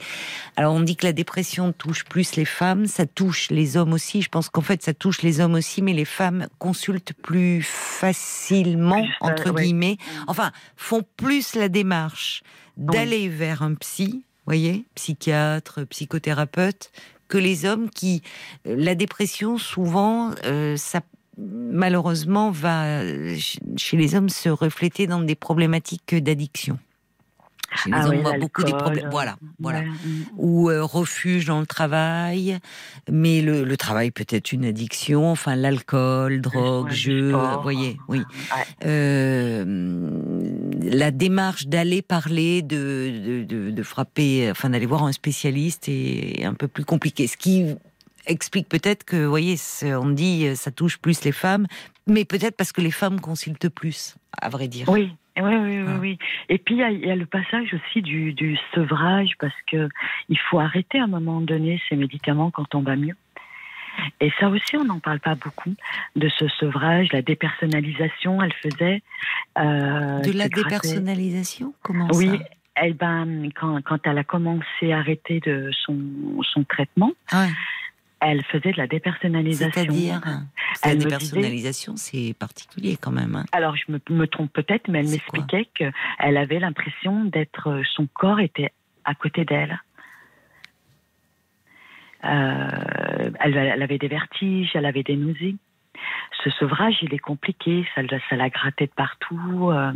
alors 0.55 0.73
on 0.73 0.79
dit 0.79 0.95
que 0.95 1.05
la 1.05 1.11
dépression 1.11 1.73
touche 1.73 2.05
plus 2.05 2.35
les 2.35 2.45
femmes, 2.45 2.87
ça 2.87 3.05
touche 3.05 3.51
les 3.51 3.75
hommes 3.75 3.91
aussi. 3.93 4.21
Je 4.21 4.29
pense 4.29 4.47
qu'en 4.49 4.61
fait 4.61 4.81
ça 4.81 4.93
touche 4.93 5.21
les 5.21 5.41
hommes 5.41 5.55
aussi, 5.55 5.81
mais 5.81 5.93
les 5.93 6.05
femmes 6.05 6.47
consultent 6.57 7.13
plus 7.21 7.61
facilement 7.63 9.01
Plus, 9.03 9.11
euh, 9.11 9.31
entre 9.31 9.51
ouais. 9.51 9.63
guillemets. 9.63 9.97
Enfin, 10.27 10.51
font 10.77 11.03
plus 11.17 11.55
la 11.55 11.67
démarche 11.67 12.41
d'aller 12.77 13.27
vers 13.27 13.61
un 13.61 13.73
psy, 13.75 14.23
voyez, 14.45 14.85
psychiatre, 14.95 15.85
psychothérapeute, 15.87 16.91
que 17.27 17.37
les 17.37 17.65
hommes 17.65 17.89
qui 17.89 18.21
euh, 18.67 18.75
la 18.77 18.95
dépression 18.95 19.57
souvent 19.57 20.31
euh, 20.45 20.77
ça 20.77 21.01
malheureusement 21.37 22.51
va 22.51 22.85
euh, 22.85 23.29
ch- 23.29 23.59
chez 23.77 23.97
les 23.97 24.15
hommes 24.15 24.29
se 24.29 24.49
refléter 24.49 25.07
dans 25.07 25.21
des 25.21 25.35
problématiques 25.35 26.15
d'addiction. 26.15 26.77
Chez 27.83 27.89
les 27.89 27.95
Ah 27.99 28.05
hommes, 28.05 28.11
oui, 28.11 28.17
on 28.19 28.21
voit 28.29 28.37
beaucoup 28.37 28.63
des 28.63 28.71
problèmes. 28.71 29.09
Voilà, 29.11 29.35
voilà 29.59 29.79
Ouais, 29.79 29.85
mm. 29.85 30.25
ou 30.37 30.69
euh, 30.69 30.83
refuge 30.83 31.45
dans 31.45 31.59
le 31.59 31.65
travail, 31.65 32.57
mais 33.11 33.41
le, 33.41 33.65
le 33.65 33.75
travail 33.75 34.11
peut 34.11 34.25
être 34.29 34.53
une 34.53 34.63
addiction, 34.63 35.29
enfin 35.31 35.55
l'alcool, 35.57 36.39
drogue, 36.39 36.85
Ouais, 36.87 36.93
jeu, 36.93 37.31
vous 37.33 37.61
voyez, 37.63 37.97
oui. 38.07 38.19
Ouais. 38.55 38.63
Euh, 38.85 39.65
la 40.83 41.11
démarche 41.11 41.67
d'aller 41.67 42.01
parler, 42.01 42.61
de, 42.61 43.11
de, 43.25 43.43
de, 43.43 43.71
de 43.71 43.83
frapper, 43.83 44.49
enfin 44.51 44.69
d'aller 44.69 44.85
voir 44.85 45.03
un 45.03 45.11
spécialiste 45.11 45.89
est 45.89 46.45
un 46.45 46.53
peu 46.53 46.67
plus 46.69 46.85
compliqué. 46.85 47.27
Ce 47.27 47.35
qui 47.35 47.65
explique 48.27 48.67
peut-être 48.69 49.03
que, 49.03 49.15
vous 49.23 49.29
voyez, 49.29 49.55
on 49.83 50.09
dit 50.09 50.47
euh, 50.47 50.55
ça 50.55 50.71
touche 50.71 50.97
plus 50.97 51.23
les 51.23 51.31
femmes, 51.31 51.67
mais 52.07 52.25
peut-être 52.25 52.55
parce 52.57 52.71
que 52.71 52.81
les 52.81 52.91
femmes 52.91 53.19
consultent 53.19 53.69
plus, 53.69 54.15
à 54.41 54.49
vrai 54.49 54.67
dire. 54.67 54.87
Oui, 54.89 55.11
oui, 55.37 55.43
oui, 55.43 55.79
oui, 55.81 55.85
Ah. 55.87 55.97
oui. 55.99 56.17
Et 56.49 56.57
puis 56.57 56.75
il 56.75 56.79
y, 56.79 56.83
a- 56.83 56.91
il 56.91 57.05
y 57.05 57.11
a 57.11 57.15
le 57.15 57.25
passage 57.25 57.73
aussi 57.73 58.01
du, 58.01 58.33
du 58.33 58.57
sevrage 58.73 59.31
parce 59.39 59.53
que 59.71 59.89
il 60.29 60.39
faut 60.49 60.59
arrêter 60.59 60.99
à 60.99 61.03
un 61.03 61.07
moment 61.07 61.41
donné 61.41 61.81
ces 61.89 61.95
médicaments 61.95 62.51
quand 62.51 62.73
on 62.75 62.81
va 62.81 62.95
mieux. 62.95 63.15
Et 64.19 64.29
ça 64.41 64.49
aussi, 64.49 64.75
on 64.75 64.83
n'en 64.83 64.99
parle 64.99 65.21
pas 65.21 65.35
beaucoup 65.35 65.73
de 66.17 66.27
ce 66.37 66.47
sevrage, 66.49 67.07
la 67.13 67.21
dépersonnalisation. 67.21 68.41
Elle 68.43 68.53
faisait 68.53 69.01
euh, 69.57 70.19
De 70.19 70.31
la 70.37 70.49
dépersonnalisation? 70.49 71.73
Comment 71.81 72.09
Oui, 72.13 72.27
ça? 72.37 72.43
elle, 72.75 72.93
ben, 72.93 73.49
quand, 73.55 73.81
quand 73.83 73.99
elle 74.05 74.17
a 74.17 74.25
commencé 74.25 74.91
à 74.91 74.97
arrêter 74.99 75.39
de 75.39 75.71
son, 75.85 75.97
son 76.43 76.63
traitement, 76.65 77.11
Ah 77.31 77.43
ouais. 77.45 77.51
Elle 78.21 78.43
faisait 78.45 78.71
de 78.71 78.77
la 78.77 78.87
dépersonnalisation. 78.87 79.71
C'est-à-dire 79.71 80.21
La 80.83 80.91
Elle 80.91 80.97
dépersonnalisation, 80.99 81.95
c'est 81.97 82.33
particulier 82.39 82.97
quand 82.99 83.11
même. 83.11 83.35
hein. 83.35 83.45
Alors, 83.51 83.75
je 83.75 83.91
me, 83.91 83.99
me 84.09 84.25
trompe 84.27 84.51
peut-être, 84.53 84.87
mais 84.87 84.99
elle 84.99 85.09
m'expliquait 85.09 85.65
qu'elle 85.75 86.37
avait 86.37 86.59
l'impression 86.59 87.25
d'être. 87.25 87.67
euh, 87.69 87.83
Son 87.95 88.07
corps 88.07 88.39
était 88.39 88.71
à 89.03 89.13
côté 89.15 89.45
d'elle. 89.45 89.79
Euh, 92.23 93.29
elle, 93.39 93.55
elle 93.57 93.81
avait 93.83 93.97
des 93.99 94.07
vertiges, 94.07 94.71
elle 94.73 94.85
avait 94.85 95.03
des 95.03 95.15
nausées. 95.15 95.55
Ce 96.43 96.49
sevrage, 96.51 96.95
il 97.01 97.13
est 97.13 97.19
compliqué, 97.19 97.85
ça, 97.93 98.01
la- 98.01 98.19
ça 98.29 98.35
la 98.35 98.49
grattait 98.49 98.87
de 98.87 98.91
partout. 98.95 99.69
euh. 99.71 99.91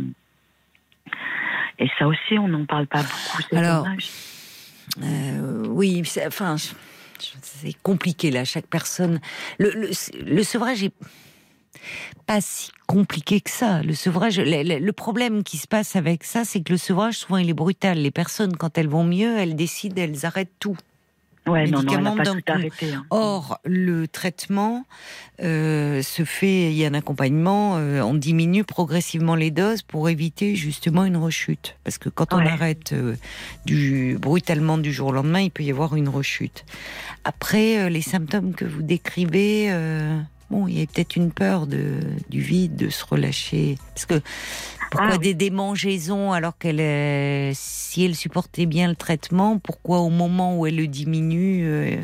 et 1.78 1.90
ça 1.98 2.06
aussi, 2.06 2.38
on 2.38 2.46
n'en 2.48 2.66
parle 2.66 2.86
pas 2.86 3.02
beaucoup. 3.02 3.56
Alors. 3.56 3.86
Euh, 5.02 5.64
oui, 5.68 6.02
c'est- 6.04 6.26
enfin, 6.26 6.56
je- 6.56 6.72
c'est 7.42 7.74
compliqué 7.82 8.30
là. 8.30 8.44
Chaque 8.44 8.66
personne. 8.66 9.20
Le, 9.58 9.92
sevrage 10.42 10.82
est 10.84 10.92
pas 12.26 12.40
si 12.40 12.70
compliqué 12.86 13.40
que 13.40 13.50
ça. 13.50 13.82
Le 13.82 13.94
sevrage, 13.94 14.38
le- 14.38 14.78
le 14.78 14.92
problème 14.92 15.42
qui 15.42 15.56
se 15.56 15.66
passe 15.66 15.96
avec 15.96 16.24
ça, 16.24 16.44
c'est 16.44 16.60
que 16.60 16.72
le 16.72 16.78
sevrage, 16.78 17.18
souvent, 17.18 17.38
il 17.38 17.48
est 17.48 17.54
brutal. 17.54 17.98
Les 17.98 18.10
personnes, 18.10 18.56
quand 18.56 18.76
elles 18.78 18.88
vont 18.88 19.04
mieux, 19.04 19.38
elles 19.38 19.56
décident, 19.56 20.00
elles 20.02 20.26
arrêtent 20.26 20.52
tout. 20.58 20.76
Ouais, 21.46 21.66
non, 21.66 21.82
non, 21.82 21.92
elle 21.92 22.02
médicaments 22.02 22.16
d'un 22.16 22.34
coup. 22.34 22.40
arrêté. 22.46 22.92
hein. 22.92 23.04
Or, 23.10 23.58
le 23.64 24.06
traitement 24.06 24.84
euh, 25.42 26.02
se 26.02 26.24
fait, 26.24 26.70
il 26.70 26.76
y 26.76 26.84
a 26.84 26.88
un 26.88 26.94
accompagnement, 26.94 27.76
euh, 27.78 28.02
on 28.02 28.14
diminue 28.14 28.62
progressivement 28.62 29.34
les 29.34 29.50
doses 29.50 29.82
pour 29.82 30.08
éviter 30.10 30.54
justement 30.54 31.04
une 31.04 31.16
rechute. 31.16 31.76
Parce 31.82 31.96
que 31.96 32.08
quand 32.10 32.34
on 32.34 32.38
arrête 32.38 32.92
euh, 32.92 33.16
du, 33.64 34.18
brutalement 34.20 34.76
du 34.76 34.92
jour 34.92 35.08
au 35.08 35.12
lendemain, 35.12 35.40
il 35.40 35.50
peut 35.50 35.62
y 35.62 35.70
avoir 35.70 35.96
une 35.96 36.08
rechute. 36.10 36.64
Après, 37.24 37.88
les 37.88 38.02
symptômes 38.02 38.54
que 38.54 38.66
vous 38.66 38.82
décrivez, 38.82 39.72
bon, 40.50 40.68
il 40.68 40.78
y 40.78 40.82
a 40.82 40.86
peut-être 40.86 41.16
une 41.16 41.32
peur 41.32 41.66
de, 41.66 42.00
du 42.28 42.40
vide, 42.40 42.76
de 42.76 42.90
se 42.90 43.04
relâcher. 43.04 43.78
Parce 43.94 44.06
que 44.06 44.20
pourquoi 44.90 45.10
Ah, 45.14 45.18
des 45.18 45.34
démangeaisons 45.34 46.32
alors 46.32 46.58
qu'elle, 46.58 46.80
est- 46.80 47.52
si 47.54 48.04
elle 48.04 48.14
supportait 48.16 48.66
bien 48.66 48.88
le 48.88 48.96
traitement, 48.96 49.58
pourquoi 49.58 50.00
au 50.00 50.10
moment 50.10 50.58
où 50.58 50.66
elle 50.66 50.76
le 50.76 50.86
diminue, 50.86 51.64
euh, 51.64 51.96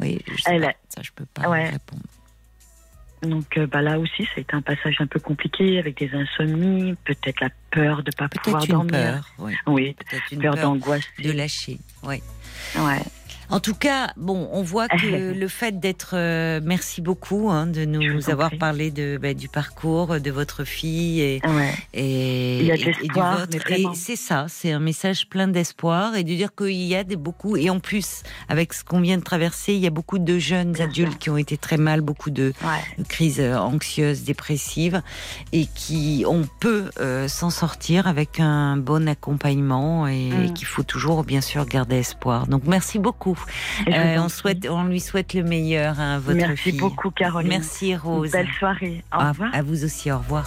oui, 0.00 0.18
je 0.28 0.42
sais 0.42 0.54
Elle 0.54 0.62
pas. 0.62 0.68
a- 0.68 0.74
ça 0.88 1.02
je 1.02 1.10
peux 1.14 1.26
pas 1.26 1.48
Ouais. 1.48 1.70
répondre. 1.70 2.02
Donc 3.22 3.56
euh, 3.56 3.68
bah, 3.68 3.82
là 3.82 4.00
aussi, 4.00 4.24
ça 4.24 4.32
a 4.38 4.40
été 4.40 4.54
un 4.54 4.62
passage 4.62 4.96
un 4.98 5.06
peu 5.06 5.20
compliqué 5.20 5.78
avec 5.78 5.96
des 5.98 6.10
insomnies, 6.12 6.94
peut-être 7.04 7.40
la 7.40 7.50
peur 7.70 8.02
de 8.02 8.10
ne 8.10 8.16
pas 8.16 8.28
pouvoir 8.28 8.64
une 8.64 8.70
dormir. 8.70 8.90
peur, 8.90 9.34
oui. 9.68 9.94
Une 10.32 10.40
peur, 10.40 10.54
peur 10.54 10.64
d'angoisse. 10.64 11.04
de 11.22 11.30
lâcher, 11.30 11.78
oui. 12.02 12.20
Ouais. 12.76 12.98
En 13.52 13.60
tout 13.60 13.74
cas, 13.74 14.12
bon, 14.16 14.48
on 14.52 14.62
voit 14.62 14.88
que 14.88 14.96
le 15.38 15.48
fait 15.48 15.78
d'être, 15.78 16.10
euh, 16.14 16.60
merci 16.64 17.00
beaucoup 17.00 17.50
hein, 17.50 17.66
de 17.66 17.84
nous 17.84 18.30
avoir 18.30 18.50
parlé 18.58 18.90
de 18.90 19.18
bah, 19.20 19.34
du 19.34 19.48
parcours 19.48 20.20
de 20.20 20.30
votre 20.30 20.64
fille 20.64 21.20
et 21.20 21.40
Ouais. 21.46 21.72
et, 21.94 22.60
Il 22.60 22.66
y 22.66 22.72
a 22.72 22.76
de 22.76 22.80
et- 22.82 22.88
et 23.02 23.08
du 23.08 23.14
vôtre. 23.14 23.70
Et 23.70 23.86
c'est 23.94 24.16
ça, 24.16 24.46
c'est 24.48 24.72
un 24.72 24.78
message 24.80 25.28
plein 25.28 25.48
d'espoir 25.48 26.16
et 26.16 26.24
de 26.24 26.34
dire 26.34 26.54
qu'il 26.54 26.72
y 26.82 26.94
a 26.94 27.04
des 27.04 27.16
beaucoup 27.16 27.56
et 27.56 27.68
en 27.70 27.78
plus 27.80 28.22
avec 28.48 28.72
ce 28.72 28.82
qu'on 28.84 29.00
vient 29.00 29.18
de 29.18 29.22
traverser, 29.22 29.74
il 29.74 29.80
y 29.80 29.86
a 29.86 29.90
beaucoup 29.90 30.18
de 30.18 30.38
jeunes 30.38 30.72
Bien 30.72 30.86
adultes 30.86 31.10
sûr. 31.12 31.18
qui 31.18 31.30
ont 31.30 31.36
été 31.36 31.56
très 31.56 31.76
mal, 31.76 32.00
beaucoup 32.00 32.30
de 32.30 32.52
Ouais. 32.62 32.80
de 32.98 33.04
crises 33.06 33.40
euh, 33.40 33.56
anxieuses, 33.56 34.22
dépressives, 34.22 35.02
et 35.52 35.66
qui 35.74 36.24
on 36.26 36.42
peut 36.60 36.90
euh, 37.00 37.28
s'en 37.28 37.50
sortir 37.50 38.06
avec 38.06 38.40
un 38.40 38.76
bon 38.76 39.08
accompagnement 39.08 40.06
et, 40.06 40.30
Mm. 40.30 40.54
qu'il 40.54 40.66
faut 40.66 40.82
toujours 40.82 41.24
bien 41.24 41.40
sûr 41.40 41.66
garder 41.66 41.96
espoir. 41.96 42.46
Donc 42.46 42.62
merci 42.66 42.98
beaucoup. 42.98 43.36
Euh, 43.88 44.18
on 44.18 44.28
souhaite, 44.28 44.66
on 44.68 44.84
lui 44.84 45.00
souhaite 45.00 45.34
le 45.34 45.42
meilleur 45.42 45.98
à 46.00 46.18
votre 46.18 46.36
Merci 46.36 46.56
fille. 46.70 46.78
beaucoup, 46.78 47.10
Caroline. 47.10 47.48
Merci 47.48 47.96
Rose. 47.96 48.30
Belle 48.30 48.48
soirée. 48.58 49.02
Au 49.12 49.20
à, 49.20 49.28
revoir. 49.30 49.50
à 49.54 49.62
vous 49.62 49.84
aussi. 49.84 50.10
Au 50.10 50.18
revoir. 50.18 50.44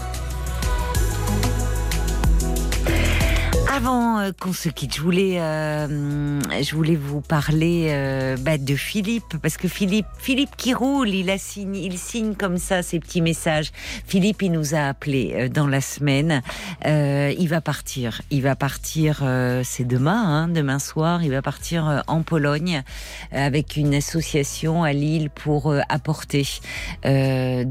Avant 3.75 4.19
euh, 4.19 4.31
qu'on 4.39 4.53
se 4.53 4.69
quitte, 4.69 4.95
je 4.95 5.01
voulais, 5.01 5.41
euh, 5.41 6.39
je 6.61 6.75
voulais 6.75 6.95
vous 6.95 7.19
parler 7.19 7.87
euh, 7.89 8.37
bah, 8.39 8.57
de 8.57 8.73
Philippe, 8.73 9.35
parce 9.41 9.57
que 9.57 9.67
Philippe, 9.67 10.05
Philippe 10.17 10.55
qui 10.55 10.73
roule, 10.73 11.09
il, 11.09 11.29
a 11.29 11.37
signé, 11.37 11.81
il 11.85 11.97
signe 11.97 12.35
comme 12.35 12.57
ça 12.57 12.83
ses 12.83 13.01
petits 13.01 13.19
messages. 13.19 13.73
Philippe, 14.07 14.43
il 14.43 14.53
nous 14.53 14.75
a 14.75 14.87
appelé 14.87 15.33
euh, 15.35 15.49
dans 15.49 15.67
la 15.67 15.81
semaine. 15.81 16.41
Euh, 16.85 17.33
il 17.37 17.49
va 17.49 17.59
partir. 17.59 18.21
Il 18.31 18.43
va 18.43 18.55
partir, 18.55 19.19
euh, 19.23 19.61
c'est 19.65 19.83
demain, 19.83 20.23
hein, 20.23 20.47
demain 20.47 20.79
soir. 20.79 21.21
Il 21.21 21.31
va 21.31 21.41
partir 21.41 22.01
en 22.07 22.21
Pologne 22.21 22.81
avec 23.33 23.75
une 23.75 23.93
association 23.93 24.85
à 24.85 24.93
Lille 24.93 25.29
pour 25.29 25.75
apporter 25.89 26.47
des, 27.03 27.65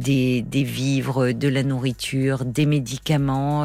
des 0.47 0.64
vivres, 0.64 1.32
de 1.32 1.48
la 1.48 1.62
nourriture, 1.62 2.44
des 2.44 2.66
médicaments 2.66 3.64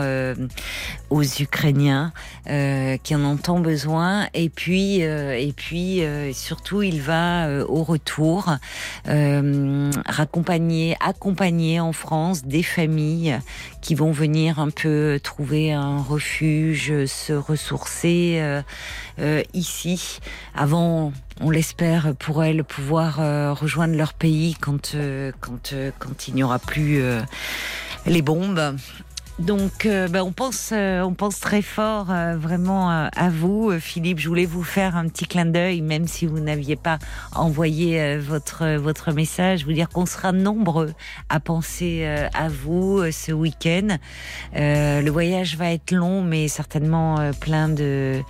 aux 1.10 1.24
Ukrainiens 1.24 2.14
euh, 2.50 2.98
qui 3.04 3.14
en 3.16 3.24
ont 3.26 3.38
tant 3.38 3.60
besoin. 3.60 4.28
Et 4.34 4.50
puis, 4.50 5.04
euh, 5.04 5.38
et 5.38 5.52
puis 5.52 6.04
euh, 6.04 6.34
surtout, 6.34 6.82
il 6.82 7.02
va 7.02 7.48
au 7.68 7.84
retour 7.84 8.56
raccompagner, 9.06 10.96
accompagner 11.00 11.80
en 11.80 11.94
France 11.94 12.46
des 12.46 12.64
familles 12.64 13.40
qui 13.82 13.94
vont 13.94 14.12
venir 14.12 14.60
un 14.60 14.70
peu 14.70 15.20
trouver 15.22 15.74
un 15.74 16.02
refuge, 16.02 17.06
se 17.06 17.34
ressourcer 17.34 18.62
ici, 19.54 20.20
avant, 20.56 21.12
on 21.42 21.50
l'espère, 21.50 22.16
pour 22.16 22.44
elles 22.44 22.64
pouvoir 22.64 23.18
rejoindre 23.60 23.96
leur 23.96 24.14
pays 24.14 24.56
quand 24.60 24.96
quand 25.40 25.74
quand 26.00 26.28
il 26.28 26.36
n'y 26.36 26.44
aura 26.44 26.60
plus 26.60 27.02
les 28.06 28.22
bombes. 28.22 28.76
Donc, 29.40 29.86
euh, 29.86 30.10
ben, 30.10 30.22
on 30.22 30.34
pense, 30.34 30.72
euh, 30.74 31.02
on 31.02 31.14
pense 31.14 31.40
très 31.40 31.62
fort 31.62 32.08
euh, 32.12 32.36
vraiment 32.36 32.92
euh, 32.92 33.08
à 33.16 33.30
vous, 33.30 33.72
Philippe. 33.80 34.20
Je 34.20 34.28
voulais 34.28 34.46
vous 34.46 34.64
faire 34.64 34.98
un 34.98 35.08
petit 35.08 35.26
clin 35.26 35.46
d'œil, 35.46 35.80
même 35.82 36.08
si 36.08 36.26
vous 36.26 36.42
n'aviez 36.42 36.76
pas 36.76 37.00
envoyé 37.34 38.18
votre 38.18 38.76
votre 38.76 39.14
message. 39.14 39.64
Vous 39.64 39.72
dire 39.72 39.88
qu'on 39.88 40.06
sera 40.06 40.34
nombreux 40.34 40.94
à 41.30 41.40
penser 41.40 42.06
à 42.34 42.50
vous 42.50 43.10
ce 43.12 43.32
week-end. 43.32 43.98
Le 44.54 45.10
voyage 45.10 45.56
va 45.56 45.72
être 45.72 45.92
long, 45.92 46.22
mais 46.22 46.48
certainement 46.48 47.32
plein 47.40 47.70
de 47.70 48.22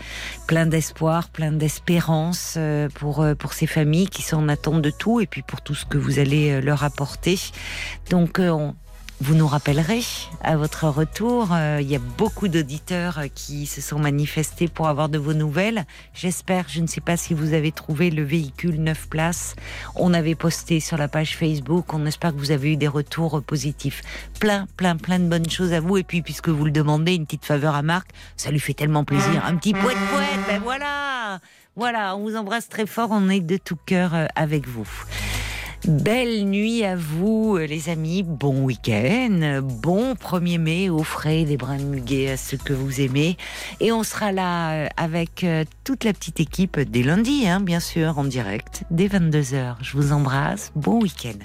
plein 0.47 0.67
d'espoir, 0.67 1.29
plein 1.29 1.51
d'espérance 1.51 2.57
pour 2.95 3.25
pour 3.37 3.53
ces 3.53 3.67
familles 3.67 4.09
qui 4.09 4.21
sont 4.21 4.37
en 4.37 4.49
attente 4.49 4.81
de 4.81 4.91
tout 4.91 5.21
et 5.21 5.25
puis 5.27 5.41
pour 5.41 5.61
tout 5.61 5.75
ce 5.75 5.85
que 5.85 5.97
vous 5.97 6.19
allez 6.19 6.61
leur 6.61 6.83
apporter. 6.83 7.39
Donc, 8.09 8.39
on, 8.39 8.75
vous 9.21 9.35
nous 9.35 9.47
rappellerez 9.47 10.01
à 10.41 10.55
votre 10.55 10.87
retour. 10.87 11.49
Euh, 11.51 11.79
il 11.81 11.89
y 11.89 11.95
a 11.95 11.99
beaucoup 11.99 12.47
d'auditeurs 12.47 13.19
euh, 13.19 13.27
qui 13.33 13.65
se 13.65 13.81
sont 13.81 13.99
manifestés 13.99 14.67
pour 14.67 14.87
avoir 14.87 15.09
de 15.09 15.17
vos 15.17 15.33
nouvelles. 15.33 15.85
J'espère, 16.13 16.65
je 16.69 16.79
ne 16.79 16.87
sais 16.87 17.01
pas 17.01 17.17
si 17.17 17.33
vous 17.33 17.53
avez 17.53 17.71
trouvé 17.71 18.11
le 18.11 18.23
véhicule 18.23 18.81
9 18.81 19.09
places. 19.09 19.55
On 19.95 20.13
avait 20.13 20.35
posté 20.35 20.79
sur 20.79 20.97
la 20.97 21.07
page 21.07 21.35
Facebook. 21.35 21.93
On 21.93 22.05
espère 22.05 22.33
que 22.33 22.39
vous 22.39 22.51
avez 22.51 22.73
eu 22.73 22.77
des 22.77 22.87
retours 22.87 23.41
positifs. 23.41 24.01
Plein, 24.39 24.67
plein, 24.77 24.95
plein 24.95 25.19
de 25.19 25.27
bonnes 25.27 25.49
choses 25.49 25.73
à 25.73 25.81
vous. 25.81 25.97
Et 25.97 26.03
puis, 26.03 26.21
puisque 26.21 26.49
vous 26.49 26.65
le 26.65 26.71
demandez, 26.71 27.15
une 27.15 27.25
petite 27.25 27.45
faveur 27.45 27.75
à 27.75 27.81
Marc, 27.81 28.09
ça 28.37 28.51
lui 28.51 28.59
fait 28.59 28.73
tellement 28.73 29.03
plaisir. 29.03 29.43
Un 29.45 29.55
petit 29.57 29.73
poète 29.73 29.97
poète, 30.11 30.39
ben 30.47 30.61
voilà 30.63 31.39
Voilà, 31.75 32.15
on 32.15 32.21
vous 32.21 32.35
embrasse 32.35 32.69
très 32.69 32.85
fort. 32.85 33.09
On 33.11 33.29
est 33.29 33.41
de 33.41 33.57
tout 33.57 33.77
cœur 33.85 34.13
euh, 34.13 34.25
avec 34.35 34.67
vous. 34.67 34.87
Belle 35.87 36.45
nuit 36.45 36.83
à 36.83 36.95
vous, 36.95 37.57
les 37.57 37.89
amis. 37.89 38.23
Bon 38.23 38.63
week-end. 38.63 39.61
Bon 39.63 40.13
1er 40.13 40.57
mai. 40.57 40.89
Offrez 40.89 41.45
des 41.45 41.57
brins 41.57 41.77
de 41.77 41.83
muguet 41.83 42.31
à 42.31 42.37
ceux 42.37 42.57
que 42.57 42.73
vous 42.73 43.01
aimez. 43.01 43.37
Et 43.79 43.91
on 43.91 44.03
sera 44.03 44.31
là 44.31 44.71
euh, 44.73 44.87
avec 44.97 45.43
euh, 45.43 45.63
toute 45.83 46.03
la 46.03 46.13
petite 46.13 46.39
équipe 46.39 46.79
dès 46.79 47.03
lundi, 47.03 47.47
hein, 47.47 47.61
bien 47.61 47.79
sûr, 47.79 48.19
en 48.19 48.25
direct, 48.25 48.83
dès 48.91 49.07
22h. 49.07 49.75
Je 49.81 49.97
vous 49.97 50.11
embrasse. 50.11 50.71
Bon 50.75 51.01
week-end. 51.01 51.39